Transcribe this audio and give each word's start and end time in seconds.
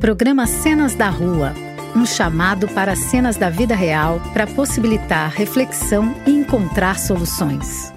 Programa 0.00 0.46
Cenas 0.46 0.94
da 0.94 1.08
Rua 1.08 1.52
um 1.96 2.06
chamado 2.06 2.68
para 2.68 2.94
cenas 2.94 3.36
da 3.36 3.50
vida 3.50 3.74
real 3.74 4.20
para 4.32 4.46
possibilitar 4.46 5.30
reflexão 5.30 6.14
e 6.24 6.30
encontrar 6.30 7.00
soluções. 7.00 7.92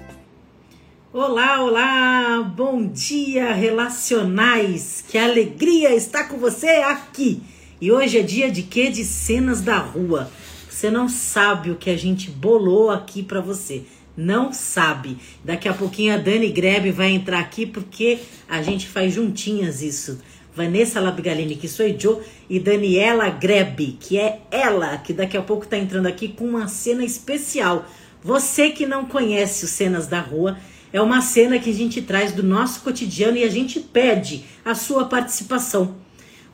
Olá, 1.12 1.62
olá! 1.62 2.42
Bom 2.42 2.84
dia, 2.86 3.52
relacionais! 3.52 5.04
Que 5.08 5.16
alegria 5.16 5.94
estar 5.94 6.24
com 6.24 6.38
você 6.38 6.66
aqui! 6.66 7.40
E 7.80 7.92
hoje 7.92 8.18
é 8.18 8.22
dia 8.22 8.50
de 8.50 8.62
quê? 8.62 8.90
De 8.90 9.04
cenas 9.04 9.60
da 9.60 9.78
rua. 9.78 10.28
Você 10.68 10.90
não 10.90 11.08
sabe 11.08 11.70
o 11.70 11.76
que 11.76 11.90
a 11.90 11.96
gente 11.96 12.30
bolou 12.30 12.90
aqui 12.90 13.22
para 13.22 13.40
você. 13.40 13.84
Não 14.16 14.52
sabe. 14.52 15.18
Daqui 15.44 15.68
a 15.68 15.74
pouquinho 15.74 16.14
a 16.14 16.18
Dani 16.18 16.50
Grebe 16.50 16.90
vai 16.90 17.10
entrar 17.10 17.38
aqui 17.38 17.64
porque 17.64 18.18
a 18.48 18.60
gente 18.60 18.88
faz 18.88 19.14
juntinhas 19.14 19.82
isso 19.82 20.18
Vanessa 20.54 21.00
Labgalini, 21.00 21.56
que 21.56 21.68
sou 21.68 21.86
eu, 21.86 22.22
e 22.48 22.60
Daniela 22.60 23.28
Grebe, 23.30 23.96
que 23.98 24.18
é 24.18 24.40
ela, 24.50 24.98
que 24.98 25.12
daqui 25.12 25.36
a 25.36 25.42
pouco 25.42 25.64
está 25.64 25.78
entrando 25.78 26.06
aqui 26.06 26.28
com 26.28 26.44
uma 26.44 26.68
cena 26.68 27.04
especial. 27.04 27.86
Você 28.22 28.70
que 28.70 28.86
não 28.86 29.06
conhece 29.06 29.64
os 29.64 29.70
Cenas 29.70 30.06
da 30.06 30.20
Rua, 30.20 30.58
é 30.92 31.00
uma 31.00 31.22
cena 31.22 31.58
que 31.58 31.70
a 31.70 31.74
gente 31.74 32.02
traz 32.02 32.32
do 32.32 32.42
nosso 32.42 32.82
cotidiano 32.82 33.38
e 33.38 33.44
a 33.44 33.48
gente 33.48 33.80
pede 33.80 34.44
a 34.64 34.74
sua 34.74 35.06
participação. 35.06 35.96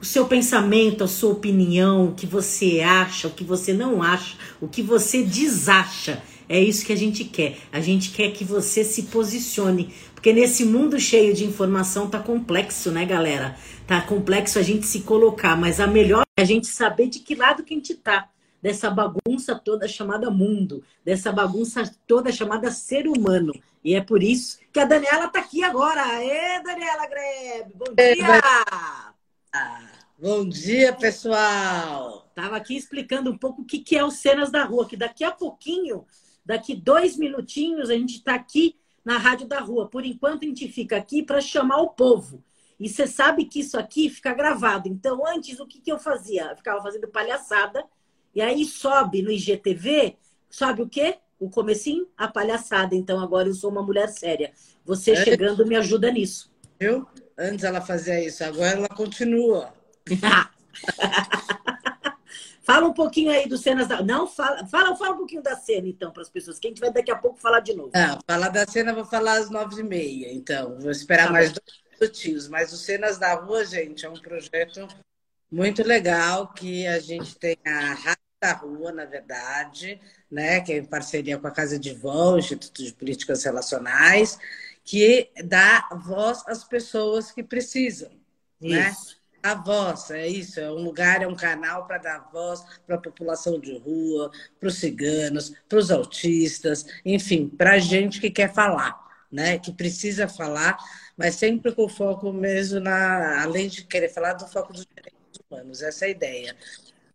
O 0.01 0.05
seu 0.05 0.27
pensamento, 0.27 1.03
a 1.03 1.09
sua 1.09 1.33
opinião, 1.33 2.07
o 2.07 2.15
que 2.15 2.25
você 2.25 2.81
acha, 2.81 3.27
o 3.27 3.33
que 3.33 3.43
você 3.43 3.73
não 3.73 4.01
acha, 4.01 4.37
o 4.61 4.69
que 4.69 4.81
você 4.81 5.25
desacha. 5.25 6.23
É 6.49 6.59
isso 6.59 6.87
que 6.87 6.93
a 6.93 6.97
gente 6.97 7.25
quer. 7.25 7.59
A 7.73 7.81
gente 7.81 8.11
quer 8.11 8.31
que 8.31 8.45
você 8.45 8.85
se 8.85 9.03
posicione. 9.05 9.93
Porque 10.19 10.33
nesse 10.33 10.65
mundo 10.65 10.99
cheio 10.99 11.33
de 11.33 11.45
informação 11.45 12.11
tá 12.11 12.19
complexo, 12.19 12.91
né, 12.91 13.07
galera? 13.07 13.57
Tá 13.87 14.01
complexo 14.01 14.59
a 14.59 14.63
gente 14.63 14.85
se 14.85 15.03
colocar, 15.03 15.57
mas 15.57 15.79
a 15.79 15.87
melhor 15.87 16.25
é 16.37 16.43
a 16.43 16.45
gente 16.45 16.67
saber 16.67 17.07
de 17.07 17.21
que 17.21 17.37
lado 17.37 17.63
que 17.63 17.73
a 17.73 17.77
gente 17.77 17.95
tá 17.95 18.29
dessa 18.61 18.91
bagunça 18.91 19.55
toda 19.55 19.87
chamada 19.87 20.29
mundo, 20.29 20.83
dessa 21.05 21.31
bagunça 21.31 21.89
toda 22.05 22.33
chamada 22.33 22.69
ser 22.73 23.07
humano. 23.07 23.55
E 23.85 23.95
é 23.95 24.01
por 24.01 24.21
isso 24.21 24.59
que 24.73 24.81
a 24.81 24.85
Daniela 24.85 25.29
tá 25.29 25.39
aqui 25.39 25.63
agora. 25.63 26.03
Ê, 26.21 26.61
Daniela 26.65 27.07
Grebe, 27.07 27.73
bom 27.77 27.95
dia! 27.95 28.41
Bom 30.19 30.49
dia, 30.49 30.93
pessoal! 30.95 32.29
Tava 32.35 32.57
aqui 32.57 32.77
explicando 32.77 33.31
um 33.31 33.39
pouco 33.39 33.63
o 33.63 33.65
que, 33.65 33.79
que 33.79 33.97
é 33.97 34.03
o 34.03 34.11
Cenas 34.11 34.51
da 34.51 34.65
Rua, 34.65 34.85
que 34.85 34.97
daqui 34.97 35.23
a 35.23 35.31
pouquinho, 35.31 36.05
daqui 36.45 36.75
dois 36.75 37.17
minutinhos, 37.17 37.89
a 37.89 37.95
gente 37.95 38.21
tá 38.25 38.35
aqui 38.35 38.75
na 39.09 39.17
Rádio 39.17 39.49
da 39.49 39.59
Rua. 39.59 39.89
Por 39.89 40.05
enquanto, 40.05 40.43
a 40.43 40.47
gente 40.47 40.69
fica 40.69 40.95
aqui 40.95 41.23
para 41.23 41.41
chamar 41.41 41.81
o 41.81 41.89
povo. 41.89 42.45
E 42.79 42.91
você 42.91 43.07
sabe 43.07 43.47
que 43.47 43.61
isso 43.61 43.79
aqui 43.79 44.11
fica 44.11 44.35
gravado. 44.35 44.87
Então, 44.87 45.27
antes, 45.27 45.59
o 45.59 45.67
que, 45.67 45.81
que 45.81 45.91
eu 45.91 45.99
fazia? 45.99 46.51
Eu 46.51 46.57
ficava 46.59 46.83
fazendo 46.83 47.09
palhaçada. 47.09 47.83
E 48.35 48.43
aí 48.43 48.67
sobe 48.67 49.23
no 49.23 49.31
IGTV, 49.31 50.19
sobe 50.51 50.83
o 50.83 50.89
quê? 50.89 51.17
O 51.41 51.49
comecinho, 51.49 52.07
a 52.19 52.29
palhaçada. 52.29 52.95
Então, 52.95 53.19
agora 53.19 53.49
eu 53.49 53.55
sou 53.55 53.71
uma 53.71 53.83
mulher 53.83 54.11
séria. 54.11 54.53
Você 54.85 55.13
é. 55.13 55.25
chegando 55.25 55.67
me 55.67 55.75
ajuda 55.75 56.13
nisso. 56.13 56.53
Eu? 56.79 57.07
Antes 57.39 57.65
ela 57.65 57.81
fazia 57.81 58.23
isso, 58.23 58.45
agora 58.45 58.73
ela 58.73 58.89
continua. 58.89 59.73
Fala 62.69 62.87
um 62.87 62.93
pouquinho 62.93 63.31
aí 63.31 63.49
dos 63.49 63.63
cenas 63.63 63.89
da. 63.89 64.03
Não, 64.03 64.27
fala, 64.27 64.67
fala, 64.67 64.95
fala 64.95 65.15
um 65.15 65.17
pouquinho 65.17 65.43
da 65.43 65.57
cena, 65.57 65.89
então, 65.89 66.13
para 66.13 66.21
as 66.21 66.29
pessoas, 66.29 66.59
que 66.59 66.67
a 66.67 66.71
gente 66.71 66.81
vai 66.81 66.93
daqui 66.93 67.11
a 67.11 67.17
pouco 67.17 67.41
falar 67.41 67.61
de 67.61 67.73
novo. 67.73 67.93
Ah, 67.95 68.19
falar 68.27 68.51
da 68.51 68.67
cena, 68.67 68.93
vou 68.93 69.07
falar 69.07 69.39
às 69.39 69.49
nove 69.49 69.81
e 69.81 69.83
meia, 69.83 70.31
então. 70.31 70.79
Vou 70.79 70.91
esperar 70.91 71.29
tá 71.29 71.33
mais 71.33 71.49
bom. 71.49 71.61
dois 71.65 71.99
minutinhos. 71.99 72.47
Mas 72.47 72.71
os 72.71 72.85
Cenas 72.85 73.17
da 73.17 73.33
Rua, 73.33 73.65
gente, 73.65 74.05
é 74.05 74.11
um 74.11 74.21
projeto 74.21 74.87
muito 75.51 75.83
legal 75.83 76.53
que 76.53 76.87
a 76.87 76.99
gente 76.99 77.39
tem 77.39 77.57
a 77.67 77.95
Rádio 77.95 78.23
da 78.39 78.53
Rua, 78.53 78.93
na 78.93 79.07
verdade, 79.07 79.99
né, 80.31 80.61
que 80.61 80.75
é 80.75 80.77
em 80.77 80.85
parceria 80.85 81.39
com 81.39 81.47
a 81.47 81.51
Casa 81.51 81.79
de 81.79 81.95
Vão, 81.95 82.39
Instituto 82.39 82.85
de 82.85 82.93
Políticas 82.93 83.45
Relacionais, 83.45 84.39
que 84.85 85.31
dá 85.43 85.89
voz 86.05 86.45
às 86.47 86.65
pessoas 86.65 87.33
que 87.33 87.43
precisam. 87.43 88.11
Né? 88.61 88.91
Isso. 88.91 89.13
Né? 89.13 89.18
A 89.43 89.55
voz, 89.55 90.11
é 90.11 90.27
isso, 90.27 90.59
é 90.59 90.69
um 90.71 90.83
lugar, 90.83 91.23
é 91.23 91.27
um 91.27 91.35
canal 91.37 91.87
para 91.87 91.99
dar 91.99 92.29
voz 92.33 92.61
para 92.85 92.97
a 92.97 93.01
população 93.01 93.59
de 93.61 93.79
rua, 93.79 94.31
para 94.59 94.69
os 94.69 94.75
ciganos, 94.79 95.55
para 95.69 95.79
os 95.79 95.91
autistas, 95.93 96.85
enfim, 97.05 97.49
para 97.49 97.75
a 97.75 97.79
gente 97.79 98.21
que 98.21 98.31
quer 98.31 98.53
falar, 98.53 98.99
né? 99.31 99.59
Que 99.59 99.73
precisa 99.73 100.29
falar, 100.29 100.77
mas 101.17 101.37
sempre 101.37 101.73
com 101.73 101.89
foco 101.89 102.33
mesmo 102.33 102.81
na, 102.81 103.43
além 103.43 103.69
de 103.69 103.85
querer 103.85 104.09
falar, 104.09 104.33
do 104.35 104.47
foco 104.49 104.73
dos 104.73 104.85
direitos 104.87 105.41
humanos, 105.49 105.83
essa 105.83 106.05
é 106.05 106.09
a 106.09 106.11
ideia. 106.11 106.57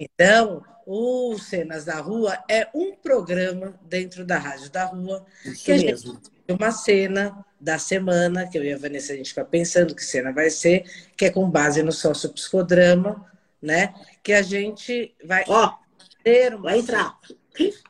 Então, 0.04 0.64
o 0.86 1.38
Cenas 1.38 1.86
da 1.86 2.00
Rua 2.00 2.38
é 2.50 2.68
um 2.74 2.96
programa 2.96 3.80
dentro 3.84 4.26
da 4.26 4.38
Rádio 4.38 4.70
da 4.70 4.86
Rua 4.86 5.26
Isso 5.46 5.64
que 5.64 5.72
a 5.72 5.78
mesmo. 5.78 6.14
gente 6.14 6.34
uma 6.50 6.72
cena 6.72 7.46
da 7.60 7.80
semana, 7.80 8.48
que 8.48 8.58
eu 8.58 8.64
e 8.64 8.74
a 8.74 8.78
Vanessa 8.78 9.14
a 9.14 9.16
gente 9.16 9.30
fica 9.30 9.46
pensando 9.46 9.96
que 9.96 10.04
cena 10.04 10.34
vai 10.34 10.50
ser, 10.50 10.84
que 11.16 11.26
é 11.26 11.30
com 11.30 11.50
base 11.50 11.82
no 11.82 11.92
sociopsicodrama, 11.92 13.26
né? 13.62 13.94
Que 14.22 14.34
a 14.34 14.42
gente 14.42 15.16
vai 15.24 15.46
Ó, 15.48 15.74
ter 16.22 16.54
uma 16.54 16.64
vai 16.64 16.80
entrar. 16.80 17.18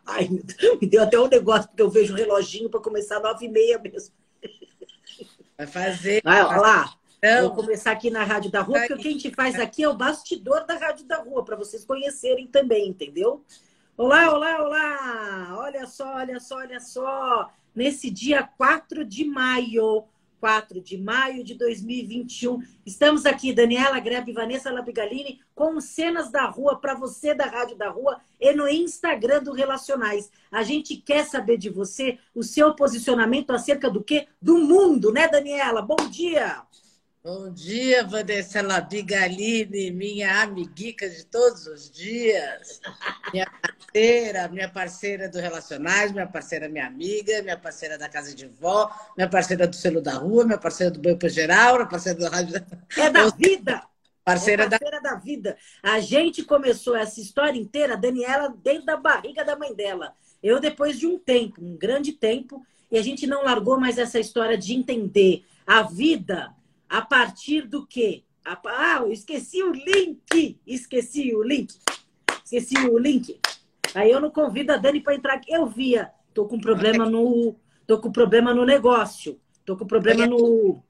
Ai, 0.05 0.29
me 0.29 0.87
deu 0.87 1.01
até 1.01 1.19
um 1.19 1.27
negócio, 1.27 1.67
porque 1.67 1.81
eu 1.81 1.89
vejo 1.89 2.13
o 2.13 2.17
reloginho 2.17 2.69
para 2.69 2.79
começar 2.79 3.19
nove 3.19 3.45
e 3.45 3.49
meia 3.49 3.79
mesmo. 3.79 4.13
Vai 5.57 5.67
fazer. 5.67 6.21
Vai, 6.23 6.43
olha 6.43 6.59
lá. 6.59 6.93
Então, 7.23 7.47
Vou 7.47 7.55
começar 7.63 7.91
aqui 7.91 8.09
na 8.09 8.23
Rádio 8.23 8.51
da 8.51 8.61
Rua, 8.61 8.79
porque 8.79 8.93
o 8.93 8.97
que 8.97 9.07
a 9.07 9.11
gente 9.11 9.31
faz 9.31 9.57
aqui 9.57 9.83
é 9.83 9.87
o 9.87 9.95
bastidor 9.95 10.65
da 10.65 10.75
Rádio 10.75 11.05
da 11.05 11.17
Rua, 11.17 11.45
para 11.45 11.55
vocês 11.55 11.85
conhecerem 11.85 12.47
também, 12.47 12.89
entendeu? 12.89 13.45
Olá, 13.95 14.33
olá, 14.33 14.61
olá! 14.61 15.55
Olha 15.59 15.87
só, 15.87 16.15
olha 16.15 16.39
só, 16.39 16.57
olha 16.57 16.79
só! 16.81 17.49
nesse 17.75 18.09
dia 18.09 18.43
4 18.43 19.03
de 19.03 19.25
maio. 19.25 20.05
4 20.39 20.81
de 20.81 20.97
maio 20.97 21.41
de 21.41 21.53
2021. 21.53 22.61
Estamos 22.85 23.25
aqui, 23.25 23.53
Daniela 23.53 23.97
Grebe 24.01 24.31
e 24.31 24.33
Vanessa 24.33 24.69
Labigalini, 24.69 25.39
com 25.55 25.79
cenas 25.79 26.29
da 26.29 26.43
rua 26.47 26.81
para 26.81 26.93
você 26.93 27.33
da 27.33 27.45
Rádio 27.45 27.77
da 27.77 27.89
Rua 27.89 28.19
e 28.41 28.51
no 28.51 28.67
Instagram 28.67 29.41
do 29.41 29.53
Relacionais. 29.53 30.29
A 30.51 30.61
gente 30.61 30.97
quer 30.97 31.23
saber 31.23 31.55
de 31.55 31.69
você 31.69 32.19
o 32.35 32.43
seu 32.43 32.75
posicionamento 32.75 33.51
acerca 33.51 33.89
do 33.89 34.03
quê? 34.03 34.27
Do 34.41 34.57
mundo, 34.57 35.13
né, 35.13 35.29
Daniela? 35.29 35.81
Bom 35.81 36.09
dia! 36.09 36.57
Bom 36.57 36.69
dia, 36.69 36.82
Vanessa 38.09 38.61
Labigalini, 38.61 39.91
minha 39.91 40.41
amiguica 40.41 41.09
de 41.09 41.25
todos 41.25 41.67
os 41.67 41.89
dias. 41.89 42.81
Minha 43.31 43.49
parceira, 43.49 44.47
minha 44.49 44.67
parceira 44.67 45.29
do 45.29 45.39
Relacionais, 45.39 46.11
minha 46.11 46.27
parceira, 46.27 46.67
minha 46.67 46.85
amiga, 46.85 47.41
minha 47.41 47.57
parceira 47.57 47.97
da 47.97 48.09
Casa 48.09 48.35
de 48.35 48.45
Vó, 48.45 48.91
minha 49.15 49.29
parceira 49.29 49.65
do 49.65 49.73
Selo 49.73 50.01
da 50.01 50.15
Rua, 50.15 50.43
minha 50.43 50.57
parceira 50.57 50.91
do 50.91 50.99
Banco 50.99 51.29
Geral, 51.29 51.75
minha 51.75 51.87
parceira 51.87 52.19
do 52.19 52.27
Rádio... 52.27 52.61
É 52.97 53.09
da 53.09 53.29
vida! 53.29 53.81
Parceira, 54.25 54.63
é 54.63 54.69
parceira 54.69 55.01
da... 55.01 55.11
da 55.11 55.15
vida. 55.15 55.57
A 55.81 56.01
gente 56.01 56.43
começou 56.43 56.93
essa 56.93 57.21
história 57.21 57.57
inteira, 57.57 57.93
a 57.93 57.97
Daniela, 57.97 58.53
dentro 58.61 58.85
da 58.85 58.97
barriga 58.97 59.45
da 59.45 59.55
mãe 59.55 59.73
dela. 59.73 60.13
Eu, 60.41 60.59
depois 60.59 60.99
de 60.99 61.07
um 61.07 61.17
tempo, 61.17 61.63
um 61.63 61.77
grande 61.77 62.11
tempo, 62.11 62.61
e 62.91 62.97
a 62.97 63.01
gente 63.01 63.25
não 63.25 63.45
largou 63.45 63.79
mais 63.79 63.97
essa 63.97 64.19
história 64.19 64.57
de 64.57 64.73
entender 64.73 65.45
a 65.65 65.83
vida 65.83 66.53
a 66.93 67.01
partir 67.01 67.63
do 67.63 67.87
quê? 67.87 68.23
Ah, 68.45 68.99
eu 69.01 69.11
esqueci 69.11 69.63
o 69.63 69.71
link! 69.71 70.59
Esqueci 70.65 71.33
o 71.33 71.41
link! 71.41 71.73
Esqueci 72.45 72.77
o 72.87 72.99
link. 72.99 73.39
Aí 73.95 74.11
eu 74.11 74.21
não 74.21 74.29
convido 74.29 74.71
a 74.71 74.77
Dani 74.77 75.01
para 75.01 75.15
entrar 75.15 75.33
aqui. 75.33 75.51
Eu 75.51 75.65
via, 75.65 76.11
tô 76.35 76.45
com 76.45 76.59
problema 76.59 77.09
no. 77.09 77.55
Tô 77.87 77.97
com 77.97 78.11
problema 78.11 78.53
no 78.53 78.63
negócio. 78.63 79.39
Tô 79.65 79.75
com 79.75 79.87
problema 79.87 80.27
no. 80.27 80.83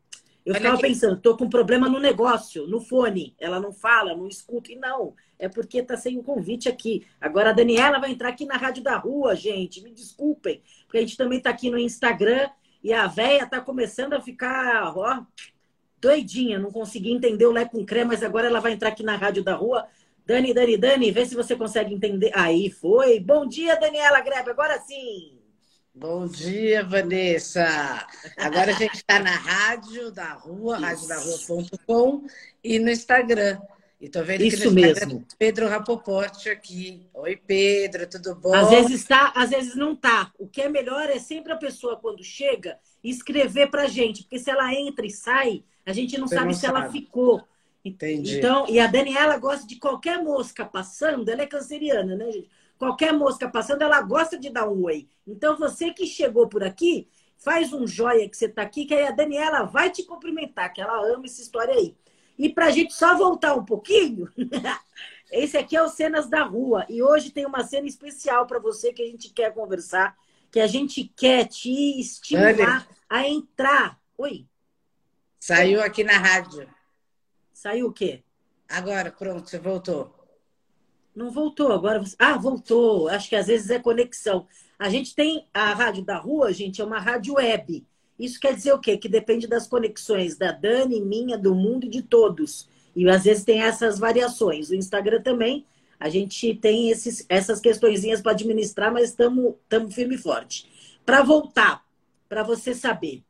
Eu 0.45 0.55
ficava 0.55 0.77
pensando, 0.77 1.21
tô 1.21 1.37
com 1.37 1.47
problema 1.47 1.87
no 1.87 2.01
negócio, 2.01 2.67
no 2.67 2.81
fone. 2.81 3.33
Ela 3.39 3.61
não 3.61 3.71
fala, 3.71 4.13
não 4.13 4.27
escuta. 4.27 4.73
E 4.73 4.75
não, 4.75 5.15
é 5.39 5.47
porque 5.47 5.81
tá 5.81 5.95
sem 5.95 6.19
um 6.19 6.23
convite 6.23 6.67
aqui. 6.67 7.07
Agora 7.21 7.51
a 7.51 7.53
Daniela 7.53 7.97
vai 7.97 8.11
entrar 8.11 8.27
aqui 8.27 8.45
na 8.45 8.57
Rádio 8.57 8.83
da 8.83 8.97
Rua, 8.97 9.37
gente. 9.37 9.81
Me 9.81 9.93
desculpem, 9.93 10.61
porque 10.85 10.97
a 10.97 11.01
gente 11.01 11.15
também 11.15 11.39
tá 11.39 11.49
aqui 11.49 11.69
no 11.69 11.77
Instagram 11.77 12.49
e 12.83 12.91
a 12.91 13.07
véia 13.07 13.47
tá 13.47 13.61
começando 13.61 14.11
a 14.11 14.19
ficar, 14.19 14.97
ó, 14.97 15.23
doidinha, 16.03 16.59
não 16.59 16.69
consegui 16.69 17.13
entender 17.13 17.45
o 17.45 17.51
Lé 17.51 17.63
com 17.63 17.85
creme, 17.85 18.09
mas 18.09 18.21
agora 18.21 18.47
ela 18.47 18.59
vai 18.59 18.73
entrar 18.73 18.89
aqui 18.89 19.03
na 19.03 19.15
Rádio 19.15 19.41
da 19.41 19.55
Rua. 19.55 19.87
Dani, 20.25 20.53
Dani, 20.53 20.77
Dani, 20.77 21.11
vê 21.11 21.25
se 21.25 21.33
você 21.33 21.55
consegue 21.55 21.93
entender. 21.93 22.29
Aí 22.33 22.69
foi. 22.69 23.21
Bom 23.21 23.47
dia, 23.47 23.79
Daniela 23.79 24.19
Grebe, 24.19 24.49
agora 24.51 24.79
sim. 24.81 25.39
Bom 25.95 26.27
dia, 26.27 26.83
Vanessa. 26.83 27.65
Agora 28.37 28.71
a 28.71 28.75
gente 28.75 28.95
está 28.95 29.19
na 29.19 29.35
Rádio 29.35 30.11
da 30.11 30.33
Rua, 30.33 30.77
radiodarrua.com 30.77 32.25
e 32.63 32.79
no 32.79 32.89
Instagram. 32.89 33.59
E 34.01 34.09
tô 34.09 34.21
vendo 34.21 34.43
Isso 34.43 34.69
mesmo. 34.73 35.25
Pedro 35.37 35.69
Rapoporte 35.69 36.49
aqui. 36.49 37.07
Oi, 37.13 37.37
Pedro, 37.37 38.09
tudo 38.09 38.35
bom? 38.35 38.53
Às 38.53 38.69
vezes 38.69 39.01
está, 39.01 39.31
às 39.33 39.51
vezes 39.51 39.75
não 39.75 39.95
tá. 39.95 40.33
O 40.37 40.47
que 40.47 40.63
é 40.63 40.67
melhor 40.67 41.09
é 41.09 41.19
sempre 41.19 41.53
a 41.53 41.57
pessoa, 41.57 41.95
quando 41.95 42.21
chega, 42.21 42.77
escrever 43.01 43.69
pra 43.69 43.87
gente. 43.87 44.23
Porque 44.23 44.39
se 44.39 44.49
ela 44.49 44.73
entra 44.73 45.05
e 45.05 45.09
sai, 45.09 45.63
a 45.85 45.93
gente 45.93 46.17
não 46.17 46.27
Você 46.27 46.35
sabe 46.35 46.45
não 46.45 46.53
se 46.53 46.65
sabe. 46.65 46.79
ela 46.79 46.89
ficou. 46.89 47.47
Entendi. 47.83 48.37
Então, 48.37 48.65
e 48.69 48.79
a 48.79 48.87
Daniela 48.87 49.37
gosta 49.37 49.67
de 49.67 49.75
qualquer 49.77 50.23
mosca 50.23 50.65
passando, 50.65 51.27
ela 51.29 51.41
é 51.41 51.47
canceriana, 51.47 52.15
né, 52.15 52.31
gente? 52.31 52.49
Qualquer 52.77 53.13
mosca 53.13 53.49
passando, 53.49 53.81
ela 53.81 54.01
gosta 54.01 54.37
de 54.37 54.49
dar 54.49 54.69
um 54.69 54.83
oi. 54.83 55.07
Então, 55.27 55.57
você 55.57 55.91
que 55.93 56.05
chegou 56.05 56.47
por 56.47 56.63
aqui, 56.63 57.07
faz 57.37 57.73
um 57.73 57.85
joia 57.85 58.29
que 58.29 58.37
você 58.37 58.45
está 58.45 58.61
aqui, 58.61 58.85
que 58.85 58.93
aí 58.93 59.05
a 59.07 59.11
Daniela 59.11 59.63
vai 59.63 59.89
te 59.91 60.03
cumprimentar, 60.03 60.73
que 60.73 60.81
ela 60.81 61.05
ama 61.13 61.25
essa 61.25 61.41
história 61.41 61.73
aí. 61.73 61.95
E 62.37 62.49
para 62.49 62.67
a 62.67 62.71
gente 62.71 62.93
só 62.93 63.15
voltar 63.17 63.53
um 63.55 63.65
pouquinho, 63.65 64.27
esse 65.31 65.57
aqui 65.57 65.75
é 65.75 65.83
o 65.83 65.89
Cenas 65.89 66.29
da 66.29 66.43
Rua. 66.43 66.85
E 66.89 67.01
hoje 67.01 67.31
tem 67.31 67.45
uma 67.45 67.63
cena 67.63 67.87
especial 67.87 68.47
para 68.47 68.59
você 68.59 68.93
que 68.93 69.01
a 69.01 69.05
gente 69.05 69.29
quer 69.29 69.53
conversar, 69.53 70.15
que 70.51 70.59
a 70.59 70.67
gente 70.67 71.03
quer 71.15 71.47
te 71.47 71.99
estimular 71.99 72.87
Olha. 72.87 72.87
a 73.09 73.27
entrar. 73.27 73.99
Oi. 74.17 74.47
Saiu 75.45 75.81
aqui 75.81 76.05
na 76.05 76.17
rádio. 76.17 76.65
Saiu 77.51 77.87
o 77.87 77.91
quê? 77.91 78.23
Agora, 78.69 79.11
pronto, 79.11 79.49
você 79.49 79.59
voltou. 79.59 80.15
Não 81.13 81.31
voltou, 81.31 81.73
agora. 81.73 82.01
Ah, 82.17 82.37
voltou. 82.37 83.09
Acho 83.09 83.27
que 83.27 83.35
às 83.35 83.47
vezes 83.47 83.69
é 83.69 83.77
conexão. 83.77 84.47
A 84.79 84.87
gente 84.87 85.13
tem 85.13 85.45
a 85.53 85.73
rádio 85.73 86.01
da 86.05 86.17
rua, 86.17 86.53
gente, 86.53 86.79
é 86.79 86.85
uma 86.85 86.97
rádio 86.97 87.33
web. 87.33 87.85
Isso 88.17 88.39
quer 88.39 88.55
dizer 88.55 88.71
o 88.71 88.79
quê? 88.79 88.95
Que 88.95 89.09
depende 89.09 89.45
das 89.45 89.67
conexões 89.67 90.37
da 90.37 90.53
Dani, 90.53 91.01
minha, 91.01 91.37
do 91.37 91.53
mundo 91.53 91.87
e 91.87 91.89
de 91.89 92.03
todos. 92.03 92.69
E 92.95 93.09
às 93.09 93.25
vezes 93.25 93.43
tem 93.43 93.63
essas 93.63 93.99
variações. 93.99 94.69
O 94.69 94.75
Instagram 94.75 95.21
também, 95.21 95.65
a 95.99 96.07
gente 96.07 96.55
tem 96.55 96.89
esses, 96.89 97.25
essas 97.27 97.59
questõezinhas 97.59 98.21
para 98.21 98.31
administrar, 98.31 98.93
mas 98.93 99.09
estamos 99.09 99.55
firme 99.93 100.15
e 100.15 100.17
forte. 100.17 100.97
Para 101.05 101.21
voltar, 101.21 101.83
para 102.29 102.43
você 102.43 102.73
saber. 102.73 103.25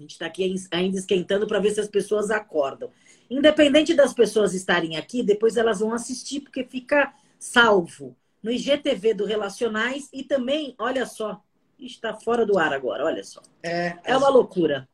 A 0.00 0.02
gente 0.02 0.12
está 0.12 0.24
aqui 0.24 0.56
ainda 0.72 0.98
esquentando 0.98 1.46
para 1.46 1.60
ver 1.60 1.72
se 1.72 1.80
as 1.80 1.86
pessoas 1.86 2.30
acordam. 2.30 2.90
Independente 3.28 3.92
das 3.92 4.14
pessoas 4.14 4.54
estarem 4.54 4.96
aqui, 4.96 5.22
depois 5.22 5.58
elas 5.58 5.80
vão 5.80 5.92
assistir, 5.92 6.40
porque 6.40 6.64
fica 6.64 7.12
salvo 7.38 8.16
no 8.42 8.50
IGTV 8.50 9.12
do 9.12 9.26
Relacionais 9.26 10.08
e 10.10 10.24
também, 10.24 10.74
olha 10.78 11.04
só, 11.04 11.42
está 11.78 12.14
fora 12.14 12.46
do 12.46 12.58
ar 12.58 12.72
agora, 12.72 13.04
olha 13.04 13.22
só. 13.22 13.42
É, 13.62 13.98
é 14.02 14.16
uma 14.16 14.30
loucura. 14.30 14.88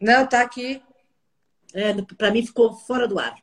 Não, 0.00 0.24
tá 0.28 0.42
aqui. 0.42 0.80
É, 1.74 1.92
para 2.16 2.30
mim 2.30 2.46
ficou 2.46 2.72
fora 2.72 3.08
do 3.08 3.18
ar. 3.18 3.34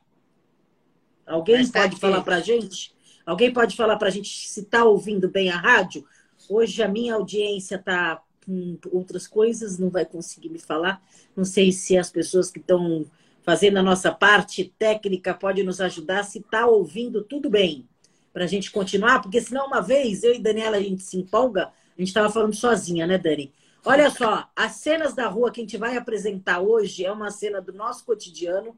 Alguém 1.26 1.66
tá 1.66 1.80
pode 1.80 1.92
aqui. 1.92 2.00
falar 2.00 2.22
para 2.22 2.40
gente? 2.40 2.94
Alguém 3.26 3.52
pode 3.52 3.76
falar 3.76 3.98
para 3.98 4.08
a 4.08 4.10
gente 4.10 4.48
se 4.48 4.60
está 4.60 4.84
ouvindo 4.84 5.28
bem 5.28 5.50
a 5.50 5.58
rádio? 5.58 6.02
Hoje 6.48 6.82
a 6.82 6.88
minha 6.88 7.14
audiência 7.14 7.76
está 7.76 8.22
com 8.44 8.78
outras 8.90 9.26
coisas, 9.26 9.78
não 9.78 9.90
vai 9.90 10.04
conseguir 10.04 10.48
me 10.48 10.58
falar. 10.58 11.02
Não 11.36 11.44
sei 11.44 11.72
se 11.72 11.96
as 11.96 12.10
pessoas 12.10 12.50
que 12.50 12.58
estão 12.58 13.06
fazendo 13.42 13.78
a 13.78 13.82
nossa 13.82 14.12
parte 14.12 14.72
técnica 14.78 15.34
podem 15.34 15.64
nos 15.64 15.80
ajudar, 15.80 16.24
se 16.24 16.38
está 16.38 16.66
ouvindo 16.66 17.22
tudo 17.22 17.48
bem, 17.48 17.88
para 18.32 18.44
a 18.44 18.46
gente 18.46 18.70
continuar, 18.70 19.20
porque 19.20 19.40
senão 19.40 19.66
uma 19.66 19.80
vez 19.80 20.22
eu 20.22 20.34
e 20.34 20.38
Daniela 20.38 20.76
a 20.76 20.82
gente 20.82 21.02
se 21.02 21.16
empolga, 21.16 21.64
a 21.66 21.98
gente 21.98 22.08
estava 22.08 22.30
falando 22.30 22.54
sozinha, 22.54 23.06
né, 23.06 23.18
Dani? 23.18 23.52
Olha 23.84 24.10
só, 24.10 24.48
as 24.54 24.72
cenas 24.72 25.14
da 25.14 25.26
rua 25.26 25.50
que 25.50 25.60
a 25.60 25.64
gente 25.64 25.76
vai 25.76 25.96
apresentar 25.96 26.60
hoje 26.60 27.04
é 27.04 27.10
uma 27.10 27.30
cena 27.30 27.60
do 27.60 27.72
nosso 27.72 28.04
cotidiano 28.04 28.76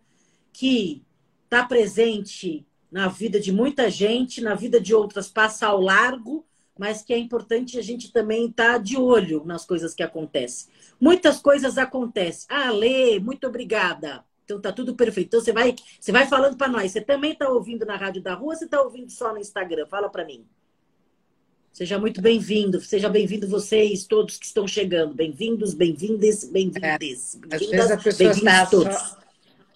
que 0.52 1.02
está 1.44 1.64
presente 1.64 2.64
na 2.90 3.08
vida 3.08 3.40
de 3.40 3.50
muita 3.50 3.90
gente, 3.90 4.40
na 4.40 4.54
vida 4.54 4.80
de 4.80 4.94
outras 4.94 5.28
passa 5.28 5.66
ao 5.66 5.80
largo, 5.80 6.46
mas 6.78 7.02
que 7.02 7.12
é 7.12 7.18
importante 7.18 7.78
a 7.78 7.82
gente 7.82 8.12
também 8.12 8.46
estar 8.46 8.72
tá 8.72 8.78
de 8.78 8.96
olho 8.96 9.44
nas 9.44 9.64
coisas 9.64 9.94
que 9.94 10.02
acontecem. 10.02 10.72
Muitas 11.00 11.40
coisas 11.40 11.76
acontecem. 11.78 12.46
Ah, 12.48 12.70
Lê, 12.70 13.18
muito 13.18 13.46
obrigada. 13.46 14.24
Então 14.44 14.60
tá 14.60 14.72
tudo 14.72 14.94
perfeito. 14.94 15.28
Então 15.28 15.40
você 15.40 15.52
vai, 15.52 15.74
você 16.00 16.12
vai 16.12 16.26
falando 16.26 16.56
para 16.56 16.68
nós. 16.68 16.92
Você 16.92 17.00
também 17.00 17.32
está 17.32 17.48
ouvindo 17.48 17.84
na 17.86 17.96
rádio 17.96 18.22
da 18.22 18.34
rua 18.34 18.52
ou 18.52 18.58
você 18.58 18.64
está 18.64 18.80
ouvindo 18.80 19.10
só 19.10 19.32
no 19.32 19.38
Instagram? 19.38 19.86
Fala 19.86 20.08
para 20.08 20.24
mim. 20.24 20.44
Seja 21.72 21.98
muito 21.98 22.20
bem-vindo. 22.20 22.80
Seja 22.80 23.08
bem-vindo 23.08 23.46
vocês 23.48 24.04
todos 24.04 24.36
que 24.36 24.46
estão 24.46 24.66
chegando. 24.66 25.14
Bem-vindos, 25.14 25.72
bem-vindes, 25.72 26.44
bem-vindes. 26.44 27.38
É, 27.50 27.56
às 27.56 27.66
vezes 27.66 27.90
a 27.90 27.96
pessoa 27.96 28.34
só, 28.92 29.18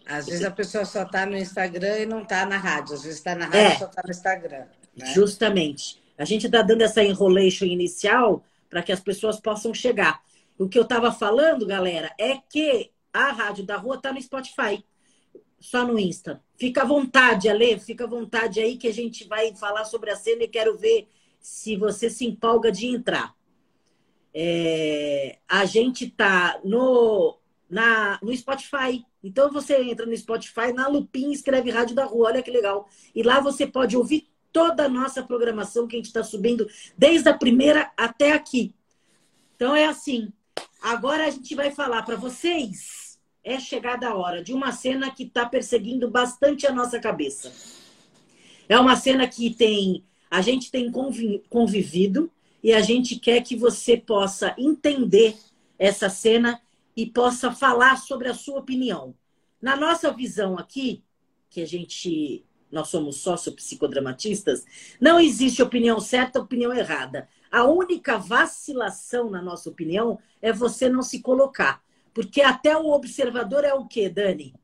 às 0.07 0.27
vezes 0.27 0.45
a 0.45 0.51
pessoa 0.51 0.85
só 0.85 1.03
está 1.05 1.25
no 1.25 1.37
Instagram 1.37 1.99
e 2.01 2.07
não 2.07 2.23
está 2.23 2.45
na 2.45 2.59
rádio. 2.59 2.95
Às 2.95 3.03
vezes 3.03 3.19
está 3.19 3.35
na 3.35 3.47
rádio 3.47 3.61
é, 3.61 3.75
e 3.75 3.79
só 3.79 3.87
está 3.87 4.03
no 4.05 4.11
Instagram. 4.11 4.67
Né? 4.95 5.07
Justamente. 5.15 6.06
A 6.19 6.25
gente 6.25 6.47
está 6.47 6.63
dando 6.63 6.83
essa 6.83 7.03
enrolation 7.03 7.67
inicial 7.67 8.45
para 8.69 8.83
que 8.83 8.93
as 8.93 9.01
pessoas 9.01 9.39
possam 9.41 9.73
chegar. 9.75 10.23
O 10.59 10.69
que 10.69 10.79
eu 10.79 10.83
estava 10.83 11.13
falando, 11.13 11.67
galera, 11.67 12.13
é 12.19 12.37
que 12.37 12.91
a 13.13 13.31
Rádio 13.33 13.65
da 13.65 13.77
Rua 13.77 13.97
está 13.97 14.13
no 14.13 14.21
Spotify, 14.21 14.85
só 15.61 15.87
no 15.87 15.99
Insta. 15.99 16.43
Fica 16.57 16.83
à 16.83 16.85
vontade, 16.85 17.49
Ale, 17.49 17.79
fica 17.79 18.05
à 18.05 18.07
vontade 18.07 18.61
aí 18.61 18.77
que 18.77 18.89
a 18.89 18.93
gente 18.93 19.27
vai 19.27 19.55
falar 19.55 19.85
sobre 19.85 20.11
a 20.11 20.17
cena 20.17 20.45
e 20.45 20.49
quero 20.49 20.77
ver 20.77 21.09
se 21.41 21.77
você 21.77 22.09
se 22.09 22.25
empolga 22.27 22.73
de 22.73 22.87
entrar. 22.87 23.35
É, 24.35 25.39
a 25.49 25.65
gente 25.65 26.11
tá 26.11 26.61
no, 26.65 27.39
no 28.23 28.37
Spotify. 28.37 29.05
Então 29.23 29.51
você 29.51 29.83
entra 29.83 30.07
no 30.07 30.17
Spotify, 30.17 30.73
na 30.75 30.89
Lupin, 30.89 31.31
escreve 31.31 31.71
Rádio 31.71 31.95
da 31.95 32.05
Rua, 32.05 32.29
olha 32.29 32.43
que 32.43 32.51
legal. 32.51 32.89
E 33.15 33.23
lá 33.23 33.41
você 33.41 33.67
pode 33.67 33.97
ouvir 33.97 34.29
toda 34.53 34.85
a 34.85 34.89
nossa 34.89 35.23
programação 35.23 35.87
que 35.87 35.97
a 35.97 35.99
gente 35.99 36.07
está 36.07 36.23
subindo, 36.23 36.69
desde 36.97 37.29
a 37.29 37.35
primeira 37.35 37.91
até 37.97 38.33
aqui. 38.33 38.75
Então 39.55 39.75
é 39.75 39.87
assim. 39.87 40.33
Agora 40.81 41.27
a 41.27 41.31
gente 41.31 41.55
vai 41.55 41.71
falar 41.71 42.03
para 42.03 42.17
vocês 42.17 43.07
é 43.47 43.61
chegada 43.61 44.09
a 44.09 44.15
hora 44.17 44.43
de 44.43 44.53
uma 44.53 44.73
cena 44.73 45.09
que 45.09 45.23
está 45.23 45.47
perseguindo 45.47 46.11
bastante 46.11 46.67
a 46.67 46.73
nossa 46.73 46.99
cabeça. 46.99 47.53
É 48.69 48.77
uma 48.77 48.97
cena 48.97 49.29
que 49.29 49.55
tem 49.55 50.05
a 50.29 50.41
gente 50.41 50.71
tem 50.71 50.91
convivido 51.49 52.29
e 52.61 52.73
a 52.73 52.81
gente 52.81 53.17
quer 53.17 53.43
que 53.43 53.55
você 53.55 53.97
possa 53.97 54.53
entender 54.59 55.37
essa 55.79 56.09
cena 56.09 56.61
e 56.97 57.07
possa 57.07 57.53
falar 57.53 57.97
sobre 57.99 58.29
a 58.29 58.35
sua 58.35 58.59
opinião. 58.59 59.15
Na 59.63 59.77
nossa 59.77 60.13
visão 60.13 60.59
aqui, 60.59 61.05
que 61.49 61.61
a 61.61 61.67
gente 61.67 62.45
nós 62.71 62.89
somos 62.89 63.17
sócio-psicodramatistas, 63.17 64.65
não 65.01 65.21
existe 65.21 65.63
opinião 65.63 66.01
certa, 66.01 66.41
opinião 66.41 66.75
errada. 66.75 67.29
A 67.51 67.65
única 67.65 68.19
vacilação, 68.19 69.31
na 69.31 69.41
nossa 69.41 69.71
opinião, 69.71 70.19
é 70.43 70.53
você 70.53 70.89
não 70.89 71.03
se 71.03 71.21
colocar. 71.21 71.83
Porque 72.13 72.41
até 72.41 72.77
o 72.77 72.91
observador 72.91 73.65
é 73.65 73.75
o 73.75 73.87
quê, 73.87 74.09
Dani? 74.09 74.55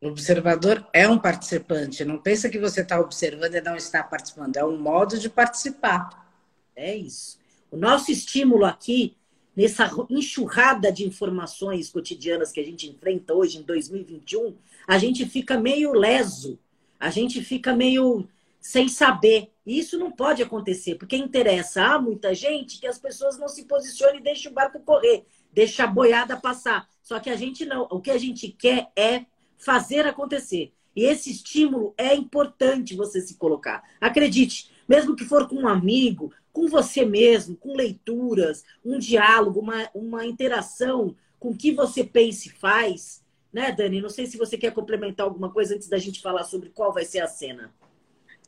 O 0.00 0.08
observador 0.08 0.84
é 0.92 1.08
um 1.08 1.16
participante. 1.16 2.04
Não 2.04 2.18
pensa 2.18 2.48
que 2.48 2.58
você 2.58 2.80
está 2.80 3.00
observando 3.00 3.54
e 3.54 3.60
não 3.60 3.76
está 3.76 4.02
participando. 4.02 4.56
É 4.56 4.64
um 4.64 4.76
modo 4.76 5.16
de 5.16 5.28
participar. 5.28 6.28
É 6.74 6.94
isso. 6.94 7.38
O 7.70 7.76
nosso 7.76 8.10
estímulo 8.10 8.64
aqui, 8.64 9.16
nessa 9.56 9.88
enxurrada 10.10 10.90
de 10.90 11.06
informações 11.06 11.88
cotidianas 11.88 12.50
que 12.50 12.60
a 12.60 12.64
gente 12.64 12.88
enfrenta 12.88 13.32
hoje, 13.32 13.58
em 13.58 13.62
2021, 13.62 14.56
a 14.88 14.98
gente 14.98 15.24
fica 15.24 15.58
meio 15.58 15.92
leso. 15.92 16.58
A 17.02 17.10
gente 17.10 17.42
fica 17.42 17.74
meio 17.74 18.28
sem 18.60 18.88
saber. 18.88 19.50
E 19.66 19.78
isso 19.78 19.98
não 19.98 20.10
pode 20.10 20.42
acontecer, 20.42 20.96
porque 20.96 21.16
interessa 21.16 21.84
a 21.84 22.00
muita 22.00 22.34
gente 22.34 22.80
que 22.80 22.86
as 22.86 22.98
pessoas 22.98 23.38
não 23.38 23.48
se 23.48 23.64
posicionem 23.64 24.20
e 24.20 24.22
deixem 24.22 24.50
o 24.50 24.54
barco 24.54 24.80
correr 24.80 25.24
deixa 25.52 25.84
a 25.84 25.86
boiada 25.86 26.36
passar. 26.36 26.88
Só 27.02 27.20
que 27.20 27.28
a 27.28 27.36
gente 27.36 27.66
não. 27.66 27.86
O 27.90 28.00
que 28.00 28.10
a 28.10 28.18
gente 28.18 28.48
quer 28.48 28.90
é 28.96 29.26
fazer 29.58 30.06
acontecer. 30.06 30.72
E 30.96 31.04
esse 31.04 31.30
estímulo 31.30 31.94
é 31.96 32.14
importante 32.14 32.96
você 32.96 33.20
se 33.20 33.36
colocar. 33.36 33.82
Acredite, 34.00 34.70
mesmo 34.88 35.14
que 35.14 35.24
for 35.24 35.48
com 35.48 35.56
um 35.56 35.68
amigo, 35.68 36.32
com 36.52 36.68
você 36.68 37.04
mesmo, 37.04 37.56
com 37.56 37.74
leituras, 37.74 38.64
um 38.84 38.98
diálogo, 38.98 39.60
uma, 39.60 39.88
uma 39.94 40.26
interação 40.26 41.14
com 41.38 41.50
o 41.50 41.56
que 41.56 41.72
você 41.72 42.04
pensa 42.04 42.48
e 42.48 42.52
faz. 42.52 43.21
Né, 43.52 43.70
Dani? 43.70 44.00
Não 44.00 44.08
sei 44.08 44.26
se 44.26 44.38
você 44.38 44.56
quer 44.56 44.72
complementar 44.72 45.26
alguma 45.26 45.50
coisa 45.50 45.74
antes 45.74 45.88
da 45.88 45.98
gente 45.98 46.22
falar 46.22 46.44
sobre 46.44 46.70
qual 46.70 46.92
vai 46.92 47.04
ser 47.04 47.20
a 47.20 47.28
cena. 47.28 47.70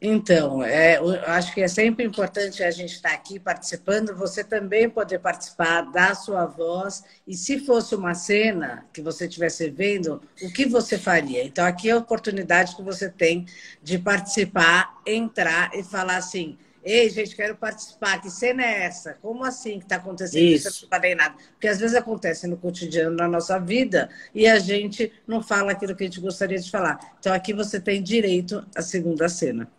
Então, 0.06 0.62
é, 0.62 0.98
acho 1.26 1.54
que 1.54 1.62
é 1.62 1.68
sempre 1.68 2.04
importante 2.04 2.62
a 2.62 2.70
gente 2.70 2.94
estar 2.94 3.12
aqui 3.12 3.38
participando, 3.38 4.14
você 4.14 4.42
também 4.42 4.90
poder 4.90 5.18
participar, 5.18 5.82
dar 5.82 6.14
sua 6.14 6.44
voz, 6.44 7.04
e 7.26 7.34
se 7.34 7.60
fosse 7.60 7.94
uma 7.94 8.12
cena 8.12 8.84
que 8.92 9.00
você 9.00 9.26
estivesse 9.26 9.70
vendo, 9.70 10.20
o 10.42 10.52
que 10.52 10.66
você 10.66 10.98
faria? 10.98 11.44
Então, 11.44 11.64
aqui 11.64 11.88
é 11.88 11.92
a 11.92 11.96
oportunidade 11.96 12.76
que 12.76 12.82
você 12.82 13.08
tem 13.08 13.46
de 13.82 13.98
participar, 13.98 15.00
entrar 15.06 15.70
e 15.74 15.82
falar 15.82 16.16
assim, 16.16 16.58
Ei, 16.84 17.08
gente, 17.08 17.34
quero 17.34 17.56
participar. 17.56 18.20
Que 18.20 18.30
cena 18.30 18.62
é 18.62 18.82
essa? 18.82 19.14
Como 19.22 19.42
assim 19.42 19.78
que 19.78 19.86
está 19.86 19.96
acontecendo 19.96 20.42
isso? 20.42 20.68
Eu 20.68 20.72
não 20.82 20.88
falei 20.90 21.14
nada. 21.14 21.34
Porque 21.52 21.66
às 21.66 21.80
vezes 21.80 21.96
acontece 21.96 22.46
no 22.46 22.58
cotidiano 22.58 23.16
da 23.16 23.26
nossa 23.26 23.58
vida 23.58 24.10
e 24.34 24.46
a 24.46 24.58
gente 24.58 25.10
não 25.26 25.42
fala 25.42 25.72
aquilo 25.72 25.96
que 25.96 26.04
a 26.04 26.06
gente 26.06 26.20
gostaria 26.20 26.58
de 26.58 26.70
falar. 26.70 27.14
Então 27.18 27.32
aqui 27.32 27.54
você 27.54 27.80
tem 27.80 28.02
direito 28.02 28.64
à 28.76 28.82
segunda 28.82 29.28
cena. 29.30 29.70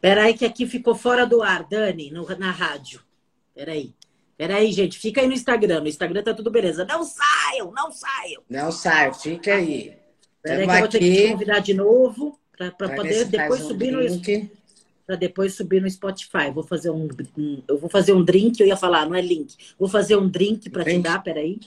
Peraí 0.00 0.32
que 0.32 0.46
aqui 0.46 0.66
ficou 0.66 0.94
fora 0.94 1.26
do 1.26 1.42
ar, 1.42 1.64
Dani, 1.68 2.10
no, 2.10 2.26
na 2.38 2.52
rádio. 2.52 3.02
Peraí. 3.54 3.92
Peraí, 4.36 4.72
gente, 4.72 4.98
fica 4.98 5.20
aí 5.20 5.26
no 5.26 5.34
Instagram. 5.34 5.80
No 5.80 5.88
Instagram 5.88 6.22
tá 6.22 6.32
tudo 6.32 6.50
beleza. 6.50 6.86
Não 6.86 7.04
saiam, 7.04 7.70
não 7.72 7.92
saiam. 7.92 8.42
Não 8.48 8.72
saiam, 8.72 9.12
fica 9.12 9.54
aí. 9.54 9.98
Peraí 10.40 10.66
que 10.66 10.72
eu 10.72 10.78
vou 10.78 10.88
ter 10.88 10.98
que 11.00 11.12
te 11.12 11.28
convidar 11.32 11.58
de 11.58 11.74
novo 11.74 12.40
para 12.56 12.70
poder 12.70 13.26
depois 13.26 13.64
um 13.64 13.68
subir 13.68 13.92
drink. 13.92 14.38
no 14.42 14.57
para 15.08 15.16
depois 15.16 15.54
subir 15.54 15.80
no 15.80 15.90
Spotify. 15.90 16.50
Vou 16.52 16.62
fazer 16.62 16.90
um, 16.90 17.08
um, 17.38 17.62
eu 17.66 17.78
vou 17.78 17.88
fazer 17.88 18.12
um 18.12 18.22
drink, 18.22 18.60
eu 18.60 18.66
ia 18.66 18.76
falar, 18.76 19.06
não 19.06 19.14
é 19.14 19.22
link. 19.22 19.56
Vou 19.78 19.88
fazer 19.88 20.16
um 20.16 20.28
drink 20.28 20.68
para 20.68 20.84
te 20.84 20.98
dar, 20.98 21.22
peraí. 21.22 21.58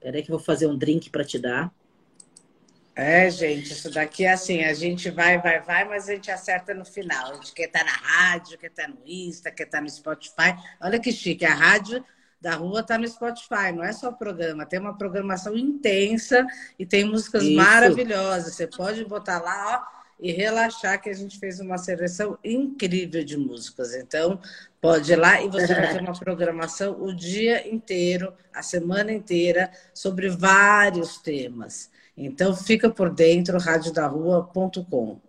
Peraí 0.00 0.22
que 0.22 0.32
eu 0.32 0.38
vou 0.38 0.44
fazer 0.44 0.66
um 0.66 0.78
drink 0.78 1.10
para 1.10 1.22
te 1.22 1.38
dar. 1.38 1.70
É, 2.96 3.28
gente, 3.28 3.74
isso 3.74 3.90
daqui 3.90 4.24
é 4.24 4.32
assim, 4.32 4.64
a 4.64 4.72
gente 4.72 5.10
vai, 5.10 5.38
vai, 5.38 5.60
vai, 5.60 5.84
mas 5.86 6.08
a 6.08 6.14
gente 6.14 6.30
acerta 6.30 6.72
no 6.72 6.86
final. 6.86 7.32
A 7.32 7.34
gente 7.34 7.52
quer 7.52 7.66
estar 7.66 7.80
tá 7.80 7.84
na 7.84 7.92
rádio, 7.92 8.56
quer 8.56 8.68
estar 8.68 8.84
tá 8.84 8.88
no 8.88 9.00
Insta, 9.04 9.50
quer 9.50 9.64
estar 9.64 9.78
tá 9.78 9.82
no 9.82 9.90
Spotify. 9.90 10.56
Olha 10.80 10.98
que 10.98 11.12
chique, 11.12 11.44
a 11.44 11.54
rádio 11.54 12.02
da 12.40 12.54
rua 12.54 12.80
está 12.80 12.96
no 12.96 13.06
Spotify, 13.06 13.70
não 13.74 13.84
é 13.84 13.92
só 13.92 14.10
programa, 14.10 14.64
tem 14.64 14.80
uma 14.80 14.96
programação 14.96 15.54
intensa 15.54 16.44
e 16.78 16.86
tem 16.86 17.04
músicas 17.04 17.42
isso. 17.42 17.54
maravilhosas. 17.54 18.54
Você 18.54 18.66
pode 18.66 19.04
botar 19.04 19.40
lá, 19.40 19.86
ó 19.98 20.01
e 20.22 20.30
relaxar 20.30 21.02
que 21.02 21.10
a 21.10 21.12
gente 21.12 21.36
fez 21.36 21.58
uma 21.58 21.76
seleção 21.76 22.38
incrível 22.44 23.24
de 23.24 23.36
músicas. 23.36 23.92
Então, 23.92 24.40
pode 24.80 25.12
ir 25.12 25.16
lá 25.16 25.42
e 25.42 25.48
você 25.48 25.74
vai 25.74 25.92
ter 25.92 26.00
uma 26.00 26.14
programação 26.16 26.96
o 27.02 27.12
dia 27.12 27.68
inteiro, 27.68 28.32
a 28.54 28.62
semana 28.62 29.12
inteira, 29.12 29.72
sobre 29.92 30.28
vários 30.28 31.18
temas. 31.18 31.90
Então, 32.16 32.54
fica 32.54 32.88
por 32.88 33.10
dentro, 33.10 33.58
radiodarrua.com. 33.58 35.20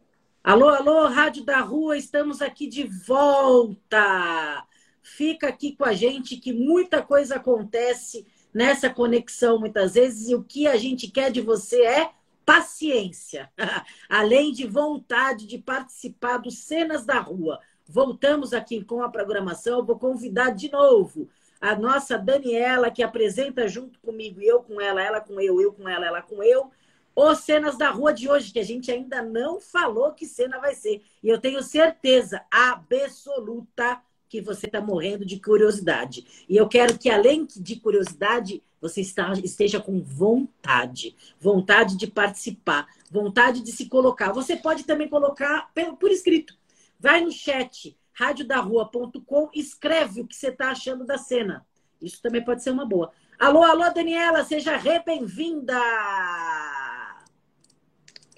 Alô, 0.43 0.69
alô, 0.69 1.07
Rádio 1.07 1.43
da 1.43 1.59
Rua, 1.61 1.97
estamos 1.97 2.39
aqui 2.39 2.67
de 2.67 2.83
volta. 2.83 4.63
Fica 5.01 5.47
aqui 5.47 5.75
com 5.75 5.85
a 5.85 5.93
gente 5.93 6.37
que 6.37 6.53
muita 6.53 7.01
coisa 7.01 7.37
acontece 7.37 8.27
nessa 8.53 8.91
conexão 8.91 9.59
muitas 9.59 9.95
vezes 9.95 10.29
e 10.29 10.35
o 10.35 10.43
que 10.43 10.67
a 10.67 10.77
gente 10.77 11.07
quer 11.07 11.31
de 11.31 11.41
você 11.41 11.81
é 11.81 12.11
paciência, 12.45 13.51
além 14.09 14.51
de 14.51 14.67
vontade 14.67 15.45
de 15.45 15.57
participar 15.57 16.37
dos 16.37 16.59
Cenas 16.59 17.05
da 17.05 17.19
Rua. 17.19 17.59
Voltamos 17.87 18.53
aqui 18.53 18.83
com 18.83 19.01
a 19.01 19.09
programação. 19.09 19.79
Eu 19.79 19.85
vou 19.85 19.97
convidar 19.97 20.51
de 20.51 20.71
novo 20.71 21.29
a 21.59 21.75
nossa 21.75 22.17
Daniela, 22.17 22.91
que 22.91 23.01
apresenta 23.01 23.67
junto 23.67 23.97
comigo, 24.01 24.41
eu 24.41 24.61
com 24.61 24.81
ela, 24.81 25.01
ela 25.01 25.21
com 25.21 25.39
eu, 25.39 25.61
eu 25.61 25.71
com 25.71 25.87
ela, 25.87 26.05
ela 26.05 26.21
com 26.21 26.43
eu, 26.43 26.69
os 27.15 27.39
Cenas 27.39 27.77
da 27.77 27.89
Rua 27.89 28.13
de 28.13 28.29
hoje, 28.29 28.51
que 28.51 28.59
a 28.59 28.63
gente 28.63 28.91
ainda 28.91 29.21
não 29.21 29.61
falou 29.61 30.11
que 30.13 30.25
cena 30.25 30.59
vai 30.59 30.73
ser. 30.73 31.01
E 31.21 31.29
eu 31.29 31.39
tenho 31.39 31.61
certeza 31.61 32.43
absoluta 32.51 34.01
que 34.33 34.41
você 34.41 34.65
está 34.65 34.81
morrendo 34.81 35.23
de 35.23 35.39
curiosidade. 35.39 36.25
E 36.49 36.57
eu 36.57 36.67
quero 36.67 36.97
que, 36.97 37.07
além 37.07 37.45
de 37.55 37.75
curiosidade, 37.75 38.63
você 38.81 38.99
esteja 38.99 39.79
com 39.79 40.01
vontade, 40.01 41.15
vontade 41.39 41.95
de 41.95 42.07
participar, 42.07 42.87
vontade 43.11 43.61
de 43.61 43.71
se 43.71 43.85
colocar. 43.85 44.31
Você 44.31 44.55
pode 44.55 44.85
também 44.85 45.07
colocar 45.07 45.69
por 45.99 46.09
escrito. 46.09 46.57
Vai 46.99 47.21
no 47.21 47.31
chat 47.31 47.95
radiodarrua.com, 48.11 49.51
escreve 49.53 50.21
o 50.21 50.27
que 50.27 50.35
você 50.35 50.47
está 50.47 50.71
achando 50.71 51.05
da 51.05 51.19
cena. 51.19 51.63
Isso 52.01 52.19
também 52.19 52.43
pode 52.43 52.63
ser 52.63 52.71
uma 52.71 52.87
boa. 52.87 53.11
Alô, 53.37 53.61
alô, 53.61 53.87
Daniela, 53.93 54.43
seja 54.43 54.81
bem-vinda! 55.05 55.79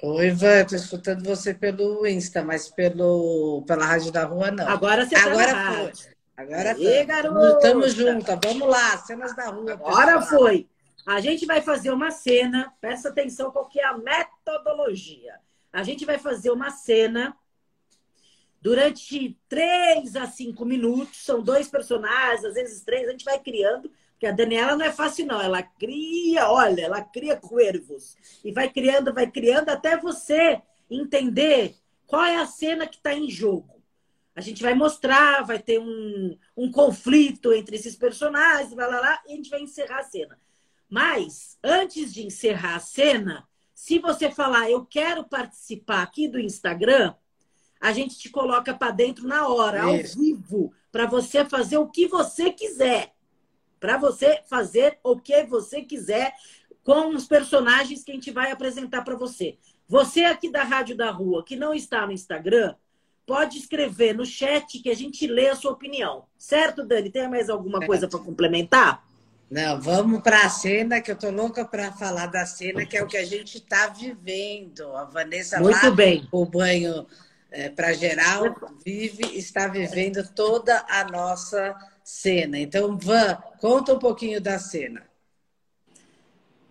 Oi, 0.04 0.28
Ivan, 0.28 0.62
estou 0.62 0.78
escutando 0.78 1.24
você 1.24 1.54
pelo 1.54 2.06
Insta, 2.06 2.44
mas 2.44 2.70
pelo, 2.70 3.64
pela 3.66 3.86
Rádio 3.86 4.12
da 4.12 4.26
Rua, 4.26 4.52
não. 4.52 4.68
Agora 4.68 5.06
você 5.06 5.16
Agora 5.16 5.54
tá 5.54 5.74
foi. 5.74 6.16
Agora 6.38 6.72
Aê, 6.74 7.08
Estamos 7.54 7.94
juntas. 7.94 8.40
Vamos 8.44 8.68
lá, 8.68 8.98
cenas 8.98 9.36
da 9.36 9.48
rua. 9.48 9.74
Agora 9.74 10.20
pessoal. 10.20 10.42
foi. 10.42 10.70
A 11.06 11.22
gente 11.22 11.46
vai 11.46 11.62
fazer 11.62 11.92
uma 11.92 12.12
cena. 12.12 12.74
Presta 12.82 13.10
atenção 13.10 13.52
qual 13.52 13.68
que 13.68 13.80
é 13.80 13.86
a 13.86 13.98
metodologia. 13.98 15.36
A 15.72 15.82
gente 15.84 16.06
vai 16.06 16.18
fazer 16.18 16.52
uma 16.52 16.72
cena 16.72 17.36
durante 18.62 19.38
três 19.48 20.16
a 20.18 20.28
cinco 20.28 20.66
minutos. 20.66 21.24
São 21.24 21.42
dois 21.42 21.70
personagens, 21.70 22.44
às 22.44 22.56
vezes 22.56 22.84
três. 22.84 23.08
A 23.08 23.12
gente 23.12 23.24
vai 23.24 23.40
criando. 23.40 23.90
Porque 24.16 24.28
a 24.28 24.32
Daniela 24.32 24.78
não 24.78 24.86
é 24.86 24.94
fácil, 24.94 25.26
não. 25.26 25.42
Ela 25.42 25.62
cria, 25.62 26.50
olha, 26.50 26.86
ela 26.86 27.02
cria 27.02 27.36
cuervos. 27.36 28.18
E 28.44 28.52
vai 28.52 28.70
criando, 28.70 29.14
vai 29.14 29.30
criando, 29.30 29.70
até 29.70 29.98
você 29.98 30.62
entender 30.90 31.76
qual 32.08 32.24
é 32.24 32.38
a 32.38 32.46
cena 32.48 32.88
que 32.88 32.96
está 32.96 33.14
em 33.14 33.30
jogo. 33.30 33.76
A 34.34 34.42
gente 34.42 34.62
vai 34.62 34.74
mostrar, 34.74 35.44
vai 35.44 35.60
ter 35.60 35.80
um, 35.80 36.38
um 36.56 36.72
conflito 36.72 37.54
entre 37.54 37.76
esses 37.76 37.96
personagens, 37.96 38.74
lá, 38.74 38.88
lá, 38.88 39.00
lá, 39.00 39.22
e 39.28 39.34
a 39.34 39.36
gente 39.36 39.50
vai 39.50 39.62
encerrar 39.62 40.00
a 40.00 40.04
cena. 40.04 40.40
Mas, 40.90 41.58
antes 41.64 42.14
de 42.14 42.26
encerrar 42.26 42.76
a 42.76 42.80
cena, 42.80 43.48
se 43.74 44.00
você 44.00 44.30
falar, 44.32 44.70
eu 44.70 44.86
quero 44.86 45.24
participar 45.24 46.04
aqui 46.04 46.28
do 46.28 46.40
Instagram, 46.40 47.14
a 47.80 47.92
gente 47.92 48.18
te 48.18 48.30
coloca 48.30 48.74
para 48.74 48.92
dentro 48.92 49.28
na 49.28 49.48
hora, 49.48 49.80
Isso. 49.80 50.18
ao 50.18 50.24
vivo, 50.24 50.74
para 50.92 51.06
você 51.06 51.46
fazer 51.46 51.78
o 51.78 51.90
que 51.90 52.08
você 52.08 52.52
quiser. 52.52 53.15
Para 53.80 53.98
você 53.98 54.42
fazer 54.50 55.00
o 55.04 55.20
que 55.20 55.44
você 55.44 55.82
quiser 55.82 56.34
com 56.84 57.10
os 57.10 57.28
personagens 57.28 58.04
que 58.04 58.12
a 58.12 58.14
gente 58.14 58.32
vai 58.32 58.52
apresentar 58.52 59.04
para 59.04 59.16
você. 59.16 59.58
Você 59.88 60.24
aqui 60.24 60.52
da 60.52 60.64
Rádio 60.64 60.96
da 60.96 61.12
Rua, 61.12 61.44
que 61.44 61.56
não 61.56 61.74
está 61.74 62.06
no 62.06 62.12
Instagram, 62.12 62.76
pode 63.26 63.58
escrever 63.58 64.14
no 64.14 64.26
chat 64.26 64.80
que 64.80 64.90
a 64.90 64.96
gente 64.96 65.26
lê 65.28 65.50
a 65.50 65.56
sua 65.56 65.72
opinião. 65.72 66.26
Certo, 66.38 66.86
Dani? 66.86 67.10
Tem 67.10 67.28
mais 67.28 67.50
alguma 67.50 67.80
certo. 67.80 67.88
coisa 67.88 68.08
para 68.08 68.20
complementar? 68.20 69.04
Não, 69.50 69.80
vamos 69.80 70.22
para 70.22 70.46
a 70.46 70.50
cena, 70.50 71.02
que 71.02 71.12
eu 71.12 71.16
tô 71.16 71.30
louca 71.30 71.66
para 71.66 71.92
falar 71.92 72.28
da 72.28 72.46
cena, 72.46 72.86
que 72.86 72.98
é 72.98 73.04
o 73.04 73.08
que 73.08 73.18
a 73.18 73.26
gente 73.26 73.58
está 73.58 73.88
vivendo. 73.88 74.96
A 74.96 75.06
Vanessa 75.06 75.60
Muito 75.60 75.86
lá, 75.86 75.92
bem. 75.92 76.28
o 76.32 76.46
banho 76.46 77.06
é, 77.52 77.70
para 77.70 77.94
geral, 77.94 78.56
vive, 78.84 79.38
está 79.38 79.68
vivendo 79.68 80.28
toda 80.34 80.84
a 80.90 81.06
nossa 81.06 81.76
cena. 82.06 82.60
Então, 82.60 82.96
Van, 83.00 83.36
conta 83.60 83.96
um 83.96 84.00
pouquinho 84.00 84.40
da 84.40 84.60
cena. 84.60 85.04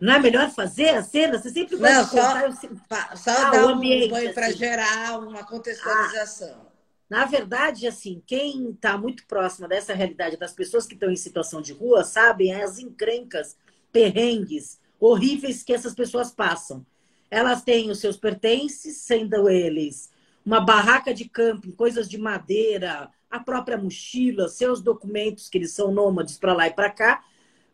Não 0.01 0.15
é 0.15 0.21
melhor 0.21 0.51
fazer 0.51 0.91
a 0.91 1.03
cena? 1.03 1.39
Você 1.39 1.51
sempre 1.51 1.77
gosta 1.77 1.95
Não, 1.95 2.51
de 2.51 2.57
só, 2.57 3.17
só 3.17 3.31
ah, 3.31 3.51
dar 3.51 3.67
um 3.67 3.81
banho 3.81 4.15
assim. 4.17 4.33
para 4.33 4.53
gerar 4.53 5.19
uma 5.19 5.45
contextualização. 5.45 6.67
Ah, 6.69 6.73
na 7.11 7.25
verdade, 7.25 7.87
assim, 7.87 8.23
quem 8.27 8.71
está 8.71 8.97
muito 8.97 9.27
próximo 9.27 9.67
dessa 9.67 9.93
realidade 9.93 10.37
das 10.37 10.53
pessoas 10.53 10.87
que 10.87 10.95
estão 10.95 11.11
em 11.11 11.17
situação 11.17 11.61
de 11.61 11.73
rua 11.73 12.05
sabem 12.05 12.55
as 12.55 12.79
encrencas, 12.79 13.57
perrengues 13.93 14.79
horríveis 15.01 15.63
que 15.63 15.73
essas 15.73 15.95
pessoas 15.95 16.31
passam. 16.31 16.87
Elas 17.31 17.63
têm 17.63 17.91
os 17.91 17.99
seus 17.99 18.17
pertences, 18.17 18.99
sendo 18.99 19.49
eles 19.49 20.11
uma 20.45 20.61
barraca 20.61 21.15
de 21.15 21.25
camping, 21.25 21.71
coisas 21.71 22.09
de 22.09 22.19
madeira, 22.19 23.11
a 23.37 23.41
própria 23.41 23.77
mochila, 23.77 24.49
seus 24.49 24.81
documentos, 24.81 25.49
que 25.49 25.59
eles 25.59 25.73
são 25.73 25.93
nômades 25.93 26.37
para 26.39 26.53
lá 26.53 26.67
e 26.67 26.73
para 26.73 26.91
cá, 26.91 27.25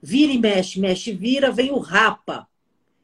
Vira 0.03 0.33
e 0.33 0.39
mexe, 0.39 0.81
mexe 0.81 1.13
vira, 1.13 1.51
vem 1.51 1.71
o 1.73 1.79
RAPA, 1.79 2.49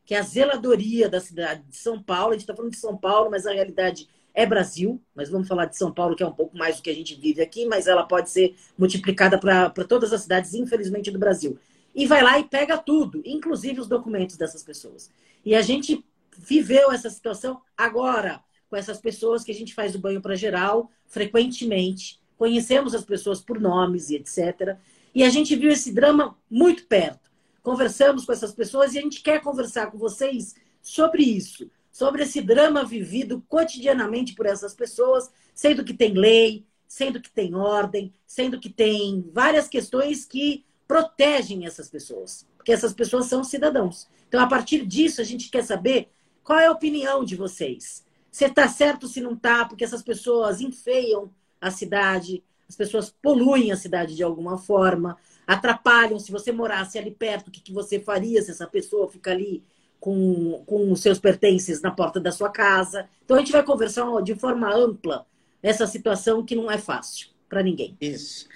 que 0.04 0.14
é 0.14 0.18
a 0.18 0.22
zeladoria 0.22 1.08
da 1.08 1.20
cidade 1.20 1.62
de 1.68 1.76
São 1.76 2.02
Paulo. 2.02 2.30
A 2.30 2.32
gente 2.32 2.42
está 2.42 2.54
falando 2.54 2.72
de 2.72 2.78
São 2.78 2.96
Paulo, 2.96 3.30
mas 3.30 3.46
a 3.46 3.52
realidade 3.52 4.08
é 4.32 4.46
Brasil. 4.46 5.02
Mas 5.14 5.28
vamos 5.28 5.46
falar 5.46 5.66
de 5.66 5.76
São 5.76 5.92
Paulo, 5.92 6.16
que 6.16 6.22
é 6.22 6.26
um 6.26 6.32
pouco 6.32 6.56
mais 6.56 6.76
do 6.76 6.82
que 6.82 6.88
a 6.88 6.94
gente 6.94 7.14
vive 7.14 7.42
aqui, 7.42 7.66
mas 7.66 7.86
ela 7.86 8.04
pode 8.04 8.30
ser 8.30 8.56
multiplicada 8.78 9.38
para 9.38 9.70
todas 9.84 10.12
as 10.12 10.22
cidades, 10.22 10.54
infelizmente, 10.54 11.10
do 11.10 11.18
Brasil. 11.18 11.58
E 11.94 12.06
vai 12.06 12.22
lá 12.22 12.38
e 12.38 12.44
pega 12.44 12.78
tudo, 12.78 13.20
inclusive 13.24 13.80
os 13.80 13.88
documentos 13.88 14.36
dessas 14.36 14.62
pessoas. 14.62 15.10
E 15.44 15.54
a 15.54 15.60
gente 15.60 16.04
viveu 16.38 16.90
essa 16.92 17.10
situação 17.10 17.60
agora, 17.76 18.42
com 18.70 18.76
essas 18.76 18.98
pessoas 18.98 19.44
que 19.44 19.52
a 19.52 19.54
gente 19.54 19.74
faz 19.74 19.94
o 19.94 19.98
banho 19.98 20.22
para 20.22 20.34
geral 20.34 20.90
frequentemente. 21.06 22.18
Conhecemos 22.36 22.94
as 22.94 23.04
pessoas 23.04 23.40
por 23.40 23.60
nomes 23.60 24.10
e 24.10 24.16
etc. 24.16 24.76
E 25.14 25.24
a 25.24 25.30
gente 25.30 25.56
viu 25.56 25.70
esse 25.70 25.92
drama 25.92 26.36
muito 26.50 26.86
perto. 26.86 27.30
Conversamos 27.62 28.24
com 28.24 28.32
essas 28.32 28.52
pessoas 28.52 28.94
e 28.94 28.98
a 28.98 29.02
gente 29.02 29.22
quer 29.22 29.40
conversar 29.40 29.90
com 29.90 29.98
vocês 29.98 30.54
sobre 30.80 31.22
isso, 31.22 31.70
sobre 31.90 32.22
esse 32.22 32.40
drama 32.40 32.84
vivido 32.84 33.42
cotidianamente 33.48 34.34
por 34.34 34.46
essas 34.46 34.74
pessoas, 34.74 35.30
sendo 35.54 35.82
que 35.84 35.94
tem 35.94 36.12
lei, 36.12 36.64
sendo 36.86 37.20
que 37.20 37.30
tem 37.30 37.54
ordem, 37.54 38.12
sendo 38.26 38.60
que 38.60 38.68
tem 38.68 39.28
várias 39.32 39.66
questões 39.66 40.24
que 40.24 40.64
protegem 40.86 41.66
essas 41.66 41.88
pessoas, 41.88 42.46
porque 42.56 42.70
essas 42.70 42.92
pessoas 42.92 43.26
são 43.26 43.42
cidadãos. 43.42 44.06
Então, 44.28 44.40
a 44.40 44.46
partir 44.46 44.86
disso, 44.86 45.20
a 45.20 45.24
gente 45.24 45.50
quer 45.50 45.64
saber 45.64 46.08
qual 46.44 46.58
é 46.58 46.66
a 46.66 46.72
opinião 46.72 47.24
de 47.24 47.34
vocês. 47.34 48.04
Se 48.30 48.44
está 48.44 48.68
certo, 48.68 49.08
se 49.08 49.20
não 49.20 49.32
está, 49.32 49.64
porque 49.64 49.82
essas 49.82 50.02
pessoas 50.02 50.60
enfeiam 50.60 51.30
a 51.60 51.70
cidade, 51.70 52.42
as 52.68 52.76
pessoas 52.76 53.14
poluem 53.22 53.72
a 53.72 53.76
cidade 53.76 54.14
de 54.14 54.22
alguma 54.22 54.58
forma, 54.58 55.16
atrapalham. 55.46 56.18
Se 56.18 56.32
você 56.32 56.52
morasse 56.52 56.98
ali 56.98 57.10
perto, 57.10 57.48
o 57.48 57.50
que, 57.50 57.60
que 57.60 57.72
você 57.72 58.00
faria 58.00 58.42
se 58.42 58.50
essa 58.50 58.66
pessoa 58.66 59.08
fica 59.08 59.30
ali 59.30 59.62
com, 60.00 60.62
com 60.66 60.92
os 60.92 61.00
seus 61.00 61.18
pertences 61.18 61.80
na 61.80 61.90
porta 61.90 62.20
da 62.20 62.32
sua 62.32 62.50
casa? 62.50 63.08
Então 63.24 63.36
a 63.36 63.40
gente 63.40 63.52
vai 63.52 63.62
conversar 63.62 64.04
de 64.22 64.34
forma 64.34 64.72
ampla 64.74 65.26
essa 65.62 65.86
situação 65.86 66.44
que 66.44 66.54
não 66.54 66.70
é 66.70 66.78
fácil 66.78 67.28
para 67.48 67.62
ninguém. 67.62 67.96
Isso. 68.00 68.46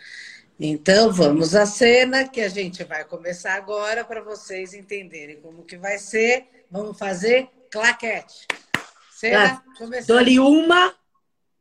Então 0.59 1.11
vamos 1.11 1.54
à 1.54 1.64
cena 1.64 2.28
que 2.28 2.40
a 2.40 2.49
gente 2.49 2.85
vai 2.85 3.02
começar 3.04 3.54
agora 3.54 4.04
para 4.04 4.21
vocês 4.21 4.75
entenderem 4.75 5.40
como 5.40 5.64
que 5.64 5.78
vai 5.78 5.99
ser. 5.99 6.47
Vamos 6.71 6.99
fazer 6.99 7.49
claquete. 7.71 8.47
Cena 9.11 9.62
começando. 9.78 10.19
Dole 10.19 10.38
uma, 10.38 10.95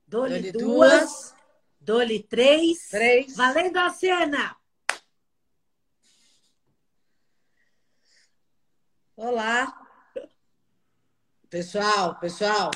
dole, 0.09 0.51
duas, 0.51 0.63
duas, 0.63 1.35
dole 1.79 2.23
três. 2.23 2.89
Três. 2.89 3.35
Valendo 3.35 3.77
a 3.77 3.89
cena! 3.91 4.55
Olá. 9.15 9.71
Pessoal, 11.49 12.15
pessoal, 12.19 12.71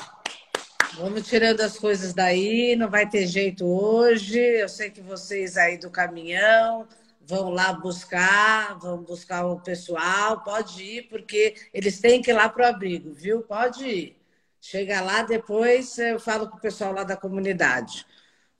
vamos 0.94 1.26
tirando 1.28 1.60
as 1.60 1.78
coisas 1.78 2.12
daí, 2.12 2.76
não 2.76 2.88
vai 2.88 3.08
ter 3.08 3.26
jeito 3.26 3.64
hoje. 3.64 4.38
Eu 4.38 4.68
sei 4.68 4.90
que 4.90 5.00
vocês 5.00 5.56
aí 5.56 5.78
do 5.78 5.90
caminhão 5.90 6.86
vão 7.20 7.50
lá 7.50 7.72
buscar, 7.72 8.78
vão 8.78 8.98
buscar 8.98 9.46
o 9.46 9.60
pessoal, 9.60 10.42
pode 10.42 10.82
ir, 10.82 11.08
porque 11.08 11.54
eles 11.72 12.00
têm 12.00 12.20
que 12.20 12.30
ir 12.30 12.34
lá 12.34 12.48
para 12.48 12.64
o 12.64 12.68
abrigo, 12.68 13.12
viu? 13.12 13.42
Pode 13.42 13.84
ir. 13.86 14.23
Chega 14.66 15.02
lá, 15.02 15.22
depois 15.22 15.98
eu 15.98 16.18
falo 16.18 16.48
com 16.48 16.56
o 16.56 16.60
pessoal 16.60 16.94
lá 16.94 17.04
da 17.04 17.18
comunidade. 17.18 18.06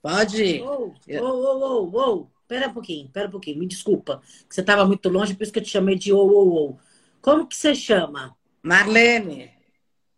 Pode 0.03 0.43
ir. 0.43 0.61
Ô, 0.61 0.93
ô, 1.19 1.89
ô, 1.89 2.11
ô, 2.11 2.27
pera 2.47 2.67
um 2.67 2.73
pouquinho, 2.75 3.09
pera 3.09 3.27
um 3.27 3.31
pouquinho, 3.31 3.57
me 3.57 3.65
desculpa. 3.65 4.21
Você 4.47 4.61
estava 4.61 4.85
muito 4.85 5.09
longe, 5.09 5.33
por 5.33 5.41
isso 5.41 5.51
que 5.51 5.57
eu 5.57 5.63
te 5.63 5.69
chamei 5.71 5.95
de 5.95 6.13
ô, 6.13 6.19
ô, 6.19 6.69
ô. 6.69 6.77
Como 7.23 7.47
que 7.47 7.55
você 7.55 7.73
chama? 7.73 8.37
Marlene. 8.61 9.51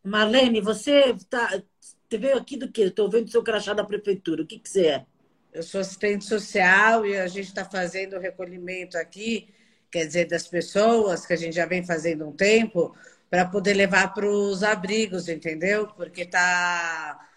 Marlene, 0.03 0.60
você, 0.60 1.15
tá, 1.29 1.63
você 1.79 2.17
veio 2.17 2.38
aqui 2.38 2.58
do 2.58 2.70
quê? 2.70 2.82
Estou 2.82 3.10
vendo 3.10 3.32
seu 3.32 3.41
crachá 3.41 3.74
da 3.74 3.86
prefeitura. 3.86 4.44
O 4.44 4.46
que, 4.46 4.60
que 4.60 4.67
você 4.67 4.88
é? 4.88 5.06
Eu 5.53 5.63
sou 5.63 5.79
assistente 5.79 6.25
social 6.25 7.06
e 7.06 7.17
a 7.17 7.27
gente 7.27 7.48
está 7.48 7.63
fazendo 7.63 8.17
o 8.17 8.20
recolhimento 8.20 8.98
aqui, 8.98 9.48
quer 9.89 10.06
dizer, 10.06 10.27
das 10.27 10.50
pessoas, 10.50 11.25
que 11.25 11.32
a 11.32 11.38
gente 11.38 11.56
já 11.56 11.65
vem 11.65 11.86
fazendo 11.86 12.27
um 12.27 12.34
tempo, 12.34 12.94
para 13.30 13.46
poder 13.46 13.74
levar 13.74 14.14
para 14.14 14.28
os 14.28 14.64
abrigos, 14.64 15.28
entendeu? 15.28 15.88
Porque 15.88 16.22
está 16.22 17.28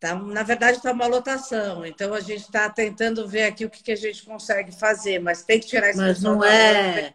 Tá, 0.00 0.14
na 0.14 0.44
verdade, 0.44 0.76
está 0.76 0.92
uma 0.92 1.08
lotação. 1.08 1.84
Então, 1.84 2.14
a 2.14 2.20
gente 2.20 2.42
está 2.42 2.70
tentando 2.70 3.26
ver 3.26 3.44
aqui 3.44 3.64
o 3.64 3.70
que, 3.70 3.82
que, 3.82 3.90
a 3.90 3.96
gente 3.96 4.24
consegue 4.24 4.70
fazer, 4.70 5.18
mas 5.18 5.42
tem 5.42 5.58
que 5.58 5.66
tirar 5.66 5.90
esse 5.90 5.98
Mas 5.98 6.22
não 6.22 6.44
é. 6.44 7.14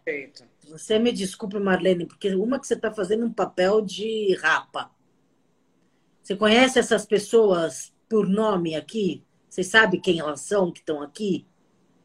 Você 0.67 0.99
me 0.99 1.13
desculpe, 1.13 1.57
Marlene, 1.59 2.05
porque 2.05 2.35
uma 2.35 2.59
que 2.59 2.67
você 2.67 2.73
está 2.73 2.91
fazendo 2.91 3.25
um 3.25 3.31
papel 3.31 3.81
de 3.81 4.35
rapa. 4.41 4.91
Você 6.21 6.35
conhece 6.35 6.77
essas 6.77 7.05
pessoas 7.05 7.93
por 8.09 8.27
nome 8.27 8.75
aqui? 8.75 9.23
Você 9.49 9.63
sabe 9.63 9.99
quem 9.99 10.19
elas 10.19 10.41
são 10.41 10.71
que 10.71 10.79
estão 10.79 11.01
aqui? 11.01 11.45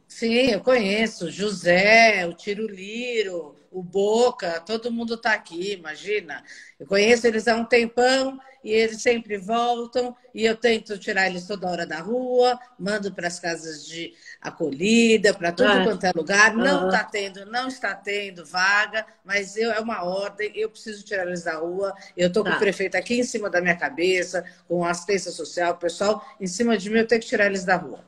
Sim, 0.06 0.50
eu 0.50 0.60
conheço. 0.60 1.30
José, 1.30 2.24
o 2.26 2.34
Tiruliro, 2.34 3.56
o 3.70 3.82
Boca, 3.82 4.60
todo 4.60 4.90
mundo 4.90 5.14
está 5.14 5.32
aqui, 5.32 5.74
imagina. 5.74 6.42
Eu 6.78 6.86
conheço 6.86 7.26
eles 7.26 7.46
há 7.46 7.56
um 7.56 7.64
tempão 7.64 8.40
e 8.64 8.72
eles 8.72 9.00
sempre 9.00 9.36
voltam 9.36 10.16
e 10.34 10.44
eu 10.44 10.56
tento 10.56 10.98
tirar 10.98 11.26
eles 11.26 11.46
toda 11.46 11.68
hora 11.68 11.86
da 11.86 12.00
rua, 12.00 12.58
mando 12.78 13.12
para 13.12 13.28
as 13.28 13.38
casas 13.38 13.86
de 13.86 14.14
acolhida, 14.40 15.34
para 15.34 15.52
tudo 15.52 15.70
ah. 15.70 15.84
quanto 15.84 16.04
é 16.04 16.12
lugar. 16.14 16.54
Não 16.54 16.86
está 16.86 17.04
tendo, 17.04 17.46
não 17.46 17.68
está 17.68 17.94
tendo 17.94 18.44
vaga, 18.44 19.06
mas 19.24 19.56
eu, 19.56 19.70
é 19.70 19.80
uma 19.80 20.04
ordem, 20.04 20.50
eu 20.54 20.70
preciso 20.70 21.04
tirar 21.04 21.26
eles 21.26 21.44
da 21.44 21.56
rua. 21.56 21.94
Eu 22.16 22.28
estou 22.28 22.42
tá. 22.42 22.50
com 22.50 22.56
o 22.56 22.60
prefeito 22.60 22.96
aqui 22.96 23.20
em 23.20 23.24
cima 23.24 23.50
da 23.50 23.60
minha 23.60 23.76
cabeça, 23.76 24.44
com 24.66 24.84
a 24.84 24.90
assistência 24.90 25.30
social, 25.30 25.74
o 25.74 25.78
pessoal 25.78 26.24
em 26.40 26.46
cima 26.46 26.76
de 26.76 26.90
mim, 26.90 26.98
eu 26.98 27.06
tenho 27.06 27.20
que 27.20 27.28
tirar 27.28 27.46
eles 27.46 27.64
da 27.64 27.76
rua. 27.76 28.04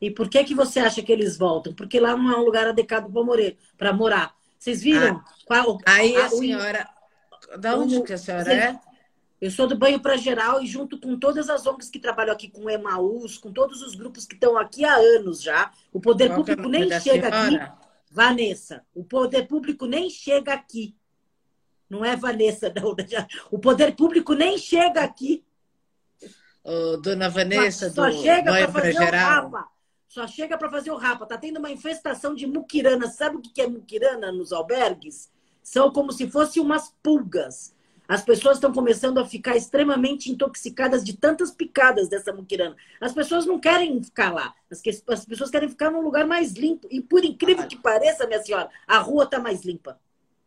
E 0.00 0.10
por 0.10 0.28
que, 0.28 0.44
que 0.44 0.54
você 0.54 0.78
acha 0.78 1.02
que 1.02 1.12
eles 1.12 1.36
voltam? 1.36 1.74
Porque 1.74 1.98
lá 1.98 2.16
não 2.16 2.32
é 2.32 2.36
um 2.36 2.44
lugar 2.44 2.68
adequado 2.68 3.12
para 3.76 3.92
morar. 3.92 4.37
Vocês 4.58 4.82
viram? 4.82 5.16
Ah, 5.16 5.24
qual, 5.46 5.78
aí 5.86 6.16
a, 6.16 6.26
a 6.26 6.28
senhora. 6.28 6.88
Da 7.58 7.76
onde 7.76 8.02
que 8.02 8.12
a 8.12 8.18
senhora 8.18 8.52
é? 8.52 8.80
Eu 9.40 9.50
sou 9.52 9.68
do 9.68 9.78
Banho 9.78 10.00
para 10.00 10.16
Geral 10.16 10.60
e 10.60 10.66
junto 10.66 10.98
com 10.98 11.16
todas 11.16 11.48
as 11.48 11.64
ONGs 11.64 11.88
que 11.88 12.00
trabalham 12.00 12.32
aqui 12.32 12.48
com 12.48 12.62
o 12.64 12.70
Emaús, 12.70 13.38
com 13.38 13.52
todos 13.52 13.82
os 13.82 13.94
grupos 13.94 14.26
que 14.26 14.34
estão 14.34 14.58
aqui 14.58 14.84
há 14.84 14.96
anos 14.96 15.40
já, 15.40 15.70
o 15.92 16.00
poder 16.00 16.28
Qual 16.28 16.38
público 16.38 16.62
é 16.62 16.66
nem 16.66 16.90
chega 17.00 17.30
senhora? 17.30 17.64
aqui. 17.64 17.72
Vanessa, 18.10 18.84
o 18.94 19.04
poder 19.04 19.46
público 19.46 19.86
nem 19.86 20.10
chega 20.10 20.54
aqui. 20.54 20.96
Não 21.88 22.04
é 22.04 22.16
Vanessa, 22.16 22.72
não. 22.74 22.96
O 23.50 23.58
poder 23.58 23.94
público 23.94 24.34
nem 24.34 24.58
chega 24.58 25.02
aqui. 25.02 25.44
Dona 26.96 27.28
Vanessa, 27.30 27.88
só, 27.90 28.10
só 28.10 28.10
do 28.10 28.22
chega 28.22 28.50
para 28.50 28.72
fazer 28.72 28.92
geral. 28.92 29.46
o 29.46 29.50
rapa. 29.50 29.77
Só 30.08 30.26
chega 30.26 30.56
para 30.58 30.70
fazer 30.70 30.90
o 30.90 30.96
rapa. 30.96 31.26
Tá 31.26 31.38
tendo 31.38 31.58
uma 31.58 31.70
infestação 31.70 32.34
de 32.34 32.46
muquirana. 32.46 33.06
Sabe 33.08 33.36
o 33.36 33.40
que 33.40 33.60
é 33.60 33.66
muquirana 33.66 34.32
nos 34.32 34.52
albergues? 34.52 35.30
São 35.62 35.92
como 35.92 36.12
se 36.12 36.28
fossem 36.28 36.62
umas 36.62 36.94
pulgas 37.02 37.74
as 38.08 38.24
pessoas 38.24 38.56
estão 38.56 38.72
começando 38.72 39.18
a 39.18 39.26
ficar 39.26 39.54
extremamente 39.54 40.32
intoxicadas 40.32 41.04
de 41.04 41.14
tantas 41.14 41.50
picadas 41.50 42.08
dessa 42.08 42.32
muquirana. 42.32 42.74
As 42.98 43.12
pessoas 43.12 43.44
não 43.44 43.60
querem 43.60 44.02
ficar 44.02 44.32
lá. 44.32 44.54
As, 44.70 44.80
que, 44.80 44.88
as 44.88 45.26
pessoas 45.26 45.50
querem 45.50 45.68
ficar 45.68 45.90
num 45.90 46.00
lugar 46.00 46.26
mais 46.26 46.54
limpo. 46.54 46.88
E 46.90 47.02
por 47.02 47.22
incrível 47.22 47.68
que 47.68 47.76
pareça, 47.76 48.26
minha 48.26 48.42
senhora, 48.42 48.70
a 48.86 48.96
rua 48.98 49.24
está 49.24 49.38
mais 49.38 49.62
limpa. 49.62 50.00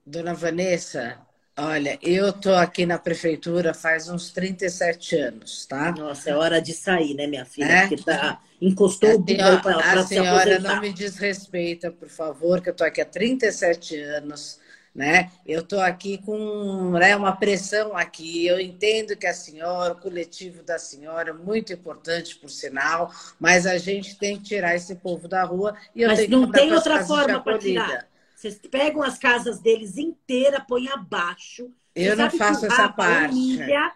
Dona 0.04 0.34
Vanessa, 0.34 1.22
olha, 1.62 2.00
eu 2.02 2.30
estou 2.30 2.56
aqui 2.56 2.86
na 2.86 2.98
prefeitura 2.98 3.74
faz 3.74 4.10
uns 4.10 4.32
37 4.32 5.16
anos, 5.16 5.66
tá? 5.66 5.92
Nossa, 5.92 6.30
é 6.30 6.36
hora 6.36 6.62
de 6.62 6.74
sair, 6.74 7.14
né, 7.14 7.28
minha 7.28 7.46
filha? 7.46 7.66
É? 7.66 7.88
Porque 7.88 8.04
tá, 8.04 8.42
encostou 8.62 9.16
o 9.16 9.20
bico 9.20 9.62
para 9.62 10.00
A 10.00 10.04
senhora 10.04 10.60
não 10.60 10.82
me 10.82 10.92
desrespeita, 10.92 11.92
por 11.92 12.10
favor, 12.10 12.62
que 12.62 12.70
eu 12.70 12.72
estou 12.72 12.86
aqui 12.86 13.02
há 13.02 13.06
37 13.06 13.96
anos 14.00 14.60
né? 14.94 15.32
Eu 15.46 15.62
estou 15.62 15.80
aqui 15.80 16.18
com 16.18 16.92
né, 16.92 17.16
uma 17.16 17.32
pressão 17.32 17.96
aqui. 17.96 18.46
Eu 18.46 18.60
entendo 18.60 19.16
que 19.16 19.26
a 19.26 19.34
senhora, 19.34 19.94
o 19.94 19.96
coletivo 19.96 20.64
da 20.64 20.78
senhora, 20.78 21.30
é 21.30 21.34
muito 21.34 21.72
importante, 21.72 22.36
por 22.36 22.50
sinal, 22.50 23.12
mas 23.40 23.66
a 23.66 23.78
gente 23.78 24.18
tem 24.18 24.38
que 24.38 24.44
tirar 24.44 24.76
esse 24.76 24.96
povo 24.96 25.28
da 25.28 25.44
rua 25.44 25.76
e 25.96 26.02
eu 26.02 26.10
mas 26.10 26.20
tenho 26.20 26.32
não 26.32 26.52
tem 26.52 26.74
outra 26.74 27.06
forma 27.06 27.40
para 27.42 27.58
tirar. 27.58 28.11
Vocês 28.42 28.58
pegam 28.72 29.04
as 29.04 29.20
casas 29.20 29.60
deles 29.60 29.98
inteiras, 30.00 30.64
põem 30.68 30.88
abaixo. 30.88 31.70
Eu 31.94 32.18
não 32.18 32.28
faço 32.32 32.66
essa 32.66 32.90
parte. 32.90 33.36
Humilha, 33.36 33.94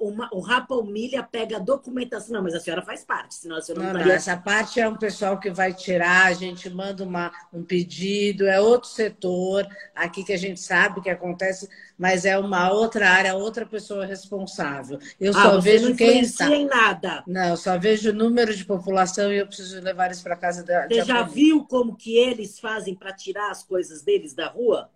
uma, 0.00 0.28
o 0.32 0.40
Rapa 0.40 0.74
Humilha 0.74 1.22
pega 1.22 1.56
a 1.56 1.60
documentação. 1.60 2.34
Não, 2.34 2.42
mas 2.42 2.54
a 2.54 2.60
senhora 2.60 2.82
faz 2.82 3.04
parte, 3.04 3.34
senão 3.34 3.56
a 3.56 3.60
senhora 3.60 3.84
não, 3.84 3.92
não, 3.94 4.06
não 4.06 4.12
Essa 4.12 4.36
parte 4.36 4.80
é 4.80 4.88
um 4.88 4.96
pessoal 4.96 5.38
que 5.38 5.50
vai 5.50 5.72
tirar, 5.72 6.26
a 6.26 6.32
gente 6.32 6.68
manda 6.70 7.04
uma, 7.04 7.32
um 7.52 7.62
pedido, 7.62 8.46
é 8.46 8.60
outro 8.60 8.88
setor 8.88 9.66
aqui 9.94 10.24
que 10.24 10.32
a 10.32 10.38
gente 10.38 10.60
sabe 10.60 11.00
que 11.00 11.10
acontece, 11.10 11.68
mas 11.98 12.24
é 12.24 12.38
uma 12.38 12.70
outra 12.70 13.08
área, 13.08 13.34
outra 13.34 13.64
pessoa 13.64 14.04
responsável. 14.04 14.98
Eu 15.20 15.32
ah, 15.36 15.42
só 15.42 15.60
vejo 15.60 15.90
não 15.90 15.96
quem 15.96 16.20
está. 16.20 16.48
em 16.48 16.66
nada. 16.66 17.22
Não, 17.26 17.50
eu 17.50 17.56
só 17.56 17.78
vejo 17.78 18.10
o 18.10 18.14
número 18.14 18.54
de 18.54 18.64
população 18.64 19.32
e 19.32 19.38
eu 19.38 19.46
preciso 19.46 19.80
levar 19.80 20.06
eles 20.06 20.20
para 20.20 20.36
casa 20.36 20.62
da. 20.62 20.86
Você 20.86 21.04
já 21.04 21.22
viu 21.22 21.64
como 21.64 21.96
que 21.96 22.16
eles 22.16 22.58
fazem 22.58 22.94
para 22.94 23.12
tirar 23.12 23.50
as 23.50 23.62
coisas 23.62 24.02
deles 24.02 24.34
da 24.34 24.48
rua? 24.48 24.90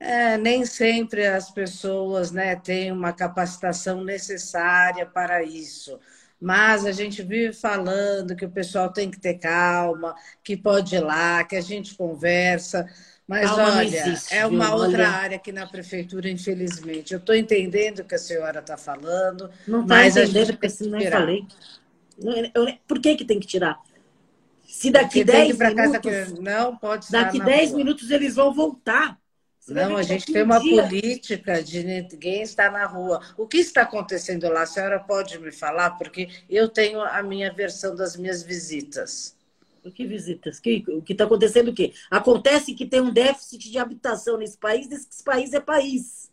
É, 0.00 0.38
nem 0.38 0.64
sempre 0.64 1.26
as 1.26 1.50
pessoas 1.50 2.30
né, 2.30 2.54
têm 2.54 2.92
uma 2.92 3.12
capacitação 3.12 4.04
necessária 4.04 5.04
para 5.04 5.42
isso. 5.42 5.98
Mas 6.40 6.86
a 6.86 6.92
gente 6.92 7.20
vive 7.22 7.52
falando 7.52 8.36
que 8.36 8.44
o 8.44 8.50
pessoal 8.50 8.92
tem 8.92 9.10
que 9.10 9.18
ter 9.18 9.34
calma, 9.34 10.14
que 10.42 10.56
pode 10.56 10.94
ir 10.94 11.00
lá, 11.00 11.42
que 11.42 11.56
a 11.56 11.60
gente 11.60 11.96
conversa. 11.96 12.88
Mas 13.26 13.50
calma 13.50 13.76
olha, 13.76 13.84
existe, 13.84 14.34
é 14.34 14.46
uma 14.46 14.66
viu? 14.66 14.74
outra 14.76 15.02
olha... 15.02 15.08
área 15.08 15.36
aqui 15.36 15.50
na 15.50 15.66
prefeitura, 15.66 16.30
infelizmente. 16.30 17.12
Eu 17.12 17.18
estou 17.18 17.34
entendendo 17.34 18.00
o 18.00 18.04
que 18.04 18.14
a 18.14 18.18
senhora 18.18 18.60
está 18.60 18.76
falando. 18.76 19.50
Não 19.66 19.82
está 19.82 20.06
entendendo, 20.06 20.52
porque 20.52 20.66
assim 20.66 20.88
não 20.88 21.00
falei. 21.00 21.44
Por 22.86 23.00
que, 23.00 23.16
que 23.16 23.24
tem 23.24 23.40
que 23.40 23.46
tirar? 23.46 23.78
Se 24.64 24.90
daqui 24.90 25.24
10 25.24 25.58
minutos. 25.58 25.98
Que... 25.98 26.40
Não, 26.40 26.76
pode 26.76 27.10
Daqui 27.10 27.40
10 27.40 27.72
minutos 27.72 28.10
eles 28.10 28.36
vão 28.36 28.54
voltar. 28.54 29.18
Não, 29.68 29.96
a 29.96 30.02
gente 30.02 30.32
tem 30.32 30.42
uma 30.42 30.60
dia... 30.60 30.82
política 30.82 31.62
de 31.62 31.84
ninguém 31.84 32.42
estar 32.42 32.72
na 32.72 32.86
rua. 32.86 33.20
O 33.36 33.46
que 33.46 33.58
está 33.58 33.82
acontecendo 33.82 34.48
lá? 34.48 34.62
A 34.62 34.66
senhora 34.66 34.98
pode 34.98 35.38
me 35.38 35.52
falar? 35.52 35.90
Porque 35.90 36.28
eu 36.48 36.68
tenho 36.68 37.00
a 37.00 37.22
minha 37.22 37.52
versão 37.52 37.94
das 37.94 38.16
minhas 38.16 38.42
visitas. 38.42 39.36
O 39.84 39.90
que 39.90 40.06
visitas? 40.06 40.58
Que, 40.60 40.84
o 40.88 41.02
que 41.02 41.12
está 41.12 41.24
acontecendo 41.24 41.68
o 41.68 41.74
quê? 41.74 41.92
Acontece 42.10 42.74
que 42.74 42.86
tem 42.86 43.00
um 43.00 43.12
déficit 43.12 43.70
de 43.70 43.78
habitação 43.78 44.36
nesse 44.36 44.58
país, 44.58 44.90
esse 44.90 45.22
país 45.22 45.52
é 45.52 45.60
país. 45.60 46.30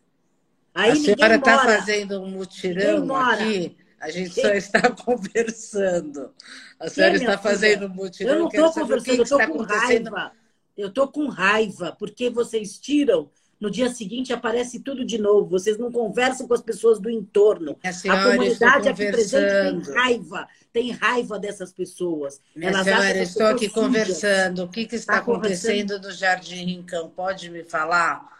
Aí 0.73 0.91
a 0.91 0.95
senhora 0.95 1.35
está 1.35 1.59
fazendo 1.59 2.21
um 2.21 2.29
mutirão 2.29 3.15
aqui, 3.15 3.77
a 3.99 4.11
gente 4.11 4.41
só 4.41 4.49
está 4.49 4.91
conversando. 4.91 6.33
A 6.77 6.89
senhora 6.89 7.15
está 7.15 7.37
fazendo 7.37 7.85
um 7.85 7.89
mutirão. 7.89 8.33
Eu 8.33 8.39
não 8.39 8.47
estou 8.47 8.73
conversando, 8.73 9.17
eu 9.17 9.23
estou 9.23 9.47
com 9.47 9.61
raiva. 9.61 10.33
Eu 10.77 10.91
tô 10.91 11.07
com 11.07 11.27
raiva, 11.27 11.95
porque 11.97 12.29
vocês 12.29 12.77
tiram, 12.77 13.29
no 13.59 13.71
dia 13.71 13.89
seguinte 13.89 14.33
aparece 14.33 14.79
tudo 14.79 15.05
de 15.05 15.17
novo. 15.17 15.49
Vocês 15.49 15.77
não 15.77 15.91
conversam 15.91 16.47
com 16.47 16.53
as 16.53 16.61
pessoas 16.61 16.99
do 16.99 17.09
entorno. 17.09 17.77
Senhora, 17.93 18.21
a 18.21 18.31
comunidade 18.31 18.89
aqui 18.89 19.11
presente 19.11 19.83
tem 19.85 19.93
raiva, 19.93 20.47
tem 20.73 20.91
raiva 20.91 21.39
dessas 21.39 21.71
pessoas. 21.71 22.41
Minha 22.55 22.71
Elas 22.71 22.83
senhora, 22.83 23.17
estou 23.17 23.47
aqui 23.47 23.69
conversando. 23.69 24.63
O 24.63 24.69
que, 24.69 24.85
que 24.85 24.95
está, 24.95 25.13
está 25.13 25.23
acontecendo 25.23 25.99
no 25.99 26.11
Jardim 26.11 26.65
Rincão? 26.65 27.09
Pode 27.09 27.49
me 27.49 27.63
falar? 27.63 28.35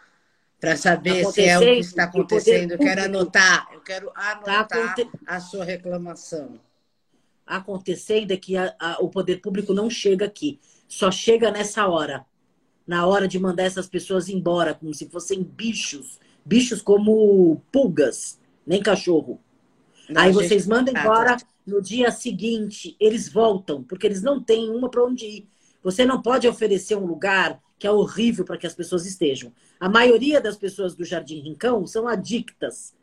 para 0.60 0.76
saber 0.76 1.24
tá 1.24 1.32
se 1.32 1.44
é 1.44 1.58
o 1.58 1.62
que 1.62 1.80
está 1.80 2.04
acontecendo. 2.06 2.72
Eu 2.72 2.78
quero 2.80 3.04
anotar, 3.04 3.68
eu 3.72 3.82
quero 3.82 4.10
tá 4.10 4.32
anotar 4.32 4.96
tá 4.96 5.08
a 5.28 5.40
sua 5.40 5.64
reclamação. 5.64 6.60
Acontecendo 7.46 8.32
é 8.32 8.38
que 8.38 8.58
a, 8.58 8.76
a, 8.80 8.98
o 9.02 9.10
poder 9.10 9.42
público 9.42 9.74
não 9.74 9.90
chega 9.90 10.26
aqui, 10.26 10.60
só 10.88 11.12
chega 11.12 11.52
nessa 11.52 11.88
hora, 11.88 12.26
na 12.88 13.06
hora 13.06 13.28
de 13.28 13.40
mandar 13.40 13.64
essas 13.64 13.88
pessoas 13.88 14.30
embora, 14.30 14.74
como 14.74 14.94
se 14.94 15.08
fossem 15.10 15.44
bichos, 15.44 16.20
bichos 16.44 16.82
como 16.82 17.62
pulgas, 17.72 18.40
nem 18.66 18.82
cachorro. 18.82 19.40
Não, 20.10 20.22
Aí 20.22 20.32
vocês 20.32 20.68
mandam 20.68 20.94
embora, 20.94 21.38
no 21.66 21.82
dia 21.82 22.12
seguinte 22.12 22.96
eles 23.00 23.28
voltam, 23.30 23.84
porque 23.84 24.06
eles 24.06 24.22
não 24.22 24.42
têm 24.42 24.70
uma 24.70 24.90
para 24.90 25.04
onde 25.04 25.26
ir. 25.26 25.48
Você 25.84 26.06
não 26.06 26.22
pode 26.22 26.48
oferecer 26.48 26.96
um 26.96 27.06
lugar 27.06 27.62
que 27.78 27.86
é 27.86 27.92
horrível 27.92 28.46
para 28.46 28.58
que 28.58 28.68
as 28.68 28.74
pessoas 28.74 29.06
estejam. 29.06 29.52
A 29.80 29.90
maioria 29.90 30.40
das 30.40 30.58
pessoas 30.58 30.96
do 30.96 31.04
Jardim 31.04 31.42
Rincão 31.42 31.86
são 31.86 32.08
adictas. 32.08 32.94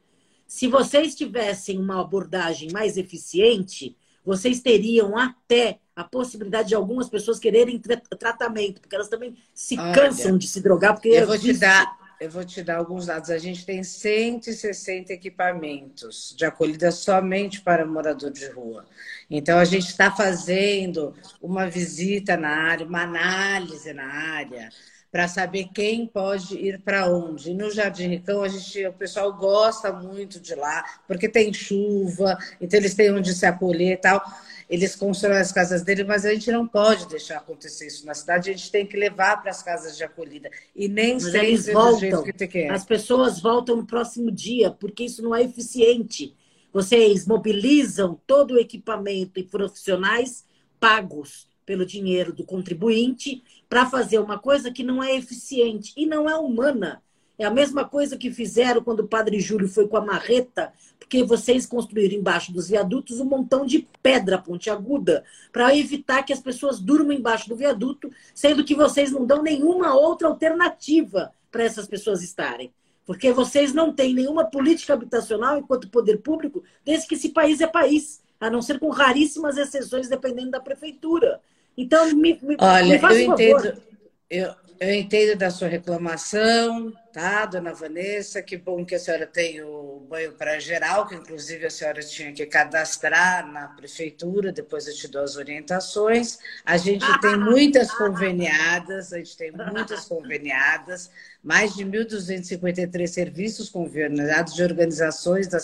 Se 0.47 0.67
vocês 0.67 1.15
tivessem 1.15 1.79
uma 1.79 2.01
abordagem 2.01 2.71
mais 2.73 2.97
eficiente, 2.97 3.97
vocês 4.25 4.61
teriam 4.61 5.17
até 5.19 5.79
a 5.95 6.05
possibilidade 6.05 6.69
de 6.69 6.75
algumas 6.75 7.09
pessoas 7.09 7.39
quererem 7.39 7.81
tratamento, 8.19 8.81
porque 8.81 8.95
elas 8.95 9.09
também 9.09 9.37
se 9.53 9.79
Olha, 9.79 9.93
cansam 9.93 10.39
de 10.39 10.49
se 10.49 10.61
drogar. 10.61 10.95
Porque 10.95 11.09
eu 11.09 11.27
vou 11.27 11.39
te 11.39 11.53
dar, 11.53 11.99
eu 12.19 12.31
vou 12.31 12.45
te 12.45 12.63
dar 12.63 12.77
alguns 12.77 13.07
dados. 13.07 13.31
A 13.31 13.39
gente 13.39 13.67
tem 13.67 13.83
160 13.85 15.13
equipamentos 15.13 16.35
de 16.37 16.45
acolhida 16.45 16.91
somente 16.91 17.61
para 17.61 17.85
morador 17.85 18.31
de 18.31 18.47
rua. 18.47 18.87
Então, 19.31 19.59
a 19.59 19.65
gente 19.65 19.89
está 19.89 20.11
fazendo 20.11 21.15
uma 21.41 21.69
visita 21.69 22.37
na 22.37 22.51
área, 22.51 22.87
uma 22.87 23.03
análise 23.03 23.93
na 23.93 24.07
área, 24.07 24.71
para 25.13 25.29
saber 25.29 25.69
quem 25.75 26.07
pode 26.07 26.57
ir 26.57 26.81
para 26.81 27.07
onde. 27.07 27.51
E 27.51 27.55
no 27.55 27.71
Jardim 27.71 28.09
Ricão, 28.09 28.43
a 28.43 28.49
gente, 28.49 28.87
o 28.87 28.93
pessoal 28.95 29.33
gosta 29.35 29.93
muito 29.93 30.41
de 30.41 30.55
lá, 30.55 30.83
porque 31.07 31.29
tem 31.29 31.53
chuva, 31.53 32.39
então 32.59 32.81
eles 32.81 32.95
têm 32.95 33.13
onde 33.13 33.35
se 33.35 33.47
acolher 33.47 33.93
e 33.93 33.97
tal 33.99 34.25
eles 34.73 34.97
constroem 34.97 35.37
as 35.37 35.53
casas 35.53 35.83
dele, 35.83 36.03
mas 36.03 36.25
a 36.25 36.33
gente 36.33 36.51
não 36.51 36.67
pode 36.67 37.07
deixar 37.07 37.37
acontecer 37.37 37.89
isso 37.89 38.07
na 38.07 38.15
cidade, 38.15 38.49
a 38.49 38.55
gente 38.55 38.71
tem 38.71 38.87
que 38.87 38.97
levar 38.97 39.43
para 39.43 39.51
as 39.51 39.63
casas 39.63 39.99
de 39.99 40.03
acolhida. 40.03 40.51
E 40.75 40.89
nem 40.89 41.13
mas 41.13 41.25
sempre 41.25 41.49
eles 41.49 41.67
voltam, 41.67 41.99
jeito 41.99 42.23
que 42.23 42.47
quer. 42.47 42.71
As 42.71 42.83
pessoas 42.83 43.39
voltam 43.39 43.77
no 43.77 43.87
próximo 43.87 44.31
dia, 44.31 44.71
porque 44.71 45.05
isso 45.05 45.23
não 45.23 45.35
é 45.35 45.43
eficiente. 45.43 46.35
Vocês 46.73 47.27
mobilizam 47.27 48.19
todo 48.27 48.55
o 48.55 48.59
equipamento 48.59 49.39
e 49.39 49.43
profissionais 49.43 50.47
pagos 50.81 51.47
pelo 51.65 51.87
dinheiro 51.87 52.33
do 52.33 52.45
contribuinte 52.45 53.43
para 53.69 53.87
fazer 53.87 54.19
uma 54.19 54.39
coisa 54.39 54.71
que 54.71 54.83
não 54.83 55.03
é 55.03 55.15
eficiente 55.17 55.93
e 55.97 56.07
não 56.07 56.29
é 56.29 56.37
humana. 56.37 57.03
É 57.39 57.45
a 57.45 57.51
mesma 57.51 57.85
coisa 57.85 58.17
que 58.17 58.31
fizeram 58.31 58.83
quando 58.83 59.01
o 59.01 59.09
padre 59.09 59.41
Júlio 59.41 59.67
foi 59.67 59.89
com 59.89 59.97
a 59.97 60.05
marreta, 60.05 60.73
porque 60.99 61.25
vocês 61.25 61.67
construíram 61.67 62.17
embaixo 62.17 62.53
dos 62.53 62.69
viadutos 62.69 63.21
um 63.21 63.25
montão 63.25 63.67
de 63.67 63.89
pedra 64.03 64.39
pontiaguda 64.39 65.25
para 65.51 65.77
evitar 65.77 66.23
que 66.23 66.33
as 66.33 66.41
pessoas 66.41 66.79
durmam 66.79 67.13
embaixo 67.13 67.49
do 67.49 67.57
viaduto, 67.57 68.11
sendo 68.35 68.65
que 68.65 68.75
vocês 68.75 69.11
não 69.11 69.27
dão 69.27 69.43
nenhuma 69.43 69.95
outra 69.95 70.29
alternativa 70.29 71.33
para 71.51 71.65
essas 71.65 71.87
pessoas 71.87 72.23
estarem. 72.23 72.73
Porque 73.05 73.33
vocês 73.33 73.75
não 73.75 73.93
têm 73.93 74.15
nenhuma 74.15 74.45
política 74.45 74.95
habitacional 74.95 75.59
enquanto 75.59 75.89
poder 75.89 76.19
público, 76.19 76.63
desde 76.85 77.09
que 77.09 77.15
esse 77.15 77.31
país 77.31 77.61
é 77.61 77.67
país, 77.67 78.23
a 78.39 78.49
não 78.49 78.63
ser 78.63 78.79
com 78.79 78.89
raríssimas 78.89 79.57
exceções, 79.57 80.09
dependendo 80.09 80.53
da 80.53 80.61
prefeitura. 80.61 81.41
Então, 81.77 82.07
me, 82.15 82.39
me, 82.43 82.57
Olha, 82.59 83.01
me 83.01 83.15
eu 83.15 83.21
entendo. 83.21 83.83
Eu, 84.29 84.55
eu 84.83 84.95
entendo 84.95 85.39
da 85.39 85.49
sua 85.49 85.69
reclamação, 85.69 86.93
tá, 87.13 87.47
dona 87.47 87.73
Vanessa? 87.73 88.43
Que 88.43 88.57
bom 88.57 88.85
que 88.85 88.97
a 88.97 88.99
senhora 88.99 89.27
tem 89.29 89.63
o 89.63 90.05
banho 90.11 90.33
para 90.33 90.59
geral, 90.59 91.07
que 91.07 91.15
inclusive 91.15 91.65
a 91.67 91.71
senhora 91.71 92.01
tinha 92.01 92.33
que 92.33 92.45
cadastrar 92.47 93.47
na 93.47 93.69
prefeitura, 93.69 94.51
depois 94.51 94.89
eu 94.89 94.95
te 94.95 95.07
dou 95.07 95.23
as 95.23 95.37
orientações. 95.37 96.39
A 96.65 96.77
gente 96.77 97.07
tem 97.21 97.39
muitas 97.39 97.93
conveniadas, 97.93 99.13
a 99.13 99.19
gente 99.19 99.37
tem 99.37 99.53
muitas 99.53 100.07
conveniadas, 100.07 101.13
mais 101.45 101.77
de 101.77 101.85
1.253 101.85 103.07
serviços 103.07 103.71
conveniados 103.71 104.55
de 104.55 104.65
organizações 104.65 105.47
da 105.47 105.59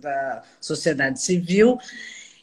da 0.00 0.42
sociedade 0.58 1.20
civil. 1.20 1.78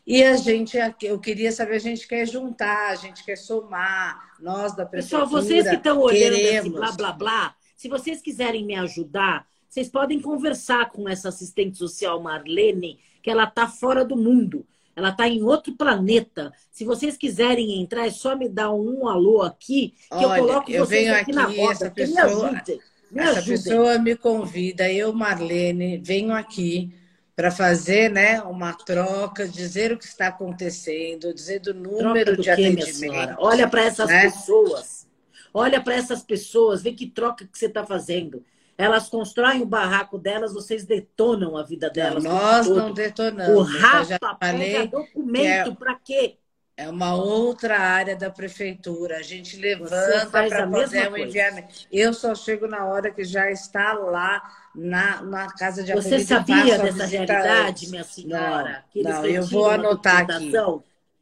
E 0.06 0.24
a 0.24 0.36
gente, 0.36 0.78
eu 1.04 1.20
queria 1.20 1.52
saber, 1.52 1.76
a 1.76 1.80
gente 1.80 2.08
quer 2.08 2.28
juntar, 2.28 2.90
a 2.90 2.96
gente 2.96 3.24
quer 3.24 3.38
somar, 3.38 4.36
nós 4.40 4.76
da 4.76 4.86
prefeitura. 4.86 5.24
Pessoal, 5.24 5.42
vocês 5.42 5.70
que 5.70 5.76
estão 5.76 6.00
olhando 6.00 6.36
esse 6.36 6.70
blá 6.70 6.92
blá 6.92 7.12
blá, 7.12 7.56
se 7.78 7.88
vocês 7.88 8.22
quiserem 8.22 8.66
me 8.66 8.76
ajudar, 8.76 9.48
vocês 9.70 9.88
podem 9.88 10.20
conversar 10.20 10.90
com 10.90 11.08
essa 11.08 11.30
assistente 11.30 11.78
social 11.78 12.20
Marlene, 12.22 13.00
que 13.22 13.30
ela 13.30 13.44
está 13.44 13.68
fora 13.68 14.04
do 14.04 14.18
mundo. 14.18 14.66
Ela 14.96 15.10
está 15.10 15.28
em 15.28 15.42
outro 15.44 15.74
planeta. 15.76 16.52
Se 16.72 16.84
vocês 16.84 17.16
quiserem 17.16 17.82
entrar, 17.82 18.06
é 18.06 18.12
só 18.12 18.36
me 18.36 18.50
dar 18.50 18.74
um 18.74 19.08
alô 19.08 19.42
aqui, 19.42 19.94
que 20.10 20.26
Olha, 20.26 20.38
eu 20.38 20.46
coloco 20.46 20.72
eu 20.72 20.86
vocês 20.86 21.10
aqui, 21.10 21.22
aqui, 21.22 21.32
na 21.32 21.46
roda. 21.46 21.72
Essa 21.72 21.92
pessoa, 21.92 22.26
me 22.26 22.58
ajudem. 22.58 22.80
Me 23.12 23.22
essa 23.22 23.40
ajudem. 23.40 23.64
pessoa 23.64 23.98
me 24.00 24.16
convida, 24.16 24.92
eu, 24.92 25.14
Marlene, 25.14 25.98
venho 26.00 26.34
aqui 26.34 26.92
para 27.36 27.50
fazer 27.50 28.10
né, 28.10 28.42
uma 28.42 28.74
troca, 28.74 29.48
dizer 29.48 29.92
o 29.92 29.98
que 29.98 30.06
está 30.06 30.28
acontecendo, 30.28 31.34
dizer 31.34 31.60
do 31.60 31.74
número 31.74 32.36
do 32.36 32.42
de 32.42 32.50
atendimento. 32.50 33.36
Olha 33.40 33.68
para 33.68 33.84
essas 33.84 34.10
né? 34.10 34.24
pessoas. 34.24 35.08
Olha 35.54 35.82
para 35.82 35.96
essas 35.96 36.24
pessoas, 36.24 36.82
vê 36.82 36.94
que 36.94 37.08
troca 37.08 37.46
que 37.46 37.58
você 37.58 37.66
está 37.66 37.86
fazendo. 37.86 38.44
Elas 38.78 39.10
constroem 39.10 39.62
o 39.62 39.66
barraco 39.66 40.18
delas, 40.18 40.54
vocês 40.54 40.86
detonam 40.86 41.58
a 41.58 41.64
vida 41.64 41.90
delas. 41.90 42.24
Não, 42.24 42.32
nós 42.32 42.68
não 42.68 42.94
detonamos. 42.94 43.56
O 43.56 43.62
Rafa 43.62 44.36
pega 44.40 44.88
documento 44.88 45.72
é... 45.72 45.76
para 45.76 45.96
quê? 45.96 46.38
É 46.78 46.90
uma 46.90 47.14
outra 47.14 47.78
área 47.78 48.16
da 48.16 48.30
prefeitura. 48.30 49.18
A 49.18 49.22
gente 49.22 49.58
levanta 49.58 50.26
para 50.32 50.68
fazer 50.68 51.12
um 51.12 51.18
enviamento. 51.18 51.86
Eu 51.92 52.14
só 52.14 52.34
chego 52.34 52.66
na 52.66 52.86
hora 52.86 53.12
que 53.12 53.24
já 53.24 53.52
está 53.52 53.94
lá 53.94 54.42
na, 54.76 55.22
na 55.22 55.48
casa 55.48 55.84
de 55.84 55.94
Você 55.94 56.20
sabia 56.20 56.78
dessa 56.78 57.06
realidade, 57.06 57.90
minha 57.90 58.04
senhora? 58.04 58.84
Não, 58.96 59.04
não 59.04 59.26
eu 59.26 59.46
vou 59.46 59.70
anotar 59.70 60.30
aqui. 60.30 60.52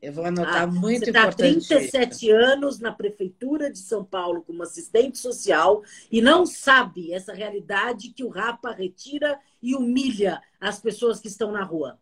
Eu 0.01 0.13
vou 0.13 0.23
anotar 0.23 0.63
ah, 0.63 0.67
muito 0.67 1.05
você 1.05 1.11
tá 1.11 1.19
importante. 1.23 1.65
Você 1.65 1.75
está 1.75 1.99
37 1.99 2.31
anos 2.31 2.79
na 2.79 2.91
prefeitura 2.91 3.69
de 3.69 3.79
São 3.79 4.03
Paulo 4.03 4.41
como 4.41 4.63
assistente 4.63 5.17
social 5.17 5.83
e 6.09 6.21
não 6.21 6.45
sabe 6.45 7.13
essa 7.13 7.33
realidade 7.33 8.09
que 8.09 8.23
o 8.23 8.29
Rapa 8.29 8.71
retira 8.71 9.37
e 9.61 9.75
humilha 9.75 10.41
as 10.59 10.79
pessoas 10.79 11.19
que 11.19 11.27
estão 11.27 11.51
na 11.51 11.63
rua. 11.63 11.99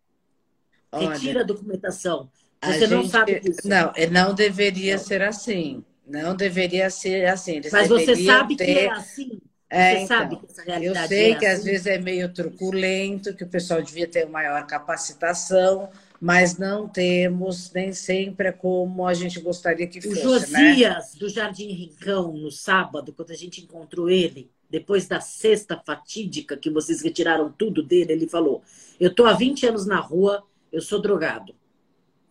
Olha, 0.91 1.10
retira 1.10 1.41
a 1.41 1.43
documentação. 1.43 2.29
Você 2.63 2.86
a 2.86 2.88
não 2.88 3.01
gente, 3.01 3.12
sabe 3.12 3.39
disso. 3.39 3.67
Não, 3.67 3.91
não 4.12 4.33
deveria 4.33 4.97
não. 4.97 5.03
ser 5.03 5.21
assim. 5.23 5.83
Não 6.05 6.36
deveria 6.36 6.89
ser 6.91 7.25
assim. 7.25 7.57
Eles 7.57 7.71
Mas 7.71 7.88
você 7.88 8.15
sabe 8.15 8.55
ter... 8.55 8.65
que 8.65 8.79
é 8.79 8.91
assim. 8.91 9.41
É, 9.69 9.97
Você 9.97 10.03
então, 10.03 10.08
sabe 10.08 10.38
que 10.38 10.45
essa 10.45 10.63
realidade 10.63 10.86
Eu 10.86 11.08
sei 11.08 11.32
é 11.32 11.36
que 11.36 11.45
assim? 11.45 11.56
às 11.56 11.63
vezes 11.63 11.86
é 11.88 11.97
meio 11.99 12.34
truculento, 12.34 13.36
que 13.36 13.43
o 13.43 13.47
pessoal 13.47 13.82
devia 13.82 14.08
ter 14.08 14.25
maior 14.27 14.65
capacitação, 14.65 15.89
mas 16.19 16.58
não 16.58 16.88
temos, 16.88 17.71
nem 17.73 17.93
sempre 17.93 18.47
é 18.47 18.51
como 18.51 19.06
a 19.06 19.13
gente 19.13 19.39
gostaria 19.41 19.88
que 19.88 20.01
fosse. 20.01 20.25
O 20.25 20.49
né? 20.49 20.73
Josias, 20.73 21.13
né? 21.13 21.19
do 21.19 21.30
Jardim 21.30 21.71
Rincão, 21.71 22.32
no 22.34 22.49
sábado, 22.51 23.13
quando 23.13 23.32
a 23.32 23.36
gente 23.36 23.62
encontrou 23.62 24.10
ele, 24.10 24.49
depois 24.69 25.08
da 25.08 25.19
sexta 25.19 25.82
fatídica 25.86 26.58
que 26.58 26.69
vocês 26.69 27.01
retiraram 27.01 27.51
tudo 27.51 27.84
dele, 27.84 28.13
ele 28.13 28.27
falou: 28.27 28.63
Eu 28.99 29.10
estou 29.10 29.25
há 29.25 29.34
20 29.34 29.65
anos 29.67 29.86
na 29.86 29.99
rua, 29.99 30.43
eu 30.71 30.82
sou 30.82 31.01
drogado. 31.01 31.53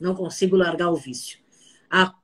Não 0.01 0.15
consigo 0.15 0.57
largar 0.57 0.91
o 0.91 0.97
vício. 0.97 1.39
Há 1.91 2.15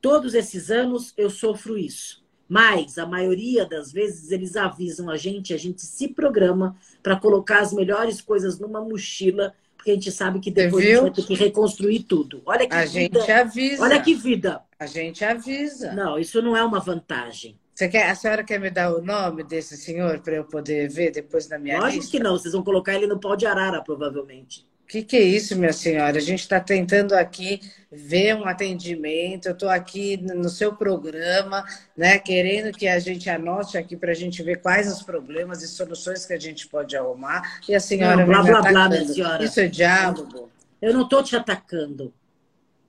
todos 0.00 0.34
esses 0.34 0.70
anos 0.70 1.12
eu 1.16 1.30
sofro 1.30 1.78
isso. 1.78 2.21
Mas 2.52 2.98
a 2.98 3.06
maioria 3.06 3.64
das 3.64 3.90
vezes 3.90 4.30
eles 4.30 4.56
avisam 4.56 5.08
a 5.08 5.16
gente, 5.16 5.54
a 5.54 5.56
gente 5.56 5.80
se 5.80 6.06
programa 6.06 6.76
para 7.02 7.16
colocar 7.16 7.60
as 7.60 7.72
melhores 7.72 8.20
coisas 8.20 8.58
numa 8.58 8.78
mochila, 8.78 9.54
porque 9.74 9.92
a 9.92 9.94
gente 9.94 10.12
sabe 10.12 10.38
que 10.38 10.50
depois 10.50 10.84
a 10.84 10.88
gente 10.88 11.00
vai 11.00 11.10
ter 11.12 11.22
que 11.22 11.34
reconstruir 11.34 12.00
tudo. 12.00 12.42
Olha 12.44 12.68
que 12.68 12.74
a 12.74 12.84
vida. 12.84 13.20
gente 13.20 13.32
avisa. 13.32 13.82
Olha 13.82 14.02
que 14.02 14.14
vida. 14.14 14.60
A 14.78 14.84
gente 14.84 15.24
avisa. 15.24 15.94
Não, 15.94 16.18
isso 16.18 16.42
não 16.42 16.54
é 16.54 16.62
uma 16.62 16.78
vantagem. 16.78 17.58
Você 17.74 17.88
quer, 17.88 18.10
a 18.10 18.14
senhora 18.14 18.44
quer 18.44 18.60
me 18.60 18.70
dar 18.70 18.94
o 18.94 19.00
nome 19.00 19.42
desse 19.42 19.78
senhor 19.78 20.20
para 20.20 20.34
eu 20.34 20.44
poder 20.44 20.90
ver 20.90 21.10
depois 21.10 21.48
na 21.48 21.58
minha 21.58 21.78
Lógico 21.78 22.02
lista? 22.02 22.18
que 22.18 22.22
não, 22.22 22.36
vocês 22.36 22.52
vão 22.52 22.62
colocar 22.62 22.94
ele 22.94 23.06
no 23.06 23.18
pau 23.18 23.34
de 23.34 23.46
arara, 23.46 23.80
provavelmente 23.80 24.70
que, 24.92 25.02
que 25.02 25.16
é 25.16 25.22
isso, 25.22 25.56
minha 25.56 25.72
senhora? 25.72 26.18
A 26.18 26.20
gente 26.20 26.40
está 26.40 26.60
tentando 26.60 27.14
aqui 27.14 27.60
ver 27.90 28.36
um 28.36 28.44
atendimento. 28.44 29.46
Eu 29.46 29.54
estou 29.54 29.70
aqui 29.70 30.18
no 30.18 30.50
seu 30.50 30.74
programa, 30.76 31.64
né, 31.96 32.18
querendo 32.18 32.76
que 32.76 32.86
a 32.86 32.98
gente 32.98 33.30
anote 33.30 33.78
aqui 33.78 33.96
para 33.96 34.10
a 34.12 34.14
gente 34.14 34.42
ver 34.42 34.60
quais 34.60 34.92
os 34.92 35.02
problemas 35.02 35.62
e 35.62 35.68
soluções 35.68 36.26
que 36.26 36.34
a 36.34 36.38
gente 36.38 36.68
pode 36.68 36.94
arrumar. 36.94 37.60
E 37.66 37.74
a 37.74 37.80
senhora 37.80 38.16
não, 38.18 38.26
blá, 38.26 38.42
blá, 38.42 38.60
blá, 38.60 38.88
minha 38.90 39.08
senhora. 39.08 39.42
Isso 39.42 39.60
é 39.60 39.66
diálogo? 39.66 40.50
Eu 40.80 40.92
não 40.92 41.04
estou 41.04 41.22
te 41.22 41.34
atacando. 41.34 42.12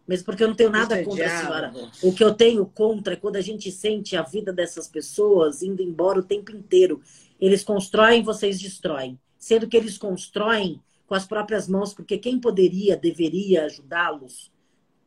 Mesmo 0.06 0.26
porque 0.26 0.44
eu 0.44 0.50
não 0.50 0.56
tenho 0.56 0.72
nada 0.72 1.00
é 1.00 1.04
contra 1.06 1.26
diálogo. 1.26 1.54
a 1.54 1.62
senhora. 1.72 1.92
O 2.04 2.12
que 2.12 2.24
eu 2.24 2.34
tenho 2.34 2.66
contra 2.66 3.14
é 3.14 3.18
quando 3.18 3.38
a 3.38 3.42
gente 3.42 3.72
sente 3.72 4.18
a 4.18 4.24
vida 4.24 4.52
dessas 4.52 4.90
pessoas 4.90 5.62
indo 5.62 5.82
embora 5.82 6.20
o 6.20 6.24
tempo 6.24 6.52
inteiro. 6.52 7.02
Eles 7.40 7.64
constroem, 7.64 8.22
vocês 8.22 8.60
destroem. 8.60 9.18
Sendo 9.40 9.70
que 9.70 9.78
eles 9.78 9.98
constroem 9.98 10.82
com 11.08 11.16
as 11.16 11.26
próprias 11.26 11.68
mãos, 11.68 11.94
porque 11.94 12.18
quem 12.18 12.40
poderia, 12.40 12.98
deveria 12.98 13.66
ajudá-los, 13.66 14.52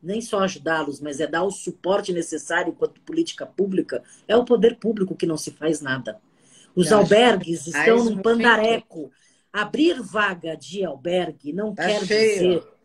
nem 0.02 0.20
só 0.20 0.40
ajudá-los, 0.40 1.00
mas 1.00 1.20
é 1.20 1.26
dar 1.26 1.42
o 1.42 1.50
suporte 1.50 2.12
necessário 2.12 2.72
enquanto 2.72 3.00
política 3.00 3.46
pública, 3.46 4.02
é 4.28 4.37
o 4.37 4.44
poder 4.44 4.76
público 4.76 5.16
que 5.16 5.26
não 5.26 5.37
se 5.37 5.50
faz 5.50 5.80
nada. 5.80 6.20
Os 6.74 6.92
albergues 6.92 7.66
estão 7.66 8.04
num 8.04 8.18
pandareco. 8.18 9.11
Abrir 9.50 10.02
vaga 10.02 10.54
de 10.54 10.85
albergue 10.85 11.50
não 11.52 11.74
tá 11.74 11.87
quer 11.87 12.04
cheio. 12.04 12.61
dizer 12.61 12.76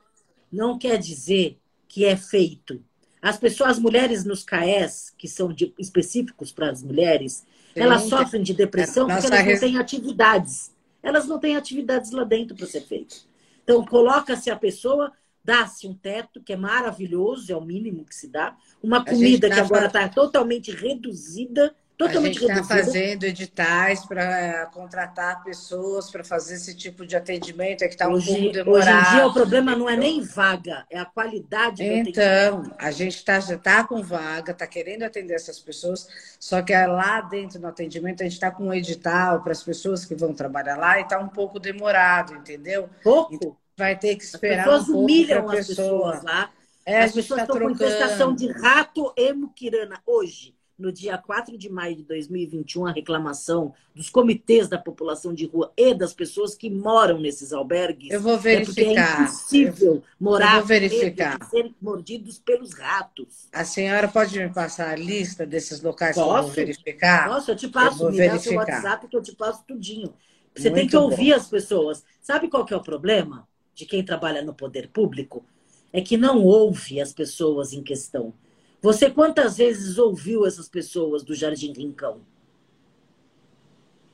não 0.51 0.77
quer 0.77 0.97
dizer 0.97 1.57
que 1.87 2.05
é 2.05 2.17
feito. 2.17 2.83
As 3.21 3.37
pessoas, 3.37 3.71
as 3.71 3.79
mulheres 3.79 4.25
nos 4.25 4.43
CAES, 4.43 5.13
que 5.17 5.27
são 5.27 5.53
de, 5.53 5.73
específicos 5.79 6.51
para 6.51 6.69
as 6.69 6.83
mulheres, 6.83 7.45
Sim. 7.73 7.81
elas 7.81 8.03
sofrem 8.03 8.41
de 8.41 8.53
depressão 8.53 9.07
porque 9.07 9.27
elas 9.27 9.45
não 9.45 9.59
têm 9.59 9.77
atividades. 9.77 10.71
Elas 11.03 11.27
não 11.27 11.39
têm 11.39 11.55
atividades 11.55 12.11
lá 12.11 12.23
dentro 12.23 12.55
para 12.55 12.67
ser 12.67 12.81
feito. 12.81 13.27
Então, 13.63 13.85
coloca-se 13.85 14.49
a 14.49 14.55
pessoa, 14.55 15.11
dá-se 15.43 15.87
um 15.87 15.93
teto, 15.93 16.41
que 16.41 16.53
é 16.53 16.57
maravilhoso, 16.57 17.51
é 17.51 17.55
o 17.55 17.61
mínimo 17.61 18.05
que 18.05 18.15
se 18.15 18.27
dá, 18.27 18.55
uma 18.81 19.03
comida 19.03 19.49
tá 19.49 19.55
que 19.55 19.61
agora 19.61 19.87
está 19.87 20.09
totalmente 20.09 20.71
reduzida, 20.71 21.75
Totalmente 22.07 22.37
a 22.37 22.41
gente 22.41 22.51
está 22.51 22.63
fazendo 22.63 23.23
editais 23.25 24.05
para 24.05 24.65
contratar 24.73 25.43
pessoas 25.43 26.09
para 26.09 26.23
fazer 26.23 26.55
esse 26.55 26.75
tipo 26.75 27.05
de 27.05 27.15
atendimento, 27.15 27.83
é 27.83 27.87
que 27.87 27.93
está 27.93 28.07
um 28.07 28.19
pouco 28.19 28.51
demorado. 28.51 28.69
Hoje 28.69 28.89
em 28.89 29.15
dia 29.15 29.27
o 29.27 29.33
problema 29.33 29.75
não 29.75 29.89
é 29.89 29.95
nem 29.95 30.21
vaga, 30.21 30.85
é 30.89 30.97
a 30.97 31.05
qualidade 31.05 31.83
do 31.83 32.09
Então, 32.09 32.63
a 32.77 32.89
gente 32.91 33.23
tá, 33.23 33.39
já 33.39 33.55
está 33.55 33.83
com 33.83 34.01
vaga, 34.01 34.51
está 34.51 34.65
querendo 34.65 35.03
atender 35.03 35.35
essas 35.35 35.59
pessoas, 35.59 36.07
só 36.39 36.61
que 36.61 36.73
é 36.73 36.87
lá 36.87 37.21
dentro 37.21 37.59
do 37.59 37.67
atendimento 37.67 38.21
a 38.21 38.23
gente 38.23 38.33
está 38.33 38.49
com 38.49 38.67
um 38.67 38.73
edital 38.73 39.41
para 39.41 39.51
as 39.51 39.63
pessoas 39.63 40.03
que 40.03 40.15
vão 40.15 40.33
trabalhar 40.33 40.77
lá 40.77 40.99
e 40.99 41.03
está 41.03 41.19
um 41.19 41.29
pouco 41.29 41.59
demorado, 41.59 42.33
entendeu? 42.33 42.89
Pouco? 43.03 43.35
Então, 43.35 43.55
vai 43.77 43.95
ter 43.95 44.15
que 44.15 44.23
esperar 44.23 44.67
as 44.67 44.73
pessoas 44.73 44.89
um 44.89 45.03
humilham 45.03 45.49
as 45.49 45.67
pessoas 45.67 46.23
lá. 46.23 46.49
É, 46.83 47.03
as 47.03 47.11
pessoas 47.11 47.37
tá 47.37 47.43
estão 47.43 47.57
trocando. 47.57 47.77
com 47.77 47.85
infestação 47.85 48.35
de 48.35 48.51
rato 48.51 49.13
e 49.15 49.31
muquirana 49.33 50.01
hoje 50.05 50.55
no 50.81 50.91
dia 50.91 51.17
4 51.17 51.55
de 51.57 51.69
maio 51.69 51.95
de 51.95 52.03
2021, 52.03 52.87
a 52.87 52.91
reclamação 52.91 53.73
dos 53.93 54.09
comitês 54.09 54.67
da 54.67 54.79
população 54.79 55.31
de 55.33 55.45
rua 55.45 55.71
e 55.77 55.93
das 55.93 56.11
pessoas 56.13 56.55
que 56.55 56.69
moram 56.69 57.19
nesses 57.19 57.53
albergues. 57.53 58.09
Eu 58.11 58.19
vou 58.19 58.37
verificar. 58.39 59.19
É, 59.19 59.21
é 59.21 59.23
impossível 59.25 60.03
morar 60.19 60.53
Eu 60.55 60.57
vou 60.59 60.67
verificar. 60.67 61.37
e 61.39 61.45
serem 61.45 61.75
mordidos 61.79 62.39
pelos 62.39 62.73
ratos. 62.73 63.47
A 63.53 63.63
senhora 63.63 64.07
pode 64.07 64.37
me 64.39 64.49
passar 64.51 64.89
a 64.89 64.95
lista 64.95 65.45
desses 65.45 65.81
locais 65.81 66.15
Posso? 66.15 66.29
que 66.31 66.37
eu 66.37 66.43
vou 66.43 66.51
verificar? 66.51 67.29
Posso, 67.29 67.51
eu 67.51 67.55
te 67.55 67.67
passo. 67.67 68.03
Eu 68.03 68.11
me 68.11 68.17
verificar. 68.17 68.65
dá 68.65 68.65
seu 68.65 68.75
WhatsApp 68.81 69.07
que 69.07 69.15
eu 69.15 69.21
te 69.21 69.35
passo 69.35 69.63
tudinho. 69.67 70.13
Você 70.55 70.69
Muito 70.69 70.79
tem 70.79 70.87
que 70.89 70.97
ouvir 70.97 71.29
bom. 71.31 71.35
as 71.37 71.47
pessoas. 71.47 72.03
Sabe 72.19 72.49
qual 72.49 72.65
que 72.65 72.73
é 72.73 72.77
o 72.77 72.81
problema 72.81 73.47
de 73.75 73.85
quem 73.85 74.03
trabalha 74.03 74.41
no 74.41 74.53
poder 74.53 74.89
público? 74.89 75.45
É 75.93 76.01
que 76.01 76.17
não 76.17 76.43
ouve 76.43 76.99
as 76.99 77.13
pessoas 77.13 77.71
em 77.71 77.83
questão. 77.83 78.33
Você 78.81 79.09
quantas 79.09 79.57
vezes 79.57 79.97
ouviu 79.97 80.45
essas 80.45 80.67
pessoas 80.67 81.23
do 81.23 81.35
Jardim 81.35 81.71
Rincão? 81.73 82.21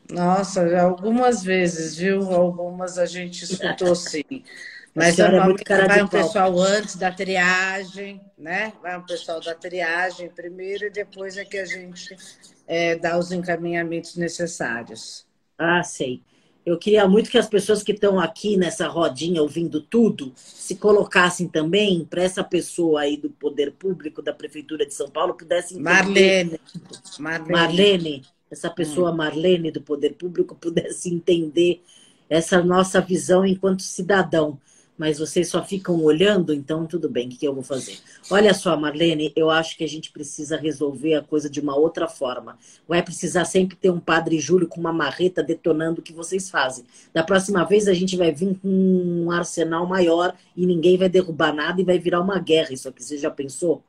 Nossa, 0.10 0.80
algumas 0.80 1.44
vezes, 1.44 1.98
viu? 1.98 2.22
Algumas 2.34 2.98
a 2.98 3.06
gente 3.06 3.44
escutou 3.44 3.94
sim. 3.96 4.24
Mas 4.96 5.20
é 5.20 5.40
muito 5.40 5.64
cara 5.64 5.86
vai 5.86 6.02
um 6.02 6.08
pessoal 6.08 6.60
antes 6.60 6.96
da 6.96 7.12
triagem, 7.12 8.22
né? 8.38 8.74
Vai 8.82 8.98
um 8.98 9.06
pessoal 9.06 9.40
da 9.40 9.54
triagem 9.54 10.30
primeiro 10.30 10.86
e 10.86 10.90
depois 10.90 11.38
é 11.38 11.46
que 11.46 11.58
a 11.58 11.66
gente 11.66 12.16
é, 12.66 12.96
dá 12.96 13.18
os 13.18 13.32
encaminhamentos 13.32 14.16
necessários. 14.16 15.28
Ah, 15.58 15.84
sei. 15.84 16.24
Eu 16.68 16.78
queria 16.78 17.08
muito 17.08 17.30
que 17.30 17.38
as 17.38 17.48
pessoas 17.48 17.82
que 17.82 17.94
estão 17.94 18.20
aqui 18.20 18.58
nessa 18.58 18.90
rodinha 18.90 19.42
ouvindo 19.42 19.80
tudo 19.80 20.34
se 20.36 20.76
colocassem 20.76 21.48
também 21.48 22.04
para 22.04 22.22
essa 22.22 22.44
pessoa 22.44 23.00
aí 23.00 23.16
do 23.16 23.30
poder 23.30 23.72
público 23.72 24.22
da 24.22 24.34
prefeitura 24.34 24.86
de 24.86 24.94
São 24.94 25.10
Paulo 25.10 25.34
pudesse 25.34 25.76
entender. 25.76 25.90
Marlene. 25.90 26.60
Marlene. 27.18 27.52
Marlene 27.54 28.22
essa 28.52 28.70
pessoa 28.70 29.14
hum. 29.14 29.16
Marlene 29.16 29.72
do 29.72 29.82
poder 29.82 30.16
público 30.16 30.56
pudesse 30.56 31.10
entender 31.10 31.82
essa 32.30 32.62
nossa 32.62 33.00
visão 33.00 33.46
enquanto 33.46 33.82
cidadão 33.82 34.60
mas 34.98 35.20
vocês 35.20 35.48
só 35.48 35.64
ficam 35.64 36.02
olhando, 36.04 36.54
então 36.54 36.86
tudo 36.86 37.08
bem, 37.10 37.28
o 37.28 37.30
que 37.30 37.48
eu 37.48 37.54
vou 37.54 37.64
fazer? 37.64 37.98
Olha 38.32 38.54
só, 38.54 38.76
Marlene, 38.76 39.32
eu 39.36 39.50
acho 39.50 39.78
que 39.78 39.84
a 39.84 39.88
gente 39.88 40.12
precisa 40.12 40.58
resolver 40.58 41.16
a 41.16 41.22
coisa 41.22 41.50
de 41.50 41.60
uma 41.60 41.76
outra 41.76 42.08
forma. 42.08 42.58
Vai 42.88 43.04
precisar 43.04 43.46
sempre 43.46 43.76
ter 43.76 43.92
um 43.92 44.00
padre 44.00 44.40
Júlio 44.40 44.68
com 44.68 44.80
uma 44.80 44.94
marreta 44.94 45.44
detonando 45.44 46.02
o 46.02 46.04
que 46.04 46.14
vocês 46.14 46.50
fazem. 46.50 46.86
Da 47.14 47.24
próxima 47.24 47.64
vez 47.64 47.88
a 47.88 47.94
gente 47.94 48.18
vai 48.18 48.32
vir 48.32 48.58
com 48.62 48.68
um 48.68 49.32
arsenal 49.32 49.86
maior 49.86 50.36
e 50.56 50.66
ninguém 50.66 50.98
vai 50.98 51.10
derrubar 51.10 51.54
nada 51.54 51.80
e 51.80 51.86
vai 51.86 52.00
virar 52.00 52.22
uma 52.22 52.40
guerra. 52.40 52.74
Isso 52.74 52.90
aqui 52.90 53.04
você 53.04 53.18
já 53.18 53.30
pensou? 53.30 53.84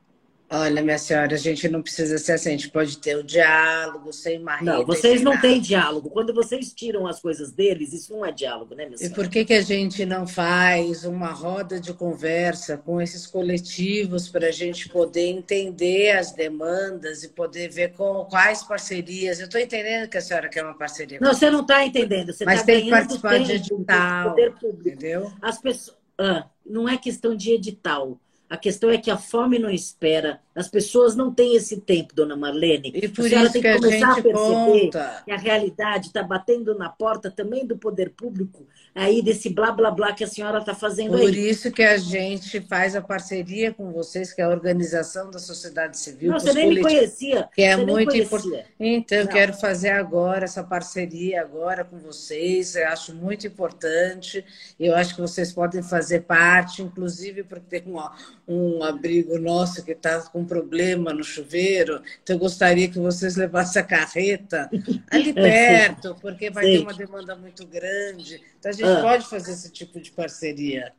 Olha, 0.51 0.81
minha 0.81 0.97
senhora, 0.97 1.35
a 1.35 1.37
gente 1.37 1.69
não 1.69 1.79
precisa 1.79 2.17
ser 2.17 2.31
assim, 2.31 2.49
a 2.49 2.51
gente 2.53 2.71
pode 2.71 2.97
ter 2.97 3.15
o 3.15 3.23
diálogo 3.23 4.11
sem 4.11 4.39
marreta. 4.39 4.79
Não, 4.79 4.85
vocês 4.85 5.21
não 5.21 5.39
têm 5.39 5.61
diálogo. 5.61 6.09
Quando 6.09 6.33
vocês 6.33 6.73
tiram 6.73 7.05
as 7.05 7.19
coisas 7.19 7.51
deles, 7.51 7.93
isso 7.93 8.11
não 8.11 8.25
é 8.25 8.31
diálogo, 8.31 8.73
né, 8.73 8.85
minha 8.85 8.97
senhora? 8.97 9.13
E 9.13 9.15
por 9.15 9.29
que, 9.29 9.45
que 9.45 9.53
a 9.53 9.61
gente 9.61 10.03
não 10.07 10.25
faz 10.25 11.05
uma 11.05 11.31
roda 11.31 11.79
de 11.79 11.93
conversa 11.93 12.77
com 12.77 12.99
esses 12.99 13.27
coletivos 13.27 14.27
para 14.27 14.47
a 14.47 14.51
gente 14.51 14.89
poder 14.89 15.27
entender 15.27 16.17
as 16.17 16.31
demandas 16.31 17.23
e 17.23 17.29
poder 17.29 17.69
ver 17.69 17.93
com, 17.93 18.25
quais 18.25 18.63
parcerias? 18.63 19.39
Eu 19.39 19.45
estou 19.45 19.61
entendendo 19.61 20.09
que 20.09 20.17
a 20.17 20.21
senhora 20.21 20.49
quer 20.49 20.63
uma 20.63 20.75
parceria. 20.75 21.19
Não, 21.21 21.31
você 21.31 21.51
não 21.51 21.61
está 21.61 21.85
entendendo. 21.85 22.33
Você 22.33 22.43
Mas 22.43 22.61
tá 22.61 22.65
tem 22.65 22.85
que 22.85 22.89
participar 22.89 23.37
de 23.37 23.51
edital. 23.51 24.35
Entendeu? 24.63 25.31
As 25.39 25.61
pessoas. 25.61 25.95
Ah, 26.17 26.47
não 26.65 26.89
é 26.89 26.97
questão 26.97 27.35
de 27.35 27.51
edital 27.51 28.19
a 28.49 28.57
questão 28.57 28.89
é 28.89 28.97
que 28.97 29.11
a 29.11 29.17
fome 29.17 29.59
não 29.59 29.69
espera. 29.69 30.41
As 30.59 30.67
pessoas 30.67 31.15
não 31.15 31.33
têm 31.33 31.55
esse 31.55 31.79
tempo, 31.79 32.13
dona 32.13 32.35
Marlene. 32.35 32.91
E 32.93 33.07
por 33.07 33.25
a 33.25 33.29
senhora 33.29 33.49
tem 33.49 33.61
que, 33.61 33.71
que 33.71 33.79
começar 33.79 34.07
a, 34.07 34.11
a 34.11 34.15
perceber 34.15 34.33
conta. 34.33 35.21
que 35.23 35.31
a 35.31 35.37
realidade 35.37 36.07
está 36.07 36.21
batendo 36.21 36.77
na 36.77 36.89
porta 36.89 37.31
também 37.31 37.65
do 37.65 37.77
poder 37.77 38.09
público, 38.09 38.67
aí 38.93 39.21
desse 39.21 39.49
blá 39.49 39.71
blá 39.71 39.89
blá 39.89 40.11
que 40.11 40.21
a 40.21 40.27
senhora 40.27 40.57
está 40.57 40.75
fazendo 40.75 41.11
por 41.11 41.21
aí. 41.21 41.27
Por 41.27 41.33
isso 41.33 41.71
que 41.71 41.81
a 41.81 41.97
gente 41.97 42.59
faz 42.59 42.93
a 42.93 43.01
parceria 43.01 43.73
com 43.73 43.89
vocês, 43.93 44.33
que 44.33 44.41
é 44.41 44.43
a 44.43 44.49
organização 44.49 45.31
da 45.31 45.39
sociedade 45.39 45.97
civil. 45.97 46.33
Não, 46.33 46.39
você 46.41 46.51
nem 46.51 46.67
me 46.67 46.81
conhecia. 46.81 47.47
Que 47.55 47.61
é 47.61 47.77
muito 47.77 48.17
importante. 48.17 48.65
Então, 48.77 49.17
eu 49.19 49.27
quero 49.29 49.53
fazer 49.53 49.91
agora 49.91 50.43
essa 50.43 50.61
parceria 50.61 51.39
agora 51.41 51.85
com 51.85 51.97
vocês. 51.99 52.75
Eu 52.75 52.89
acho 52.89 53.15
muito 53.15 53.47
importante. 53.47 54.43
Eu 54.77 54.93
acho 54.93 55.15
que 55.15 55.21
vocês 55.21 55.53
podem 55.53 55.81
fazer 55.81 56.23
parte, 56.23 56.81
inclusive 56.81 57.43
porque 57.43 57.79
tem 57.79 57.83
uma 57.85 58.13
um 58.49 58.83
abrigo 58.83 59.37
nosso 59.37 59.85
que 59.85 59.91
está 59.91 60.19
com 60.23 60.43
problema 60.49 61.13
no 61.13 61.23
chuveiro, 61.23 62.01
então 62.21 62.35
eu 62.35 62.39
gostaria 62.39 62.89
que 62.89 62.99
vocês 62.99 63.35
levassem 63.35 63.81
a 63.81 63.85
carreta 63.85 64.69
ali 65.09 65.31
perto, 65.31 66.15
porque 66.19 66.49
vai 66.49 66.65
Sim. 66.65 66.71
ter 66.71 66.79
uma 66.79 66.93
demanda 66.93 67.35
muito 67.35 67.65
grande. 67.65 68.41
Então 68.57 68.71
a 68.71 68.73
gente 68.73 68.89
ah. 68.89 69.01
pode 69.01 69.27
fazer 69.27 69.51
esse 69.51 69.71
tipo 69.71 70.01
de 70.01 70.11
parceria. 70.11 70.91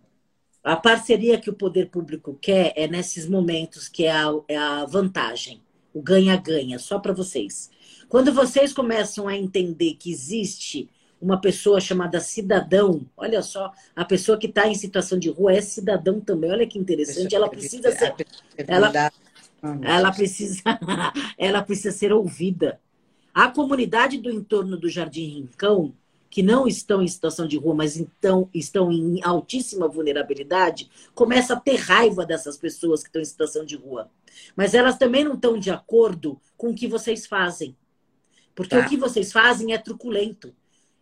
A 0.63 0.77
parceria 0.77 1.41
que 1.41 1.51
o 1.51 1.55
poder 1.55 1.91
público 1.91 2.39
quer 2.41 2.73
é 2.77 2.87
nesses 2.87 3.27
momentos 3.27 3.89
que 3.89 4.05
é 4.05 4.13
a, 4.13 4.31
é 4.47 4.57
a 4.57 4.85
vantagem, 4.85 5.61
o 5.93 6.01
ganha-ganha, 6.01 6.79
só 6.79 6.99
para 6.99 7.13
vocês. 7.13 7.71
Quando 8.09 8.33
vocês 8.33 8.73
começam 8.73 9.27
a 9.27 9.37
entender 9.37 9.95
que 9.95 10.11
existe 10.11 10.89
uma 11.21 11.39
pessoa 11.39 11.81
chamada 11.81 12.19
cidadão. 12.19 13.07
Olha 13.17 13.43
só, 13.43 13.73
a 13.95 14.05
pessoa 14.05 14.39
que 14.39 14.47
está 14.47 14.67
em 14.67 14.75
situação 14.75 15.19
de 15.19 15.29
rua 15.29 15.53
é 15.53 15.61
cidadão 15.61 16.19
também. 16.19 16.51
Olha 16.51 16.67
que 16.67 16.79
interessante. 16.79 17.35
Ela 17.35 17.49
precisa 17.49 17.93
ser. 17.93 18.15
Ela, 18.57 19.13
ela 19.83 20.13
precisa, 20.13 20.63
ela 21.37 21.63
precisa 21.63 21.93
ser 21.93 22.13
ouvida. 22.13 22.81
A 23.33 23.49
comunidade 23.49 24.19
do 24.19 24.31
entorno 24.31 24.77
do 24.77 24.89
Jardim 24.89 25.27
Rincão, 25.27 25.95
que 26.29 26.43
não 26.43 26.67
estão 26.67 27.03
em 27.03 27.09
situação 27.09 27.47
de 27.47 27.57
rua, 27.57 27.75
mas 27.75 27.97
então 27.97 28.49
estão 28.55 28.91
em 28.93 29.23
altíssima 29.23 29.89
vulnerabilidade, 29.89 30.89
começa 31.15 31.55
a 31.55 31.61
ter 31.61 31.77
raiva 31.77 32.25
dessas 32.25 32.57
pessoas 32.57 33.03
que 33.03 33.09
estão 33.09 33.21
em 33.21 33.25
situação 33.25 33.65
de 33.65 33.77
rua. 33.77 34.11
Mas 34.55 34.75
elas 34.75 34.97
também 34.97 35.25
não 35.25 35.35
estão 35.35 35.59
de 35.59 35.71
acordo 35.71 36.41
com 36.57 36.71
o 36.71 36.75
que 36.75 36.87
vocês 36.87 37.27
fazem. 37.27 37.77
Porque 38.55 38.77
tá. 38.77 38.85
o 38.85 38.89
que 38.89 38.97
vocês 38.97 39.33
fazem 39.33 39.73
é 39.73 39.79
truculento. 39.79 40.55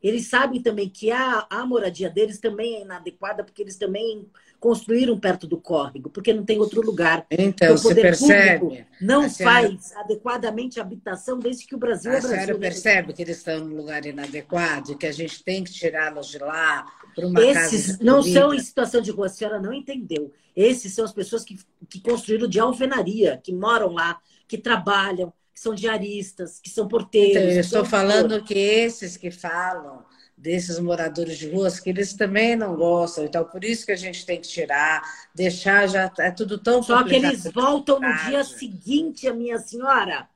Eles 0.03 0.29
sabem 0.29 0.63
também 0.63 0.89
que 0.89 1.11
a, 1.11 1.47
a 1.51 1.67
moradia 1.67 2.09
deles 2.09 2.39
também 2.39 2.77
é 2.77 2.83
inadequada, 2.83 3.43
porque 3.43 3.63
eles 3.63 3.77
também 3.77 4.27
construíram 4.61 5.19
perto 5.19 5.47
do 5.47 5.57
córrego, 5.57 6.11
porque 6.11 6.33
não 6.33 6.45
tem 6.45 6.59
outro 6.59 6.81
lugar. 6.81 7.25
Então, 7.31 7.75
o 7.75 7.81
poder 7.81 8.03
percebe? 8.03 8.87
não 9.01 9.31
faz 9.31 9.95
adequadamente 9.97 10.81
a 10.81 10.83
habitação 10.83 11.39
desde 11.39 11.67
que 11.67 11.75
o 11.75 11.79
Brasil 11.79 12.11
a 12.11 12.17
é 12.17 12.21
Brasil. 12.21 12.37
A 12.37 12.41
senhora 12.41 12.59
percebe 12.59 13.13
que 13.13 13.23
eles 13.23 13.39
estão 13.39 13.65
num 13.65 13.77
lugar 13.77 14.05
inadequado, 14.05 14.97
que 14.97 15.07
a 15.07 15.13
gente 15.13 15.43
tem 15.45 15.63
que 15.63 15.73
tirá-los 15.73 16.29
de 16.29 16.39
lá 16.39 16.85
para 17.15 17.27
uma 17.27 17.41
Esses 17.41 17.87
casa 17.87 17.99
não 18.05 18.23
são 18.23 18.53
em 18.53 18.59
situação 18.59 19.01
de 19.01 19.11
rua, 19.11 19.27
a 19.27 19.31
senhora 19.31 19.61
não 19.61 19.73
entendeu. 19.73 20.33
Esses 20.57 20.93
são 20.93 21.05
as 21.05 21.13
pessoas 21.13 21.45
que, 21.45 21.57
que 21.89 22.01
construíram 22.01 22.49
de 22.49 22.59
alvenaria, 22.59 23.41
que 23.43 23.53
moram 23.53 23.93
lá, 23.93 24.19
que 24.49 24.59
trabalham, 24.59 25.33
que 25.55 25.61
são 25.61 25.73
diaristas, 25.73 26.59
que 26.61 26.69
são 26.69 26.89
porteiros. 26.89 27.37
Então, 27.37 27.51
eu 27.53 27.61
estou 27.61 27.85
falando 27.85 28.43
que 28.43 28.59
esses 28.59 29.17
que 29.17 29.31
falam 29.31 30.08
desses 30.39 30.79
moradores 30.79 31.37
de 31.37 31.51
ruas, 31.51 31.81
que 31.81 31.91
eles 31.91 32.15
também 32.15 32.55
não 32.55 32.77
gostam, 32.77 33.25
então 33.25 33.45
por 33.45 33.65
isso 33.65 33.85
que 33.85 33.93
a 33.93 33.97
gente 33.97 34.25
tem 34.25 34.41
que 34.41 34.49
tirar, 34.49 35.03
deixar 35.35 35.89
já 35.89 36.11
é 36.21 36.31
tudo 36.31 36.57
tão 36.57 36.83
Só 36.83 37.03
que 37.03 37.17
eles 37.17 37.45
voltam 37.53 37.99
no 37.99 38.17
dia 38.25 38.45
seguinte, 38.45 39.27
a 39.27 39.35
minha 39.35 39.59
senhora. 39.59 40.29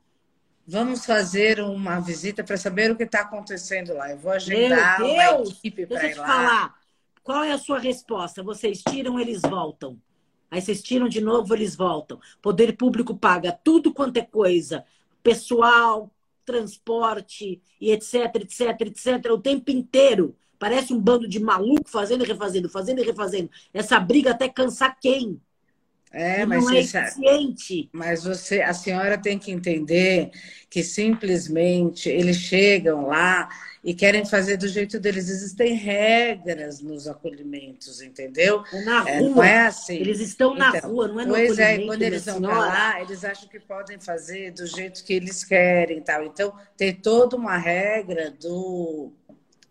Vamos 0.67 1.07
fazer 1.07 1.61
uma 1.61 2.01
visita 2.01 2.43
para 2.43 2.57
saber 2.57 2.91
o 2.91 2.97
que 2.97 3.05
está 3.05 3.21
acontecendo 3.21 3.95
lá. 3.95 4.11
Eu 4.11 4.19
vou 4.19 4.33
agendar 4.33 5.01
Meu 5.01 5.09
Deus, 5.09 5.49
uma 5.49 5.57
equipe 5.57 5.87
para 5.87 6.09
ir 6.09 6.15
lá. 6.15 6.27
Falar. 6.27 6.75
Qual 7.23 7.45
é 7.45 7.53
a 7.53 7.59
sua 7.59 7.79
resposta? 7.79 8.43
Vocês 8.43 8.83
tiram, 8.83 9.19
eles 9.19 9.41
voltam. 9.43 9.99
Aí 10.51 10.61
vocês 10.61 10.83
tiram 10.83 11.09
de 11.09 11.21
novo, 11.21 11.55
eles 11.55 11.75
voltam. 11.75 12.21
Poder 12.41 12.77
público 12.77 13.17
paga 13.17 13.53
tudo 13.53 13.93
quanto 13.93 14.19
é 14.19 14.23
coisa. 14.23 14.85
Pessoal, 15.23 16.11
transporte 16.45 17.61
e 17.81 17.91
etc, 17.91 18.37
etc, 18.37 18.81
etc, 18.83 19.31
o 19.31 19.39
tempo 19.39 19.71
inteiro. 19.71 20.37
Parece 20.59 20.93
um 20.93 21.01
bando 21.01 21.27
de 21.27 21.41
maluco 21.41 21.91
fazendo 21.91 22.25
e 22.25 22.27
refazendo, 22.27 22.69
fazendo 22.69 23.01
e 23.01 23.05
refazendo. 23.05 23.51
Essa 23.75 23.99
briga 23.99 24.31
até 24.31 24.49
cansar 24.49 24.97
quem? 25.01 25.41
É, 26.13 26.45
mas, 26.45 26.65
não 26.65 26.71
é 26.71 26.81
eficiente. 26.81 27.89
mas 27.91 28.25
você, 28.25 28.61
a 28.61 28.75
senhora 28.75 29.17
tem 29.17 29.39
que 29.39 29.51
entender 29.51 30.31
que 30.69 30.83
simplesmente 30.83 32.09
eles 32.09 32.37
chegam 32.37 33.07
lá 33.07 33.49
e 33.83 33.93
querem 33.95 34.25
fazer 34.25 34.57
do 34.57 34.69
jeito 34.69 35.01
deles. 35.01 35.29
Existem 35.29 35.75
regras 35.75 36.81
nos 36.81 37.09
acolhimentos, 37.09 38.01
entendeu? 38.01 38.63
É 38.73 38.85
na 38.85 39.09
é, 39.09 39.19
rua. 39.19 39.31
não 39.31 39.43
é 39.43 39.67
assim. 39.67 39.97
Eles 39.97 40.21
estão 40.21 40.55
na 40.55 40.69
então, 40.69 40.91
rua, 40.91 41.09
não 41.09 41.21
é 41.21 41.25
no 41.25 41.35
Pois 41.35 41.59
é, 41.59 41.79
quando 41.79 42.03
eles 42.03 42.25
vão 42.25 42.41
para 42.41 42.59
lá, 42.59 43.01
eles 43.01 43.25
acham 43.25 43.49
que 43.49 43.59
podem 43.59 43.99
fazer 43.99 44.53
do 44.53 44.67
jeito 44.67 45.03
que 45.05 45.13
eles 45.13 45.43
querem 45.45 46.01
tal. 46.01 46.25
Então, 46.25 46.55
tem 46.77 46.95
toda 46.95 47.37
uma 47.37 47.57
regra 47.57 48.31
do 48.31 49.13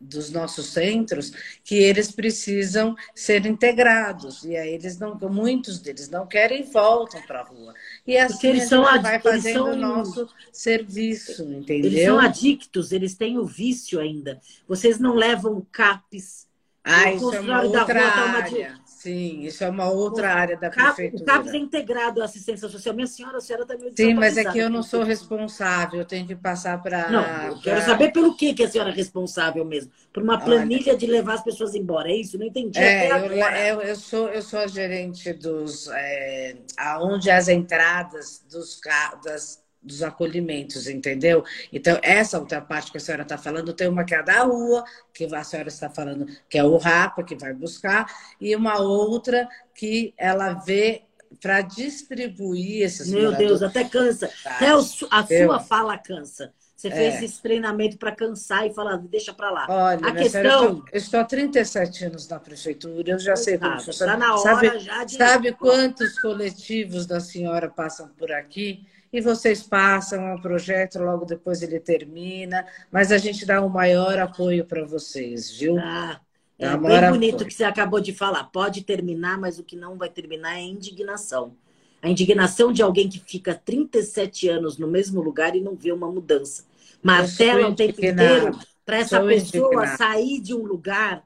dos 0.01 0.31
nossos 0.31 0.73
centros 0.73 1.31
que 1.63 1.75
eles 1.75 2.11
precisam 2.11 2.95
ser 3.13 3.45
integrados 3.45 4.43
e 4.43 4.57
aí 4.57 4.73
eles 4.73 4.97
não 4.97 5.15
muitos 5.29 5.79
deles 5.79 6.09
não 6.09 6.25
querem 6.25 6.61
e 6.61 6.63
voltam 6.63 7.21
para 7.21 7.41
a 7.41 7.43
rua 7.43 7.73
e 8.05 8.17
assim 8.17 8.47
eles 8.47 8.67
são 8.67 8.83
vai 8.83 9.19
fazendo 9.19 9.65
o 9.65 9.75
nosso 9.75 10.27
serviço 10.51 11.43
entendeu? 11.43 11.91
eles 11.91 12.05
são 12.05 12.19
adictos 12.19 12.91
eles 12.91 13.15
têm 13.15 13.37
o 13.37 13.45
vício 13.45 13.99
ainda. 13.99 14.39
Vocês 14.67 14.99
não 14.99 15.13
levam 15.13 15.65
capes. 15.71 16.47
Ah, 16.83 17.11
isso 17.13 17.33
é 17.33 17.39
uma 17.39 17.61
outra 17.61 18.03
área. 18.03 18.81
Sim, 19.01 19.41
isso 19.41 19.63
é 19.63 19.69
uma 19.69 19.89
outra 19.89 20.27
o 20.27 20.29
área 20.29 20.55
da 20.55 20.69
CAP, 20.69 20.93
prefeitura. 20.93 21.23
O 21.23 21.25
CAPES 21.25 21.53
é 21.55 21.57
integrado 21.57 22.21
à 22.21 22.25
assistência 22.25 22.69
social. 22.69 22.93
Minha 22.93 23.07
senhora, 23.07 23.39
a 23.39 23.41
senhora 23.41 23.63
está 23.63 23.75
meio 23.75 23.91
Sim, 23.95 24.13
mas 24.13 24.37
é 24.37 24.45
que 24.45 24.59
eu 24.59 24.69
não 24.69 24.83
sou 24.83 25.01
responsável, 25.01 26.01
eu 26.01 26.05
tenho 26.05 26.27
que 26.27 26.35
passar 26.35 26.79
para... 26.83 27.09
Não, 27.09 27.47
eu 27.47 27.59
quero 27.59 27.77
pra... 27.77 27.85
saber 27.87 28.11
pelo 28.11 28.37
que, 28.37 28.53
que 28.53 28.61
a 28.61 28.69
senhora 28.69 28.91
é 28.91 28.93
responsável 28.93 29.65
mesmo. 29.65 29.91
Por 30.13 30.21
uma 30.21 30.39
planilha 30.39 30.89
Olha. 30.89 30.97
de 30.97 31.07
levar 31.07 31.33
as 31.33 31.43
pessoas 31.43 31.73
embora, 31.73 32.11
é 32.11 32.15
isso? 32.15 32.37
Não 32.37 32.45
entendi 32.45 32.77
é, 32.77 33.71
eu, 33.71 33.81
eu, 33.81 33.95
sou, 33.95 34.27
eu 34.27 34.43
sou 34.43 34.59
a 34.59 34.67
gerente 34.67 35.33
dos... 35.33 35.87
É, 35.87 36.57
aonde 36.77 37.31
as 37.31 37.47
entradas 37.47 38.45
dos, 38.51 38.79
das, 39.25 39.63
dos 39.81 40.03
acolhimentos, 40.03 40.87
entendeu? 40.87 41.43
Então, 41.73 41.99
essa 42.03 42.39
outra 42.39 42.61
parte 42.61 42.91
que 42.91 42.97
a 42.97 43.01
senhora 43.01 43.23
está 43.23 43.37
falando, 43.37 43.73
tem 43.73 43.87
uma 43.87 44.03
que 44.03 44.13
é 44.13 44.21
da 44.21 44.43
rua, 44.43 44.83
que 45.13 45.25
a 45.25 45.43
senhora 45.43 45.69
está 45.69 45.89
falando, 45.89 46.27
que 46.47 46.57
é 46.57 46.63
o 46.63 46.77
RAPA, 46.77 47.23
que 47.23 47.35
vai 47.35 47.53
buscar, 47.53 48.05
e 48.39 48.55
uma 48.55 48.79
outra 48.79 49.47
que 49.73 50.13
ela 50.17 50.53
vê 50.53 51.03
para 51.41 51.61
distribuir 51.61 52.83
esses 52.83 53.09
Meu. 53.09 53.31
Deus, 53.35 53.63
até 53.63 53.83
cansa. 53.83 54.29
Até 54.45 54.75
o, 54.75 54.79
a 54.79 55.25
sua 55.25 55.59
fala 55.59 55.97
cansa. 55.97 56.53
Você 56.75 56.87
é. 56.87 56.91
fez 56.91 57.21
esse 57.21 57.41
treinamento 57.41 57.95
para 57.97 58.11
cansar 58.11 58.65
e 58.65 58.73
falar, 58.73 58.97
deixa 58.97 59.31
para 59.31 59.51
lá. 59.51 59.67
Olha, 59.69 60.07
a 60.07 60.11
questão. 60.13 60.41
Senhora, 60.41 60.47
eu, 60.47 60.69
estou, 60.71 60.85
eu, 60.91 60.97
estou, 60.97 61.19
há 61.19 61.25
37 61.25 62.05
anos 62.05 62.27
na 62.27 62.39
prefeitura, 62.39 63.11
eu 63.11 63.19
já 63.19 63.35
sei 63.35 63.59
como 63.59 63.79
funciona. 63.79 64.13
Está 64.13 64.17
na 64.17 64.33
hora 64.33 64.41
sabe, 64.41 64.79
já 64.79 65.03
de. 65.03 65.15
Sabe 65.15 65.51
quantos 65.53 66.19
coletivos 66.19 67.05
da 67.05 67.19
senhora 67.19 67.69
passam 67.69 68.07
por 68.07 68.31
aqui? 68.31 68.83
E 69.11 69.19
vocês 69.19 69.61
passam 69.61 70.35
o 70.35 70.41
projeto, 70.41 70.99
logo 70.99 71.25
depois 71.25 71.61
ele 71.61 71.79
termina, 71.79 72.65
mas 72.91 73.11
a 73.11 73.17
gente 73.17 73.45
dá 73.45 73.61
o 73.61 73.65
um 73.65 73.69
maior 73.69 74.17
apoio 74.17 74.65
para 74.65 74.85
vocês, 74.85 75.51
viu? 75.51 75.77
Ah, 75.79 76.19
é 76.57 76.69
bem 76.77 77.09
bonito 77.09 77.35
apoio. 77.35 77.47
que 77.47 77.53
você 77.53 77.63
acabou 77.63 77.99
de 77.99 78.13
falar. 78.13 78.45
Pode 78.45 78.83
terminar, 78.83 79.37
mas 79.37 79.59
o 79.59 79.63
que 79.63 79.75
não 79.75 79.97
vai 79.97 80.09
terminar 80.09 80.57
é 80.57 80.61
indignação. 80.61 81.55
A 82.01 82.09
indignação 82.09 82.71
de 82.71 82.81
alguém 82.81 83.09
que 83.09 83.19
fica 83.19 83.53
37 83.53 84.47
anos 84.47 84.77
no 84.77 84.87
mesmo 84.87 85.21
lugar 85.21 85.55
e 85.55 85.61
não 85.61 85.75
vê 85.75 85.91
uma 85.91 86.09
mudança. 86.09 86.65
Martela 87.03 87.69
o 87.69 87.75
tempo 87.75 88.03
inteiro 88.03 88.57
para 88.85 88.97
essa 88.97 89.17
Sou 89.19 89.27
pessoa 89.27 89.67
indignado. 89.67 89.97
sair 89.97 90.39
de 90.39 90.53
um 90.53 90.63
lugar 90.63 91.23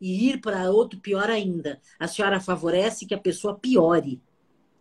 e 0.00 0.30
ir 0.30 0.40
para 0.40 0.70
outro 0.70 0.98
pior 0.98 1.30
ainda. 1.30 1.80
A 1.98 2.08
senhora 2.08 2.40
favorece 2.40 3.06
que 3.06 3.14
a 3.14 3.18
pessoa 3.18 3.58
piore. 3.58 4.20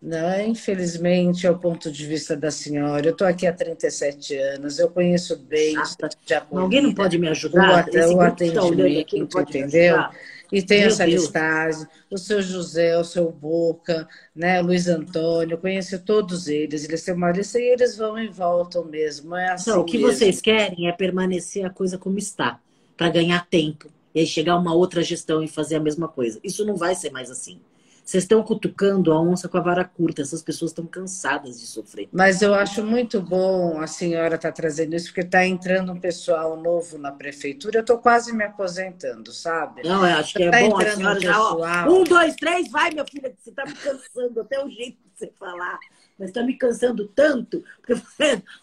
Não, 0.06 0.40
infelizmente, 0.40 1.48
é 1.48 1.50
o 1.50 1.58
ponto 1.58 1.92
de 1.92 2.06
vista 2.06 2.38
da 2.38 2.52
senhora. 2.52 3.08
Eu 3.08 3.12
estou 3.12 3.26
aqui 3.26 3.48
há 3.48 3.52
37 3.52 4.36
anos, 4.38 4.78
eu 4.78 4.88
conheço 4.88 5.36
bem 5.36 5.76
ah, 5.78 5.82
acolhida, 5.82 6.46
Alguém 6.52 6.82
não 6.84 6.94
pode 6.94 7.18
me 7.18 7.28
ajudar? 7.28 7.88
O, 7.90 8.18
o 8.18 8.22
atendimento, 8.22 9.28
tá 9.28 9.42
entendeu? 9.42 10.06
E 10.52 10.62
tem 10.62 10.82
Meu 10.82 10.90
essa 10.90 11.08
Deus. 11.08 11.24
listagem, 11.24 11.88
o 12.12 12.20
seu 12.20 12.40
José, 12.40 12.96
o 13.00 13.04
seu 13.04 13.32
Boca, 13.32 14.08
né, 14.36 14.62
Luiz 14.62 14.88
Antônio, 14.88 15.58
conheço 15.58 15.98
todos 15.98 16.48
eles, 16.48 16.84
eles 16.84 17.04
têm 17.04 17.16
uma 17.16 17.32
lista 17.32 17.60
e 17.60 17.64
eles 17.64 17.98
vão 17.98 18.20
e 18.20 18.28
voltam 18.28 18.86
mesmo. 18.86 19.36
É 19.36 19.54
assim 19.54 19.72
então, 19.72 19.82
o 19.82 19.86
que 19.86 19.98
mesmo. 19.98 20.14
vocês 20.14 20.40
querem 20.40 20.88
é 20.88 20.92
permanecer 20.92 21.66
a 21.66 21.70
coisa 21.72 21.98
como 21.98 22.20
está, 22.20 22.60
para 22.96 23.10
ganhar 23.10 23.48
tempo. 23.50 23.90
E 24.14 24.20
aí 24.20 24.28
chegar 24.28 24.56
uma 24.56 24.76
outra 24.76 25.02
gestão 25.02 25.42
e 25.42 25.48
fazer 25.48 25.78
a 25.78 25.80
mesma 25.80 26.08
coisa. 26.08 26.40
Isso 26.44 26.64
não 26.64 26.76
vai 26.76 26.94
ser 26.94 27.10
mais 27.10 27.32
assim. 27.32 27.60
Vocês 28.06 28.24
estão 28.24 28.44
cutucando 28.44 29.12
a 29.12 29.20
onça 29.20 29.50
com 29.50 29.58
a 29.58 29.62
vara 29.62 29.84
curta. 29.84 30.22
Essas 30.22 30.44
pessoas 30.44 30.70
estão 30.70 30.86
cansadas 30.86 31.60
de 31.60 31.66
sofrer. 31.66 32.08
Mas 32.12 32.44
eu 32.44 32.54
acho 32.54 32.84
muito 32.84 33.20
bom 33.20 33.82
a 33.82 33.88
senhora 33.88 34.36
estar 34.36 34.50
tá 34.50 34.56
trazendo 34.56 34.96
isso, 34.96 35.08
porque 35.08 35.22
está 35.22 35.44
entrando 35.44 35.92
um 35.92 36.00
pessoal 36.00 36.56
novo 36.56 37.00
na 37.00 37.12
prefeitura. 37.12 37.80
Eu 37.80 37.82
estou 37.82 37.98
quase 37.98 38.32
me 38.32 38.44
aposentando, 38.44 39.34
sabe? 39.34 39.82
Não, 39.84 40.08
eu 40.08 40.18
acho 40.18 40.36
que 40.36 40.44
é 40.44 40.52
tá 40.52 40.60
bom 40.60 40.78
a 40.78 40.92
senhora 40.92 41.18
um 41.18 41.22
já... 41.22 41.34
Pessoal... 41.34 41.92
Um, 41.92 42.04
dois, 42.04 42.36
três, 42.36 42.70
vai, 42.70 42.92
minha 42.92 43.06
filha, 43.06 43.34
você 43.36 43.50
está 43.50 43.66
me 43.66 43.74
cansando 43.74 44.40
até 44.40 44.64
o 44.64 44.70
jeito 44.70 44.98
de 44.98 45.10
você 45.18 45.34
falar. 45.40 45.80
Mas 46.20 46.28
está 46.30 46.44
me 46.44 46.56
cansando 46.56 47.08
tanto, 47.08 47.64
porque, 47.82 48.02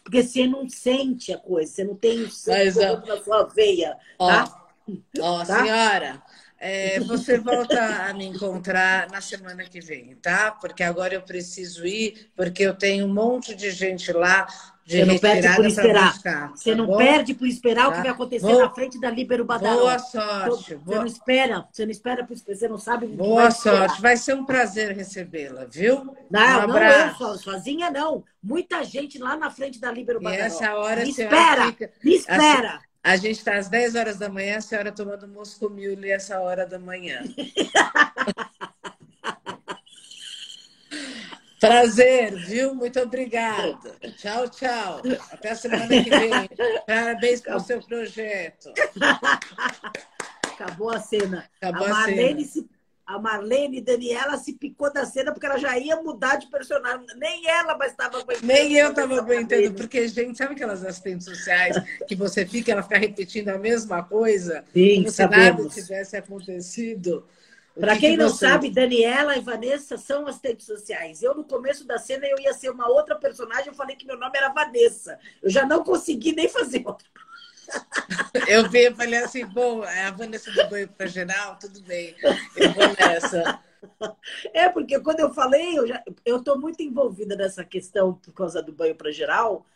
porque 0.05 0.22
você 0.22 0.46
não 0.46 0.68
sente 0.68 1.33
a 1.33 1.38
coisa, 1.38 1.70
você 1.70 1.85
não 1.85 1.96
tem 1.96 2.22
o 2.22 2.31
sangue 2.31 3.09
na 3.09 3.20
sua 3.22 3.42
veia, 3.44 3.96
tá? 4.18 4.44
Ó, 5.18 5.20
ó 5.20 5.44
tá? 5.44 5.62
senhora, 5.62 6.22
é, 6.64 7.01
você 7.01 7.38
volta 7.38 8.07
a 8.07 8.14
me 8.14 8.25
encontrar 8.25 9.11
na 9.11 9.20
semana 9.20 9.64
que 9.64 9.81
vem, 9.81 10.14
tá? 10.14 10.53
Porque 10.53 10.85
agora 10.85 11.12
eu 11.12 11.20
preciso 11.20 11.85
ir, 11.85 12.31
porque 12.37 12.62
eu 12.62 12.72
tenho 12.72 13.07
um 13.07 13.12
monte 13.12 13.53
de 13.53 13.72
gente 13.72 14.12
lá 14.12 14.46
de 14.87 14.98
Você 14.98 15.05
não 15.05 15.18
perde 15.18 15.57
por 15.57 15.66
esperar. 15.66 16.12
Buscar, 16.12 16.48
tá 16.51 16.57
você 16.57 16.75
não 16.77 16.87
bom? 16.87 16.96
perde 16.98 17.35
por 17.35 17.48
esperar 17.48 17.83
tá? 17.83 17.88
o 17.88 17.90
que 17.90 17.96
tá? 17.96 18.03
vai 18.05 18.12
acontecer 18.12 18.46
Vou... 18.46 18.61
na 18.61 18.70
frente 18.70 19.01
da 19.01 19.11
Libero 19.11 19.44
Badaró. 19.44 19.81
Boa 19.81 19.98
sorte. 19.98 20.51
Você 20.51 20.77
Boa... 20.77 20.98
não 20.98 21.07
espera, 21.07 21.66
você 21.72 21.85
não 21.85 21.90
espera 21.90 22.25
por 22.25 22.37
você 22.37 22.68
não 22.68 22.79
sabe 22.79 23.07
Boa 23.09 23.42
vai 23.42 23.51
sorte. 23.51 24.01
Vai 24.01 24.16
ser 24.16 24.35
um 24.35 24.44
prazer 24.44 24.94
recebê-la, 24.94 25.64
viu? 25.64 26.14
Não, 26.31 26.64
um 26.64 26.66
não 26.68 26.79
eu 26.79 27.14
só, 27.16 27.37
sozinha 27.38 27.90
não. 27.90 28.22
Muita 28.40 28.85
gente 28.85 29.18
lá 29.18 29.37
na 29.37 29.51
frente 29.51 29.81
da 29.81 29.90
Libero 29.90 30.20
Badaró. 30.20 30.40
E 30.40 30.46
essa 30.46 30.72
hora 30.77 31.03
me 31.03 31.11
espera, 31.11 31.66
fica... 31.66 31.90
me 32.05 32.14
espera. 32.14 32.81
A 33.05 33.17
gente 33.17 33.38
está 33.38 33.57
às 33.57 33.69
10 33.69 33.97
horas 33.97 34.17
da 34.19 34.29
manhã, 34.29 34.59
a 34.59 34.61
senhora 34.61 34.93
tomando 34.93 35.27
Moscow 35.27 35.69
Mule 35.69 36.09
essa 36.09 36.38
hora 36.41 36.65
da 36.65 36.79
manhã. 36.79 37.23
Prazer, 41.59 42.35
viu? 42.47 42.75
Muito 42.75 43.01
obrigada. 43.01 43.97
Tchau, 44.17 44.49
tchau. 44.49 45.01
Até 45.31 45.51
a 45.51 45.55
semana 45.57 45.87
que 45.87 46.11
vem. 46.11 46.33
Parabéns 46.87 47.41
pelo 47.41 47.61
seu 47.61 47.81
projeto. 47.81 48.72
Acabou 50.55 50.91
a 50.91 50.99
cena. 51.01 51.49
Acabou 51.61 51.87
a, 51.87 51.91
a 51.91 51.93
Marlene 51.93 52.45
cena. 52.45 52.64
se 52.64 52.68
a 53.07 53.18
Marlene 53.18 53.80
Daniela 53.80 54.36
se 54.36 54.53
picou 54.53 54.92
da 54.92 55.05
cena 55.05 55.32
porque 55.32 55.46
ela 55.46 55.59
já 55.59 55.76
ia 55.78 55.96
mudar 55.96 56.36
de 56.36 56.46
personagem. 56.48 57.05
Nem 57.16 57.48
ela 57.48 57.76
mais 57.76 57.92
estava 57.92 58.18
aguentando. 58.18 58.46
Nem 58.46 58.74
eu 58.74 58.90
estava 58.90 59.18
aguentando, 59.18 59.74
porque, 59.74 60.07
gente, 60.09 60.38
sabe 60.38 60.55
aquelas 60.55 60.84
assistentes 60.84 61.26
sociais 61.26 61.76
que 62.07 62.14
você 62.14 62.46
fica, 62.46 62.72
ela 62.72 62.82
fica 62.82 62.98
repetindo 62.98 63.48
a 63.48 63.59
mesma 63.59 64.03
coisa? 64.03 64.64
Sim, 64.72 64.96
como 64.96 65.11
sabemos. 65.11 65.74
se 65.74 65.80
nada 65.80 65.86
tivesse 65.86 66.16
acontecido. 66.16 67.26
Para 67.78 67.94
que 67.94 68.00
quem 68.00 68.11
que 68.12 68.16
não 68.18 68.28
você... 68.28 68.46
sabe, 68.46 68.70
Daniela 68.70 69.36
e 69.36 69.40
Vanessa 69.40 69.96
são 69.96 70.26
assistentes 70.26 70.66
sociais. 70.66 71.22
Eu, 71.22 71.34
no 71.34 71.44
começo 71.44 71.86
da 71.86 71.98
cena, 71.98 72.26
eu 72.26 72.38
ia 72.38 72.53
ser 72.53 72.70
uma 72.70 72.88
outra 72.88 73.16
personagem, 73.16 73.68
eu 73.68 73.74
falei 73.74 73.96
que 73.96 74.07
meu 74.07 74.18
nome 74.18 74.36
era 74.36 74.53
Vanessa. 74.53 75.18
Eu 75.42 75.50
já 75.50 75.66
não 75.66 75.82
consegui 75.82 76.32
nem 76.32 76.48
fazer 76.48 76.82
outra 76.86 77.07
eu 78.49 78.68
vi, 78.68 78.85
eu 78.85 78.95
falei 78.95 79.18
assim, 79.20 79.45
bom, 79.47 79.85
é 79.85 80.05
a 80.07 80.11
Vanessa 80.11 80.51
do 80.51 80.68
banho 80.68 80.89
para 80.89 81.07
geral, 81.07 81.59
tudo 81.59 81.81
bem, 81.83 82.14
eu 82.57 82.73
vou 82.73 82.85
nessa. 82.99 83.61
É, 84.55 84.68
porque 84.68 85.01
quando 85.01 85.20
eu 85.20 85.35
falei, 85.35 85.77
eu 85.77 85.87
já, 85.87 86.03
eu 86.25 86.37
estou 86.37 86.59
muito 86.59 86.83
envolvida 86.83 87.35
nessa 87.37 87.64
questão 87.64 88.14
por 88.14 88.33
causa 88.33 88.62
do 88.62 88.73
banho 88.73 88.95
para 88.95 89.11
geral, 89.11 89.66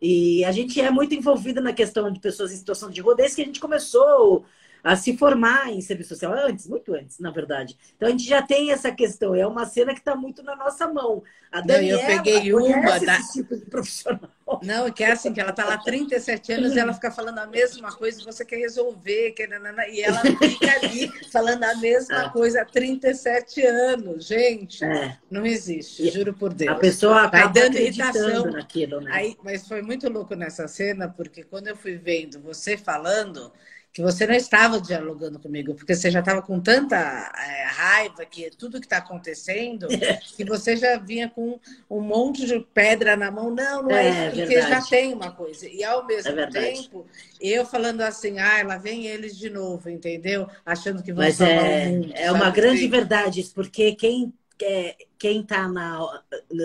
E 0.00 0.44
a 0.44 0.52
gente 0.52 0.80
é 0.80 0.90
muito 0.90 1.14
envolvida 1.14 1.60
na 1.60 1.72
questão 1.72 2.10
de 2.12 2.20
pessoas 2.20 2.52
em 2.52 2.56
situação 2.56 2.90
de 2.90 3.00
rua 3.00 3.16
desde 3.16 3.36
que 3.36 3.42
a 3.42 3.44
gente 3.46 3.60
começou 3.60 4.44
a 4.82 4.96
se 4.96 5.16
formar 5.16 5.70
em 5.70 5.80
serviço 5.80 6.10
social 6.10 6.32
antes, 6.32 6.66
muito 6.66 6.94
antes, 6.94 7.18
na 7.18 7.30
verdade. 7.30 7.76
Então 7.96 8.08
a 8.08 8.10
gente 8.10 8.24
já 8.24 8.42
tem 8.42 8.70
essa 8.70 8.90
questão, 8.90 9.34
é 9.34 9.46
uma 9.46 9.66
cena 9.66 9.92
que 9.92 10.00
está 10.00 10.14
muito 10.14 10.42
na 10.42 10.56
nossa 10.56 10.86
mão. 10.86 11.22
A 11.50 11.60
Daniela 11.60 12.02
Não, 12.02 12.10
eu 12.10 12.22
peguei 12.22 12.52
uma 12.52 12.98
da... 12.98 13.18
esse 13.18 13.32
tipo 13.34 13.56
de 13.56 13.64
profissional. 13.66 14.30
Não, 14.62 14.90
que 14.90 15.04
é 15.04 15.12
assim, 15.12 15.32
que 15.32 15.40
ela 15.40 15.50
está 15.50 15.64
lá 15.64 15.74
há 15.74 15.78
37 15.78 16.52
anos 16.52 16.74
e 16.74 16.78
ela 16.78 16.92
fica 16.92 17.10
falando 17.10 17.38
a 17.38 17.46
mesma 17.46 17.92
coisa 17.92 18.20
e 18.20 18.24
você 18.24 18.44
quer 18.44 18.56
resolver, 18.56 19.32
quer... 19.32 19.48
e 19.90 20.02
ela 20.02 20.20
fica 20.20 20.72
ali 20.72 21.10
falando 21.30 21.64
a 21.64 21.74
mesma 21.76 22.24
é. 22.24 22.28
coisa 22.30 22.62
há 22.62 22.64
37 22.64 23.62
anos. 23.62 24.26
Gente, 24.26 24.84
é. 24.84 25.16
não 25.30 25.44
existe, 25.44 26.10
juro 26.10 26.32
por 26.32 26.52
Deus. 26.52 26.70
A 26.70 26.74
pessoa 26.76 27.22
acaba 27.24 27.44
Vai 27.44 27.52
dando 27.52 27.76
irritação 27.76 28.50
naquilo, 28.50 29.00
né? 29.00 29.10
Aí, 29.12 29.36
mas 29.42 29.66
foi 29.66 29.82
muito 29.82 30.08
louco 30.08 30.34
nessa 30.34 30.66
cena, 30.68 31.08
porque 31.08 31.42
quando 31.42 31.68
eu 31.68 31.76
fui 31.76 31.96
vendo 31.96 32.40
você 32.40 32.76
falando, 32.76 33.52
que 33.98 34.02
você 34.02 34.28
não 34.28 34.34
estava 34.34 34.80
dialogando 34.80 35.40
comigo, 35.40 35.74
porque 35.74 35.92
você 35.92 36.08
já 36.08 36.20
estava 36.20 36.40
com 36.40 36.60
tanta 36.60 36.96
é, 36.96 37.64
raiva 37.64 38.24
que 38.24 38.48
tudo 38.56 38.78
que 38.78 38.86
está 38.86 38.98
acontecendo, 38.98 39.88
que 40.36 40.44
você 40.44 40.76
já 40.76 40.96
vinha 40.96 41.28
com 41.28 41.58
um 41.90 42.00
monte 42.00 42.46
de 42.46 42.60
pedra 42.72 43.16
na 43.16 43.28
mão. 43.28 43.52
Não, 43.52 43.82
não 43.82 43.90
é, 43.90 44.06
é 44.06 44.26
isso, 44.28 44.36
porque 44.36 44.54
verdade. 44.54 44.70
já 44.70 44.82
tem 44.82 45.12
uma 45.12 45.32
coisa. 45.32 45.68
E 45.68 45.82
ao 45.82 46.06
mesmo 46.06 46.38
é 46.38 46.46
tempo, 46.46 47.06
eu 47.40 47.66
falando 47.66 48.02
assim, 48.02 48.38
ah, 48.38 48.62
lá 48.64 48.76
vem 48.76 49.04
eles 49.06 49.36
de 49.36 49.50
novo, 49.50 49.90
entendeu? 49.90 50.48
Achando 50.64 51.02
que 51.02 51.12
vão 51.12 51.24
Mas 51.24 51.40
é, 51.40 51.88
mundo, 51.88 52.12
é 52.14 52.30
uma 52.30 52.50
grande 52.50 52.82
assim? 52.82 52.90
verdade 52.90 53.40
isso, 53.40 53.52
porque 53.52 53.96
quem 53.96 54.32
é, 54.62 54.94
quem 55.18 55.40
está 55.40 55.66
na, 55.66 56.22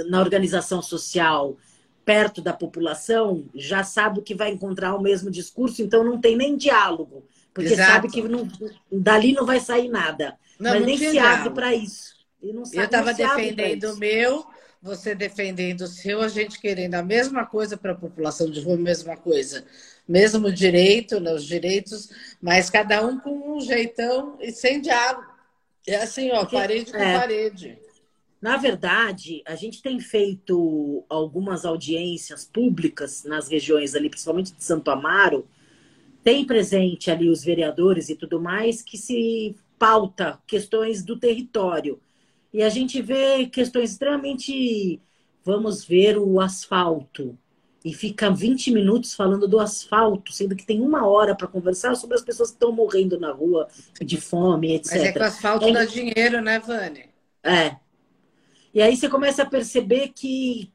na 0.08 0.20
organização 0.20 0.84
social 0.84 1.58
perto 2.06 2.41
da 2.41 2.54
população 2.54 3.45
já 3.56 3.84
sabe 3.84 4.22
que 4.22 4.36
vai 4.36 4.51
encontrar 4.51 4.95
o 4.95 5.01
mesmo 5.01 5.32
discurso, 5.32 5.82
então 5.82 6.04
não 6.04 6.20
tem 6.20 6.36
nem 6.36 6.58
diálogo, 6.58 7.26
porque 7.54 7.74
Exato. 7.74 7.91
sabe 7.91 8.10
que 8.10 8.22
não, 8.22 8.47
dali 8.91 9.34
não 9.34 9.45
vai 9.45 9.60
sair 9.60 9.89
nada. 9.89 10.38
Não, 10.60 10.72
Mas 10.72 10.80
não 10.80 10.88
nem 10.88 10.97
se 10.97 11.18
abre 11.18 11.49
para 11.51 11.74
isso. 11.74 12.14
Sabe, 12.66 12.78
Eu 12.78 12.84
estava 12.84 13.14
defendendo 13.14 13.93
o 13.93 13.97
meu, 13.97 14.45
você 14.82 15.16
defendendo 15.16 15.82
o 15.82 15.88
seu, 15.88 16.22
a 16.22 16.28
gente 16.28 16.60
querendo 16.60 16.95
a 16.95 17.04
mesma 17.04 17.45
coisa 17.45 17.78
para 17.78 17.93
a 17.93 17.95
população 17.95 18.51
de 18.51 18.60
rua, 18.60 18.76
a 18.76 18.80
mesma 18.80 19.16
coisa. 19.16 19.66
Mesmo 20.06 20.51
direito, 20.51 21.22
né, 21.22 21.34
os 21.34 21.45
direitos, 21.45 22.10
mas 22.41 22.70
cada 22.70 23.06
um 23.06 23.18
com 23.18 23.56
um 23.56 23.62
jeitão 23.62 24.38
e 24.41 24.51
sem 24.51 24.82
diálogo. 24.82 25.32
É 25.88 25.95
assim, 25.95 26.32
ó, 26.32 26.45
parede 26.45 26.91
com 26.91 26.97
é. 26.97 27.18
parede. 27.18 27.78
Na 28.44 28.58
verdade, 28.58 29.41
a 29.46 29.56
gente 29.56 29.82
tem 29.82 30.02
feito 30.02 31.06
algumas 31.08 31.64
audiências 31.64 32.44
públicas 32.44 33.24
nas 33.24 33.48
regiões 33.48 33.96
ali, 33.96 34.10
principalmente 34.10 34.54
de 34.54 34.62
Santo 34.62 34.91
Amaro, 34.91 35.48
tem 36.26 36.44
presente 36.44 37.10
ali 37.10 37.30
os 37.30 37.41
vereadores 37.41 38.10
e 38.10 38.16
tudo 38.16 38.41
mais 38.41 38.82
que 38.82 38.98
se 38.98 39.56
pauta 39.80 40.41
questões 40.46 41.06
do 41.06 41.18
território. 41.18 42.02
E 42.54 42.62
a 42.62 42.68
gente 42.68 43.02
vê 43.02 43.46
questões 43.46 43.91
extremamente. 43.91 45.00
Vamos 45.46 45.86
ver 45.86 46.18
o 46.18 46.41
asfalto. 46.41 47.38
E 47.82 47.94
fica 47.94 48.30
20 48.30 48.72
minutos 48.72 49.14
falando 49.14 49.48
do 49.48 49.58
asfalto, 49.58 50.34
sendo 50.34 50.54
que 50.54 50.66
tem 50.66 50.82
uma 50.82 51.08
hora 51.08 51.34
para 51.34 51.48
conversar 51.48 51.96
sobre 51.96 52.18
as 52.18 52.22
pessoas 52.22 52.50
que 52.50 52.56
estão 52.56 52.74
morrendo 52.74 53.18
na 53.18 53.32
rua 53.32 53.70
de 54.02 54.20
fome, 54.20 54.74
etc. 54.74 54.91
Mas 54.91 55.04
é 55.04 55.12
que 55.14 55.20
o 55.20 55.24
asfalto 55.24 55.66
é... 55.66 55.72
dá 55.72 55.86
dinheiro, 55.86 56.41
né, 56.41 56.60
Vânia? 56.60 57.06
É, 57.41 57.78
e 58.74 58.82
aí 58.82 58.96
você 58.96 59.08
começa 59.08 59.44
a 59.44 59.50
perceber 59.50 60.10
que 60.10 60.72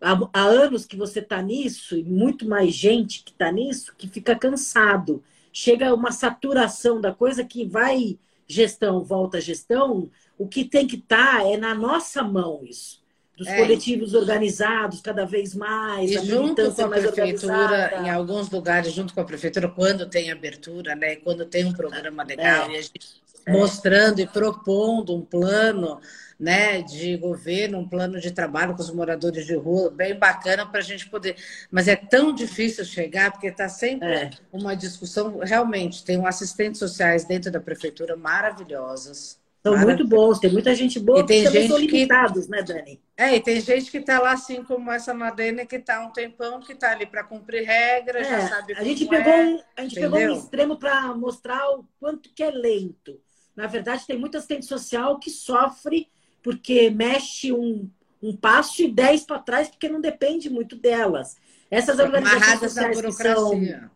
há, 0.00 0.18
há 0.32 0.42
anos 0.42 0.86
que 0.86 0.96
você 0.96 1.20
está 1.20 1.40
nisso, 1.42 1.96
e 1.96 2.02
muito 2.02 2.48
mais 2.48 2.74
gente 2.74 3.22
que 3.22 3.32
está 3.32 3.52
nisso, 3.52 3.94
que 3.96 4.08
fica 4.08 4.34
cansado. 4.34 5.22
Chega 5.52 5.94
uma 5.94 6.12
saturação 6.12 7.00
da 7.00 7.12
coisa 7.12 7.44
que 7.44 7.66
vai 7.66 8.18
gestão, 8.46 9.04
volta 9.04 9.40
gestão. 9.40 10.10
O 10.38 10.48
que 10.48 10.64
tem 10.64 10.86
que 10.86 10.96
estar 10.96 11.42
tá 11.42 11.48
é 11.48 11.56
na 11.56 11.74
nossa 11.74 12.22
mão 12.22 12.60
isso 12.64 13.02
dos 13.36 13.48
é, 13.48 13.56
coletivos 13.56 14.14
organizados 14.14 15.00
cada 15.00 15.24
vez 15.24 15.54
mais. 15.54 16.10
E 16.10 16.18
junto 16.24 16.70
com 16.72 16.82
a 16.82 16.88
prefeitura, 16.88 18.02
em 18.02 18.10
alguns 18.10 18.50
lugares, 18.50 18.92
junto 18.92 19.14
com 19.14 19.20
a 19.20 19.24
prefeitura, 19.24 19.68
quando 19.68 20.08
tem 20.08 20.30
abertura, 20.30 20.94
né? 20.94 21.16
Quando 21.16 21.46
tem 21.46 21.64
um 21.64 21.72
programa 21.72 22.22
legal 22.22 22.70
é, 22.70 22.74
e 22.74 22.76
a 22.76 22.82
gente 22.82 23.22
é. 23.46 23.52
mostrando 23.52 24.20
e 24.20 24.26
propondo 24.26 25.14
um 25.14 25.22
plano 25.22 26.00
né, 26.42 26.82
de 26.82 27.16
governo, 27.16 27.78
um 27.78 27.88
plano 27.88 28.18
de 28.18 28.32
trabalho 28.32 28.74
com 28.74 28.82
os 28.82 28.92
moradores 28.92 29.46
de 29.46 29.54
rua, 29.54 29.92
bem 29.92 30.18
bacana 30.18 30.66
para 30.66 30.80
a 30.80 30.82
gente 30.82 31.08
poder. 31.08 31.36
Mas 31.70 31.86
é 31.86 31.94
tão 31.94 32.34
difícil 32.34 32.84
chegar, 32.84 33.30
porque 33.30 33.46
está 33.46 33.68
sempre 33.68 34.08
é. 34.08 34.30
uma 34.52 34.74
discussão. 34.74 35.38
Realmente, 35.38 36.04
tem 36.04 36.18
um 36.18 36.26
assistentes 36.26 36.80
sociais 36.80 37.24
dentro 37.24 37.48
da 37.48 37.60
prefeitura 37.60 38.16
maravilhosas. 38.16 39.40
São 39.62 39.78
muito 39.78 40.04
bons, 40.04 40.40
tem 40.40 40.50
muita 40.50 40.74
gente 40.74 40.98
boa, 40.98 41.20
e 41.20 41.26
tem 41.26 41.48
gente 41.48 41.68
são 41.68 41.78
limitados, 41.78 42.46
que... 42.46 42.50
né, 42.50 42.62
Dani? 42.64 43.00
É, 43.16 43.36
e 43.36 43.40
tem 43.40 43.60
gente 43.60 43.88
que 43.88 43.98
está 43.98 44.18
lá, 44.18 44.32
assim 44.32 44.64
como 44.64 44.90
essa 44.90 45.14
Madena, 45.14 45.64
que 45.64 45.76
está 45.76 46.04
um 46.04 46.10
tempão, 46.10 46.58
que 46.58 46.72
está 46.72 46.90
ali 46.90 47.06
para 47.06 47.22
cumprir 47.22 47.64
regras, 47.64 48.26
é, 48.26 48.30
já 48.30 48.48
sabe 48.48 48.74
a 48.76 48.82
gente 48.82 49.06
pegou 49.06 49.32
é, 49.32 49.46
um, 49.46 49.60
A 49.76 49.82
gente 49.82 49.92
entendeu? 49.92 50.10
pegou 50.10 50.34
um 50.34 50.38
extremo 50.38 50.76
para 50.76 51.14
mostrar 51.14 51.70
o 51.78 51.86
quanto 52.00 52.34
que 52.34 52.42
é 52.42 52.50
lento. 52.50 53.20
Na 53.54 53.68
verdade, 53.68 54.04
tem 54.04 54.18
muita 54.18 54.38
assistente 54.38 54.66
social 54.66 55.20
que 55.20 55.30
sofre 55.30 56.08
porque 56.42 56.90
mexe 56.90 57.52
um, 57.52 57.88
um 58.22 58.36
passo 58.36 58.82
e 58.82 58.90
dez 58.90 59.22
para 59.22 59.38
trás, 59.38 59.68
porque 59.68 59.88
não 59.88 60.00
depende 60.00 60.50
muito 60.50 60.76
delas. 60.76 61.36
Essas 61.70 61.98
organizações 61.98 62.58
sociais 62.58 63.00
que 63.00 63.12
são, 63.12 63.90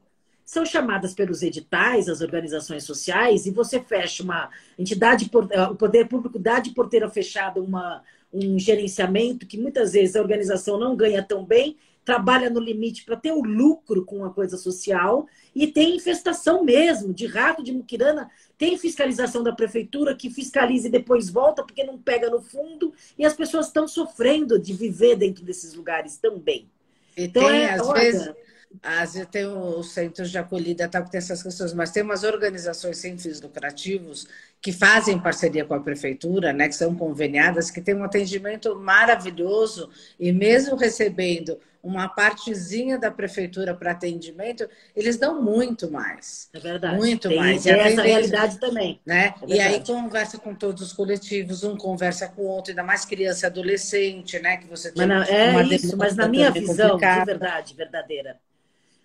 são 0.44 0.64
chamadas 0.64 1.12
pelos 1.12 1.42
editais, 1.42 2.08
as 2.08 2.20
organizações 2.20 2.84
sociais, 2.84 3.46
e 3.46 3.50
você 3.50 3.80
fecha 3.80 4.22
uma 4.22 4.48
entidade, 4.78 5.30
eh, 5.50 5.62
o 5.64 5.74
poder 5.74 6.08
público 6.08 6.38
dá 6.38 6.58
de 6.58 6.70
porteira 6.70 7.10
fechada 7.10 7.60
uma, 7.60 8.02
um 8.32 8.58
gerenciamento 8.58 9.46
que 9.46 9.58
muitas 9.58 9.92
vezes 9.92 10.16
a 10.16 10.22
organização 10.22 10.78
não 10.78 10.96
ganha 10.96 11.22
tão 11.22 11.44
bem, 11.44 11.76
trabalha 12.06 12.48
no 12.48 12.60
limite 12.60 13.04
para 13.04 13.16
ter 13.16 13.32
o 13.32 13.42
lucro 13.42 14.04
com 14.04 14.24
a 14.24 14.32
coisa 14.32 14.56
social 14.56 15.26
e 15.52 15.66
tem 15.66 15.96
infestação 15.96 16.62
mesmo 16.62 17.12
de 17.12 17.26
rato, 17.26 17.64
de 17.64 17.72
muquirana, 17.72 18.30
tem 18.58 18.78
fiscalização 18.78 19.42
da 19.42 19.52
prefeitura 19.52 20.14
que 20.14 20.30
fiscaliza 20.30 20.88
e 20.88 20.90
depois 20.90 21.28
volta 21.28 21.62
porque 21.62 21.84
não 21.84 21.98
pega 21.98 22.30
no 22.30 22.40
fundo 22.40 22.92
e 23.18 23.24
as 23.24 23.34
pessoas 23.34 23.66
estão 23.66 23.86
sofrendo 23.86 24.58
de 24.58 24.72
viver 24.72 25.16
dentro 25.16 25.44
desses 25.44 25.74
lugares 25.74 26.16
também. 26.16 26.68
E 27.16 27.24
então, 27.24 27.42
tem, 27.42 27.62
é, 27.62 27.74
às 27.74 27.86
olha, 27.86 28.00
vezes, 28.00 28.34
vezes 28.82 29.26
tem 29.30 29.46
os 29.46 29.92
centros 29.92 30.30
de 30.30 30.38
acolhida, 30.38 30.88
tal, 30.88 31.04
que 31.04 31.10
tem 31.10 31.18
essas 31.18 31.42
questões, 31.42 31.72
mas 31.72 31.90
tem 31.90 32.02
umas 32.02 32.24
organizações 32.24 32.98
sem 32.98 33.16
fins 33.18 33.40
lucrativos 33.40 34.26
que 34.60 34.72
fazem 34.72 35.18
parceria 35.18 35.64
com 35.64 35.74
a 35.74 35.80
prefeitura, 35.80 36.52
né, 36.52 36.68
que 36.68 36.74
são 36.74 36.94
conveniadas, 36.94 37.70
que 37.70 37.80
têm 37.80 37.94
um 37.94 38.04
atendimento 38.04 38.74
maravilhoso 38.76 39.88
e 40.18 40.32
mesmo 40.32 40.76
recebendo 40.76 41.58
uma 41.86 42.08
partezinha 42.08 42.98
da 42.98 43.12
prefeitura 43.12 43.72
para 43.72 43.92
atendimento, 43.92 44.68
eles 44.94 45.16
dão 45.16 45.40
muito 45.40 45.88
mais. 45.88 46.50
É 46.52 46.58
verdade. 46.58 46.96
Muito 46.96 47.28
Tem, 47.28 47.38
mais. 47.38 47.64
E 47.64 47.70
essa 47.70 48.02
realidade 48.02 48.58
também. 48.58 49.00
Né? 49.06 49.32
É 49.48 49.54
e 49.54 49.60
aí 49.60 49.84
conversa 49.86 50.36
com 50.36 50.52
todos 50.52 50.82
os 50.82 50.92
coletivos, 50.92 51.62
um 51.62 51.76
conversa 51.76 52.26
com 52.26 52.42
o 52.42 52.46
outro, 52.46 52.72
ainda 52.72 52.82
mais 52.82 53.04
criança 53.04 53.46
e 53.46 53.48
adolescente, 53.48 54.36
né? 54.40 54.56
Que 54.56 54.66
você 54.66 54.90
tem 54.90 55.06
mas 55.06 55.28
é 55.28 55.62
isso, 55.62 55.96
mas 55.96 56.16
na 56.16 56.26
minha 56.26 56.50
visão, 56.50 56.90
complicada. 56.90 57.20
de 57.20 57.26
verdade, 57.26 57.74
verdadeira. 57.74 58.36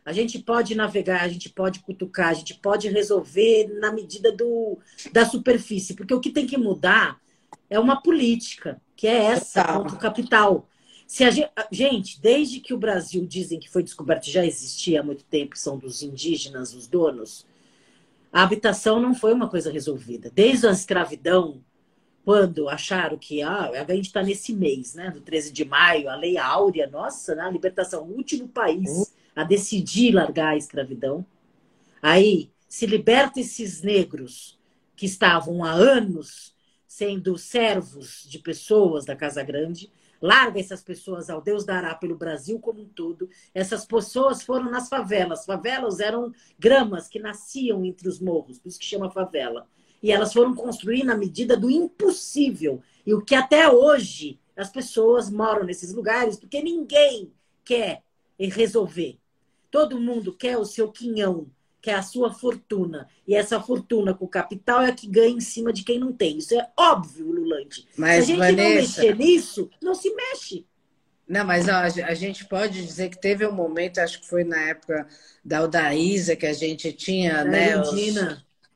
A 0.03 0.11
gente 0.11 0.39
pode 0.39 0.73
navegar, 0.73 1.21
a 1.21 1.27
gente 1.27 1.49
pode 1.49 1.79
cutucar, 1.79 2.29
a 2.29 2.33
gente 2.33 2.55
pode 2.55 2.89
resolver 2.89 3.67
na 3.79 3.91
medida 3.91 4.31
do, 4.31 4.79
da 5.11 5.25
superfície, 5.25 5.93
porque 5.93 6.13
o 6.13 6.19
que 6.19 6.31
tem 6.31 6.47
que 6.47 6.57
mudar 6.57 7.19
é 7.69 7.79
uma 7.79 8.01
política, 8.01 8.81
que 8.95 9.07
é 9.07 9.25
essa, 9.25 9.77
o 9.77 9.97
capital. 9.97 10.67
Se 11.05 11.23
a 11.23 11.29
gente, 11.29 11.51
gente, 11.71 12.21
desde 12.21 12.59
que 12.59 12.73
o 12.73 12.77
Brasil 12.77 13.25
dizem 13.27 13.59
que 13.59 13.69
foi 13.69 13.83
descoberto, 13.83 14.25
já 14.25 14.45
existia 14.45 15.01
há 15.01 15.03
muito 15.03 15.23
tempo, 15.25 15.57
são 15.57 15.77
dos 15.77 16.01
indígenas, 16.01 16.73
os 16.73 16.87
donos, 16.87 17.45
a 18.33 18.43
habitação 18.43 18.99
não 18.99 19.13
foi 19.13 19.33
uma 19.33 19.49
coisa 19.49 19.71
resolvida. 19.71 20.31
Desde 20.33 20.65
a 20.65 20.71
escravidão, 20.71 21.63
quando 22.23 22.69
acharam 22.69 23.17
que 23.17 23.41
ah, 23.41 23.69
a 23.87 23.93
gente 23.93 24.07
está 24.07 24.23
nesse 24.23 24.53
mês, 24.53 24.95
né, 24.95 25.11
do 25.11 25.21
13 25.21 25.51
de 25.51 25.65
maio, 25.65 26.09
a 26.09 26.15
Lei 26.15 26.37
Áurea, 26.37 26.87
nossa, 26.87 27.35
né, 27.35 27.43
a 27.43 27.49
libertação, 27.49 28.03
o 28.03 28.15
último 28.15 28.47
país 28.47 29.13
a 29.35 29.43
decidir 29.43 30.13
largar 30.13 30.49
a 30.49 30.57
escravidão. 30.57 31.25
Aí 32.01 32.51
se 32.67 32.85
liberta 32.85 33.39
esses 33.39 33.81
negros 33.81 34.59
que 34.95 35.05
estavam 35.05 35.63
há 35.63 35.71
anos 35.71 36.55
sendo 36.87 37.37
servos 37.37 38.25
de 38.29 38.39
pessoas 38.39 39.05
da 39.05 39.15
Casa 39.15 39.43
Grande 39.43 39.91
larga 40.21 40.59
essas 40.59 40.83
pessoas 40.83 41.29
ao 41.29 41.41
Deus 41.41 41.65
dará 41.65 41.95
pelo 41.95 42.15
Brasil 42.15 42.59
como 42.59 42.81
um 42.81 42.87
todo. 42.87 43.27
Essas 43.53 43.85
pessoas 43.85 44.43
foram 44.43 44.69
nas 44.69 44.87
favelas. 44.87 45.45
Favelas 45.45 45.99
eram 45.99 46.31
gramas 46.59 47.07
que 47.07 47.19
nasciam 47.19 47.83
entre 47.83 48.07
os 48.07 48.19
morros, 48.19 48.59
por 48.59 48.69
isso 48.69 48.79
que 48.79 48.85
chama 48.85 49.09
favela. 49.09 49.67
E 50.03 50.11
elas 50.11 50.31
foram 50.31 50.53
construir 50.53 51.03
na 51.03 51.17
medida 51.17 51.57
do 51.57 51.69
impossível. 51.69 52.81
E 53.05 53.13
o 53.13 53.21
que 53.21 53.33
até 53.33 53.69
hoje 53.69 54.39
as 54.55 54.69
pessoas 54.69 55.29
moram 55.29 55.63
nesses 55.63 55.93
lugares, 55.93 56.37
porque 56.37 56.61
ninguém 56.61 57.33
quer 57.63 58.03
resolver. 58.37 59.17
Todo 59.71 59.99
mundo 59.99 60.35
quer 60.35 60.57
o 60.57 60.65
seu 60.65 60.91
quinhão, 60.91 61.47
quer 61.81 61.95
a 61.95 62.03
sua 62.03 62.31
fortuna. 62.31 63.07
E 63.25 63.33
essa 63.33 63.59
fortuna 63.59 64.13
com 64.13 64.27
capital 64.27 64.81
é 64.81 64.89
a 64.89 64.93
que 64.93 65.07
ganha 65.07 65.35
em 65.35 65.39
cima 65.39 65.71
de 65.71 65.83
quem 65.83 65.97
não 65.97 66.11
tem. 66.11 66.37
Isso 66.37 66.53
é 66.53 66.69
óbvio, 66.77 67.31
Lulante. 67.31 67.87
Mas, 67.97 68.25
se 68.25 68.33
a 68.33 68.35
gente 68.35 68.37
Vanessa... 68.37 68.61
não 68.61 68.75
mexer 68.75 69.15
nisso, 69.15 69.69
não 69.81 69.95
se 69.95 70.13
mexe. 70.13 70.65
Não, 71.27 71.45
mas 71.45 71.69
ó, 71.69 71.75
a 71.75 72.13
gente 72.13 72.43
pode 72.43 72.85
dizer 72.85 73.09
que 73.09 73.17
teve 73.17 73.47
um 73.47 73.53
momento, 73.53 73.99
acho 73.99 74.19
que 74.19 74.27
foi 74.27 74.43
na 74.43 74.59
época 74.63 75.07
da 75.43 75.63
Udaísa, 75.63 76.35
que 76.35 76.45
a 76.45 76.51
gente 76.51 76.91
tinha, 76.91 77.45
né? 77.45 77.79
Os, 77.79 77.89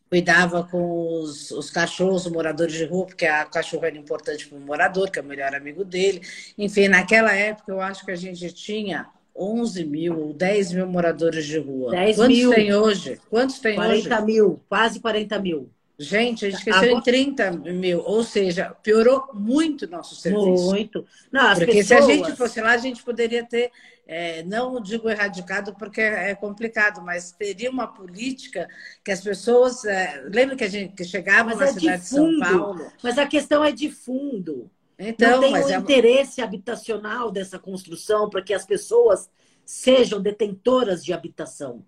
cuidava 0.10 0.64
com 0.64 1.20
os, 1.20 1.52
os 1.52 1.70
cachorros, 1.70 2.26
os 2.26 2.32
moradores 2.32 2.74
de 2.74 2.86
rua, 2.86 3.08
porque 3.08 3.26
a 3.26 3.44
cachorro 3.44 3.84
era 3.84 3.98
importante 3.98 4.48
para 4.48 4.58
o 4.58 4.62
morador, 4.62 5.12
que 5.12 5.20
é 5.20 5.22
o 5.22 5.26
melhor 5.26 5.54
amigo 5.54 5.84
dele. 5.84 6.22
Enfim, 6.58 6.88
naquela 6.88 7.34
época 7.34 7.74
eu 7.74 7.82
acho 7.82 8.06
que 8.06 8.12
a 8.12 8.16
gente 8.16 8.54
tinha 8.54 9.10
11 9.36 9.86
mil 9.86 10.20
ou 10.20 10.34
10 10.34 10.74
mil 10.74 10.88
moradores 10.88 11.46
de 11.46 11.58
rua. 11.58 11.92
10 11.92 12.16
Quantos 12.16 12.38
mil. 12.38 12.54
tem 12.54 12.74
hoje? 12.74 13.20
Quantos 13.30 13.60
tem 13.60 13.76
40 13.76 13.94
hoje? 13.94 14.08
40 14.08 14.26
mil, 14.26 14.62
quase 14.70 15.00
40 15.00 15.40
mil. 15.40 15.70
Gente, 15.98 16.46
a 16.46 16.50
gente 16.50 16.60
esqueceu 16.60 16.82
Agora... 16.82 17.00
em 17.00 17.02
30 17.02 17.52
mil, 17.52 18.02
ou 18.02 18.22
seja, 18.22 18.76
piorou 18.84 19.30
muito 19.34 19.86
o 19.86 19.90
nosso 19.90 20.16
serviço. 20.16 20.66
Muito. 20.66 21.06
Não, 21.32 21.54
porque 21.54 21.66
pessoas... 21.68 22.06
se 22.06 22.12
a 22.12 22.16
gente 22.16 22.36
fosse 22.36 22.60
lá, 22.60 22.72
a 22.72 22.78
gente 22.78 23.02
poderia 23.02 23.46
ter, 23.46 23.72
é, 24.06 24.44
não 24.44 24.82
digo 24.82 25.10
erradicado 25.10 25.74
porque 25.74 26.02
é 26.02 26.36
complicado, 26.36 27.02
mas 27.02 27.32
teria 27.32 27.72
uma 27.72 27.88
política 27.88 28.68
que 29.04 29.12
as 29.12 29.22
pessoas. 29.22 29.86
É, 29.86 30.22
lembra 30.26 30.58
que 30.58 30.66
a 30.66 30.70
gente 30.70 30.94
que 30.94 31.06
chegava 31.06 31.52
mas 31.52 31.60
na 31.60 31.66
é 31.66 31.68
cidade 31.68 31.98
de, 31.98 32.04
de, 32.04 32.10
São 32.10 32.40
Paulo? 32.40 32.92
Mas 33.02 33.18
a 33.18 33.26
questão 33.26 33.64
é 33.64 33.72
de 33.72 33.90
fundo. 33.90 34.70
Então, 34.98 35.42
não 35.42 35.42
tem 35.42 35.54
o 35.54 35.66
um 35.66 35.70
é... 35.70 35.76
interesse 35.76 36.42
habitacional 36.42 37.32
dessa 37.32 37.60
construção 37.60 38.30
para 38.30 38.42
que 38.42 38.54
as 38.54 38.66
pessoas 38.66 39.30
sejam 39.66 40.22
detentoras 40.22 41.04
de 41.04 41.12
habitação. 41.12 41.84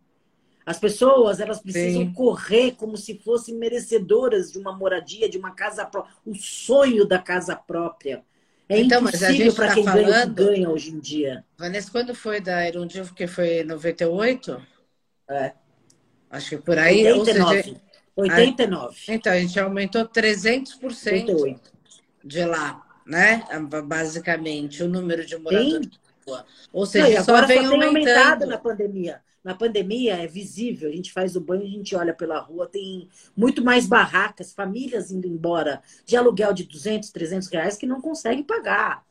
As 0.66 0.78
pessoas, 0.78 1.39
elas 1.39 1.62
precisam 1.62 2.01
Sim. 2.01 2.12
correr 2.12 2.74
como 2.74 2.97
se 2.97 3.18
fossem 3.20 3.55
merecedoras 3.55 4.51
de 4.51 4.60
uma 4.60 4.76
moradia, 4.76 5.30
de 5.30 5.38
uma 5.38 5.51
casa 5.51 5.86
própria, 5.86 6.14
o 6.26 6.36
sonho 6.36 7.05
da 7.05 7.18
casa 7.18 7.55
própria. 7.55 8.22
É 8.68 8.78
então, 8.78 8.99
impossível 8.99 9.53
para 9.53 9.68
tá 9.70 9.74
quem 9.76 9.84
falando... 9.86 10.34
ganha, 10.36 10.49
ganha 10.49 10.70
hoje 10.70 10.91
em 10.91 10.99
dia. 10.99 11.45
Vanessa, 11.58 11.89
quando 11.89 12.14
foi 12.14 12.41
da 12.41 12.68
Erundil, 12.68 13.05
que 13.16 13.28
foi 13.28 13.62
em 13.62 13.64
98? 13.64 14.62
É. 15.30 15.53
Acho 16.30 16.49
que 16.49 16.58
por 16.58 16.78
aí. 16.78 17.10
89. 17.14 17.64
Seja... 17.64 17.82
89. 18.18 18.97
Então, 19.08 19.32
a 19.32 19.39
gente 19.39 19.58
aumentou 19.58 20.05
300% 20.05 20.82
88. 20.82 21.72
de 22.26 22.43
lá, 22.43 22.86
né? 23.08 23.43
Basicamente, 23.86 24.84
o 24.84 24.89
número 24.89 25.26
de 25.26 25.38
moradores. 25.38 25.86
Sim. 25.86 25.91
Ou 26.74 26.86
seja, 26.86 27.20
Não, 27.20 27.24
só 27.24 27.45
vem 27.45 27.66
só 27.66 27.74
aumentado 27.74 28.45
na 28.45 28.58
pandemia. 28.58 29.22
Na 29.43 29.55
pandemia 29.55 30.16
é 30.16 30.28
visível, 30.28 30.89
a 30.89 30.91
gente 30.91 31.14
faz 31.14 31.38
o 31.38 31.41
banho, 31.41 31.64
a 31.64 31.70
gente 31.70 31.95
olha 31.95 32.14
pela 32.14 32.38
rua, 32.38 32.68
tem 32.68 33.08
muito 33.36 33.64
mais 33.64 33.88
barracas, 33.88 34.51
famílias 34.51 35.10
indo 35.10 35.26
embora 35.26 35.82
de 36.05 36.18
aluguel 36.18 36.51
de 36.51 36.66
200, 36.66 37.10
300 37.12 37.47
reais 37.47 37.78
que 37.78 37.86
não 37.86 38.01
conseguem 38.01 38.43
pagar. 38.43 39.05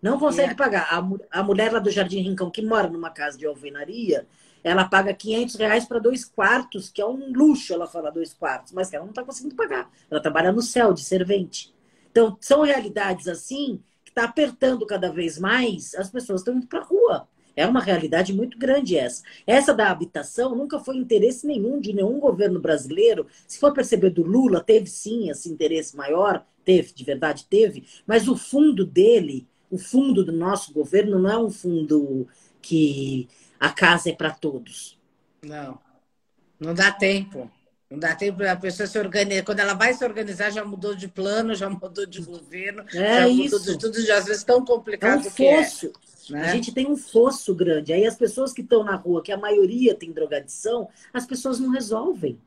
Não 0.00 0.18
consegue 0.18 0.52
é. 0.52 0.56
pagar. 0.56 0.88
A, 0.90 1.40
a 1.40 1.42
mulher 1.42 1.70
lá 1.70 1.78
do 1.78 1.90
Jardim 1.90 2.22
Rincão, 2.22 2.50
que 2.50 2.62
mora 2.62 2.88
numa 2.88 3.10
casa 3.10 3.36
de 3.36 3.46
alvenaria, 3.46 4.26
ela 4.64 4.86
paga 4.86 5.12
500 5.12 5.56
reais 5.56 5.84
para 5.84 5.98
dois 5.98 6.24
quartos, 6.24 6.88
que 6.88 7.02
é 7.02 7.06
um 7.06 7.30
luxo 7.30 7.74
ela 7.74 7.86
falar 7.86 8.10
dois 8.10 8.32
quartos, 8.32 8.72
mas 8.72 8.90
ela 8.92 9.04
não 9.04 9.10
está 9.10 9.22
conseguindo 9.22 9.54
pagar. 9.54 9.90
Ela 10.10 10.22
trabalha 10.22 10.52
no 10.52 10.62
céu 10.62 10.94
de 10.94 11.04
servente. 11.04 11.72
Então, 12.12 12.36
são 12.40 12.62
realidades 12.62 13.26
assim 13.26 13.82
que 14.04 14.10
está 14.10 14.24
apertando 14.24 14.86
cada 14.86 15.10
vez 15.10 15.38
mais, 15.38 15.94
as 15.94 16.10
pessoas 16.10 16.42
estão 16.42 16.54
indo 16.54 16.66
para 16.66 16.80
a 16.80 16.84
rua. 16.84 17.28
É 17.56 17.66
uma 17.66 17.80
realidade 17.80 18.32
muito 18.32 18.58
grande 18.58 18.96
essa. 18.96 19.22
Essa 19.46 19.74
da 19.74 19.90
habitação 19.90 20.54
nunca 20.54 20.78
foi 20.78 20.96
interesse 20.96 21.46
nenhum 21.46 21.80
de 21.80 21.92
nenhum 21.92 22.18
governo 22.18 22.60
brasileiro. 22.60 23.26
Se 23.46 23.58
for 23.58 23.72
perceber 23.72 24.10
do 24.10 24.22
Lula, 24.22 24.62
teve 24.62 24.86
sim 24.86 25.28
esse 25.28 25.50
interesse 25.50 25.96
maior, 25.96 26.46
teve, 26.64 26.92
de 26.92 27.04
verdade 27.04 27.46
teve, 27.48 27.84
mas 28.06 28.28
o 28.28 28.36
fundo 28.36 28.86
dele, 28.86 29.46
o 29.70 29.78
fundo 29.78 30.24
do 30.24 30.32
nosso 30.32 30.72
governo 30.72 31.18
não 31.18 31.30
é 31.30 31.38
um 31.38 31.50
fundo 31.50 32.26
que 32.60 33.28
a 33.58 33.70
casa 33.70 34.10
é 34.10 34.12
para 34.14 34.30
todos. 34.30 34.98
Não. 35.42 35.78
Não 36.58 36.74
dá 36.74 36.92
tempo. 36.92 37.50
Não 37.92 37.98
dá 37.98 38.14
tempo 38.14 38.42
a 38.42 38.56
pessoa 38.56 38.86
se 38.86 38.98
organizar. 38.98 39.44
Quando 39.44 39.60
ela 39.60 39.74
vai 39.74 39.92
se 39.92 40.02
organizar, 40.02 40.50
já 40.50 40.64
mudou 40.64 40.94
de 40.94 41.08
plano, 41.08 41.54
já 41.54 41.68
mudou 41.68 42.06
de 42.06 42.22
governo, 42.22 42.84
é 42.88 43.20
já 43.20 43.28
isso. 43.28 43.58
mudou 43.58 43.60
de 43.60 43.78
tudo, 43.78 44.00
já 44.00 44.16
às 44.16 44.24
vezes 44.24 44.42
tão 44.42 44.64
complicado 44.64 45.26
é 45.26 45.28
um 45.28 45.30
que 45.30 45.44
é. 45.44 45.68
Né? 46.30 46.42
A 46.42 46.54
gente 46.54 46.72
tem 46.72 46.90
um 46.90 46.96
fosso 46.96 47.54
grande. 47.54 47.92
Aí 47.92 48.06
as 48.06 48.16
pessoas 48.16 48.50
que 48.50 48.62
estão 48.62 48.82
na 48.82 48.96
rua, 48.96 49.22
que 49.22 49.30
a 49.30 49.36
maioria 49.36 49.94
tem 49.94 50.10
drogadição, 50.10 50.88
as 51.12 51.26
pessoas 51.26 51.60
não 51.60 51.68
resolvem. 51.68 52.40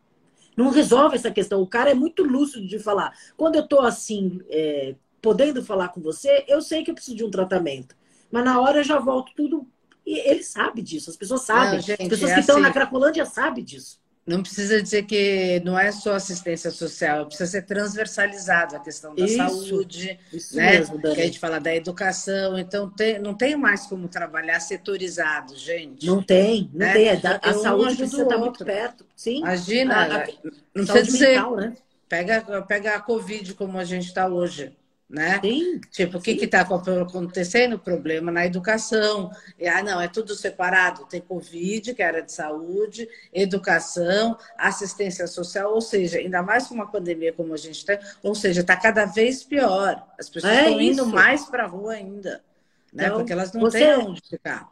Não 0.58 0.70
resolve 0.70 1.16
essa 1.16 1.30
questão. 1.30 1.62
O 1.62 1.68
cara 1.68 1.92
é 1.92 1.94
muito 1.94 2.24
lúcido 2.24 2.66
de 2.66 2.80
falar. 2.80 3.14
Quando 3.38 3.56
eu 3.56 3.64
estou 3.64 3.82
assim, 3.82 4.42
é, 4.50 4.96
podendo 5.22 5.64
falar 5.64 5.90
com 5.90 6.02
você, 6.02 6.44
eu 6.48 6.60
sei 6.60 6.84
que 6.84 6.90
eu 6.90 6.96
preciso 6.96 7.18
de 7.18 7.24
um 7.24 7.30
tratamento. 7.30 7.96
Mas 8.32 8.44
na 8.44 8.60
hora 8.60 8.80
eu 8.80 8.84
já 8.84 8.98
volto 8.98 9.32
tudo. 9.36 9.68
E 10.04 10.18
ele 10.28 10.42
sabe 10.42 10.82
disso, 10.82 11.10
as 11.10 11.18
pessoas 11.18 11.42
sabem. 11.42 11.74
Não, 11.74 11.82
gente, 11.82 12.02
as 12.02 12.08
pessoas 12.08 12.32
é 12.32 12.34
que 12.34 12.40
estão 12.40 12.56
assim... 12.56 12.64
na 12.64 12.74
Cracolândia 12.74 13.26
sabem 13.26 13.64
disso. 13.64 14.00
Não 14.26 14.42
precisa 14.42 14.82
dizer 14.82 15.04
que 15.04 15.62
não 15.64 15.78
é 15.78 15.92
só 15.92 16.14
assistência 16.14 16.72
social, 16.72 17.28
precisa 17.28 17.46
ser 17.46 17.62
transversalizado 17.62 18.76
a 18.76 18.80
questão 18.80 19.14
da 19.14 19.24
isso, 19.24 19.38
saúde, 19.38 20.20
isso 20.34 20.56
né? 20.56 20.72
Mesmo, 20.72 21.00
que 21.00 21.08
a 21.08 21.14
gente 21.14 21.38
fala 21.38 21.60
da 21.60 21.76
educação. 21.76 22.58
Então, 22.58 22.90
tem, 22.90 23.20
não 23.20 23.36
tem 23.36 23.56
mais 23.56 23.86
como 23.86 24.08
trabalhar 24.08 24.60
setorizado, 24.60 25.56
gente. 25.56 26.08
Não 26.08 26.24
tem, 26.24 26.72
não 26.74 26.80
né? 26.80 26.94
tem. 26.94 27.10
A, 27.10 27.40
a 27.40 27.54
saúde 27.54 27.98
precisa 27.98 28.24
estar 28.24 28.38
muito 28.40 28.66
perto. 28.66 29.06
Sim. 29.16 29.42
Imagina, 29.42 29.96
a, 29.96 30.24
a, 30.24 30.28
não 30.74 30.86
precisa 30.86 31.04
dizer. 31.04 31.36
Mental, 31.36 31.56
né? 31.58 31.74
Pega, 32.10 32.62
pega 32.64 32.96
a 32.96 33.00
Covid 33.00 33.54
como 33.54 33.78
a 33.78 33.84
gente 33.84 34.08
está 34.08 34.28
hoje 34.28 34.76
né? 35.10 35.40
Sim, 35.40 35.80
tipo, 35.92 36.18
o 36.18 36.22
que 36.22 36.32
está 36.32 36.62
acontecendo? 36.62 37.78
Problema 37.78 38.32
na 38.32 38.46
educação. 38.46 39.32
E, 39.58 39.68
ah, 39.68 39.84
não, 39.84 40.02
é 40.02 40.08
tudo 40.08 40.34
separado. 40.34 41.06
Tem 41.06 41.22
Covid, 41.22 41.94
que 41.94 42.02
era 42.02 42.22
de 42.22 42.32
saúde, 42.32 43.08
educação, 43.32 44.38
assistência 44.58 45.28
social, 45.28 45.74
ou 45.74 45.82
seja, 45.82 46.18
ainda 46.18 46.42
mais 46.42 46.68
com 46.68 46.74
uma 46.74 46.90
pandemia 46.90 47.32
como 47.32 47.54
a 47.54 47.58
gente 47.58 47.86
tem, 47.86 48.00
ou 48.24 48.34
seja, 48.34 48.62
está 48.62 48.76
cada 48.76 49.06
vez 49.06 49.44
pior. 49.44 50.06
As 50.20 50.28
pessoas 50.28 50.54
é 50.54 50.64
estão 50.64 50.82
indo 50.82 51.06
mais 51.06 51.46
para 51.46 51.64
a 51.64 51.68
rua 51.68 51.94
ainda, 51.94 52.44
né? 52.92 53.06
Então, 53.06 53.18
Porque 53.18 53.34
elas 53.34 53.54
não 53.54 53.62
você, 53.62 53.80
têm 53.80 53.98
onde 53.98 54.22
ficar. 54.28 54.70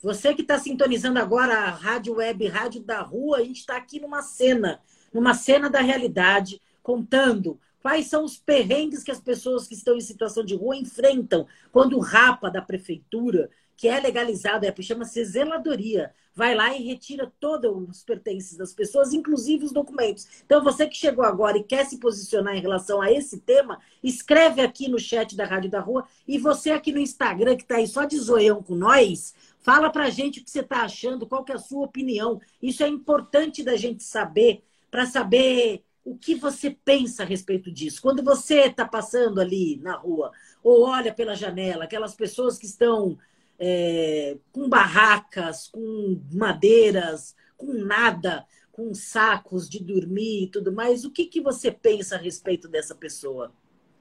Você 0.00 0.32
que 0.32 0.42
está 0.42 0.58
sintonizando 0.58 1.18
agora 1.18 1.58
a 1.58 1.70
Rádio 1.70 2.14
Web, 2.14 2.46
Rádio 2.46 2.80
da 2.82 3.00
Rua, 3.00 3.38
a 3.38 3.42
gente 3.42 3.58
está 3.58 3.76
aqui 3.76 3.98
numa 3.98 4.22
cena, 4.22 4.80
numa 5.12 5.34
cena 5.34 5.68
da 5.68 5.80
realidade, 5.80 6.60
contando 6.82 7.58
Quais 7.86 8.08
são 8.08 8.24
os 8.24 8.36
perrengues 8.36 9.04
que 9.04 9.12
as 9.12 9.20
pessoas 9.20 9.68
que 9.68 9.74
estão 9.74 9.94
em 9.94 10.00
situação 10.00 10.44
de 10.44 10.56
rua 10.56 10.74
enfrentam 10.74 11.46
quando 11.70 11.96
o 11.96 12.00
rapa 12.00 12.50
da 12.50 12.60
prefeitura, 12.60 13.48
que 13.76 13.86
é 13.86 14.00
legalizado, 14.00 14.66
é, 14.66 14.74
chama-se 14.82 15.24
zeladoria, 15.24 16.12
vai 16.34 16.56
lá 16.56 16.76
e 16.76 16.82
retira 16.82 17.32
todos 17.38 17.88
os 17.88 18.02
pertences 18.02 18.58
das 18.58 18.72
pessoas, 18.74 19.12
inclusive 19.12 19.66
os 19.66 19.70
documentos. 19.70 20.26
Então, 20.44 20.64
você 20.64 20.88
que 20.88 20.96
chegou 20.96 21.24
agora 21.24 21.58
e 21.58 21.62
quer 21.62 21.86
se 21.86 21.98
posicionar 21.98 22.56
em 22.56 22.60
relação 22.60 23.00
a 23.00 23.12
esse 23.12 23.38
tema, 23.38 23.78
escreve 24.02 24.62
aqui 24.62 24.88
no 24.88 24.98
chat 24.98 25.36
da 25.36 25.44
Rádio 25.44 25.70
da 25.70 25.78
Rua. 25.78 26.08
E 26.26 26.38
você 26.38 26.72
aqui 26.72 26.90
no 26.90 26.98
Instagram, 26.98 27.54
que 27.54 27.62
está 27.62 27.76
aí 27.76 27.86
só 27.86 28.04
de 28.04 28.18
zoião 28.18 28.64
com 28.64 28.74
nós, 28.74 29.32
fala 29.60 29.90
pra 29.90 30.10
gente 30.10 30.40
o 30.40 30.44
que 30.44 30.50
você 30.50 30.58
está 30.58 30.82
achando, 30.82 31.24
qual 31.24 31.44
que 31.44 31.52
é 31.52 31.54
a 31.54 31.58
sua 31.60 31.84
opinião. 31.84 32.40
Isso 32.60 32.82
é 32.82 32.88
importante 32.88 33.62
da 33.62 33.76
gente 33.76 34.02
saber, 34.02 34.64
para 34.90 35.06
saber 35.06 35.85
o 36.06 36.16
que 36.16 36.36
você 36.36 36.70
pensa 36.70 37.24
a 37.24 37.26
respeito 37.26 37.68
disso? 37.68 38.00
Quando 38.00 38.22
você 38.22 38.66
está 38.66 38.86
passando 38.86 39.40
ali 39.40 39.76
na 39.82 39.96
rua, 39.96 40.30
ou 40.62 40.86
olha 40.86 41.12
pela 41.12 41.34
janela, 41.34 41.82
aquelas 41.82 42.14
pessoas 42.14 42.56
que 42.56 42.64
estão 42.64 43.18
é, 43.58 44.38
com 44.52 44.68
barracas, 44.68 45.66
com 45.66 46.22
madeiras, 46.32 47.34
com 47.56 47.72
nada, 47.72 48.46
com 48.70 48.94
sacos 48.94 49.68
de 49.68 49.82
dormir 49.82 50.44
e 50.44 50.46
tudo 50.46 50.70
mais, 50.70 51.04
o 51.04 51.10
que, 51.10 51.26
que 51.26 51.40
você 51.40 51.72
pensa 51.72 52.14
a 52.14 52.18
respeito 52.20 52.68
dessa 52.68 52.94
pessoa? 52.94 53.52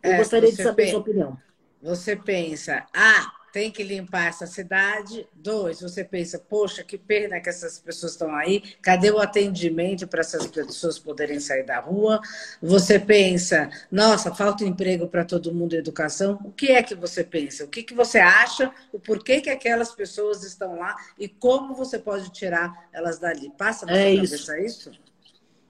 Eu 0.03 0.11
é, 0.11 0.17
gostaria 0.17 0.51
de 0.51 0.61
saber 0.61 0.83
a 0.83 0.89
sua 0.91 0.99
opinião. 0.99 1.37
Você 1.81 2.15
pensa, 2.15 2.85
ah, 2.93 3.33
tem 3.55 3.71
que 3.71 3.83
limpar 3.83 4.27
essa 4.27 4.45
cidade. 4.45 5.25
Dois, 5.33 5.79
você 5.79 6.03
pensa, 6.03 6.37
poxa, 6.37 6.83
que 6.83 6.97
pena 6.97 7.39
que 7.39 7.47
essas 7.47 7.79
pessoas 7.79 8.11
estão 8.11 8.35
aí, 8.35 8.61
cadê 8.81 9.09
o 9.09 9.17
atendimento 9.17 10.05
para 10.09 10.19
essas 10.19 10.45
pessoas 10.45 10.99
poderem 10.99 11.39
sair 11.39 11.63
da 11.63 11.79
rua? 11.79 12.19
Você 12.61 12.99
pensa, 12.99 13.69
nossa, 13.89 14.35
falta 14.35 14.65
emprego 14.65 15.07
para 15.07 15.23
todo 15.23 15.53
mundo 15.53 15.73
e 15.73 15.77
educação. 15.77 16.37
O 16.43 16.51
que 16.51 16.67
é 16.67 16.83
que 16.83 16.95
você 16.95 17.23
pensa? 17.23 17.63
O 17.63 17.69
que, 17.69 17.81
que 17.81 17.93
você 17.93 18.19
acha? 18.19 18.73
O 18.91 18.99
porquê 18.99 19.39
que 19.39 19.49
aquelas 19.49 19.95
pessoas 19.95 20.43
estão 20.43 20.77
lá 20.77 20.93
e 21.17 21.29
como 21.29 21.73
você 21.73 21.97
pode 21.97 22.33
tirar 22.33 22.89
elas 22.91 23.19
dali? 23.19 23.53
Passa 23.57 23.85
na 23.85 23.93
é 23.93 24.15
sua 24.15 24.23
isso. 24.25 24.47
cabeça 24.47 24.59
isso? 24.59 24.91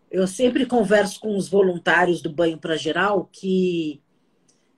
Eu 0.10 0.26
sempre 0.26 0.66
converso 0.66 1.20
com 1.20 1.38
os 1.38 1.48
voluntários 1.48 2.20
do 2.20 2.34
Banho 2.34 2.58
para 2.58 2.78
Geral 2.78 3.30
que 3.32 4.02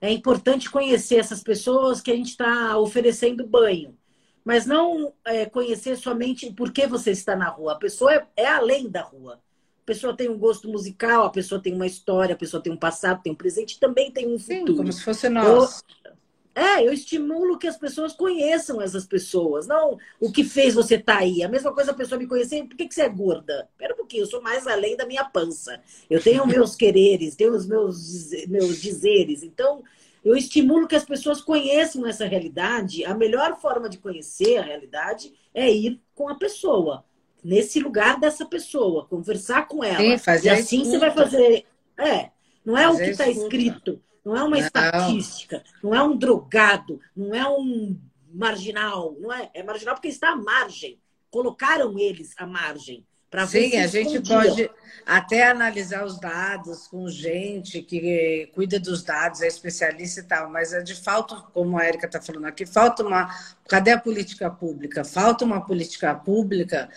é 0.00 0.12
importante 0.12 0.70
conhecer 0.70 1.16
essas 1.16 1.42
pessoas 1.42 2.00
que 2.00 2.10
a 2.10 2.16
gente 2.16 2.30
está 2.30 2.78
oferecendo 2.78 3.46
banho. 3.46 3.96
mas 4.44 4.64
não 4.64 5.12
é, 5.26 5.44
conhecer 5.44 5.96
somente 5.96 6.50
por 6.52 6.72
que 6.72 6.86
você 6.86 7.10
está 7.10 7.36
na 7.36 7.48
rua. 7.50 7.72
A 7.72 7.76
pessoa 7.76 8.14
é, 8.14 8.26
é, 8.34 8.46
além 8.46 8.88
da 8.88 9.02
rua. 9.02 9.34
A 9.82 9.84
pessoa 9.84 10.16
tem 10.16 10.28
um 10.28 10.38
gosto 10.38 10.68
musical, 10.68 11.24
a 11.24 11.30
pessoa 11.30 11.60
tem 11.60 11.74
uma 11.74 11.86
história, 11.86 12.34
a 12.34 12.38
pessoa 12.38 12.62
tem 12.62 12.72
um 12.72 12.76
passado, 12.76 13.22
tem 13.22 13.32
um 13.32 13.36
presente, 13.36 13.78
também 13.78 14.10
tem 14.10 14.26
um 14.26 14.38
futuro. 14.38 14.72
Sim, 14.72 14.76
como 14.76 14.92
se 14.92 15.04
fosse 15.04 15.28
nós. 15.28 15.82
Eu, 16.04 16.12
é, 16.58 16.84
eu 16.84 16.92
estimulo 16.92 17.56
que 17.56 17.68
as 17.68 17.76
pessoas 17.76 18.12
conheçam 18.12 18.82
essas 18.82 19.06
pessoas, 19.06 19.68
não 19.68 19.96
o 20.18 20.32
que 20.32 20.42
fez 20.42 20.74
você 20.74 20.96
estar 20.96 21.14
tá 21.14 21.18
aí. 21.20 21.44
A 21.44 21.48
mesma 21.48 21.72
coisa 21.72 21.92
a 21.92 21.94
pessoa 21.94 22.18
me 22.18 22.26
conhecer, 22.26 22.64
por 22.64 22.76
que, 22.76 22.88
que 22.88 22.94
você 22.94 23.02
é 23.02 23.08
gorda? 23.08 23.68
Pera 23.78 23.94
um 23.94 23.96
pouquinho, 23.96 24.24
eu 24.24 24.26
sou 24.26 24.42
mais 24.42 24.66
além 24.66 24.96
da 24.96 25.06
minha 25.06 25.24
pança. 25.24 25.80
Eu 26.10 26.20
tenho 26.20 26.44
meus 26.48 26.74
quereres, 26.74 27.36
tenho 27.36 27.54
os 27.54 27.64
meus, 27.64 28.30
meus 28.48 28.82
dizeres. 28.82 29.44
Então, 29.44 29.84
eu 30.24 30.36
estimulo 30.36 30.88
que 30.88 30.96
as 30.96 31.04
pessoas 31.04 31.40
conheçam 31.40 32.04
essa 32.04 32.26
realidade. 32.26 33.04
A 33.04 33.14
melhor 33.14 33.60
forma 33.60 33.88
de 33.88 33.98
conhecer 33.98 34.58
a 34.58 34.62
realidade 34.62 35.32
é 35.54 35.70
ir 35.70 36.00
com 36.12 36.28
a 36.28 36.34
pessoa, 36.34 37.04
nesse 37.44 37.78
lugar 37.78 38.18
dessa 38.18 38.44
pessoa, 38.44 39.06
conversar 39.06 39.68
com 39.68 39.84
ela. 39.84 39.98
Sim, 39.98 40.18
fazer 40.18 40.48
e 40.48 40.50
assim 40.50 40.84
você 40.84 40.98
vai 40.98 41.12
fazer. 41.12 41.64
É, 41.96 42.30
não 42.64 42.76
é 42.76 42.82
fazer 42.82 43.02
o 43.02 43.04
que 43.04 43.10
está 43.10 43.28
escrito, 43.28 44.02
não 44.28 44.36
é 44.36 44.42
uma 44.42 44.56
não. 44.56 44.58
estatística, 44.58 45.64
não 45.82 45.94
é 45.94 46.02
um 46.02 46.16
drogado, 46.16 47.00
não 47.16 47.34
é 47.34 47.48
um 47.48 47.98
marginal, 48.32 49.16
não 49.18 49.32
é? 49.32 49.50
É 49.54 49.62
marginal 49.62 49.94
porque 49.94 50.08
está 50.08 50.32
à 50.32 50.36
margem. 50.36 50.98
Colocaram 51.30 51.98
eles 51.98 52.34
à 52.36 52.46
margem. 52.46 53.04
Sim, 53.46 53.76
a 53.76 53.86
gente 53.86 54.26
pode 54.26 54.70
até 55.04 55.50
analisar 55.50 56.02
os 56.02 56.18
dados 56.18 56.86
com 56.86 57.06
gente 57.10 57.82
que 57.82 58.50
cuida 58.54 58.80
dos 58.80 59.02
dados, 59.02 59.42
é 59.42 59.46
especialista 59.46 60.20
e 60.20 60.22
tal, 60.22 60.48
mas 60.48 60.72
é 60.72 60.80
de 60.80 60.94
falta, 60.94 61.36
como 61.52 61.78
a 61.78 61.86
Erika 61.86 62.06
está 62.06 62.22
falando 62.22 62.46
aqui, 62.46 62.64
falta 62.64 63.04
uma. 63.04 63.28
Cadê 63.68 63.90
a 63.90 64.00
política 64.00 64.50
pública? 64.50 65.04
Falta 65.04 65.44
uma 65.44 65.60
política 65.60 66.14
pública 66.14 66.88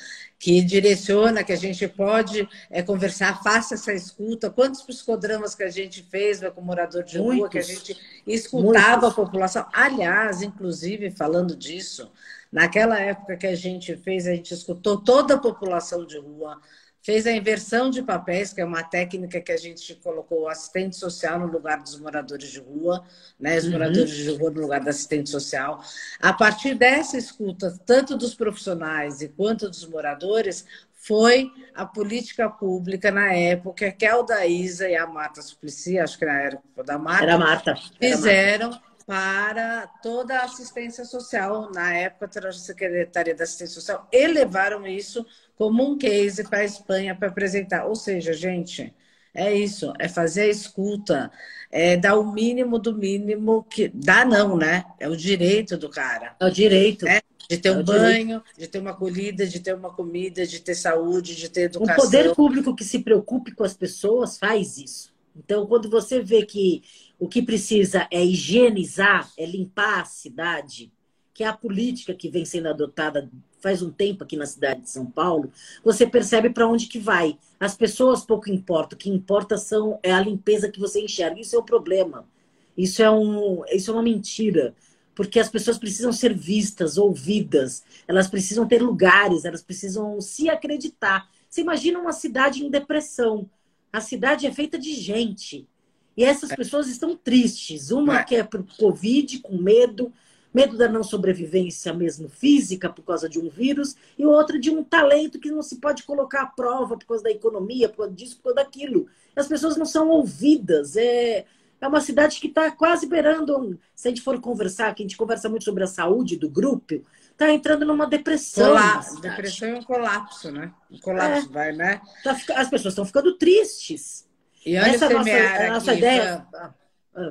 que 0.41 0.59
direciona, 0.63 1.43
que 1.43 1.53
a 1.53 1.57
gente 1.57 1.87
pode 1.87 2.49
é, 2.71 2.81
conversar, 2.81 3.43
faça 3.43 3.75
essa 3.75 3.93
escuta. 3.93 4.49
Quantos 4.49 4.81
psicodramas 4.81 5.53
que 5.53 5.61
a 5.61 5.69
gente 5.69 6.01
fez 6.09 6.41
com 6.55 6.61
morador 6.61 7.03
de 7.03 7.19
Muitos. 7.19 7.37
rua, 7.37 7.49
que 7.49 7.59
a 7.59 7.61
gente 7.61 7.95
escutava 8.25 9.01
Muitos. 9.01 9.11
a 9.11 9.13
população. 9.13 9.65
Aliás, 9.71 10.41
inclusive, 10.41 11.11
falando 11.11 11.55
disso, 11.55 12.11
Naquela 12.51 12.99
época 12.99 13.37
que 13.37 13.47
a 13.47 13.55
gente 13.55 13.95
fez, 13.95 14.27
a 14.27 14.35
gente 14.35 14.53
escutou 14.53 15.01
toda 15.01 15.35
a 15.35 15.39
população 15.39 16.05
de 16.05 16.17
rua, 16.19 16.59
fez 17.01 17.25
a 17.25 17.31
inversão 17.31 17.89
de 17.89 18.03
papéis, 18.03 18.53
que 18.53 18.61
é 18.61 18.65
uma 18.65 18.83
técnica 18.83 19.41
que 19.41 19.51
a 19.51 19.57
gente 19.57 19.95
colocou 19.95 20.43
o 20.43 20.47
assistente 20.47 20.95
social 20.95 21.39
no 21.39 21.47
lugar 21.47 21.81
dos 21.81 21.99
moradores 21.99 22.49
de 22.49 22.59
rua, 22.59 23.03
né? 23.39 23.57
os 23.57 23.65
uhum. 23.65 23.71
moradores 23.71 24.11
de 24.11 24.29
rua 24.31 24.51
no 24.51 24.61
lugar 24.61 24.81
da 24.81 24.91
assistente 24.91 25.29
social. 25.29 25.83
A 26.19 26.31
partir 26.31 26.75
dessa 26.75 27.17
escuta, 27.17 27.77
tanto 27.85 28.15
dos 28.15 28.35
profissionais 28.35 29.21
e 29.21 29.29
quanto 29.29 29.67
dos 29.67 29.85
moradores, 29.87 30.65
foi 30.93 31.51
a 31.73 31.83
política 31.83 32.47
pública 32.47 33.09
na 33.09 33.33
época 33.33 33.91
que 33.91 34.05
a 34.05 34.13
Aldaísa 34.13 34.87
e 34.87 34.95
a 34.95 35.07
Marta 35.07 35.41
Suplicy, 35.41 35.97
acho 35.97 36.17
que 36.17 36.25
época 36.25 36.83
da 36.83 36.99
Marta, 36.99 37.23
Era 37.23 37.37
Marta. 37.39 37.75
fizeram 37.99 38.79
para 39.11 39.87
toda 40.01 40.39
a 40.39 40.45
assistência 40.45 41.03
social, 41.03 41.69
na 41.75 41.93
época 41.93 42.39
da 42.39 42.53
Secretaria 42.53 43.35
da 43.35 43.43
Assistência 43.43 43.75
Social, 43.75 44.07
elevaram 44.09 44.87
isso 44.87 45.25
como 45.57 45.83
um 45.83 45.97
case 45.97 46.45
para 46.45 46.59
a 46.59 46.63
Espanha 46.63 47.13
para 47.13 47.27
apresentar. 47.27 47.87
Ou 47.87 47.93
seja, 47.93 48.31
gente, 48.31 48.95
é 49.33 49.53
isso, 49.53 49.91
é 49.99 50.07
fazer 50.07 50.43
a 50.43 50.47
escuta, 50.47 51.29
é 51.69 51.97
dar 51.97 52.17
o 52.17 52.31
mínimo 52.31 52.79
do 52.79 52.95
mínimo 52.95 53.63
que 53.63 53.89
dá 53.93 54.23
não, 54.23 54.55
né? 54.55 54.85
É 54.97 55.09
o 55.09 55.17
direito 55.17 55.75
do 55.75 55.89
cara. 55.89 56.33
É 56.39 56.45
o 56.45 56.49
direito. 56.49 57.03
Né? 57.03 57.19
De 57.49 57.57
ter 57.57 57.67
é 57.67 57.71
um 57.73 57.83
banho, 57.83 58.25
direito. 58.25 58.59
de 58.59 58.67
ter 58.67 58.79
uma 58.79 58.91
acolhida, 58.91 59.45
de 59.45 59.59
ter 59.59 59.75
uma 59.75 59.93
comida, 59.93 60.47
de 60.47 60.61
ter 60.61 60.73
saúde, 60.73 61.35
de 61.35 61.49
ter 61.49 61.63
educação. 61.63 61.97
O 61.97 62.05
poder 62.05 62.33
público 62.33 62.73
que 62.73 62.85
se 62.85 62.99
preocupe 62.99 63.51
com 63.51 63.65
as 63.65 63.73
pessoas 63.73 64.37
faz 64.37 64.77
isso. 64.77 65.11
Então, 65.35 65.65
quando 65.65 65.89
você 65.89 66.21
vê 66.21 66.45
que 66.45 66.81
o 67.21 67.27
que 67.27 67.39
precisa 67.39 68.07
é 68.09 68.25
higienizar, 68.25 69.31
é 69.37 69.45
limpar 69.45 70.01
a 70.01 70.05
cidade, 70.05 70.91
que 71.35 71.43
é 71.43 71.47
a 71.47 71.53
política 71.53 72.15
que 72.15 72.31
vem 72.31 72.43
sendo 72.43 72.67
adotada 72.67 73.29
faz 73.59 73.83
um 73.83 73.91
tempo 73.91 74.23
aqui 74.23 74.35
na 74.35 74.47
cidade 74.47 74.81
de 74.81 74.89
São 74.89 75.05
Paulo, 75.05 75.51
você 75.83 76.07
percebe 76.07 76.49
para 76.49 76.67
onde 76.67 76.87
que 76.87 76.97
vai. 76.97 77.37
As 77.59 77.77
pessoas 77.77 78.25
pouco 78.25 78.49
importam, 78.49 78.95
o 78.95 78.99
que 78.99 79.07
importa 79.07 79.55
são 79.55 79.99
é 80.01 80.11
a 80.11 80.19
limpeza 80.19 80.67
que 80.67 80.79
você 80.79 80.99
enxerga. 80.99 81.39
Isso 81.39 81.55
é 81.55 81.59
o 81.59 81.63
problema. 81.63 82.27
Isso 82.75 83.03
é 83.03 83.11
um, 83.11 83.63
isso 83.71 83.91
é 83.91 83.93
uma 83.93 84.01
mentira, 84.01 84.73
porque 85.13 85.39
as 85.39 85.47
pessoas 85.47 85.77
precisam 85.77 86.11
ser 86.11 86.33
vistas, 86.33 86.97
ouvidas, 86.97 87.83
elas 88.07 88.27
precisam 88.27 88.67
ter 88.67 88.81
lugares, 88.81 89.45
elas 89.45 89.61
precisam 89.61 90.19
se 90.19 90.49
acreditar. 90.49 91.29
Você 91.47 91.61
imagina 91.61 91.99
uma 91.99 92.13
cidade 92.13 92.65
em 92.65 92.69
depressão. 92.71 93.47
A 93.93 94.01
cidade 94.01 94.47
é 94.47 94.51
feita 94.51 94.79
de 94.79 94.95
gente. 94.95 95.67
E 96.15 96.23
essas 96.23 96.51
é. 96.51 96.55
pessoas 96.55 96.87
estão 96.87 97.15
tristes. 97.15 97.91
Uma 97.91 98.19
é. 98.19 98.23
que 98.23 98.35
é 98.35 98.43
por 98.43 98.65
Covid, 98.77 99.39
com 99.39 99.57
medo, 99.57 100.11
medo 100.53 100.77
da 100.77 100.87
não 100.87 101.03
sobrevivência 101.03 101.93
mesmo 101.93 102.27
física 102.27 102.89
por 102.89 103.03
causa 103.03 103.29
de 103.29 103.39
um 103.39 103.49
vírus, 103.49 103.95
e 104.17 104.25
outra 104.25 104.59
de 104.59 104.69
um 104.69 104.83
talento 104.83 105.39
que 105.39 105.51
não 105.51 105.61
se 105.61 105.77
pode 105.77 106.03
colocar 106.03 106.41
à 106.41 106.47
prova 106.47 106.97
por 106.97 107.05
causa 107.05 107.23
da 107.23 107.31
economia, 107.31 107.89
por 107.89 107.97
causa 107.97 108.13
disso, 108.13 108.37
por 108.37 108.43
causa 108.43 108.55
daquilo. 108.57 109.07
As 109.35 109.47
pessoas 109.47 109.77
não 109.77 109.85
são 109.85 110.09
ouvidas. 110.09 110.95
É, 110.97 111.45
é 111.79 111.87
uma 111.87 112.01
cidade 112.01 112.39
que 112.39 112.47
está 112.47 112.69
quase 112.69 113.07
beirando. 113.07 113.79
Se 113.95 114.07
a 114.07 114.11
gente 114.11 114.21
for 114.21 114.39
conversar, 114.39 114.93
que 114.93 115.01
a 115.01 115.05
gente 115.05 115.17
conversa 115.17 115.49
muito 115.49 115.63
sobre 115.63 115.83
a 115.83 115.87
saúde 115.87 116.35
do 116.35 116.49
grupo, 116.49 117.03
está 117.31 117.51
entrando 117.51 117.85
numa 117.85 118.05
depressão. 118.05 118.73
Depressão 119.21 119.69
e 119.69 119.73
um 119.73 119.83
colapso, 119.83 120.51
né? 120.51 120.71
Um 120.91 120.99
colapso, 120.99 121.47
é. 121.47 121.51
vai, 121.51 121.71
né? 121.71 122.01
Tá, 122.23 122.37
as 122.55 122.69
pessoas 122.69 122.91
estão 122.91 123.05
ficando 123.05 123.35
tristes. 123.35 124.29
E 124.65 124.77
olha 124.77 124.91
Essa 124.91 125.07
semear 125.07 125.51
nossa, 125.51 125.63
a 125.63 125.73
nossa 125.73 125.93
ideia. 125.93 126.47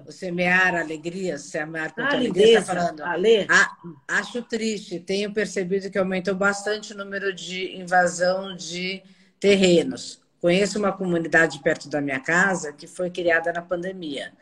O 0.07 0.12
semear 0.12 0.74
alegria, 0.74 1.39
semear 1.39 1.95
com 1.95 2.03
ah, 2.03 2.12
alegria, 2.12 2.59
está 2.59 2.74
falando. 2.74 3.01
Ale. 3.01 3.47
Ah, 3.49 3.70
acho 4.09 4.43
triste, 4.43 5.01
tenho 5.01 5.33
percebido 5.33 5.91
que 5.91 5.99
aumentou 5.99 6.35
bastante 6.35 6.93
o 6.93 6.97
número 6.97 7.33
de 7.33 7.76
invasão 7.76 8.55
de 8.55 9.03
terrenos. 9.39 10.20
Conheço 10.39 10.78
uma 10.78 10.93
comunidade 10.93 11.59
perto 11.61 11.89
da 11.89 12.01
minha 12.01 12.20
casa 12.20 12.72
que 12.72 12.87
foi 12.87 13.11
criada 13.11 13.53
na 13.53 13.62
pandemia. 13.62 14.33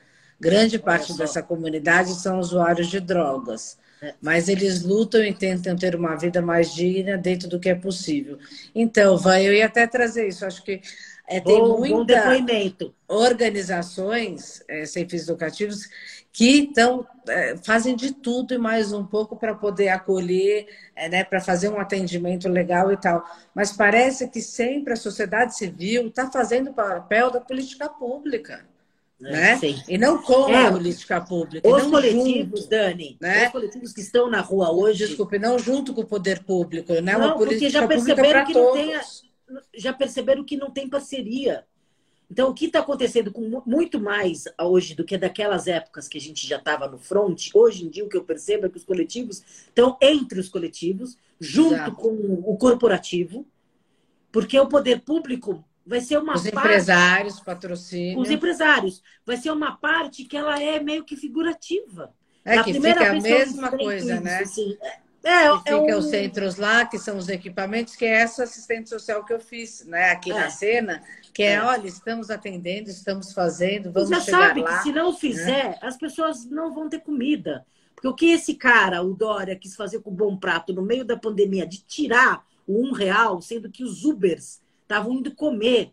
Grande 0.41 0.79
parte 0.79 1.17
dessa 1.17 1.43
comunidade 1.43 2.15
são 2.15 2.39
usuários 2.39 2.89
de 2.89 3.01
drogas, 3.01 3.77
é. 4.01 4.15
mas 4.21 4.49
eles 4.49 4.83
lutam 4.83 5.25
e 5.25 5.35
tentam 5.35 5.75
ter 5.75 5.97
uma 5.97 6.15
vida 6.17 6.41
mais 6.41 6.73
digna 6.73 7.19
dentro 7.19 7.49
do 7.49 7.59
que 7.59 7.69
é 7.69 7.75
possível. 7.75 8.39
Então, 8.73 9.17
vai, 9.17 9.47
eu 9.47 9.53
ia 9.53 9.67
até 9.67 9.87
trazer 9.87 10.29
isso. 10.29 10.47
Acho 10.47 10.63
que 10.63 10.81
é, 11.29 11.41
tem 11.41 11.61
bom, 11.61 11.79
muita 11.79 12.41
bom 12.41 12.93
organizações 13.07 14.63
é, 14.67 14.87
sem 14.87 15.07
fins 15.07 15.29
educativos 15.29 15.89
que 16.33 16.61
estão 16.61 17.07
é, 17.29 17.57
fazem 17.59 17.95
de 17.95 18.13
tudo 18.13 18.55
e 18.55 18.59
mais 18.59 18.93
um 18.93 19.05
pouco 19.05 19.37
para 19.37 19.55
poder 19.55 19.89
acolher, 19.89 20.67
é, 20.97 21.09
né, 21.09 21.25
para 21.25 21.41
fazer 21.41 21.69
um 21.69 21.79
atendimento 21.79 22.49
legal 22.49 22.93
e 22.93 22.97
tal. 22.97 23.25
Mas 23.55 23.73
parece 23.73 24.29
que 24.29 24.41
sempre 24.41 24.93
a 24.93 24.97
sociedade 24.97 25.57
civil 25.57 26.07
está 26.07 26.31
fazendo 26.31 26.71
o 26.71 26.75
papel 26.75 27.31
da 27.31 27.41
política 27.41 27.89
pública. 27.89 28.65
É, 29.21 29.33
né? 29.33 29.57
Sim. 29.57 29.83
E 29.89 29.99
não 29.99 30.23
com 30.23 30.49
é, 30.49 30.67
a 30.67 30.73
política 30.73 31.21
pública. 31.21 31.69
Os 31.69 31.83
coletivos, 31.85 32.61
junto, 32.61 32.71
Dani, 32.71 33.17
né? 33.21 33.47
os 33.47 33.53
coletivos 33.53 33.93
que 33.93 34.01
estão 34.01 34.31
na 34.31 34.41
rua 34.41 34.71
hoje. 34.71 35.07
Desculpe, 35.07 35.39
não 35.39 35.59
junto 35.59 35.93
com 35.93 36.03
o 36.03 36.07
poder 36.07 36.45
público, 36.45 36.93
né? 36.95 37.13
Não, 37.13 37.19
uma 37.19 37.37
política 37.37 37.67
porque 37.67 37.71
já 37.71 37.87
perceberam 37.87 38.45
que 38.47 38.53
todos. 38.53 38.79
não 38.79 38.87
tem. 38.87 38.95
A 38.95 39.03
já 39.75 39.93
perceberam 39.93 40.45
que 40.45 40.57
não 40.57 40.71
tem 40.71 40.89
parceria. 40.89 41.65
Então, 42.31 42.51
o 42.51 42.55
que 42.55 42.67
está 42.67 42.81
acontecendo 42.81 43.33
com 43.33 43.63
muito 43.65 43.99
mais 43.99 44.45
hoje 44.61 44.95
do 44.95 45.05
que 45.05 45.17
daquelas 45.17 45.67
épocas 45.67 46.07
que 46.07 46.19
a 46.19 46.21
gente 46.21 46.47
já 46.47 46.57
estava 46.57 46.87
no 46.87 46.99
front, 46.99 47.49
hoje 47.55 47.87
em 47.87 47.89
dia 47.89 48.05
o 48.05 48.09
que 48.09 48.17
eu 48.17 48.25
percebo 48.25 48.67
é 48.67 48.69
que 48.69 48.77
os 48.77 48.85
coletivos 48.85 49.43
estão 49.67 49.97
entre 50.01 50.39
os 50.39 50.49
coletivos, 50.49 51.17
junto 51.41 51.75
Exato. 51.75 51.97
com 51.97 52.11
o 52.45 52.57
corporativo, 52.59 53.47
porque 54.31 54.59
o 54.61 54.69
poder 54.69 55.01
público 55.01 55.65
vai 55.87 56.03
ser 56.03 56.19
uma 56.19 56.35
os 56.35 56.43
parte... 56.51 56.67
empresários, 56.67 57.41
patrocínio. 57.41 58.21
Os 58.21 58.31
empresários. 58.31 59.03
Vai 59.25 59.39
ser 59.39 59.51
uma 59.51 59.77
parte 59.77 60.25
que 60.25 60.37
ela 60.37 60.63
é 60.63 60.79
meio 60.79 61.05
que 61.05 61.17
figurativa. 61.17 62.13
É 62.45 62.57
Na 62.57 62.65
que 62.65 62.75
fica 62.75 63.11
a 63.11 63.15
mesma 63.15 63.71
coisa, 63.71 64.15
isso, 64.15 64.23
né? 64.23 64.39
Assim, 64.41 64.77
é, 64.83 64.99
é, 65.25 65.57
fica 65.59 65.77
um... 65.77 65.99
os 65.99 66.07
centros 66.07 66.57
lá, 66.57 66.87
que 66.87 66.99
são 66.99 67.17
os 67.17 67.29
equipamentos, 67.29 67.97
que 67.97 68.05
é 68.05 68.21
essa 68.21 68.45
assistente 68.45 68.89
social 68.89 69.25
que 69.25 69.33
eu 69.33 69.41
fiz, 69.41 69.85
né, 69.85 70.11
aqui 70.11 70.31
é. 70.31 70.35
na 70.35 70.51
cena, 70.51 71.03
que 71.35 71.43
é, 71.43 71.55
é, 71.55 71.63
olha, 71.63 71.87
estamos 71.87 72.31
atendendo, 72.31 72.89
estamos 72.89 73.33
fazendo, 73.33 73.93
vamos 73.93 74.09
chegar 74.25 74.49
sabe 74.49 74.63
lá. 74.63 74.77
que 74.77 74.83
se 74.85 74.93
não 74.93 75.13
fizer, 75.13 75.71
né? 75.71 75.79
as 75.83 75.97
pessoas 75.97 76.45
não 76.45 76.73
vão 76.73 76.89
ter 76.89 77.01
comida. 77.01 77.67
Porque 77.95 78.09
o 78.09 78.15
que 78.15 78.31
esse 78.31 78.55
cara, 78.55 79.03
o 79.03 79.13
Dória, 79.13 79.57
quis 79.57 79.75
fazer 79.75 80.01
com 80.01 80.11
o 80.11 80.15
Bom 80.15 80.37
Prato 80.37 80.73
no 80.73 80.83
meio 80.83 81.05
da 81.05 81.17
pandemia, 81.17 81.67
de 81.67 81.79
tirar 81.83 82.47
o 82.65 82.81
um 82.81 82.93
real, 82.93 83.43
sendo 83.43 83.69
que 83.69 83.83
os 83.83 84.05
Ubers 84.05 84.61
estavam 84.83 85.15
indo 85.15 85.35
comer 85.35 85.93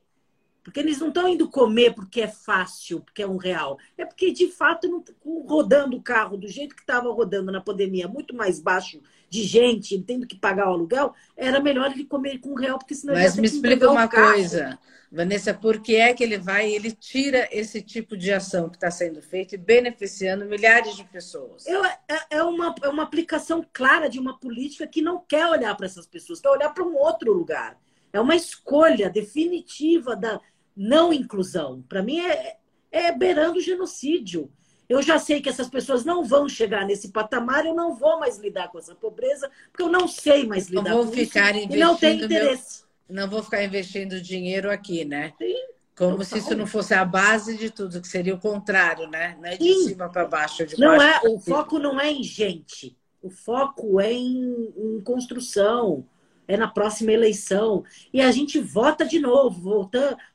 Porque 0.63 0.79
eles 0.79 0.99
não 0.99 1.09
estão 1.09 1.27
indo 1.27 1.49
comer 1.49 1.93
porque 1.93 2.21
é 2.21 2.27
fácil, 2.27 3.01
porque 3.01 3.21
é 3.21 3.27
um 3.27 3.37
real. 3.37 3.77
É 3.97 4.05
porque, 4.05 4.31
de 4.31 4.47
fato, 4.47 4.87
não, 4.87 5.03
rodando 5.47 5.95
o 5.95 6.01
carro 6.01 6.37
do 6.37 6.47
jeito 6.47 6.75
que 6.75 6.81
estava 6.81 7.11
rodando 7.11 7.51
na 7.51 7.61
pandemia, 7.61 8.07
muito 8.07 8.35
mais 8.35 8.59
baixo 8.59 8.99
de 9.29 9.43
gente, 9.43 9.99
tendo 10.01 10.27
que 10.27 10.35
pagar 10.35 10.69
o 10.69 10.73
aluguel, 10.73 11.13
era 11.35 11.59
melhor 11.59 11.91
ele 11.91 12.05
comer 12.05 12.39
com 12.39 12.49
um 12.49 12.55
real, 12.55 12.77
porque 12.77 12.95
senão 12.95 13.13
Mas 13.13 13.35
me 13.35 13.47
explica 13.47 13.89
uma 13.89 14.07
coisa, 14.07 14.79
Vanessa, 15.11 15.53
por 15.53 15.81
que 15.81 15.95
é 15.95 16.13
que 16.13 16.23
ele 16.23 16.37
vai 16.37 16.71
ele 16.71 16.91
tira 16.91 17.47
esse 17.51 17.81
tipo 17.81 18.15
de 18.15 18.31
ação 18.31 18.69
que 18.69 18.77
está 18.77 18.91
sendo 18.91 19.21
feita 19.21 19.55
e 19.55 19.57
beneficiando 19.57 20.45
milhares 20.45 20.95
de 20.95 21.03
pessoas? 21.05 21.65
Eu, 21.65 21.83
é, 21.85 21.97
é, 22.29 22.43
uma, 22.43 22.73
é 22.81 22.89
uma 22.89 23.03
aplicação 23.03 23.65
clara 23.73 24.09
de 24.09 24.19
uma 24.19 24.39
política 24.39 24.87
que 24.87 25.01
não 25.01 25.19
quer 25.19 25.47
olhar 25.47 25.75
para 25.75 25.85
essas 25.85 26.05
pessoas, 26.05 26.39
quer 26.39 26.49
olhar 26.49 26.69
para 26.73 26.83
um 26.83 26.95
outro 26.95 27.33
lugar. 27.33 27.77
É 28.13 28.19
uma 28.19 28.35
escolha 28.35 29.09
definitiva 29.09 30.15
da, 30.15 30.39
não 30.75 31.13
inclusão. 31.13 31.81
Para 31.87 32.03
mim, 32.03 32.19
é, 32.19 32.57
é 32.91 33.11
beirando 33.11 33.59
o 33.59 33.61
genocídio. 33.61 34.51
Eu 34.87 35.01
já 35.01 35.17
sei 35.17 35.41
que 35.41 35.49
essas 35.49 35.69
pessoas 35.69 36.05
não 36.05 36.23
vão 36.23 36.47
chegar 36.47 36.85
nesse 36.85 37.09
patamar, 37.09 37.65
eu 37.65 37.73
não 37.73 37.95
vou 37.95 38.19
mais 38.19 38.37
lidar 38.37 38.69
com 38.69 38.77
essa 38.77 38.93
pobreza, 38.95 39.49
porque 39.71 39.83
eu 39.83 39.89
não 39.89 40.07
sei 40.07 40.45
mais 40.45 40.67
lidar 40.67 40.91
não 40.91 40.97
vou 40.97 41.05
com 41.07 41.11
ficar 41.13 41.55
isso 41.55 41.73
e 41.73 41.77
não 41.77 41.95
tenho 41.95 42.25
interesse. 42.25 42.83
Meu... 43.09 43.21
Não 43.21 43.29
vou 43.29 43.43
ficar 43.43 43.63
investindo 43.63 44.21
dinheiro 44.21 44.71
aqui, 44.71 45.05
né? 45.05 45.33
Sim. 45.37 45.55
Como 45.95 46.23
se 46.25 46.37
isso 46.39 46.55
não 46.55 46.67
fosse 46.67 46.93
a 46.93 47.05
base 47.05 47.57
de 47.57 47.69
tudo, 47.69 48.01
que 48.01 48.07
seria 48.07 48.35
o 48.35 48.39
contrário, 48.39 49.07
né? 49.09 49.37
Não 49.39 49.45
é 49.45 49.55
de 49.55 49.63
Sim. 49.63 49.87
cima 49.89 50.09
para 50.09 50.25
baixo, 50.25 50.65
de 50.65 50.77
não 50.77 50.97
baixo. 50.97 51.25
É, 51.25 51.29
o 51.29 51.39
foco 51.39 51.79
não 51.79 51.99
é 51.99 52.11
em 52.11 52.21
gente, 52.21 52.97
o 53.21 53.29
foco 53.29 53.99
é 54.01 54.11
em, 54.11 54.73
em 54.75 55.01
construção, 55.01 56.05
é 56.47 56.57
na 56.57 56.67
próxima 56.67 57.11
eleição. 57.11 57.83
E 58.13 58.21
a 58.21 58.31
gente 58.31 58.59
vota 58.59 59.05
de 59.05 59.19
novo. 59.19 59.89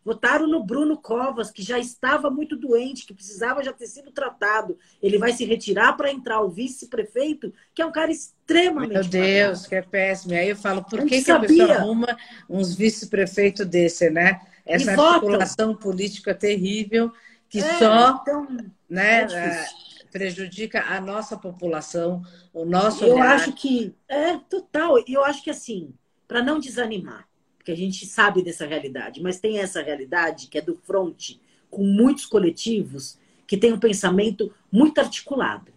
Votaram 0.05 0.47
no 0.47 0.63
Bruno 0.63 0.97
Covas, 0.97 1.51
que 1.51 1.63
já 1.63 1.79
estava 1.79 2.31
muito 2.31 2.57
doente, 2.57 3.07
que 3.07 3.15
precisava 3.15 3.63
já 3.63 3.73
ter 3.73 3.87
sido 3.87 4.11
tratado. 4.11 4.79
Ele 5.03 5.19
vai 5.19 5.33
se 5.33 5.45
retirar 5.45 5.95
para 5.95 6.11
entrar 6.11 6.41
o 6.41 6.51
vice-prefeito, 6.51 7.53
que 7.75 7.83
é 7.83 7.87
um 7.87 7.93
cara 7.93 8.11
extremamente. 8.11 8.93
Meu 8.93 9.05
Deus, 9.05 9.67
que 9.67 9.75
é 9.75 9.83
péssimo. 9.83 10.35
Aí 10.35 10.49
eu 10.49 10.57
falo, 10.57 10.83
por 10.85 11.05
que, 11.05 11.23
que 11.23 11.31
a 11.31 11.41
pessoa 11.41 11.75
arruma 11.75 12.17
uns 12.49 12.75
vice-prefeitos 12.75 13.67
desse, 13.67 14.11
né? 14.11 14.41
Essa 14.67 14.93
articulação 14.93 15.75
política 15.75 16.35
terrível 16.35 17.13
que 17.51 17.59
é, 17.59 17.79
só 17.79 18.21
então, 18.23 18.47
né, 18.89 19.25
é 19.25 19.67
prejudica 20.11 20.83
a 20.83 21.01
nossa 21.01 21.37
população, 21.37 22.23
o 22.53 22.65
nosso 22.65 23.05
Eu 23.05 23.15
olhar. 23.15 23.35
acho 23.37 23.53
que 23.53 23.95
é 24.09 24.37
total. 24.37 24.97
Eu 25.07 25.25
acho 25.25 25.43
que 25.43 25.51
assim, 25.51 25.93
para 26.27 26.43
não 26.43 26.59
desanimar, 26.59 27.29
porque 27.57 27.73
a 27.73 27.77
gente 27.77 28.07
sabe 28.07 28.43
dessa 28.43 28.67
realidade, 28.67 29.23
mas 29.23 29.41
tem 29.41 29.59
essa 29.59 29.83
realidade 29.83 30.49
que 30.49 30.59
é 30.59 30.61
do 30.61 30.77
front, 30.77 31.37
com 31.71 31.85
muitos 31.85 32.27
coletivos 32.27 33.19
que 33.47 33.57
tem 33.57 33.73
um 33.73 33.79
pensamento 33.79 34.53
muito 34.71 34.99
articulado. 34.99 35.73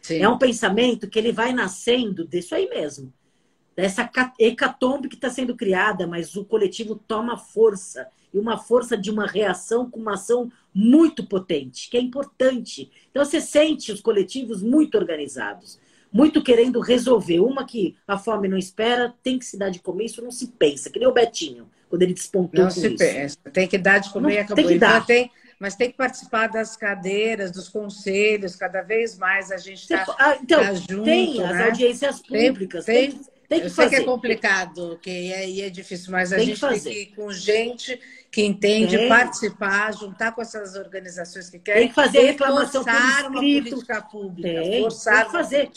Sim. 0.00 0.20
É 0.22 0.28
um 0.28 0.38
pensamento 0.38 1.08
que 1.08 1.18
ele 1.18 1.32
vai 1.32 1.52
nascendo 1.52 2.26
disso 2.26 2.54
aí 2.54 2.68
mesmo, 2.68 3.12
dessa 3.74 4.08
hecatombe 4.38 5.08
que 5.08 5.16
está 5.16 5.28
sendo 5.28 5.56
criada, 5.56 6.06
mas 6.06 6.36
o 6.36 6.44
coletivo 6.44 6.94
toma 6.94 7.36
força 7.36 8.08
e 8.36 8.38
uma 8.38 8.58
força 8.58 8.96
de 8.96 9.10
uma 9.10 9.26
reação 9.26 9.90
com 9.90 9.98
uma 9.98 10.14
ação 10.14 10.52
muito 10.74 11.26
potente, 11.26 11.88
que 11.88 11.96
é 11.96 12.00
importante. 12.00 12.90
Então 13.10 13.24
você 13.24 13.40
sente 13.40 13.90
os 13.90 14.00
coletivos 14.00 14.62
muito 14.62 14.96
organizados 14.96 15.78
muito 16.12 16.42
querendo 16.42 16.80
resolver. 16.80 17.40
Uma 17.40 17.66
que 17.66 17.94
a 18.08 18.16
fome 18.16 18.48
não 18.48 18.56
espera, 18.56 19.14
tem 19.22 19.38
que 19.38 19.44
se 19.44 19.58
dar 19.58 19.68
de 19.68 19.80
comer, 19.80 20.06
isso 20.06 20.22
não 20.22 20.30
se 20.30 20.46
pensa, 20.46 20.88
que 20.88 20.98
nem 20.98 21.06
o 21.06 21.12
Betinho, 21.12 21.68
quando 21.90 22.02
ele 22.02 22.14
despontou 22.14 22.64
não 22.64 22.70
se 22.70 22.86
isso. 22.86 22.96
pensa, 22.96 23.36
tem 23.52 23.68
que 23.68 23.76
dar 23.76 23.98
de 23.98 24.10
comer 24.10 24.28
não, 24.28 24.34
e 24.34 24.38
acabou. 24.38 24.56
Tem 24.56 24.66
que 24.66 24.78
dar. 24.78 25.04
Tem, 25.04 25.30
mas 25.58 25.74
tem 25.74 25.90
que 25.90 25.96
participar 25.96 26.48
das 26.48 26.76
cadeiras, 26.76 27.50
dos 27.50 27.68
conselhos, 27.68 28.56
cada 28.56 28.82
vez 28.82 29.18
mais 29.18 29.50
a 29.50 29.56
gente 29.56 29.82
está 29.82 30.04
ah, 30.18 30.38
então, 30.42 30.60
tá 30.60 30.74
junto. 30.74 31.04
Tem 31.04 31.38
né? 31.38 31.44
as 31.44 31.60
audiências 31.66 32.20
públicas, 32.20 32.84
tem, 32.84 33.12
tem, 33.12 33.20
tem 33.20 33.26
que 33.48 33.66
eu 33.66 33.70
fazer. 33.70 33.88
sei 33.88 33.88
que 33.88 33.96
é 33.96 34.04
complicado, 34.04 34.98
que 35.00 35.10
aí 35.32 35.60
é 35.62 35.70
difícil, 35.70 36.10
mas 36.10 36.32
a 36.32 36.36
tem 36.36 36.46
gente 36.46 36.60
tem 36.60 36.80
que 36.80 37.02
ir 37.02 37.06
com 37.14 37.32
gente 37.32 38.00
que 38.30 38.44
entende, 38.44 38.96
tem. 38.96 39.08
participar, 39.08 39.92
juntar 39.94 40.32
com 40.32 40.42
essas 40.42 40.74
organizações 40.74 41.48
que 41.48 41.58
querem. 41.58 41.82
Tem 41.82 41.88
que 41.88 41.94
fazer 41.94 42.20
reclamação 42.20 42.84
por 42.84 42.92
uma 42.92 43.30
política 43.32 44.02
pública. 44.02 44.62
Tem, 44.62 44.82
forçar 44.82 45.14
tem 45.14 45.24
que 45.26 45.32
fazer. 45.32 45.70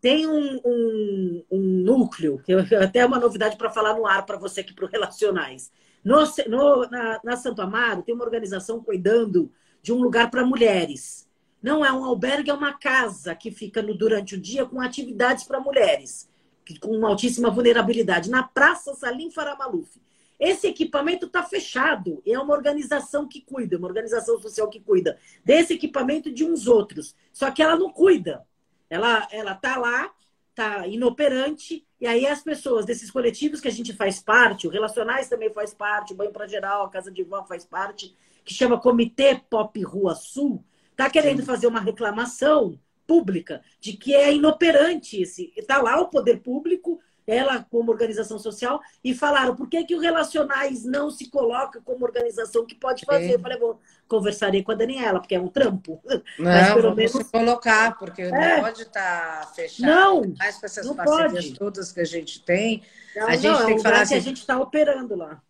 Tem 0.00 0.26
um, 0.26 0.60
um, 0.64 1.44
um 1.50 1.60
núcleo, 1.60 2.40
que 2.42 2.54
até 2.74 3.00
é 3.00 3.06
uma 3.06 3.18
novidade 3.18 3.56
para 3.56 3.68
falar 3.68 3.94
no 3.94 4.06
ar 4.06 4.24
para 4.24 4.38
você 4.38 4.60
aqui 4.60 4.72
para 4.72 4.88
Relacionais. 4.88 5.70
No, 6.02 6.24
no, 6.48 6.88
na, 6.88 7.20
na 7.22 7.36
Santo 7.36 7.60
Amaro 7.60 8.02
tem 8.02 8.14
uma 8.14 8.24
organização 8.24 8.82
cuidando 8.82 9.52
de 9.82 9.92
um 9.92 10.00
lugar 10.00 10.30
para 10.30 10.44
mulheres. 10.44 11.28
Não 11.62 11.84
é 11.84 11.92
um 11.92 12.04
albergue, 12.04 12.50
é 12.50 12.54
uma 12.54 12.72
casa 12.72 13.34
que 13.34 13.50
fica 13.50 13.82
no, 13.82 13.94
durante 13.94 14.34
o 14.34 14.40
dia 14.40 14.64
com 14.64 14.80
atividades 14.80 15.44
para 15.44 15.60
mulheres, 15.60 16.29
com 16.78 16.96
uma 16.96 17.08
altíssima 17.08 17.50
vulnerabilidade, 17.50 18.30
na 18.30 18.42
Praça 18.42 18.94
Salim 18.94 19.30
Faramaluf. 19.30 20.00
Esse 20.38 20.68
equipamento 20.68 21.26
está 21.26 21.42
fechado. 21.42 22.22
É 22.26 22.38
uma 22.38 22.54
organização 22.54 23.28
que 23.28 23.42
cuida, 23.42 23.76
uma 23.76 23.86
organização 23.86 24.40
social 24.40 24.68
que 24.70 24.80
cuida 24.80 25.18
desse 25.44 25.74
equipamento 25.74 26.32
de 26.32 26.44
uns 26.44 26.66
outros. 26.66 27.14
Só 27.30 27.50
que 27.50 27.62
ela 27.62 27.76
não 27.76 27.90
cuida. 27.90 28.46
Ela 28.88 29.28
ela 29.30 29.54
tá 29.54 29.76
lá, 29.76 30.10
tá 30.54 30.86
inoperante, 30.86 31.86
e 32.00 32.06
aí 32.06 32.26
as 32.26 32.42
pessoas 32.42 32.86
desses 32.86 33.10
coletivos 33.10 33.60
que 33.60 33.68
a 33.68 33.72
gente 33.72 33.92
faz 33.92 34.20
parte, 34.20 34.66
o 34.66 34.70
Relacionais 34.70 35.28
também 35.28 35.52
faz 35.52 35.74
parte, 35.74 36.12
o 36.12 36.16
Banho 36.16 36.32
para 36.32 36.46
Geral, 36.46 36.86
a 36.86 36.90
Casa 36.90 37.10
de 37.10 37.22
Vó 37.22 37.44
faz 37.44 37.64
parte, 37.64 38.16
que 38.44 38.54
chama 38.54 38.80
Comitê 38.80 39.40
Pop 39.48 39.80
Rua 39.82 40.14
Sul, 40.14 40.64
tá 40.96 41.08
querendo 41.08 41.40
Sim. 41.40 41.46
fazer 41.46 41.66
uma 41.66 41.80
reclamação 41.80 42.78
pública 43.10 43.60
de 43.80 43.94
que 43.94 44.14
é 44.14 44.32
inoperante 44.32 45.20
esse. 45.20 45.52
Está 45.56 45.82
lá 45.82 46.00
o 46.00 46.06
poder 46.06 46.38
público 46.38 47.00
ela 47.26 47.64
como 47.70 47.92
organização 47.92 48.38
social, 48.38 48.80
e 49.04 49.14
falaram 49.14 49.54
por 49.54 49.68
que, 49.68 49.84
que 49.84 49.94
o 49.94 50.00
Relacionais 50.00 50.84
não 50.84 51.10
se 51.10 51.30
coloca 51.30 51.80
como 51.80 52.04
organização 52.04 52.66
que 52.66 52.74
pode 52.74 53.04
fazer. 53.04 53.30
É. 53.30 53.34
Eu 53.34 53.40
falei, 53.40 53.58
bom, 53.58 53.78
conversarei 54.08 54.64
com 54.64 54.72
a 54.72 54.74
Daniela, 54.74 55.20
porque 55.20 55.36
é 55.36 55.40
um 55.40 55.46
trampo. 55.46 56.02
Não, 56.38 56.44
Mas 56.44 56.74
pelo 56.74 56.94
menos 56.96 57.12
se 57.12 57.24
colocar, 57.24 57.96
porque 57.98 58.22
é. 58.22 58.56
não 58.56 58.62
pode 58.62 58.82
estar 58.82 59.40
tá 59.40 59.46
fechado. 59.54 59.88
Não, 59.88 60.34
mais 60.36 60.56
com 60.58 60.66
essas 60.66 60.92
parcerias 60.92 61.44
pode. 61.44 61.58
todas 61.58 61.92
que 61.92 62.00
a 62.00 62.04
gente 62.04 62.42
tem. 62.44 62.82
Não, 63.14 63.28
a 63.28 63.36
gente 63.36 63.48
não, 63.48 63.66
tem 63.66 63.74
é 63.74 63.76
que 63.76 63.82
falar 63.82 64.00
assim, 64.00 64.14
que 64.14 64.20
a 64.20 64.22
gente 64.22 64.38
está 64.38 64.58
operando 64.58 65.14
lá. 65.14 65.40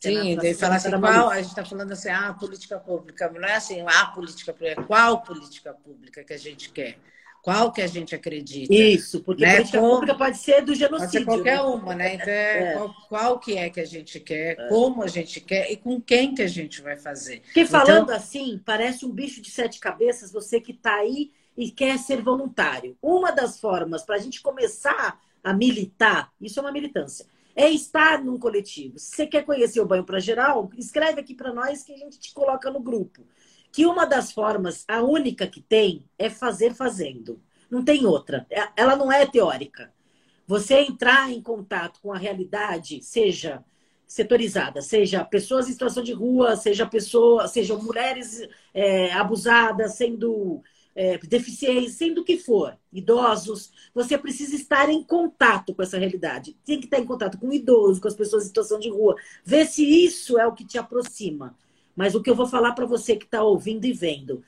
Sim, 0.00 0.36
daí 0.36 0.54
falar 0.54 0.76
assim, 0.76 0.90
qual, 0.90 1.28
a 1.28 1.36
gente 1.36 1.48
está 1.48 1.64
falando 1.64 1.92
assim, 1.92 2.08
ah, 2.08 2.34
política 2.38 2.78
pública, 2.78 3.30
não 3.30 3.46
é 3.46 3.56
assim, 3.56 3.84
ah, 3.86 4.06
política 4.06 4.52
pública, 4.52 4.82
qual 4.84 5.22
política 5.22 5.74
pública 5.74 6.24
que 6.24 6.32
a 6.32 6.38
gente 6.38 6.70
quer? 6.70 6.98
qual 7.42 7.72
que 7.72 7.80
a 7.80 7.86
gente 7.86 8.14
acredita. 8.14 8.72
Isso, 8.72 9.20
porque 9.20 9.44
né? 9.44 9.56
política 9.56 9.80
Com... 9.80 9.90
pública 9.90 10.14
pode 10.14 10.38
ser 10.38 10.62
do 10.62 10.74
genocídio. 10.74 10.98
Pode 10.98 11.12
ser 11.12 11.24
qualquer 11.24 11.56
né? 11.56 11.62
uma, 11.62 11.94
né? 11.94 12.14
Então, 12.14 12.28
é, 12.28 12.58
é. 12.58 12.72
Qual, 12.74 12.94
qual, 13.08 13.38
que 13.38 13.56
é 13.56 13.70
que 13.70 13.80
a 13.80 13.84
gente 13.84 14.20
quer, 14.20 14.58
é. 14.58 14.68
como 14.68 15.02
a 15.02 15.06
gente 15.06 15.40
quer 15.40 15.70
e 15.70 15.76
com 15.76 16.00
quem 16.00 16.34
que 16.34 16.42
a 16.42 16.48
gente 16.48 16.82
vai 16.82 16.96
fazer. 16.96 17.40
Porque 17.40 17.64
falando 17.64 18.04
então... 18.04 18.16
assim, 18.16 18.60
parece 18.64 19.06
um 19.06 19.10
bicho 19.10 19.40
de 19.40 19.50
sete 19.50 19.80
cabeças, 19.80 20.30
você 20.30 20.60
que 20.60 20.72
está 20.72 20.94
aí 20.96 21.30
e 21.56 21.70
quer 21.70 21.98
ser 21.98 22.22
voluntário. 22.22 22.96
Uma 23.00 23.32
das 23.32 23.58
formas 23.58 24.02
para 24.02 24.16
a 24.16 24.18
gente 24.18 24.40
começar 24.40 25.18
a 25.42 25.52
militar, 25.54 26.30
isso 26.40 26.58
é 26.58 26.62
uma 26.62 26.72
militância, 26.72 27.24
é 27.54 27.68
estar 27.68 28.22
num 28.22 28.38
coletivo. 28.38 28.98
Se 28.98 29.16
você 29.16 29.26
quer 29.26 29.44
conhecer 29.44 29.80
o 29.80 29.86
Banho 29.86 30.04
para 30.04 30.20
Geral, 30.20 30.70
escreve 30.76 31.20
aqui 31.20 31.34
para 31.34 31.52
nós 31.52 31.82
que 31.82 31.92
a 31.92 31.96
gente 31.96 32.18
te 32.18 32.32
coloca 32.32 32.70
no 32.70 32.80
grupo 32.80 33.24
que 33.72 33.86
uma 33.86 34.04
das 34.04 34.32
formas, 34.32 34.84
a 34.88 35.02
única 35.02 35.46
que 35.46 35.60
tem, 35.60 36.04
é 36.18 36.28
fazer 36.28 36.74
fazendo. 36.74 37.40
Não 37.70 37.84
tem 37.84 38.04
outra. 38.04 38.46
É, 38.50 38.68
ela 38.76 38.96
não 38.96 39.12
é 39.12 39.26
teórica. 39.26 39.92
Você 40.46 40.80
entrar 40.80 41.30
em 41.30 41.40
contato 41.40 42.00
com 42.00 42.12
a 42.12 42.18
realidade, 42.18 43.02
seja 43.02 43.64
setorizada, 44.06 44.82
seja 44.82 45.24
pessoas 45.24 45.68
em 45.68 45.72
situação 45.72 46.02
de 46.02 46.12
rua, 46.12 46.56
seja 46.56 46.84
pessoas, 46.84 47.52
sejam 47.52 47.80
mulheres 47.80 48.48
é, 48.74 49.12
abusadas, 49.12 49.94
sendo 49.94 50.60
é, 50.94 51.18
deficientes, 51.18 51.94
sendo 51.94 52.24
que 52.24 52.38
for, 52.38 52.76
idosos, 52.92 53.70
você 53.94 54.18
precisa 54.18 54.54
estar 54.56 54.88
em 54.90 55.02
contato 55.02 55.74
com 55.74 55.82
essa 55.82 55.98
realidade. 55.98 56.56
Tem 56.64 56.78
que 56.78 56.86
estar 56.86 56.98
em 56.98 57.06
contato 57.06 57.38
com 57.38 57.48
o 57.48 57.54
idoso, 57.54 58.00
com 58.00 58.08
as 58.08 58.14
pessoas 58.14 58.44
em 58.44 58.48
situação 58.48 58.78
de 58.78 58.88
rua. 58.88 59.16
Ver 59.44 59.66
se 59.66 59.84
isso 59.84 60.38
é 60.38 60.46
o 60.46 60.52
que 60.52 60.64
te 60.64 60.78
aproxima. 60.78 61.56
Mas 61.94 62.14
o 62.14 62.22
que 62.22 62.30
eu 62.30 62.34
vou 62.34 62.46
falar 62.46 62.72
para 62.72 62.86
você 62.86 63.16
que 63.16 63.24
está 63.24 63.42
ouvindo 63.42 63.84
e 63.84 63.92
vendo, 63.92 64.42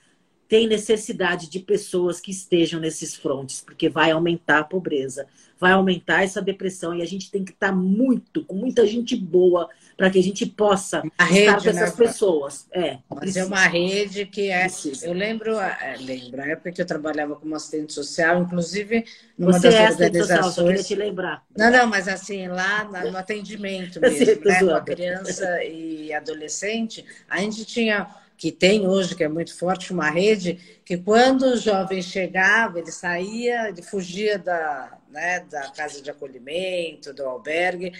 tem 0.49 0.66
necessidade 0.66 1.49
de 1.49 1.61
pessoas 1.61 2.20
que 2.20 2.30
estejam 2.30 2.78
nesses 2.78 3.16
frontes, 3.16 3.62
porque 3.62 3.88
vai 3.88 4.11
aumentar 4.11 4.59
a 4.59 4.64
pobreza, 4.64 5.26
vai 5.62 5.72
aumentar 5.72 6.24
essa 6.24 6.42
depressão 6.42 6.92
e 6.94 7.02
a 7.02 7.06
gente 7.06 7.30
tem 7.30 7.44
que 7.44 7.52
estar 7.52 7.70
muito, 7.72 8.44
com 8.44 8.54
muita 8.56 8.84
gente 8.86 9.14
boa, 9.16 9.68
para 9.96 10.10
que 10.10 10.18
a 10.18 10.22
gente 10.22 10.44
possa 10.44 11.00
Uma 11.00 11.08
estar 11.08 11.24
rede, 11.26 11.62
com 11.62 11.70
essas 11.70 11.90
né? 11.90 11.96
pessoas. 12.06 12.66
É, 12.72 12.98
Mas 13.08 13.36
é 13.36 13.44
uma 13.44 13.66
rede 13.66 14.26
que 14.26 14.50
é. 14.50 14.62
Precisa. 14.62 15.06
Eu 15.06 15.12
lembro, 15.12 15.58
é, 15.58 15.96
lembro, 16.00 16.42
a 16.42 16.46
época 16.46 16.72
que 16.72 16.82
eu 16.82 16.86
trabalhava 16.86 17.36
como 17.36 17.54
assistente 17.54 17.92
social, 17.92 18.42
inclusive 18.42 19.04
numa 19.38 19.52
Você 19.52 19.68
das 19.68 19.74
é 19.74 19.84
assistente 19.86 20.16
social, 20.18 20.54
queria 20.54 20.80
organizações. 20.80 20.86
te 20.86 20.94
lembrar. 20.94 21.44
Não, 21.56 21.70
não, 21.70 21.86
mas 21.86 22.08
assim, 22.08 22.48
lá 22.48 22.84
na- 22.84 23.04
no 23.06 23.16
atendimento 23.16 24.00
mesmo, 24.02 24.44
né, 24.44 24.64
com 24.64 24.74
a 24.74 24.80
criança 24.80 25.62
e 25.64 26.12
adolescente, 26.12 27.04
a 27.28 27.38
gente 27.40 27.64
tinha, 27.64 28.08
que 28.36 28.50
tem 28.52 28.86
hoje, 28.86 29.14
que 29.14 29.24
é 29.24 29.28
muito 29.28 29.56
forte, 29.56 29.92
uma 29.92 30.10
rede, 30.10 30.58
que 30.84 30.96
quando 30.96 31.42
o 31.42 31.56
jovem 31.56 32.02
chegava, 32.02 32.78
ele 32.78 32.90
saía, 32.92 33.68
ele 33.68 33.82
fugia 33.82 34.38
da, 34.38 34.98
né, 35.12 35.40
da 35.40 35.70
casa 35.70 36.00
de 36.02 36.10
acolhimento, 36.10 37.12
do 37.12 37.22
albergue, 37.24 37.92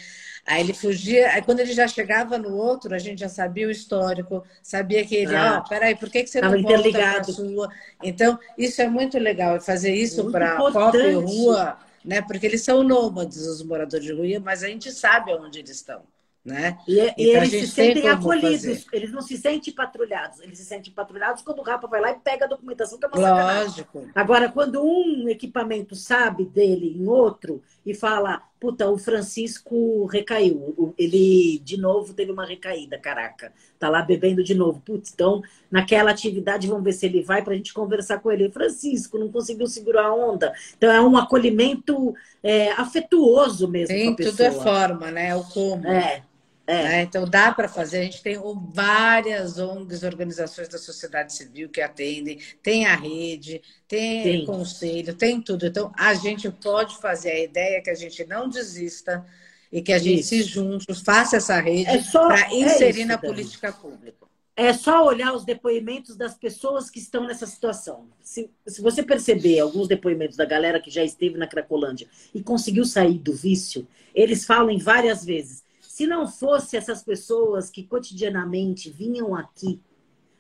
aí 0.47 0.61
ele 0.63 0.73
fugia, 0.75 1.31
aí 1.33 1.43
quando 1.43 1.61
ele 1.61 1.73
já 1.73 1.87
chegava 1.87 2.39
no 2.39 2.55
outro, 2.57 2.95
a 2.95 2.99
gente 2.99 3.21
já 3.21 3.29
sabia 3.29 3.69
o 3.69 3.71
histórico, 3.71 4.43
sabia 4.63 5.05
que 5.07 5.15
ele, 5.15 5.35
ó, 5.35 5.39
Ah. 5.39 5.65
peraí, 5.69 5.95
por 5.95 6.11
que, 6.11 6.23
que 6.25 6.31
você 6.31 6.41
não 6.41 6.61
volta 6.63 6.91
para 6.91 7.25
sua? 7.25 7.69
Então, 8.03 8.39
isso 8.57 8.81
é 8.83 8.89
muito 8.89 9.19
legal, 9.19 9.61
fazer 9.61 9.95
isso 9.95 10.31
para. 10.31 10.57
COP 10.57 10.97
e 10.99 11.13
rua, 11.15 11.79
né? 12.05 12.23
Porque 12.23 12.47
eles 12.47 12.63
são 12.63 12.83
nômades, 12.83 13.39
os 13.47 13.63
moradores 13.63 14.05
de 14.07 14.13
rua, 14.13 14.41
mas 14.41 14.63
a 14.65 14.69
gente 14.69 14.91
sabe 14.91 15.33
onde 15.35 15.59
eles 15.61 15.71
estão, 15.71 16.03
né? 16.45 16.79
E, 16.89 16.99
e 17.17 17.31
Então, 17.31 17.43
a 17.43 17.47
eles 17.47 17.51
se 17.51 17.69
sentem 17.69 18.09
acolhidos, 18.09 18.85
fazer. 18.85 18.87
eles 18.93 19.13
não 19.13 19.23
se 19.23 19.37
sentem 19.39 19.73
patrulhados, 19.73 20.41
eles 20.41 20.59
se 20.59 20.65
sentem 20.65 20.93
patrulhados 20.93 21.43
quando 21.43 21.61
o 21.61 21.63
Rapa 21.63 21.87
vai 21.87 22.01
lá 22.01 22.11
e 22.11 22.19
pega 22.19 22.47
a 22.47 22.49
documentação, 22.49 22.99
que 22.99 23.05
é 23.05 23.09
uma 23.09 23.19
sacanagem. 23.19 23.69
Lógico. 23.69 24.11
Agora, 24.15 24.51
quando 24.51 24.83
um 24.83 25.29
equipamento 25.29 25.95
sabe 25.95 26.45
dele 26.45 26.97
em 26.99 27.07
outro 27.07 27.63
e 27.87 27.95
fala, 27.95 28.43
puta, 28.59 28.91
o 28.91 28.99
Francisco 28.99 30.07
recaiu, 30.07 30.95
ele 30.99 31.61
de 31.61 31.77
novo 31.77 32.13
teve 32.13 32.33
uma 32.33 32.45
recaída, 32.45 32.99
caraca, 32.99 33.53
tá 33.79 33.89
lá 33.89 34.03
bebendo 34.03 34.43
de 34.43 34.55
novo. 34.55 34.81
Putz, 34.85 35.13
então, 35.15 35.43
naquela 35.71 36.11
atividade, 36.11 36.67
vamos 36.67 36.85
ver 36.85 36.93
se 36.93 37.07
ele 37.07 37.23
vai 37.23 37.43
pra 37.43 37.55
gente 37.55 37.73
conversar 37.73 38.19
com 38.21 38.31
ele. 38.33 38.51
Francisco, 38.51 39.17
não 39.19 39.31
conseguiu 39.31 39.67
segurar 39.69 40.07
a 40.07 40.15
onda. 40.15 40.53
Então, 40.77 40.91
é 40.91 41.01
um 41.01 41.17
acolhimento 41.17 42.15
é, 42.43 42.73
afetuoso 42.73 43.69
mesmo 43.69 44.11
a 44.11 44.17
tudo 44.17 44.41
é 44.43 44.51
forma, 44.51 45.11
né? 45.11 45.29
É 45.29 45.37
o 45.37 45.45
como. 45.45 45.87
É, 45.87 46.23
é. 46.67 46.83
né? 46.85 47.03
Então 47.03 47.25
dá 47.29 47.53
para 47.53 47.69
fazer. 47.69 48.01
A 48.01 48.05
gente 48.05 48.23
tem 48.23 48.39
várias 48.73 49.59
ONGs, 49.59 50.03
organizações 50.03 50.69
da 50.69 50.79
sociedade 50.79 51.33
civil 51.33 51.69
que 51.69 51.81
atendem, 51.81 52.39
tem 52.63 52.87
a 52.87 52.95
rede, 52.97 53.63
tem 53.89 54.23
Tem. 54.23 54.45
conselho, 54.45 55.15
tem 55.15 55.41
tudo. 55.41 55.67
Então 55.67 55.93
a 55.99 56.15
gente 56.15 56.51
pode 56.51 56.97
fazer. 56.99 57.31
A 57.33 57.41
ideia 57.41 57.77
é 57.79 57.81
que 57.81 57.91
a 57.91 57.95
gente 57.95 58.25
não 58.27 58.49
desista 58.49 59.25
e 59.73 59.81
que 59.83 59.93
a 59.93 59.99
gente 59.99 60.21
Isso. 60.21 60.29
se 60.29 60.43
junte, 60.43 60.87
faça 61.05 61.37
essa 61.39 61.59
rede 61.61 61.87
É 61.91 61.99
para 62.27 62.53
é 62.53 62.55
inserir 62.55 63.01
isso, 63.01 63.07
na 63.07 63.17
Dani. 63.17 63.35
política 63.35 63.73
pública. 63.73 64.27
É 64.55 64.73
só 64.75 65.05
olhar 65.07 65.33
os 65.35 65.45
depoimentos 65.47 66.15
das 66.15 66.35
pessoas 66.35 66.91
que 66.91 66.99
estão 66.99 67.27
nessa 67.27 67.47
situação. 67.47 68.07
Se, 68.23 68.51
se 68.67 68.83
você 68.83 69.03
perceber 69.03 69.59
alguns 69.61 69.89
depoimentos 69.89 70.37
da 70.37 70.45
galera 70.45 70.79
que 70.79 70.91
já 70.91 71.03
esteve 71.03 71.39
na 71.39 71.47
Cracolândia 71.47 72.07
e 72.35 72.43
conseguiu 72.43 72.85
sair 72.85 73.19
do 73.19 73.33
vício, 73.33 73.89
eles 74.15 74.45
falam 74.45 74.77
várias 74.79 75.25
vezes. 75.25 75.62
Se 76.03 76.07
não 76.09 76.27
fosse 76.27 76.77
essas 76.77 77.01
pessoas 77.01 77.71
que 77.71 77.85
cotidianamente 77.85 78.91
vinham 78.91 79.37
aqui 79.37 79.81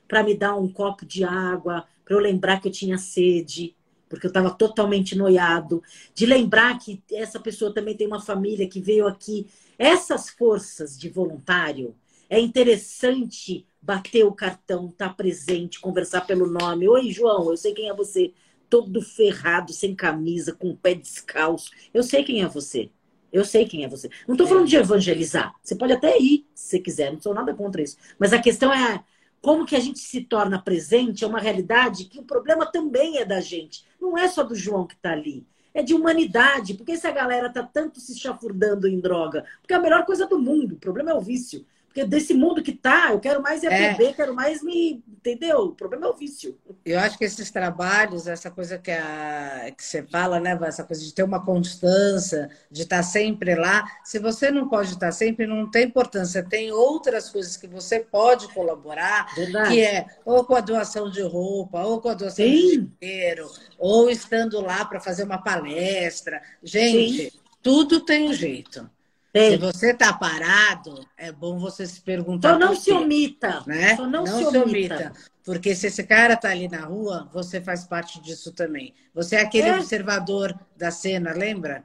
para 0.09 0.25
me 0.25 0.37
dar 0.37 0.57
um 0.57 0.67
copo 0.67 1.07
de 1.07 1.23
água, 1.23 1.87
para 2.05 2.17
eu 2.17 2.19
lembrar 2.19 2.61
que 2.61 2.67
eu 2.67 2.73
tinha 2.73 2.99
sede, 2.99 3.77
porque 4.09 4.27
eu 4.27 4.29
estava 4.29 4.51
totalmente 4.51 5.17
noiado, 5.17 5.81
de 6.13 6.27
lembrar 6.27 6.77
que 6.81 7.01
essa 7.13 7.39
pessoa 7.39 7.73
também 7.73 7.97
tem 7.97 8.09
uma 8.09 8.21
família 8.21 8.69
que 8.69 8.81
veio 8.81 9.07
aqui. 9.07 9.47
Essas 9.79 10.31
forças 10.31 10.99
de 10.99 11.09
voluntário, 11.09 11.95
é 12.29 12.41
interessante 12.41 13.65
bater 13.81 14.25
o 14.25 14.33
cartão, 14.33 14.89
estar 14.89 15.11
tá 15.11 15.15
presente, 15.15 15.79
conversar 15.79 16.23
pelo 16.23 16.49
nome. 16.49 16.89
Oi, 16.89 17.13
João, 17.13 17.49
eu 17.49 17.57
sei 17.57 17.73
quem 17.73 17.89
é 17.89 17.95
você. 17.95 18.33
Todo 18.69 19.01
ferrado, 19.01 19.73
sem 19.73 19.95
camisa, 19.95 20.53
com 20.53 20.71
o 20.71 20.77
pé 20.77 20.93
descalço. 20.93 21.71
Eu 21.95 22.03
sei 22.03 22.25
quem 22.25 22.43
é 22.43 22.49
você. 22.49 22.91
Eu 23.33 23.45
sei 23.45 23.67
quem 23.67 23.85
é 23.85 23.89
você. 23.89 24.11
Não 24.29 24.35
estou 24.35 24.47
falando 24.47 24.69
de 24.69 24.77
evangelizar. 24.77 25.55
Você 25.63 25.75
pode 25.75 25.93
até 25.93 26.19
ir, 26.19 26.47
se 26.55 26.69
você 26.69 26.79
quiser. 26.79 27.13
Não 27.13 27.21
sou 27.21 27.33
nada 27.33 27.55
contra 27.55 27.81
isso. 27.81 27.97
Mas 28.19 28.33
a 28.33 28.41
questão 28.41 28.73
é 28.73 29.03
como 29.41 29.65
que 29.65 29.75
a 29.75 29.81
gente 29.81 29.99
se 29.99 30.21
torna 30.21 30.61
presente. 30.61 31.25
É 31.25 31.27
uma 31.27 31.41
realidade 31.41 32.05
que 32.05 32.21
o 32.21 32.25
problema 32.25 32.67
também 32.67 33.19
é 33.19 33.25
da 33.25 33.41
gente. 33.41 33.85
Não 34.01 34.19
é 34.19 34.29
só 34.29 34.43
do 34.43 34.55
João 34.55 34.87
que 34.87 34.95
está 34.95 35.13
ali. 35.13 35.47
É 35.73 35.83
de 35.83 35.95
humanidade. 35.95 36.75
Por 36.75 36.85
que 36.85 36.93
essa 36.93 37.11
galera 37.11 37.49
tá 37.49 37.63
tanto 37.63 37.99
se 38.01 38.19
chafurdando 38.19 38.87
em 38.87 39.01
droga? 39.01 39.47
Porque 39.61 39.73
é 39.73 39.77
a 39.77 39.81
melhor 39.81 40.05
coisa 40.05 40.27
do 40.27 40.39
mundo. 40.39 40.75
O 40.75 40.79
problema 40.79 41.11
é 41.11 41.15
o 41.15 41.21
vício. 41.21 41.65
Porque 41.93 42.07
desse 42.07 42.33
mundo 42.33 42.63
que 42.63 42.73
tá, 42.73 43.11
eu 43.13 43.21
quero 43.21 43.43
mais 43.43 43.63
é, 43.63 43.67
É. 43.67 43.93
beber, 43.93 44.17
quero 44.17 44.35
mais 44.35 44.63
me. 44.63 45.05
Entendeu? 45.19 45.59
O 45.59 45.73
problema 45.75 46.07
é 46.07 46.09
o 46.09 46.15
vício. 46.15 46.59
Eu 46.85 46.99
acho 46.99 47.19
que 47.19 47.25
esses 47.25 47.51
trabalhos, 47.51 48.27
essa 48.27 48.51
coisa 48.51 48.79
que, 48.79 48.91
a, 48.91 49.71
que 49.77 49.85
você 49.85 50.03
fala, 50.03 50.41
né, 50.41 50.59
essa 50.63 50.83
coisa 50.83 51.05
de 51.05 51.13
ter 51.15 51.23
uma 51.23 51.45
constância, 51.45 52.51
de 52.71 52.83
estar 52.83 53.03
sempre 53.03 53.55
lá. 53.55 53.85
Se 54.03 54.19
você 54.19 54.51
não 54.51 54.69
pode 54.71 54.93
estar 54.93 55.13
sempre, 55.13 55.47
não 55.47 55.71
tem 55.71 55.85
importância. 55.85 56.43
Tem 56.43 56.73
outras 56.73 57.29
coisas 57.29 57.59
que 57.59 57.69
você 57.69 58.01
pode 58.01 58.49
colaborar, 58.55 59.33
Verdade. 59.35 59.69
que 59.69 59.81
é 59.83 60.07
ou 60.25 60.45
com 60.45 60.55
a 60.55 60.61
doação 60.61 61.11
de 61.11 61.21
roupa, 61.21 61.83
ou 61.83 62.01
com 62.01 62.09
a 62.09 62.15
doação 62.15 62.45
Sim. 62.47 62.53
de 62.57 62.91
dinheiro, 63.01 63.51
ou 63.79 64.09
estando 64.09 64.61
lá 64.63 64.83
para 64.87 64.99
fazer 64.99 65.25
uma 65.25 65.39
palestra. 65.39 66.41
Gente, 66.63 67.39
tudo 67.63 68.01
tem 68.01 68.31
um 68.31 68.33
jeito. 68.33 68.91
Se 69.35 69.57
você 69.57 69.93
está 69.93 70.13
parado, 70.13 71.07
é 71.17 71.33
bom 71.33 71.59
você 71.59 71.87
se 71.87 72.01
perguntar. 72.03 72.53
Só 72.53 72.59
não 72.59 72.77
se 72.77 72.93
omita. 72.93 73.63
né? 73.67 73.97
Só 73.97 74.07
não, 74.07 74.27
se 74.27 74.45
omita. 74.59 75.13
Porque 75.43 75.75
se 75.75 75.87
esse 75.87 76.05
cara 76.05 76.37
tá 76.37 76.51
ali 76.51 76.69
na 76.69 76.85
rua, 76.85 77.29
você 77.33 77.61
faz 77.61 77.85
parte 77.85 78.21
disso 78.21 78.53
também. 78.53 78.95
Você 79.15 79.37
é 79.37 79.41
aquele 79.41 79.69
É. 79.69 79.75
observador 79.77 80.55
da 80.77 80.91
cena, 80.91 81.33
lembra? 81.33 81.85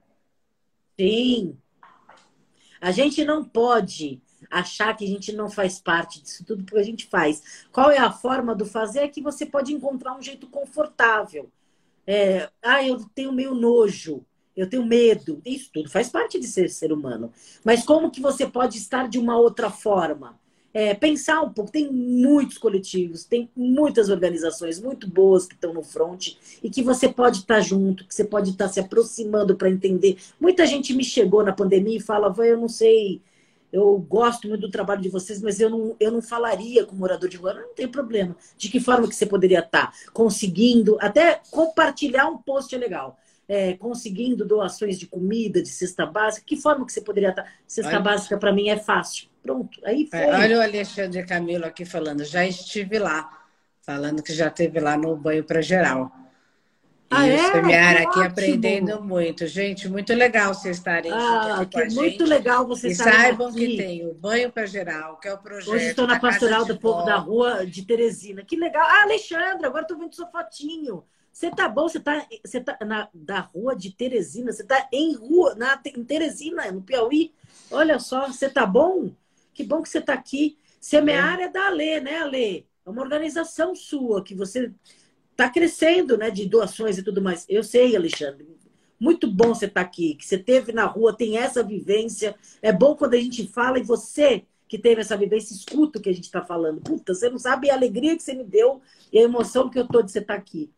Sim. 0.99 1.57
A 2.81 2.91
gente 2.91 3.23
não 3.23 3.43
pode 3.43 4.21
achar 4.51 4.95
que 4.95 5.05
a 5.05 5.07
gente 5.07 5.31
não 5.31 5.49
faz 5.49 5.79
parte 5.79 6.21
disso 6.21 6.43
tudo 6.45 6.63
porque 6.63 6.79
a 6.79 6.83
gente 6.85 7.07
faz. 7.07 7.65
Qual 7.71 7.89
é 7.89 7.97
a 7.97 8.11
forma 8.11 8.53
do 8.53 8.65
fazer? 8.65 8.99
É 8.99 9.07
que 9.07 9.21
você 9.21 9.45
pode 9.45 9.73
encontrar 9.73 10.15
um 10.15 10.21
jeito 10.21 10.47
confortável. 10.47 11.49
É, 12.05 12.49
ah, 12.61 12.83
eu 12.83 12.99
tenho 13.15 13.31
meio 13.31 13.53
nojo, 13.55 14.25
eu 14.57 14.67
tenho 14.67 14.83
medo. 14.83 15.39
Isso 15.45 15.69
tudo 15.71 15.89
faz 15.89 16.09
parte 16.09 16.39
de 16.39 16.47
ser 16.47 16.69
ser 16.69 16.91
humano. 16.91 17.31
Mas 17.63 17.85
como 17.85 18.09
que 18.09 18.19
você 18.19 18.47
pode 18.47 18.77
estar 18.77 19.07
de 19.07 19.19
uma 19.19 19.37
outra 19.37 19.69
forma? 19.69 20.37
É, 20.73 20.93
pensar 20.93 21.41
um 21.41 21.53
pouco. 21.53 21.71
Tem 21.71 21.91
muitos 21.91 22.57
coletivos, 22.57 23.23
tem 23.23 23.49
muitas 23.55 24.09
organizações 24.09 24.79
muito 24.79 25.07
boas 25.07 25.45
que 25.45 25.53
estão 25.53 25.73
no 25.73 25.83
front 25.83 26.33
e 26.63 26.69
que 26.69 26.81
você 26.81 27.07
pode 27.07 27.39
estar 27.39 27.61
junto, 27.61 28.05
que 28.05 28.13
você 28.13 28.25
pode 28.25 28.49
estar 28.49 28.67
se 28.67 28.79
aproximando 28.79 29.55
para 29.55 29.69
entender. 29.69 30.17
Muita 30.39 30.65
gente 30.65 30.93
me 30.93 31.03
chegou 31.03 31.43
na 31.43 31.53
pandemia 31.53 31.97
e 31.97 32.01
fala, 32.01 32.33
eu 32.45 32.57
não 32.57 32.67
sei, 32.67 33.21
eu 33.71 33.97
gosto 33.97 34.47
muito 34.47 34.61
do 34.61 34.71
trabalho 34.71 35.01
de 35.01 35.09
vocês, 35.09 35.41
mas 35.41 35.59
eu 35.59 35.69
não, 35.69 35.95
eu 35.99 36.11
não 36.11 36.21
falaria 36.21 36.85
com 36.85 36.95
morador 36.95 37.29
de 37.29 37.37
rua. 37.37 37.53
Não 37.53 37.73
tem 37.73 37.87
problema. 37.87 38.35
De 38.57 38.69
que 38.69 38.79
forma 38.79 39.07
que 39.07 39.15
você 39.15 39.25
poderia 39.25 39.59
estar? 39.59 39.93
Conseguindo, 40.13 40.97
até 40.99 41.41
compartilhar 41.51 42.27
um 42.27 42.37
post 42.37 42.73
é 42.73 42.77
legal. 42.77 43.19
É, 43.49 43.73
conseguindo 43.77 44.45
doações 44.45 44.99
de 44.99 45.07
comida, 45.07 45.61
de 45.61 45.69
cesta 45.69 46.05
básica, 46.05 46.45
que 46.45 46.57
forma 46.57 46.85
que 46.85 46.91
você 46.91 46.99
poderia 46.99 47.29
estar? 47.29 47.49
Cesta 47.65 47.91
Olha. 47.91 47.99
básica 48.01 48.37
para 48.37 48.51
mim 48.51 48.67
é 48.69 48.77
fácil. 48.77 49.29
Pronto, 49.41 49.79
aí 49.85 50.05
foi. 50.07 50.19
É, 50.19 50.35
olha 50.35 50.57
o 50.57 50.61
Alexandre 50.61 51.25
Camilo 51.25 51.65
aqui 51.65 51.85
falando, 51.85 52.25
já 52.25 52.45
estive 52.45 52.99
lá, 52.99 53.41
falando 53.81 54.21
que 54.21 54.33
já 54.33 54.47
esteve 54.47 54.81
lá 54.81 54.97
no 54.97 55.15
banho 55.15 55.45
para 55.45 55.61
geral. 55.61 56.11
E 57.09 57.15
Ah, 57.15 57.25
é? 57.25 57.51
Que 57.61 58.05
aqui 58.05 58.19
aprendendo 58.19 59.01
muito. 59.01 59.47
Gente, 59.47 59.87
muito 59.87 60.13
legal 60.13 60.53
vocês 60.53 60.75
estarem 60.75 61.09
Ah, 61.09 61.61
aqui 61.61 61.77
que 61.87 61.95
muito 61.95 62.01
gente. 62.19 62.23
legal 62.25 62.67
você 62.67 62.89
E 62.89 62.95
saibam 62.95 63.47
aqui. 63.47 63.65
que 63.65 63.77
tem 63.77 64.05
o 64.05 64.13
Banho 64.13 64.51
para 64.51 64.65
Geral, 64.65 65.17
que 65.21 65.29
é 65.29 65.33
o 65.33 65.37
projeto. 65.37 65.73
Hoje 65.73 65.85
estou 65.85 66.05
na 66.05 66.19
pastoral 66.19 66.65
do 66.65 66.77
povo 66.77 67.05
da 67.05 67.15
rua 67.15 67.65
de 67.65 67.85
Teresina. 67.85 68.43
Que 68.43 68.57
legal. 68.57 68.85
Ah, 68.85 69.03
Alexandre, 69.03 69.65
agora 69.65 69.83
estou 69.83 69.97
vendo 69.97 70.13
sua 70.13 70.27
fotinho. 70.27 71.05
Você 71.37 71.51
tá 71.51 71.69
bom? 71.69 71.87
Você 71.87 71.99
tá, 71.99 72.27
você 72.43 72.59
tá 72.59 72.75
na 72.83 73.09
da 73.13 73.41
rua 73.41 73.75
de 73.75 73.91
Teresina? 73.91 74.51
Você 74.51 74.63
tá 74.63 74.89
em 74.91 75.13
rua, 75.13 75.53
na, 75.53 75.79
em 75.85 76.03
Teresina, 76.03 76.71
no 76.71 76.81
Piauí? 76.81 77.31
Olha 77.69 77.99
só, 77.99 78.25
você 78.25 78.49
tá 78.49 78.65
bom? 78.65 79.11
Que 79.53 79.63
bom 79.63 79.83
que 79.83 79.89
você 79.89 80.01
tá 80.01 80.15
aqui. 80.15 80.57
Semear 80.81 81.39
é 81.39 81.47
da 81.47 81.67
Alê, 81.67 81.99
né, 81.99 82.17
Alê? 82.21 82.63
É 82.83 82.89
uma 82.89 83.03
organização 83.03 83.75
sua 83.75 84.23
que 84.23 84.33
você 84.33 84.73
tá 85.35 85.47
crescendo, 85.47 86.17
né, 86.17 86.31
de 86.31 86.47
doações 86.47 86.97
e 86.97 87.03
tudo 87.03 87.21
mais. 87.21 87.45
Eu 87.47 87.63
sei, 87.63 87.95
Alexandre. 87.95 88.47
Muito 88.99 89.31
bom 89.31 89.53
você 89.53 89.67
estar 89.67 89.81
aqui, 89.81 90.15
que 90.15 90.25
você 90.25 90.39
teve 90.39 90.71
na 90.71 90.85
rua, 90.85 91.15
tem 91.15 91.37
essa 91.37 91.61
vivência. 91.61 92.35
É 92.63 92.73
bom 92.73 92.95
quando 92.95 93.13
a 93.13 93.21
gente 93.21 93.47
fala 93.47 93.77
e 93.77 93.83
você 93.83 94.43
que 94.67 94.79
teve 94.79 95.01
essa 95.01 95.15
vivência, 95.15 95.53
escuta 95.53 95.99
o 95.99 96.01
que 96.01 96.09
a 96.09 96.13
gente 96.13 96.25
está 96.25 96.41
falando. 96.41 96.81
Puta, 96.81 97.13
você 97.13 97.29
não 97.29 97.37
sabe 97.37 97.69
a 97.69 97.75
alegria 97.75 98.17
que 98.17 98.23
você 98.23 98.33
me 98.33 98.43
deu 98.43 98.81
e 99.13 99.19
a 99.19 99.21
emoção 99.21 99.69
que 99.69 99.77
eu 99.77 99.87
tô 99.87 100.01
de 100.01 100.11
você 100.11 100.17
estar 100.17 100.33
tá 100.33 100.39
aqui. 100.39 100.71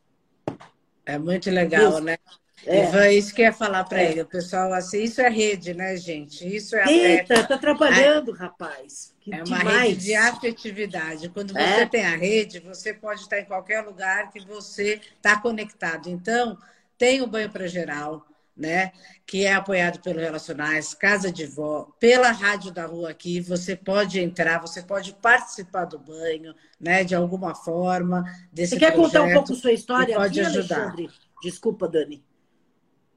É 1.10 1.18
muito 1.18 1.50
legal, 1.50 1.90
isso. 1.90 2.02
né? 2.02 2.18
É. 2.66 2.84
Ivan, 2.84 3.10
isso 3.10 3.34
que 3.34 3.42
eu 3.42 3.46
ia 3.46 3.54
falar 3.54 3.84
para 3.86 4.02
é. 4.02 4.12
ele, 4.12 4.22
o 4.22 4.26
pessoal, 4.26 4.74
assim, 4.74 5.04
isso 5.04 5.22
é 5.22 5.30
rede, 5.30 5.74
né, 5.74 5.96
gente? 5.96 6.46
Isso 6.46 6.76
é 6.76 6.92
Eita, 6.92 7.48
tá 7.48 7.58
trabalhando, 7.58 8.32
rapaz. 8.34 9.14
Que 9.22 9.34
é 9.34 9.38
uma 9.44 9.60
demais. 9.60 9.90
rede 9.90 10.06
de 10.06 10.16
afetividade. 10.16 11.30
Quando 11.30 11.58
é. 11.58 11.78
você 11.78 11.86
tem 11.86 12.06
a 12.06 12.16
rede, 12.16 12.60
você 12.60 12.94
pode 12.94 13.22
estar 13.22 13.40
em 13.40 13.46
qualquer 13.46 13.82
lugar 13.82 14.30
que 14.32 14.46
você 14.46 15.00
está 15.16 15.40
conectado. 15.40 16.10
Então, 16.10 16.58
tem 16.98 17.22
o 17.22 17.28
Banho 17.28 17.50
para 17.50 17.66
Geral, 17.66 18.26
né? 18.60 18.92
Que 19.26 19.46
é 19.46 19.54
apoiado 19.54 20.02
pelo 20.02 20.20
Relacionais, 20.20 20.94
Casa 20.94 21.32
de 21.32 21.46
Vó, 21.46 21.90
pela 21.98 22.30
Rádio 22.30 22.72
da 22.72 22.86
Rua 22.86 23.10
aqui. 23.10 23.40
Você 23.40 23.76
pode 23.76 24.20
entrar, 24.20 24.60
você 24.60 24.84
pode 24.84 25.14
participar 25.14 25.86
do 25.86 25.98
banho, 25.98 26.54
né? 26.80 27.06
De 27.06 27.16
alguma 27.16 27.56
forma. 27.56 28.24
Desse 28.52 28.74
você 28.74 28.80
quer 28.80 28.94
contar 28.94 29.24
um 29.24 29.34
pouco 29.34 29.56
sua 29.56 29.72
história? 29.72 30.16
Pode 30.16 30.40
aqui, 30.40 30.50
ajudar. 30.50 30.82
Alexandre? 30.82 31.10
Desculpa, 31.42 31.88
Dani. 31.88 32.22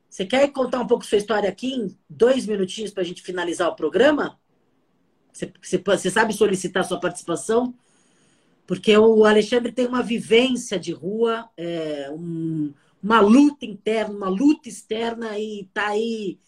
Você 0.09 0.25
quer 0.25 0.47
contar 0.53 0.79
um 0.81 0.87
pouco 0.87 1.05
sua 1.05 1.19
história 1.19 1.49
aqui 1.49 1.75
em 1.75 1.99
dois 2.09 2.47
minutinhos 2.47 2.93
para 2.93 3.03
a 3.03 3.07
gente 3.07 3.23
finalizar 3.23 3.69
o 3.69 3.75
programa? 3.75 4.39
Você, 5.33 5.53
você, 5.61 5.79
você 5.79 6.11
sabe 6.11 6.33
solicitar 6.33 6.85
sua 6.85 7.01
participação? 7.01 7.75
Porque 8.65 8.97
o 8.97 9.25
Alexandre 9.25 9.73
tem 9.73 9.87
uma 9.87 10.03
vivência 10.03 10.79
de 10.79 10.93
rua, 10.93 11.49
é, 11.57 12.09
um, 12.13 12.73
uma 13.03 13.21
luta 13.21 13.67
interna, 13.67 14.15
uma 14.15 14.29
luta 14.29 14.69
externa 14.69 15.39
e 15.39 15.63
está 15.63 15.89
aí. 15.89 16.39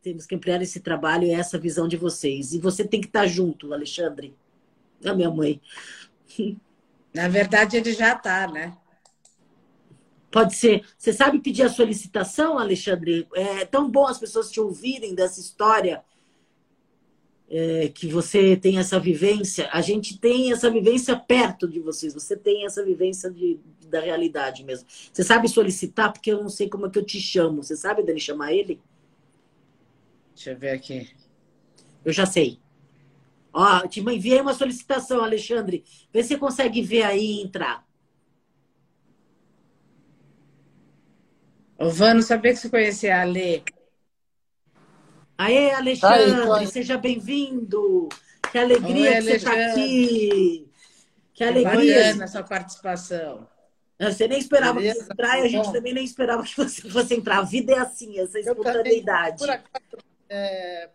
Temos 0.00 0.26
que 0.26 0.34
ampliar 0.34 0.62
esse 0.62 0.80
trabalho 0.80 1.24
e 1.24 1.32
essa 1.32 1.58
visão 1.58 1.88
de 1.88 1.96
vocês. 1.96 2.52
E 2.52 2.58
você 2.58 2.84
tem 2.84 3.00
que 3.00 3.08
estar 3.08 3.22
tá 3.22 3.26
junto, 3.26 3.72
Alexandre. 3.72 4.34
A 5.04 5.12
minha 5.12 5.30
mãe. 5.30 5.60
Na 7.12 7.28
verdade, 7.28 7.76
ele 7.76 7.92
já 7.92 8.14
está, 8.14 8.46
né? 8.46 8.76
Pode 10.30 10.56
ser. 10.56 10.84
Você 10.96 11.12
sabe 11.12 11.40
pedir 11.40 11.62
a 11.62 11.68
solicitação, 11.68 12.58
Alexandre? 12.58 13.28
É 13.34 13.66
tão 13.66 13.90
bom 13.90 14.06
as 14.06 14.18
pessoas 14.18 14.50
te 14.50 14.58
ouvirem 14.60 15.14
dessa 15.14 15.40
história, 15.40 16.02
é, 17.50 17.88
que 17.88 18.06
você 18.06 18.56
tem 18.56 18.78
essa 18.78 18.98
vivência. 18.98 19.68
A 19.72 19.82
gente 19.82 20.18
tem 20.18 20.50
essa 20.50 20.70
vivência 20.70 21.14
perto 21.16 21.68
de 21.68 21.80
vocês. 21.80 22.14
Você 22.14 22.34
tem 22.34 22.64
essa 22.64 22.82
vivência 22.82 23.30
de, 23.30 23.60
da 23.92 24.00
realidade 24.00 24.64
mesmo. 24.64 24.88
Você 24.88 25.22
sabe 25.22 25.48
solicitar? 25.48 26.12
Porque 26.12 26.32
eu 26.32 26.42
não 26.42 26.48
sei 26.48 26.68
como 26.68 26.86
é 26.86 26.90
que 26.90 26.98
eu 26.98 27.04
te 27.04 27.20
chamo. 27.20 27.62
Você 27.62 27.76
sabe, 27.76 28.02
Dani, 28.02 28.18
chamar 28.18 28.52
ele? 28.52 28.80
Deixa 30.34 30.50
eu 30.50 30.58
ver 30.58 30.70
aqui. 30.70 31.10
Eu 32.04 32.12
já 32.12 32.26
sei. 32.26 32.58
Ó, 33.52 33.86
te 33.86 34.00
enviei 34.00 34.40
uma 34.40 34.54
solicitação, 34.54 35.22
Alexandre. 35.22 35.84
Vê 36.12 36.22
se 36.22 36.30
você 36.30 36.38
consegue 36.38 36.80
ver 36.80 37.02
aí 37.02 37.20
e 37.20 37.42
entrar. 37.42 37.86
Ô, 41.78 41.90
Vano, 41.90 42.22
sabia 42.22 42.52
que 42.52 42.58
você 42.58 42.70
conhecia 42.70 43.20
a 43.20 43.24
Lê? 43.24 43.62
Aê, 45.36 45.72
Alexandre, 45.72 46.50
Aí, 46.52 46.66
seja 46.66 46.96
bem-vindo. 46.96 48.08
Que 48.50 48.58
alegria 48.58 49.10
Oi, 49.10 49.16
que 49.16 49.22
você 49.22 49.36
está 49.36 49.52
aqui. 49.52 50.70
Que 51.34 51.44
alegria. 51.44 51.96
essa 51.96 52.26
sua 52.26 52.42
participação. 52.42 53.48
Você 54.00 54.26
nem 54.26 54.38
esperava 54.38 54.74
Beleza, 54.74 54.98
que 54.98 55.04
você 55.04 55.12
entrar 55.12 55.38
e 55.38 55.42
a 55.42 55.48
gente 55.48 55.66
bom. 55.66 55.72
também 55.72 55.94
nem 55.94 56.04
esperava 56.04 56.42
que 56.42 56.56
você 56.56 56.88
fosse 56.88 57.14
entrar. 57.14 57.38
A 57.38 57.42
vida 57.42 57.72
é 57.72 57.78
assim, 57.78 58.18
essa 58.18 58.38
espontaneidade. 58.38 59.38
Por 59.38 59.50
acaso, 59.50 59.98
é, 60.28 60.90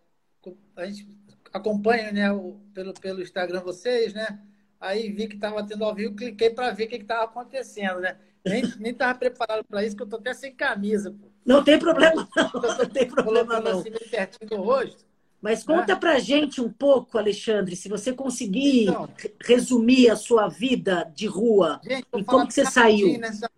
a 0.75 0.85
gente 0.85 1.07
acompanha 1.53 2.11
né, 2.11 2.31
o, 2.31 2.59
pelo, 2.73 2.93
pelo 2.93 3.21
Instagram 3.21 3.61
vocês, 3.61 4.13
né? 4.13 4.39
Aí 4.79 5.11
vi 5.11 5.27
que 5.27 5.35
estava 5.35 5.65
tendo 5.65 5.83
ao 5.83 5.95
vivo, 5.95 6.15
cliquei 6.15 6.49
para 6.49 6.71
ver 6.71 6.85
o 6.85 6.87
que 6.89 6.95
estava 6.97 7.25
acontecendo, 7.25 7.99
né? 7.99 8.17
Nem, 8.45 8.63
nem 8.79 8.93
tava 8.93 9.17
preparado 9.17 9.63
para 9.63 9.83
isso, 9.83 9.95
que 9.95 10.03
eu 10.03 10.07
tô 10.07 10.17
até 10.17 10.33
sem 10.33 10.53
camisa. 10.53 11.11
Pô. 11.11 11.27
Não 11.45 11.63
tem 11.63 11.79
problema, 11.79 12.27
não. 12.35 12.51
Não 12.77 12.89
tem 12.89 13.07
problema, 13.07 13.59
não. 13.59 13.79
Assim, 13.79 13.91
pertinho 13.91 14.49
do 14.49 14.61
rosto. 14.61 15.05
Mas 15.47 15.63
conta 15.63 15.93
né? 15.93 15.95
pra 15.95 16.19
gente 16.19 16.59
um 16.59 16.69
pouco, 16.69 17.17
Alexandre, 17.17 17.73
se 17.73 17.87
você 17.87 18.11
conseguir 18.11 18.89
então, 18.89 19.09
resumir 19.41 20.09
a 20.09 20.15
sua 20.17 20.49
vida 20.49 21.09
de 21.15 21.25
rua 21.25 21.79
gente, 21.81 22.05
e 22.17 22.23
como 22.25 22.45
que 22.45 22.53
você 22.53 22.65
saiu. 22.65 23.17
Nessa... 23.17 23.49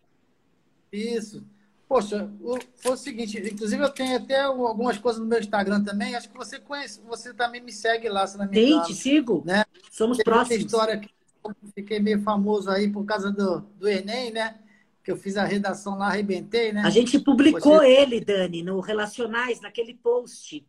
Isso. 0.94 1.44
Poxa, 1.88 2.30
foi 2.76 2.92
o 2.92 2.96
seguinte, 2.96 3.40
inclusive 3.40 3.82
eu 3.82 3.90
tenho 3.90 4.18
até 4.18 4.42
algumas 4.42 5.00
coisas 5.00 5.20
no 5.20 5.26
meu 5.26 5.40
Instagram 5.40 5.84
também, 5.84 6.14
acho 6.14 6.30
que 6.30 6.38
você 6.38 6.60
conhece, 6.60 7.02
você 7.08 7.34
também 7.34 7.60
me 7.60 7.74
segue 7.74 8.08
lá, 8.08 8.28
se 8.28 8.38
não 8.38 8.48
me 8.48 8.62
engano. 8.62 8.84
Tem, 8.84 8.94
te 8.94 9.02
sigo. 9.02 9.42
Né? 9.44 9.66
Somos 9.90 10.18
Tem 10.18 10.24
próximos. 10.24 10.66
história 10.66 11.00
que 11.00 11.10
fiquei 11.74 12.00
meio 12.00 12.22
famoso 12.22 12.70
aí 12.70 12.88
por 12.88 13.04
causa 13.04 13.32
do, 13.32 13.62
do 13.80 13.90
Enem, 13.90 14.30
né? 14.30 14.60
que 15.04 15.12
eu 15.12 15.18
fiz 15.18 15.38
a 15.38 15.44
redação 15.44 15.98
lá, 15.98 16.10
arrebentei, 16.10 16.72
né? 16.72 16.84
A 16.86 16.92
gente 16.92 17.18
publicou 17.18 17.82
ele, 17.82 18.20
Dani, 18.20 18.62
no 18.62 18.80
Relacionais, 18.80 19.60
naquele 19.60 19.96
post. 19.96 20.64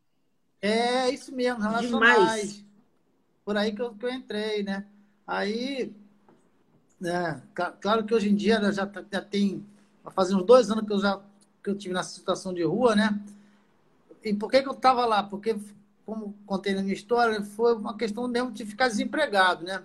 É, 0.60 1.10
isso 1.10 1.34
mesmo, 1.34 1.60
Relacionais. 1.60 2.18
Demais. 2.18 2.64
Por 3.44 3.56
aí 3.56 3.72
que 3.74 3.82
eu, 3.82 3.94
que 3.94 4.04
eu 4.04 4.10
entrei, 4.10 4.62
né? 4.62 4.86
Aí, 5.26 5.92
né, 7.00 7.42
claro 7.80 8.04
que 8.04 8.14
hoje 8.14 8.28
em 8.28 8.34
dia 8.34 8.58
né, 8.58 8.72
já, 8.72 8.86
tá, 8.86 9.04
já 9.10 9.22
tem, 9.22 9.64
faz 10.10 10.32
uns 10.32 10.44
dois 10.44 10.70
anos 10.70 10.86
que 10.86 10.92
eu 10.92 11.00
já 11.00 11.20
que 11.62 11.70
eu 11.70 11.76
tive 11.76 11.94
nessa 11.94 12.10
situação 12.10 12.54
de 12.54 12.62
rua, 12.62 12.94
né? 12.96 13.20
E 14.24 14.34
por 14.34 14.50
que, 14.50 14.62
que 14.62 14.68
eu 14.68 14.72
estava 14.72 15.04
lá? 15.06 15.22
Porque, 15.22 15.58
como 16.04 16.34
contei 16.46 16.74
na 16.74 16.82
minha 16.82 16.94
história, 16.94 17.42
foi 17.42 17.74
uma 17.74 17.96
questão 17.96 18.26
mesmo 18.28 18.50
de 18.50 18.64
ficar 18.64 18.88
desempregado, 18.88 19.64
né? 19.64 19.82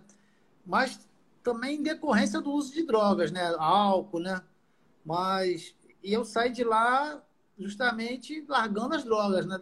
Mas 0.66 1.00
também 1.44 1.78
em 1.78 1.84
decorrência 1.84 2.42
do 2.42 2.52
uso 2.52 2.74
de 2.74 2.84
drogas, 2.84 3.32
né? 3.32 3.54
Álcool, 3.58 4.20
né? 4.20 4.42
Mas 5.06 5.76
e 6.04 6.14
eu 6.14 6.26
saí 6.26 6.52
de 6.52 6.64
lá 6.64 7.22
justamente 7.58 8.44
largando 8.48 8.96
as 8.96 9.04
drogas, 9.04 9.46
né? 9.46 9.60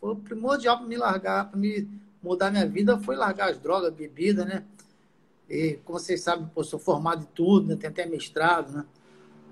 Foi 0.00 0.14
primordial 0.16 0.78
para 0.78 0.86
me 0.86 0.96
largar, 0.96 1.50
para 1.50 1.58
me 1.58 1.88
mudar 2.22 2.50
minha 2.50 2.66
vida, 2.66 2.98
foi 2.98 3.16
largar 3.16 3.50
as 3.50 3.58
drogas, 3.58 3.92
bebida, 3.92 4.44
né? 4.44 4.64
E 5.48 5.78
como 5.84 5.98
vocês 5.98 6.20
sabem, 6.20 6.46
pô, 6.54 6.62
sou 6.62 6.78
formado 6.78 7.22
em 7.22 7.28
tudo, 7.34 7.68
né? 7.68 7.76
Tenho 7.76 7.92
até 7.92 8.06
mestrado, 8.06 8.72
né? 8.72 8.84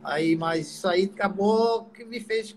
Aí, 0.04 0.36
mas 0.36 0.68
isso 0.68 0.88
aí 0.88 1.04
acabou 1.04 1.86
que 1.86 2.04
me 2.04 2.20
fez, 2.20 2.56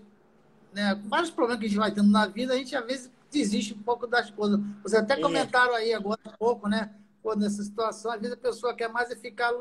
né? 0.72 1.00
Vários 1.06 1.30
problemas 1.30 1.60
que 1.60 1.66
a 1.66 1.68
gente 1.68 1.78
vai 1.78 1.90
tendo 1.90 2.10
na 2.10 2.26
vida, 2.26 2.54
a 2.54 2.56
gente 2.56 2.76
às 2.76 2.86
vezes 2.86 3.10
desiste 3.30 3.74
um 3.74 3.82
pouco 3.82 4.06
das 4.06 4.30
coisas. 4.30 4.60
Vocês 4.82 5.02
até 5.02 5.14
é. 5.14 5.20
comentaram 5.20 5.74
aí 5.74 5.92
agora 5.92 6.20
um 6.26 6.36
pouco, 6.38 6.68
né? 6.68 6.90
pô, 7.22 7.34
nessa 7.36 7.62
situação, 7.62 8.10
às 8.10 8.20
vezes 8.20 8.34
a 8.34 8.40
pessoa 8.40 8.74
quer 8.74 8.88
mais 8.88 9.10
é 9.10 9.16
ficar 9.16 9.52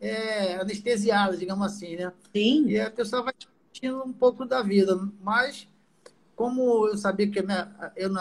é, 0.00 0.56
anestesiada, 0.56 1.36
digamos 1.36 1.66
assim, 1.66 1.96
né? 1.96 2.12
Sim. 2.32 2.66
E 2.66 2.78
a 2.78 2.90
pessoa 2.90 3.22
vai 3.22 3.34
sentindo 3.72 4.02
um 4.04 4.12
pouco 4.12 4.44
da 4.44 4.62
vida. 4.62 4.96
Mas, 5.22 5.66
como 6.38 6.86
eu 6.86 6.96
sabia 6.96 7.28
que 7.28 7.42
minha, 7.42 7.68
eu, 7.96 8.14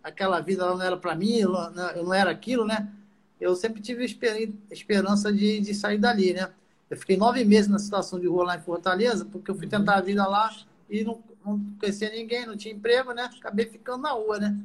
aquela 0.00 0.38
vida 0.38 0.64
não 0.64 0.80
era 0.80 0.96
para 0.96 1.16
mim, 1.16 1.38
eu 1.38 1.50
não 1.50 2.14
era 2.14 2.30
aquilo, 2.30 2.64
né? 2.64 2.88
Eu 3.40 3.56
sempre 3.56 3.82
tive 3.82 4.04
esper, 4.04 4.52
esperança 4.70 5.32
de, 5.32 5.60
de 5.60 5.74
sair 5.74 5.98
dali, 5.98 6.32
né? 6.32 6.52
Eu 6.88 6.96
fiquei 6.96 7.16
nove 7.16 7.44
meses 7.44 7.68
na 7.68 7.80
situação 7.80 8.20
de 8.20 8.28
rua 8.28 8.44
lá 8.44 8.56
em 8.56 8.60
Fortaleza, 8.62 9.24
porque 9.24 9.50
eu 9.50 9.56
fui 9.56 9.66
tentar 9.66 9.96
a 9.96 10.00
vida 10.00 10.24
lá 10.24 10.56
e 10.88 11.02
não, 11.02 11.20
não 11.44 11.60
conhecia 11.80 12.08
ninguém, 12.10 12.46
não 12.46 12.56
tinha 12.56 12.72
emprego, 12.72 13.12
né? 13.12 13.28
Acabei 13.36 13.66
ficando 13.66 14.02
na 14.02 14.12
rua, 14.12 14.38
né? 14.38 14.56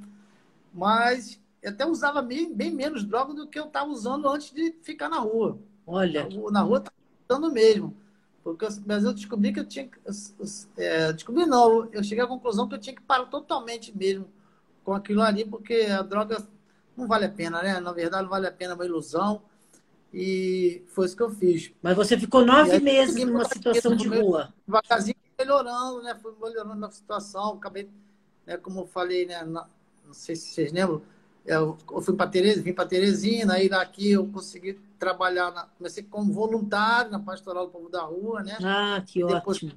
Mas 0.72 1.40
eu 1.64 1.72
até 1.72 1.84
usava 1.84 2.22
bem, 2.22 2.54
bem 2.54 2.70
menos 2.70 3.04
droga 3.04 3.34
do 3.34 3.48
que 3.48 3.58
eu 3.58 3.66
estava 3.66 3.90
usando 3.90 4.30
antes 4.30 4.52
de 4.52 4.72
ficar 4.84 5.10
na 5.10 5.18
rua. 5.18 5.58
Olha. 5.88 6.30
Na 6.52 6.62
rua 6.62 6.78
estava 6.78 6.96
usando 7.28 7.52
mesmo. 7.52 7.98
Porque 8.44 8.66
eu, 8.66 8.70
mas 8.86 9.04
eu 9.04 9.14
descobri 9.14 9.54
que 9.54 9.60
eu 9.60 9.66
tinha 9.66 9.88
que. 9.88 9.98
É, 10.78 11.14
descobri 11.14 11.46
não, 11.46 11.88
eu 11.92 12.04
cheguei 12.04 12.24
à 12.24 12.28
conclusão 12.28 12.68
que 12.68 12.76
eu 12.76 12.80
tinha 12.80 12.96
que 12.96 13.02
parar 13.02 13.26
totalmente 13.26 13.96
mesmo 13.96 14.28
com 14.84 14.94
aquilo 14.94 15.22
ali, 15.22 15.46
porque 15.46 15.74
a 15.84 16.02
droga 16.02 16.46
não 16.98 17.08
vale 17.08 17.26
a 17.26 17.30
pena, 17.30 17.62
né? 17.62 17.80
Na 17.80 17.92
verdade, 17.92 18.24
não 18.24 18.30
vale 18.30 18.48
a 18.48 18.52
pena, 18.52 18.74
é 18.74 18.76
uma 18.76 18.86
ilusão. 18.86 19.42
E 20.14 20.84
foi 20.88 21.06
isso 21.06 21.16
que 21.16 21.24
eu 21.24 21.30
fiz. 21.30 21.72
Mas 21.82 21.96
você 21.96 22.18
ficou 22.18 22.46
nove 22.46 22.72
aí, 22.72 22.82
meses 22.82 23.24
numa 23.24 23.46
situação 23.46 23.96
de 23.96 24.08
rua. 24.08 24.54
Devagarzinho 24.66 25.16
melhorando, 25.40 26.04
né? 26.04 26.16
Fui 26.22 26.34
melhorando 26.42 26.86
a 26.86 26.92
situação. 26.92 27.54
Acabei, 27.54 27.90
né, 28.46 28.58
como 28.58 28.82
eu 28.82 28.88
falei, 28.88 29.26
né? 29.26 29.44
Na, 29.44 29.68
não 30.06 30.14
sei 30.14 30.36
se 30.36 30.50
vocês 30.50 30.72
lembram, 30.72 31.02
eu, 31.46 31.78
fui 32.02 32.16
para 32.16 32.30
Teresina, 32.30 32.64
vim 32.64 32.74
para 32.74 32.88
Teresina, 32.88 33.54
aí 33.54 33.70
daqui 33.70 34.12
eu 34.12 34.28
consegui 34.28 34.80
trabalhar, 35.02 35.52
na, 35.52 35.64
comecei 35.64 36.04
como 36.04 36.32
voluntário 36.32 37.10
na 37.10 37.20
pastoral 37.20 37.66
do 37.66 37.72
povo 37.72 37.90
da 37.90 38.04
rua, 38.04 38.44
né? 38.44 38.56
Ah, 38.64 39.04
que 39.04 39.26
Depois, 39.26 39.58
ótimo. 39.58 39.74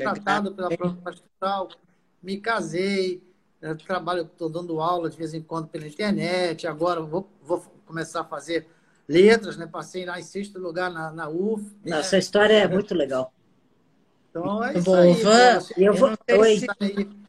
tratado 0.00 0.54
pela 0.54 0.74
própria 0.74 1.02
pastoral, 1.02 1.68
me 2.22 2.38
casei, 2.38 3.22
trabalho, 3.84 4.22
estou 4.22 4.48
dando 4.48 4.80
aula 4.80 5.10
de 5.10 5.16
vez 5.18 5.34
em 5.34 5.42
quando 5.42 5.68
pela 5.68 5.86
internet, 5.86 6.66
agora 6.66 7.02
vou, 7.02 7.28
vou 7.42 7.62
começar 7.84 8.22
a 8.22 8.24
fazer 8.24 8.66
letras, 9.06 9.58
né? 9.58 9.66
Passei 9.66 10.06
lá 10.06 10.18
em 10.18 10.22
sexto 10.22 10.58
lugar 10.58 10.90
na, 10.90 11.12
na 11.12 11.28
UF. 11.28 11.62
Né? 11.84 11.98
Essa 11.98 12.16
história 12.16 12.54
é 12.54 12.66
muito 12.66 12.94
legal. 12.94 13.30
Então 14.30 14.64
é 14.64 14.72
isso 14.72 14.84
Bom, 14.84 14.94
aí. 14.94 15.12
Van, 15.12 15.58
eu, 15.76 15.92
vou... 15.92 16.08
Oi. 16.38 17.21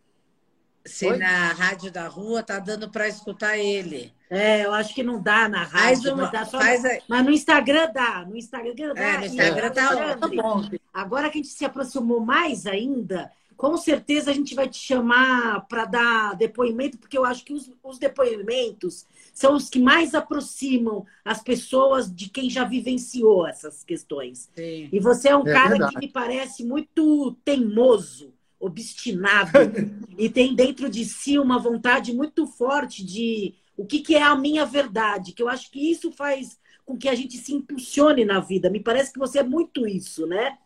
Se 0.86 1.08
Oi? 1.08 1.18
na 1.18 1.54
rádio 1.54 1.92
da 1.92 2.08
rua 2.08 2.44
tá 2.44 2.60
dando 2.60 2.90
para 2.90 3.08
escutar 3.08 3.58
ele. 3.58 4.14
É, 4.30 4.66
eu 4.66 4.74
acho 4.74 4.94
que 4.94 5.04
não 5.04 5.22
dá 5.22 5.48
na 5.48 5.64
rádio, 5.64 6.14
uma, 6.14 6.30
mas, 6.32 6.52
mas, 6.52 6.86
a... 6.86 7.00
mas, 7.08 7.26
no 7.26 7.32
Instagram 7.32 7.92
dá. 7.94 8.26
No 8.26 8.36
Instagram 8.36 8.94
dá. 8.94 9.02
É, 9.02 9.18
no 9.20 9.26
Instagram 9.26 9.72
tá, 9.72 10.18
tá 10.18 10.28
bom. 10.28 10.70
Agora 10.94 11.30
que 11.30 11.40
a 11.40 11.42
gente 11.42 11.54
se 11.54 11.64
aproximou 11.64 12.20
mais 12.20 12.66
ainda, 12.66 13.32
com 13.56 13.78
certeza 13.78 14.32
a 14.32 14.34
gente 14.34 14.56
vai 14.56 14.68
te 14.68 14.78
chamar 14.78 15.66
para 15.68 15.86
dar 15.86 16.36
depoimento, 16.36 16.98
porque 16.98 17.18
eu 17.18 17.24
acho 17.24 17.46
que 17.46 17.54
os, 17.54 17.72
os, 17.84 17.98
depoimentos 17.98 19.06
são 19.34 19.56
os 19.56 19.70
que 19.70 19.80
mais 19.80 20.14
aproximam 20.14 21.06
as 21.24 21.42
pessoas 21.42 22.14
de 22.14 22.30
quem 22.30 22.50
já 22.50 22.66
vivenciou 22.66 23.48
essas 23.48 23.84
questões. 23.84 24.50
Sim. 24.56 24.90
E 24.92 25.00
você 25.00 25.30
é 25.30 25.38
um 25.38 25.48
é 25.48 25.54
cara 25.54 25.70
verdade. 25.70 25.94
que 25.94 26.00
me 26.00 26.08
parece 26.10 26.66
muito 26.66 27.38
teimoso, 27.46 28.34
obstinado, 28.66 29.52
e 30.18 30.30
tem 30.30 30.56
dentro 30.56 30.90
de 30.90 31.04
si 31.04 31.38
uma 31.38 31.60
vontade 31.60 32.14
muito 32.14 32.48
forte 32.48 33.04
de 33.06 33.54
o 33.76 33.86
que, 33.86 34.00
que 34.00 34.16
é 34.16 34.24
a 34.24 34.36
minha 34.36 34.66
verdade, 34.66 35.34
que 35.34 35.44
eu 35.44 35.50
acho 35.50 35.70
que 35.70 35.92
isso 35.92 36.12
faz 36.12 36.58
com 36.86 36.98
que 36.98 37.10
a 37.10 37.16
gente 37.16 37.38
se 37.38 37.54
impulsione 37.54 38.24
na 38.26 38.40
vida. 38.40 38.70
Me 38.70 38.80
parece 38.80 39.12
que 39.12 39.20
você 39.20 39.40
é 39.40 39.44
muito 39.44 39.88
isso, 39.88 40.26
né? 40.28 40.58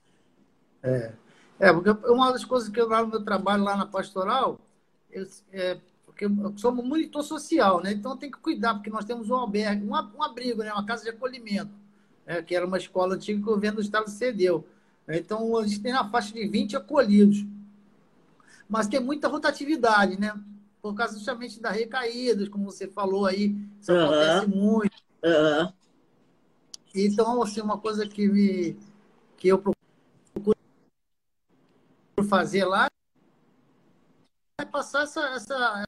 É. 0.83 1.11
É, 1.59 1.73
porque 1.73 1.89
uma 2.11 2.31
das 2.31 2.45
coisas 2.45 2.69
que 2.69 2.79
eu 2.79 2.87
lá 2.87 3.01
no 3.01 3.07
meu 3.07 3.23
trabalho, 3.23 3.63
lá 3.63 3.75
na 3.75 3.85
pastoral, 3.85 4.59
eu, 5.11 5.25
é, 5.51 5.79
porque 6.05 6.25
eu 6.25 6.53
sou 6.55 6.71
um 6.71 6.83
monitor 6.83 7.23
social, 7.23 7.81
né? 7.81 7.91
Então 7.91 8.15
tem 8.15 8.29
que 8.29 8.37
cuidar, 8.37 8.75
porque 8.75 8.91
nós 8.91 9.05
temos 9.05 9.29
um 9.29 9.35
albergue, 9.35 9.83
um, 9.83 9.91
um 9.91 10.23
abrigo, 10.23 10.61
né? 10.61 10.71
uma 10.71 10.85
casa 10.85 11.03
de 11.03 11.09
acolhimento, 11.09 11.71
né? 12.25 12.43
que 12.43 12.55
era 12.55 12.65
uma 12.65 12.77
escola 12.77 13.15
antiga 13.15 13.39
que 13.39 13.49
o 13.49 13.53
governo 13.53 13.77
do 13.77 13.81
estado 13.81 14.09
cedeu. 14.09 14.67
Então 15.07 15.57
a 15.57 15.65
gente 15.65 15.79
tem 15.79 15.93
na 15.93 16.07
faixa 16.09 16.33
de 16.33 16.45
20 16.47 16.75
acolhidos. 16.75 17.45
Mas 18.67 18.87
tem 18.87 18.99
muita 18.99 19.27
rotatividade, 19.27 20.19
né? 20.19 20.33
Por 20.81 20.93
causa 20.93 21.17
justamente 21.17 21.59
das 21.59 21.75
recaídas, 21.75 22.49
como 22.49 22.65
você 22.65 22.87
falou 22.87 23.25
aí, 23.25 23.55
isso 23.81 23.91
uhum. 23.91 24.05
acontece 24.05 24.47
muito. 24.47 24.97
Uhum. 25.23 25.73
Então, 26.93 27.41
assim, 27.41 27.61
uma 27.61 27.77
coisa 27.77 28.07
que, 28.07 28.27
me, 28.27 28.77
que 29.37 29.47
eu 29.47 29.59
procuro 29.59 30.57
fazer 32.27 32.65
lá 32.65 32.87
é 34.59 34.65
passar 34.65 35.03
essa, 35.03 35.21
essa 35.29 35.85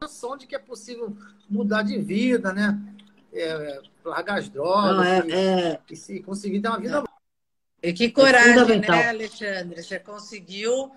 noção 0.00 0.36
de 0.36 0.46
que 0.46 0.54
é 0.54 0.58
possível 0.58 1.16
mudar 1.48 1.82
de 1.82 1.98
vida, 1.98 2.52
né? 2.52 2.80
É, 3.32 3.82
largar 4.04 4.38
as 4.38 4.48
drogas 4.48 4.96
Não, 4.96 5.02
é, 5.02 5.26
e, 5.26 5.32
é... 5.32 5.80
e, 5.90 5.96
se 5.96 6.22
conseguir 6.22 6.60
dar 6.60 6.70
uma 6.70 6.80
vida. 6.80 7.04
E 7.84 7.92
que 7.92 8.08
coragem, 8.10 8.80
né, 8.80 9.08
Alexandre? 9.08 9.82
Você 9.82 9.98
conseguiu, 9.98 10.90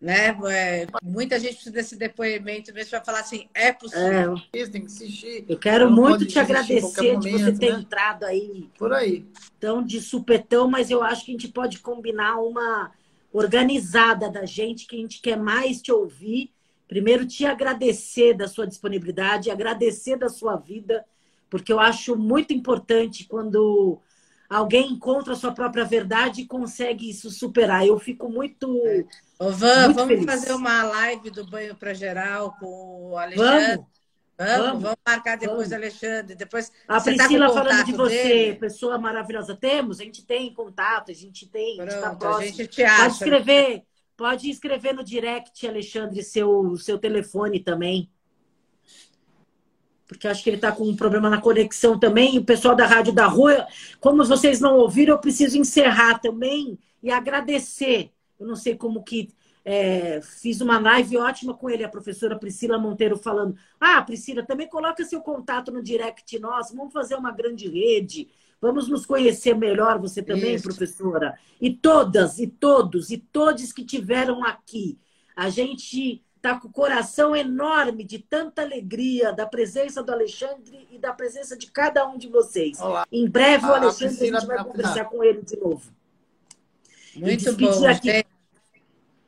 né? 0.00 0.34
É, 0.48 0.86
muita 1.02 1.38
gente 1.38 1.52
precisa 1.52 1.70
desse 1.70 1.96
depoimento 1.96 2.72
mesmo 2.72 2.90
para 2.90 3.04
falar 3.04 3.20
assim, 3.20 3.46
é 3.52 3.70
possível. 3.74 4.36
É, 4.50 4.66
tem 4.66 4.80
que 4.80 4.86
assistir. 4.86 5.44
Eu 5.46 5.58
quero 5.58 5.90
muito 5.90 6.24
te 6.24 6.38
agradecer 6.38 7.12
momento, 7.12 7.20
de 7.24 7.30
você 7.32 7.52
ter 7.52 7.72
né? 7.72 7.78
entrado 7.80 8.24
aí. 8.24 8.70
Por 8.78 8.90
aí. 8.90 9.26
Tão 9.60 9.84
de 9.84 10.00
supetão, 10.00 10.66
mas 10.66 10.90
eu 10.90 11.02
acho 11.02 11.26
que 11.26 11.32
a 11.32 11.34
gente 11.34 11.48
pode 11.48 11.78
combinar 11.80 12.40
uma 12.40 12.90
organizada 13.30 14.30
da 14.30 14.46
gente, 14.46 14.86
que 14.86 14.96
a 14.96 14.98
gente 14.98 15.20
quer 15.20 15.36
mais 15.36 15.82
te 15.82 15.92
ouvir. 15.92 16.50
Primeiro, 16.88 17.26
te 17.26 17.44
agradecer 17.44 18.32
da 18.32 18.48
sua 18.48 18.66
disponibilidade, 18.66 19.50
agradecer 19.50 20.16
da 20.16 20.30
sua 20.30 20.56
vida, 20.56 21.04
porque 21.50 21.70
eu 21.70 21.78
acho 21.78 22.16
muito 22.16 22.54
importante 22.54 23.24
quando 23.28 24.00
alguém 24.50 24.92
encontra 24.92 25.32
a 25.32 25.36
sua 25.36 25.52
própria 25.52 25.84
verdade 25.84 26.42
e 26.42 26.46
consegue 26.46 27.08
isso 27.08 27.30
superar. 27.30 27.86
Eu 27.86 27.98
fico 27.98 28.28
muito. 28.28 28.76
É. 28.84 29.04
Ô, 29.38 29.50
Van, 29.50 29.84
muito 29.84 29.94
vamos 29.94 30.14
feliz. 30.14 30.26
fazer 30.26 30.52
uma 30.52 30.82
live 30.82 31.30
do 31.30 31.48
banho 31.48 31.74
para 31.76 31.94
geral 31.94 32.56
com 32.58 33.10
o 33.10 33.16
Alexandre. 33.16 33.76
Vamos. 33.76 34.00
Vamos, 34.40 34.82
vamos, 34.82 34.98
marcar 35.06 35.36
depois, 35.36 35.68
vamos. 35.68 35.72
Alexandre. 35.72 36.34
Depois 36.34 36.72
a 36.88 36.96
tá 36.96 37.02
Priscila 37.02 37.48
tá 37.48 37.52
falando 37.52 37.84
de 37.84 37.92
você, 37.92 38.22
dele. 38.22 38.56
pessoa 38.56 38.98
maravilhosa. 38.98 39.54
Temos, 39.54 40.00
a 40.00 40.04
gente 40.04 40.24
tem 40.24 40.52
contato, 40.52 41.10
a 41.10 41.14
gente 41.14 41.46
tem, 41.46 41.76
Pronto, 41.76 41.90
a 41.90 41.92
gente 41.92 42.02
tá 42.02 42.14
próximo. 42.16 42.42
A 42.42 42.46
gente 42.46 42.66
te 42.66 42.82
acha. 42.82 43.02
Pode 43.02 43.12
escrever, 43.12 43.82
pode 44.16 44.50
escrever 44.50 44.94
no 44.94 45.04
direct, 45.04 45.68
Alexandre, 45.68 46.22
seu, 46.22 46.74
seu 46.76 46.98
telefone 46.98 47.60
também. 47.60 48.10
Porque 50.10 50.26
acho 50.26 50.42
que 50.42 50.50
ele 50.50 50.56
está 50.56 50.72
com 50.72 50.82
um 50.82 50.96
problema 50.96 51.30
na 51.30 51.40
conexão 51.40 51.96
também. 51.96 52.36
o 52.36 52.44
pessoal 52.44 52.74
da 52.74 52.84
Rádio 52.84 53.12
da 53.12 53.28
Rua, 53.28 53.68
como 54.00 54.24
vocês 54.24 54.58
não 54.60 54.76
ouviram, 54.76 55.14
eu 55.14 55.20
preciso 55.20 55.56
encerrar 55.56 56.18
também 56.18 56.76
e 57.00 57.12
agradecer. 57.12 58.10
Eu 58.36 58.44
não 58.44 58.56
sei 58.56 58.74
como 58.74 59.04
que 59.04 59.28
é, 59.64 60.20
fiz 60.20 60.60
uma 60.60 60.80
live 60.80 61.16
ótima 61.16 61.54
com 61.54 61.70
ele, 61.70 61.84
a 61.84 61.88
professora 61.88 62.36
Priscila 62.36 62.76
Monteiro, 62.76 63.16
falando: 63.16 63.54
Ah, 63.78 64.02
Priscila, 64.02 64.44
também 64.44 64.68
coloca 64.68 65.04
seu 65.04 65.20
contato 65.20 65.70
no 65.70 65.80
direct 65.80 66.40
nosso, 66.40 66.74
vamos 66.74 66.92
fazer 66.92 67.14
uma 67.14 67.30
grande 67.30 67.68
rede, 67.68 68.28
vamos 68.60 68.88
nos 68.88 69.06
conhecer 69.06 69.54
melhor, 69.54 70.00
você 70.00 70.20
também, 70.24 70.56
Isso. 70.56 70.64
professora. 70.64 71.38
E 71.60 71.72
todas, 71.72 72.40
e 72.40 72.48
todos, 72.48 73.12
e 73.12 73.18
todos 73.18 73.72
que 73.72 73.84
tiveram 73.84 74.42
aqui. 74.44 74.98
A 75.36 75.48
gente 75.48 76.20
está 76.40 76.58
com 76.58 76.68
o 76.68 76.72
coração 76.72 77.36
enorme 77.36 78.02
de 78.02 78.18
tanta 78.18 78.62
alegria 78.62 79.30
da 79.30 79.46
presença 79.46 80.02
do 80.02 80.10
Alexandre 80.10 80.88
e 80.90 80.98
da 80.98 81.12
presença 81.12 81.56
de 81.56 81.70
cada 81.70 82.08
um 82.08 82.16
de 82.16 82.28
vocês. 82.28 82.80
Olá. 82.80 83.06
Em 83.12 83.28
breve, 83.28 83.66
o 83.66 83.74
Alexandre, 83.74 84.30
a, 84.30 84.38
a 84.38 84.40
gente 84.40 84.46
vai 84.46 84.64
conversar 84.64 85.04
com 85.04 85.22
ele 85.22 85.42
de 85.42 85.56
novo. 85.56 85.92
Muito 87.14 87.56
bom. 87.56 87.86
Aqui... 87.86 88.24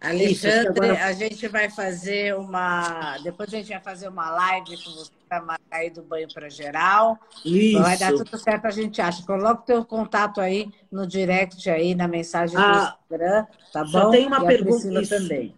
Alexandre, 0.00 0.68
agora... 0.68 1.04
a 1.04 1.12
gente 1.12 1.46
vai 1.46 1.70
fazer 1.70 2.34
uma. 2.34 3.18
Depois 3.18 3.52
a 3.52 3.58
gente 3.58 3.68
vai 3.68 3.80
fazer 3.80 4.08
uma 4.08 4.30
live 4.30 4.82
com 4.82 4.90
você 4.90 5.12
para 5.28 5.42
marcar 5.42 5.76
aí 5.76 5.90
do 5.90 6.02
banho 6.02 6.26
para 6.32 6.48
geral. 6.48 7.18
Isso. 7.44 7.80
Vai 7.80 7.96
dar 7.98 8.12
tudo 8.12 8.36
certo, 8.38 8.66
a 8.66 8.70
gente 8.70 9.00
acha. 9.00 9.24
Coloca 9.24 9.60
o 9.60 9.64
teu 9.64 9.84
contato 9.84 10.40
aí 10.40 10.72
no 10.90 11.06
direct 11.06 11.70
aí, 11.70 11.94
na 11.94 12.08
mensagem 12.08 12.56
do 12.56 12.62
ah, 12.62 12.98
Instagram, 13.00 13.46
tá 13.72 13.84
bom? 13.84 13.90
Só 13.90 14.10
tem 14.10 14.26
uma 14.26 14.42
e 14.42 14.46
pergunta 14.46 14.98
a 14.98 15.06
também. 15.06 15.54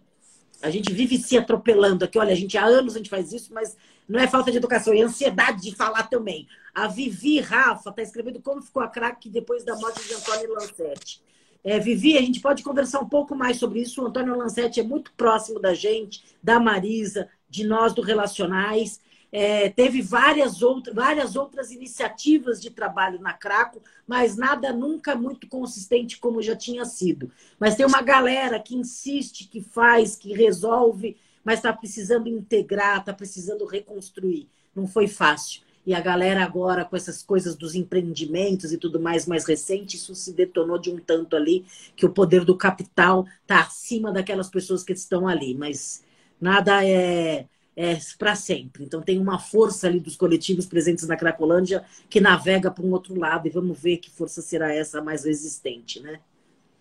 A 0.61 0.69
gente 0.69 0.91
vive 0.91 1.17
se 1.17 1.37
atropelando 1.37 2.05
aqui. 2.05 2.17
Olha, 2.17 2.33
a 2.33 2.35
gente 2.35 2.57
há 2.57 2.65
anos 2.65 2.95
a 2.95 2.97
gente 2.97 3.09
faz 3.09 3.31
isso, 3.31 3.53
mas 3.53 3.75
não 4.07 4.19
é 4.19 4.27
falta 4.27 4.51
de 4.51 4.57
educação, 4.57 4.93
é 4.93 5.01
ansiedade 5.01 5.61
de 5.61 5.75
falar 5.75 6.03
também. 6.03 6.47
A 6.73 6.87
Vivi 6.87 7.39
Rafa 7.39 7.89
está 7.89 8.01
escrevendo 8.01 8.41
como 8.41 8.61
ficou 8.61 8.83
a 8.83 8.87
craque 8.87 9.29
depois 9.29 9.63
da 9.63 9.75
morte 9.75 10.07
de 10.07 10.13
Antônio 10.13 10.53
Lancetti. 10.53 11.21
É, 11.63 11.79
Vivi, 11.79 12.15
a 12.15 12.21
gente 12.21 12.39
pode 12.39 12.61
conversar 12.61 12.99
um 12.99 13.09
pouco 13.09 13.35
mais 13.35 13.57
sobre 13.57 13.81
isso. 13.81 14.01
O 14.01 14.05
Antônio 14.05 14.37
Lancetti 14.37 14.79
é 14.79 14.83
muito 14.83 15.11
próximo 15.13 15.59
da 15.59 15.73
gente, 15.73 16.23
da 16.41 16.59
Marisa, 16.59 17.27
de 17.49 17.63
nós 17.65 17.93
do 17.93 18.03
Relacionais. 18.03 18.99
É, 19.37 19.67
teve 19.67 20.01
várias, 20.01 20.61
outra, 20.61 20.93
várias 20.93 21.35
outras 21.35 21.69
iniciativas 21.69 22.61
de 22.61 22.69
trabalho 22.69 23.19
na 23.19 23.33
Craco, 23.33 23.81
mas 24.07 24.37
nada 24.37 24.71
nunca 24.71 25.13
muito 25.13 25.45
consistente 25.49 26.17
como 26.17 26.41
já 26.41 26.55
tinha 26.55 26.85
sido. 26.85 27.29
Mas 27.59 27.75
tem 27.75 27.85
uma 27.85 28.01
galera 28.01 28.57
que 28.61 28.77
insiste, 28.77 29.49
que 29.49 29.59
faz, 29.59 30.15
que 30.15 30.33
resolve, 30.33 31.17
mas 31.43 31.59
está 31.59 31.73
precisando 31.73 32.29
integrar, 32.29 32.99
está 32.99 33.11
precisando 33.11 33.65
reconstruir. 33.65 34.47
Não 34.73 34.87
foi 34.87 35.05
fácil. 35.05 35.63
E 35.85 35.93
a 35.93 35.99
galera 35.99 36.41
agora, 36.41 36.85
com 36.85 36.95
essas 36.95 37.21
coisas 37.21 37.57
dos 37.57 37.75
empreendimentos 37.75 38.71
e 38.71 38.77
tudo 38.77 39.01
mais 39.01 39.27
mais 39.27 39.43
recente, 39.43 39.97
isso 39.97 40.15
se 40.15 40.31
detonou 40.31 40.79
de 40.79 40.89
um 40.89 40.97
tanto 40.97 41.35
ali, 41.35 41.65
que 41.93 42.05
o 42.05 42.09
poder 42.09 42.45
do 42.45 42.55
capital 42.55 43.27
está 43.41 43.59
acima 43.59 44.13
daquelas 44.13 44.49
pessoas 44.49 44.81
que 44.81 44.93
estão 44.93 45.27
ali. 45.27 45.53
Mas 45.53 46.05
nada 46.39 46.85
é, 46.87 47.47
é 47.75 47.97
para 48.17 48.35
sempre. 48.35 48.83
Então 48.83 49.01
tem 49.01 49.19
uma 49.19 49.37
força 49.37 49.87
ali 49.87 49.99
dos 49.99 50.15
coletivos 50.15 50.65
presentes 50.65 51.07
na 51.07 51.17
Cracolândia 51.17 51.83
que 52.09 52.21
navega 52.21 52.71
para 52.71 52.85
um 52.85 52.91
outro 52.91 53.19
lado 53.19 53.47
e 53.47 53.51
vamos 53.51 53.79
ver 53.79 53.97
que 53.97 54.09
força 54.09 54.41
será 54.41 54.73
essa 54.73 55.01
mais 55.01 55.25
resistente, 55.25 55.99
né? 55.99 56.19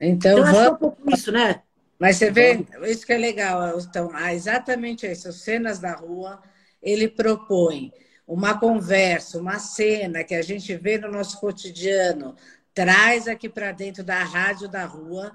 Então, 0.00 0.38
então 0.38 0.44
vamos... 0.44 0.60
é 0.60 0.70
um 0.70 0.76
pouco 0.76 1.10
isso, 1.10 1.32
né? 1.32 1.62
Mas 1.98 2.16
você 2.16 2.30
vê, 2.30 2.64
isso 2.84 3.06
que 3.06 3.12
é 3.12 3.18
legal. 3.18 3.78
Então, 3.78 4.10
exatamente 4.28 5.06
isso. 5.06 5.32
Cenas 5.32 5.78
da 5.78 5.94
rua, 5.94 6.40
ele 6.82 7.08
propõe 7.08 7.92
uma 8.26 8.58
conversa, 8.58 9.38
uma 9.38 9.58
cena 9.58 10.24
que 10.24 10.34
a 10.34 10.42
gente 10.42 10.74
vê 10.76 10.98
no 10.98 11.10
nosso 11.10 11.38
cotidiano, 11.40 12.34
traz 12.72 13.28
aqui 13.28 13.48
para 13.48 13.72
dentro 13.72 14.02
da 14.02 14.22
rádio 14.24 14.68
da 14.68 14.84
rua. 14.84 15.32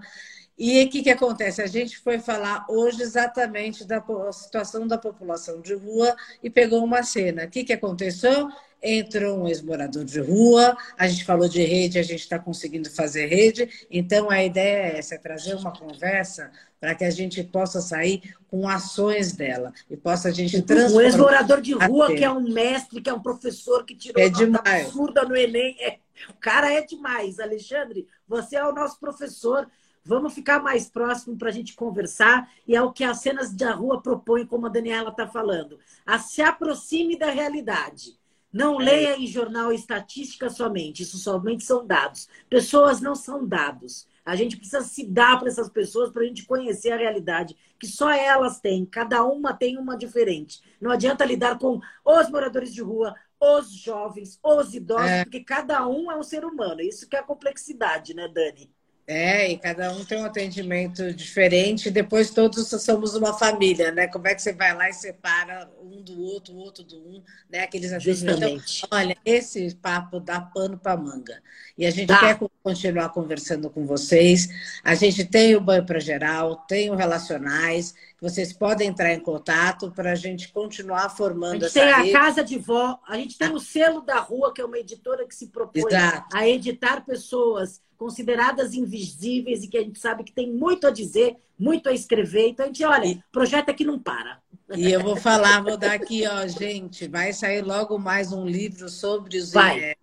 E 0.59 0.83
o 0.83 0.89
que, 0.89 1.01
que 1.01 1.09
acontece? 1.09 1.61
A 1.61 1.67
gente 1.67 1.97
foi 1.97 2.19
falar 2.19 2.65
hoje 2.67 3.01
exatamente 3.01 3.85
da 3.85 4.03
situação 4.33 4.85
da 4.85 4.97
população 4.97 5.61
de 5.61 5.73
rua 5.73 6.13
e 6.43 6.49
pegou 6.49 6.83
uma 6.83 7.01
cena. 7.01 7.45
O 7.45 7.49
que, 7.49 7.63
que 7.63 7.73
aconteceu? 7.73 8.49
entrou 8.81 9.39
um 9.39 9.47
ex-morador 9.47 10.05
de 10.05 10.19
rua, 10.21 10.77
a 10.97 11.07
gente 11.07 11.25
falou 11.25 11.49
de 11.49 11.61
rede, 11.61 11.99
a 11.99 12.03
gente 12.03 12.21
está 12.21 12.39
conseguindo 12.39 12.89
fazer 12.89 13.25
rede, 13.25 13.69
então 13.91 14.29
a 14.29 14.43
ideia 14.43 14.93
é 14.93 14.97
essa, 14.99 15.15
é 15.15 15.17
trazer 15.17 15.53
uma 15.55 15.73
conversa 15.73 16.49
para 16.79 16.95
que 16.95 17.03
a 17.03 17.09
gente 17.09 17.43
possa 17.43 17.81
sair 17.81 18.33
com 18.47 18.67
ações 18.67 19.33
dela 19.33 19.73
e 19.89 19.97
possa 19.97 20.29
a 20.29 20.31
gente 20.31 20.61
transformar. 20.61 20.95
Um 20.95 21.01
ex-morador 21.01 21.61
de 21.61 21.73
rua 21.73 22.15
que 22.15 22.23
é 22.23 22.31
um 22.31 22.41
mestre, 22.41 23.01
que 23.01 23.09
é 23.09 23.13
um 23.13 23.21
professor 23.21 23.83
que 23.83 23.95
tirou 23.95 24.23
é 24.23 24.29
demais. 24.29 24.85
absurda 24.85 25.25
no 25.25 25.35
Enem. 25.35 25.75
É, 25.81 25.99
o 26.29 26.35
cara 26.35 26.71
é 26.71 26.81
demais. 26.81 27.37
Alexandre, 27.39 28.07
você 28.25 28.55
é 28.55 28.65
o 28.65 28.73
nosso 28.73 28.97
professor. 28.97 29.67
Vamos 30.03 30.33
ficar 30.33 30.61
mais 30.61 30.89
próximo 30.89 31.37
para 31.37 31.49
a 31.49 31.51
gente 31.51 31.75
conversar. 31.75 32.49
E 32.67 32.75
é 32.75 32.81
o 32.81 32.91
que 32.91 33.03
as 33.03 33.19
cenas 33.19 33.53
da 33.53 33.71
rua 33.71 34.01
propõem, 34.01 34.45
como 34.45 34.65
a 34.65 34.69
Daniela 34.69 35.09
está 35.09 35.27
falando. 35.27 35.79
A 36.05 36.17
se 36.17 36.41
aproxime 36.41 37.17
da 37.17 37.29
realidade. 37.29 38.17
Não 38.51 38.81
é. 38.81 38.85
leia 38.85 39.17
em 39.17 39.27
jornal 39.27 39.71
estatística 39.71 40.49
somente. 40.49 41.03
Isso 41.03 41.17
somente 41.17 41.63
são 41.63 41.85
dados. 41.85 42.27
Pessoas 42.49 42.99
não 42.99 43.13
são 43.13 43.47
dados. 43.47 44.07
A 44.25 44.35
gente 44.35 44.57
precisa 44.57 44.81
se 44.81 45.05
dar 45.05 45.39
para 45.39 45.47
essas 45.47 45.69
pessoas 45.69 46.11
para 46.11 46.23
a 46.23 46.25
gente 46.25 46.45
conhecer 46.45 46.91
a 46.91 46.97
realidade 46.97 47.55
que 47.79 47.87
só 47.87 48.11
elas 48.11 48.59
têm. 48.59 48.85
Cada 48.85 49.23
uma 49.23 49.53
tem 49.53 49.77
uma 49.77 49.97
diferente. 49.97 50.61
Não 50.79 50.91
adianta 50.91 51.25
lidar 51.25 51.57
com 51.57 51.79
os 52.05 52.29
moradores 52.29 52.73
de 52.73 52.81
rua, 52.81 53.15
os 53.39 53.71
jovens, 53.71 54.37
os 54.43 54.73
idosos, 54.73 55.07
é. 55.07 55.23
porque 55.23 55.43
cada 55.43 55.87
um 55.87 56.11
é 56.11 56.17
um 56.17 56.23
ser 56.23 56.43
humano. 56.43 56.81
Isso 56.81 57.07
que 57.07 57.15
é 57.15 57.19
a 57.19 57.23
complexidade, 57.23 58.13
né, 58.13 58.27
Dani? 58.27 58.69
É, 59.11 59.49
e 59.49 59.57
cada 59.57 59.91
um 59.91 60.05
tem 60.05 60.19
um 60.19 60.25
atendimento 60.25 61.11
diferente. 61.11 61.89
Depois 61.89 62.29
todos 62.29 62.67
somos 62.67 63.15
uma 63.15 63.33
família, 63.33 63.91
né? 63.91 64.07
Como 64.07 64.27
é 64.27 64.35
que 64.35 64.41
você 64.43 64.53
vai 64.53 64.71
lá 64.75 64.87
e 64.87 64.93
separa 64.93 65.67
um 65.81 65.99
do 66.03 66.21
outro, 66.21 66.53
o 66.53 66.57
outro 66.57 66.83
do 66.83 66.95
um, 66.95 67.23
né? 67.49 67.61
Aqueles 67.61 67.91
atendimentos. 67.91 68.83
Então, 68.85 68.99
olha, 68.99 69.17
esse 69.25 69.73
papo 69.73 70.19
dá 70.19 70.39
pano 70.39 70.77
para 70.77 70.95
manga. 70.95 71.41
E 71.75 71.87
a 71.87 71.89
gente 71.89 72.09
tá. 72.09 72.19
quer 72.19 72.39
continuar 72.61 73.09
conversando 73.09 73.67
com 73.71 73.83
vocês. 73.83 74.47
A 74.83 74.93
gente 74.93 75.25
tem 75.25 75.55
o 75.55 75.61
banho 75.61 75.83
para 75.83 75.99
geral, 75.99 76.57
tem 76.67 76.91
o 76.91 76.95
relacionais. 76.95 77.95
Vocês 78.21 78.51
podem 78.51 78.89
entrar 78.89 79.13
em 79.13 79.19
contato 79.19 79.91
para 79.91 80.11
a 80.11 80.15
gente 80.15 80.51
continuar 80.51 81.09
formando 81.09 81.65
a 81.65 81.67
gente 81.67 81.73
tem 81.73 81.89
a 81.89 82.11
Casa 82.11 82.43
de 82.43 82.57
Vó, 82.57 82.99
a 83.07 83.15
gente 83.15 83.37
tem 83.37 83.51
o 83.51 83.59
Selo 83.59 84.01
da 84.01 84.19
Rua, 84.19 84.53
que 84.53 84.61
é 84.61 84.65
uma 84.65 84.77
editora 84.77 85.25
que 85.25 85.33
se 85.33 85.47
propõe 85.47 85.83
Exato. 85.87 86.35
a 86.35 86.47
editar 86.47 87.05
pessoas 87.05 87.81
consideradas 87.97 88.73
invisíveis 88.73 89.63
e 89.63 89.67
que 89.67 89.77
a 89.77 89.81
gente 89.81 89.99
sabe 89.99 90.23
que 90.23 90.31
tem 90.31 90.51
muito 90.51 90.87
a 90.87 90.89
dizer, 90.89 91.35
muito 91.57 91.89
a 91.89 91.93
escrever. 91.93 92.47
Então 92.47 92.65
a 92.65 92.67
gente, 92.67 92.83
olha, 92.85 93.23
projeto 93.31 93.69
aqui 93.69 93.83
não 93.83 93.99
para. 93.99 94.39
E 94.75 94.91
eu 94.91 95.01
vou 95.01 95.15
falar, 95.15 95.61
vou 95.61 95.77
dar 95.77 95.93
aqui, 95.93 96.25
ó, 96.27 96.47
gente, 96.47 97.07
vai 97.07 97.33
sair 97.33 97.61
logo 97.61 97.97
mais 97.97 98.31
um 98.31 98.45
livro 98.45 98.87
sobre 98.87 99.37
os 99.37 99.51
vai. 99.51 99.95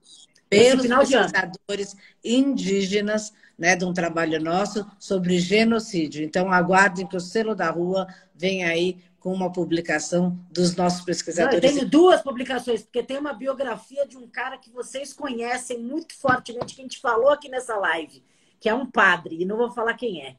pelos 0.49 0.87
pesquisadores 0.87 1.97
indígenas, 2.23 3.33
né, 3.59 3.75
de 3.75 3.85
um 3.85 3.93
trabalho 3.93 4.41
nosso 4.41 4.87
sobre 4.99 5.39
genocídio. 5.39 6.23
Então 6.23 6.53
aguardem 6.53 7.07
que 7.07 7.17
o 7.17 7.21
selo 7.21 7.55
da 7.55 7.71
rua 7.71 8.07
vem 8.35 8.65
aí 8.65 8.99
com 9.19 9.33
uma 9.33 9.51
publicação 9.51 10.39
dos 10.53 10.77
nossos 10.77 11.05
pesquisadores. 11.05 11.61
Não, 11.61 11.69
eu 11.69 11.75
tenho 11.75 11.91
duas 11.91 12.23
publicações, 12.23 12.83
porque 12.83 13.03
tem 13.03 13.19
uma 13.19 13.33
biografia 13.33 14.07
de 14.07 14.17
um 14.17 14.29
cara 14.29 14.57
que 14.57 14.71
vocês 14.71 15.13
conhecem 15.13 15.81
muito 15.81 16.15
fortemente, 16.15 16.75
que 16.75 16.81
a 16.81 16.85
gente 16.85 17.01
falou 17.01 17.31
aqui 17.31 17.49
nessa 17.49 17.77
live, 17.77 18.23
que 18.61 18.69
é 18.69 18.75
um 18.75 18.87
padre, 18.87 19.43
e 19.43 19.45
não 19.45 19.57
vou 19.57 19.73
falar 19.73 19.95
quem 19.95 20.23
é. 20.23 20.37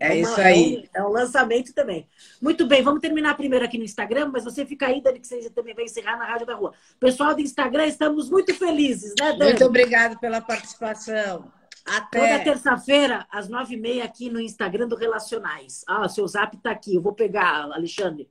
É, 0.00 0.08
é 0.08 0.12
uma, 0.12 0.20
isso 0.20 0.40
aí. 0.40 0.88
É 0.94 1.02
um, 1.02 1.04
é 1.04 1.08
um, 1.08 1.12
lançamento 1.12 1.72
também. 1.72 2.08
Muito 2.40 2.66
bem, 2.66 2.82
vamos 2.82 3.00
terminar 3.00 3.36
primeiro 3.36 3.64
aqui 3.64 3.76
no 3.76 3.84
Instagram, 3.84 4.30
mas 4.32 4.44
você 4.44 4.64
fica 4.64 4.86
aí, 4.86 5.02
Dani, 5.02 5.20
que 5.20 5.26
você 5.26 5.50
também 5.50 5.74
vai 5.74 5.84
encerrar 5.84 6.16
na 6.16 6.24
Rádio 6.24 6.46
da 6.46 6.54
Rua. 6.54 6.72
Pessoal 6.98 7.34
do 7.34 7.40
Instagram, 7.40 7.86
estamos 7.86 8.30
muito 8.30 8.54
felizes, 8.54 9.12
né, 9.20 9.32
Dani? 9.32 9.50
Muito 9.50 9.64
obrigado 9.64 10.18
pela 10.18 10.40
participação. 10.40 11.52
Até. 11.84 12.18
Toda 12.18 12.44
terça-feira, 12.44 13.26
às 13.30 13.48
nove 13.48 13.74
e 13.74 13.80
meia, 13.80 14.04
aqui 14.04 14.30
no 14.30 14.40
Instagram 14.40 14.88
do 14.88 14.96
Relacionais. 14.96 15.84
Ah, 15.86 16.08
seu 16.08 16.26
zap 16.26 16.56
está 16.56 16.70
aqui. 16.70 16.94
Eu 16.94 17.02
vou 17.02 17.12
pegar, 17.12 17.64
Alexandre. 17.72 18.28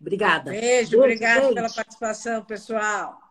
Obrigada. 0.00 0.50
Beijo, 0.50 0.62
Beijo 0.62 0.98
obrigada 0.98 1.54
pela 1.54 1.70
participação, 1.70 2.44
pessoal. 2.44 3.25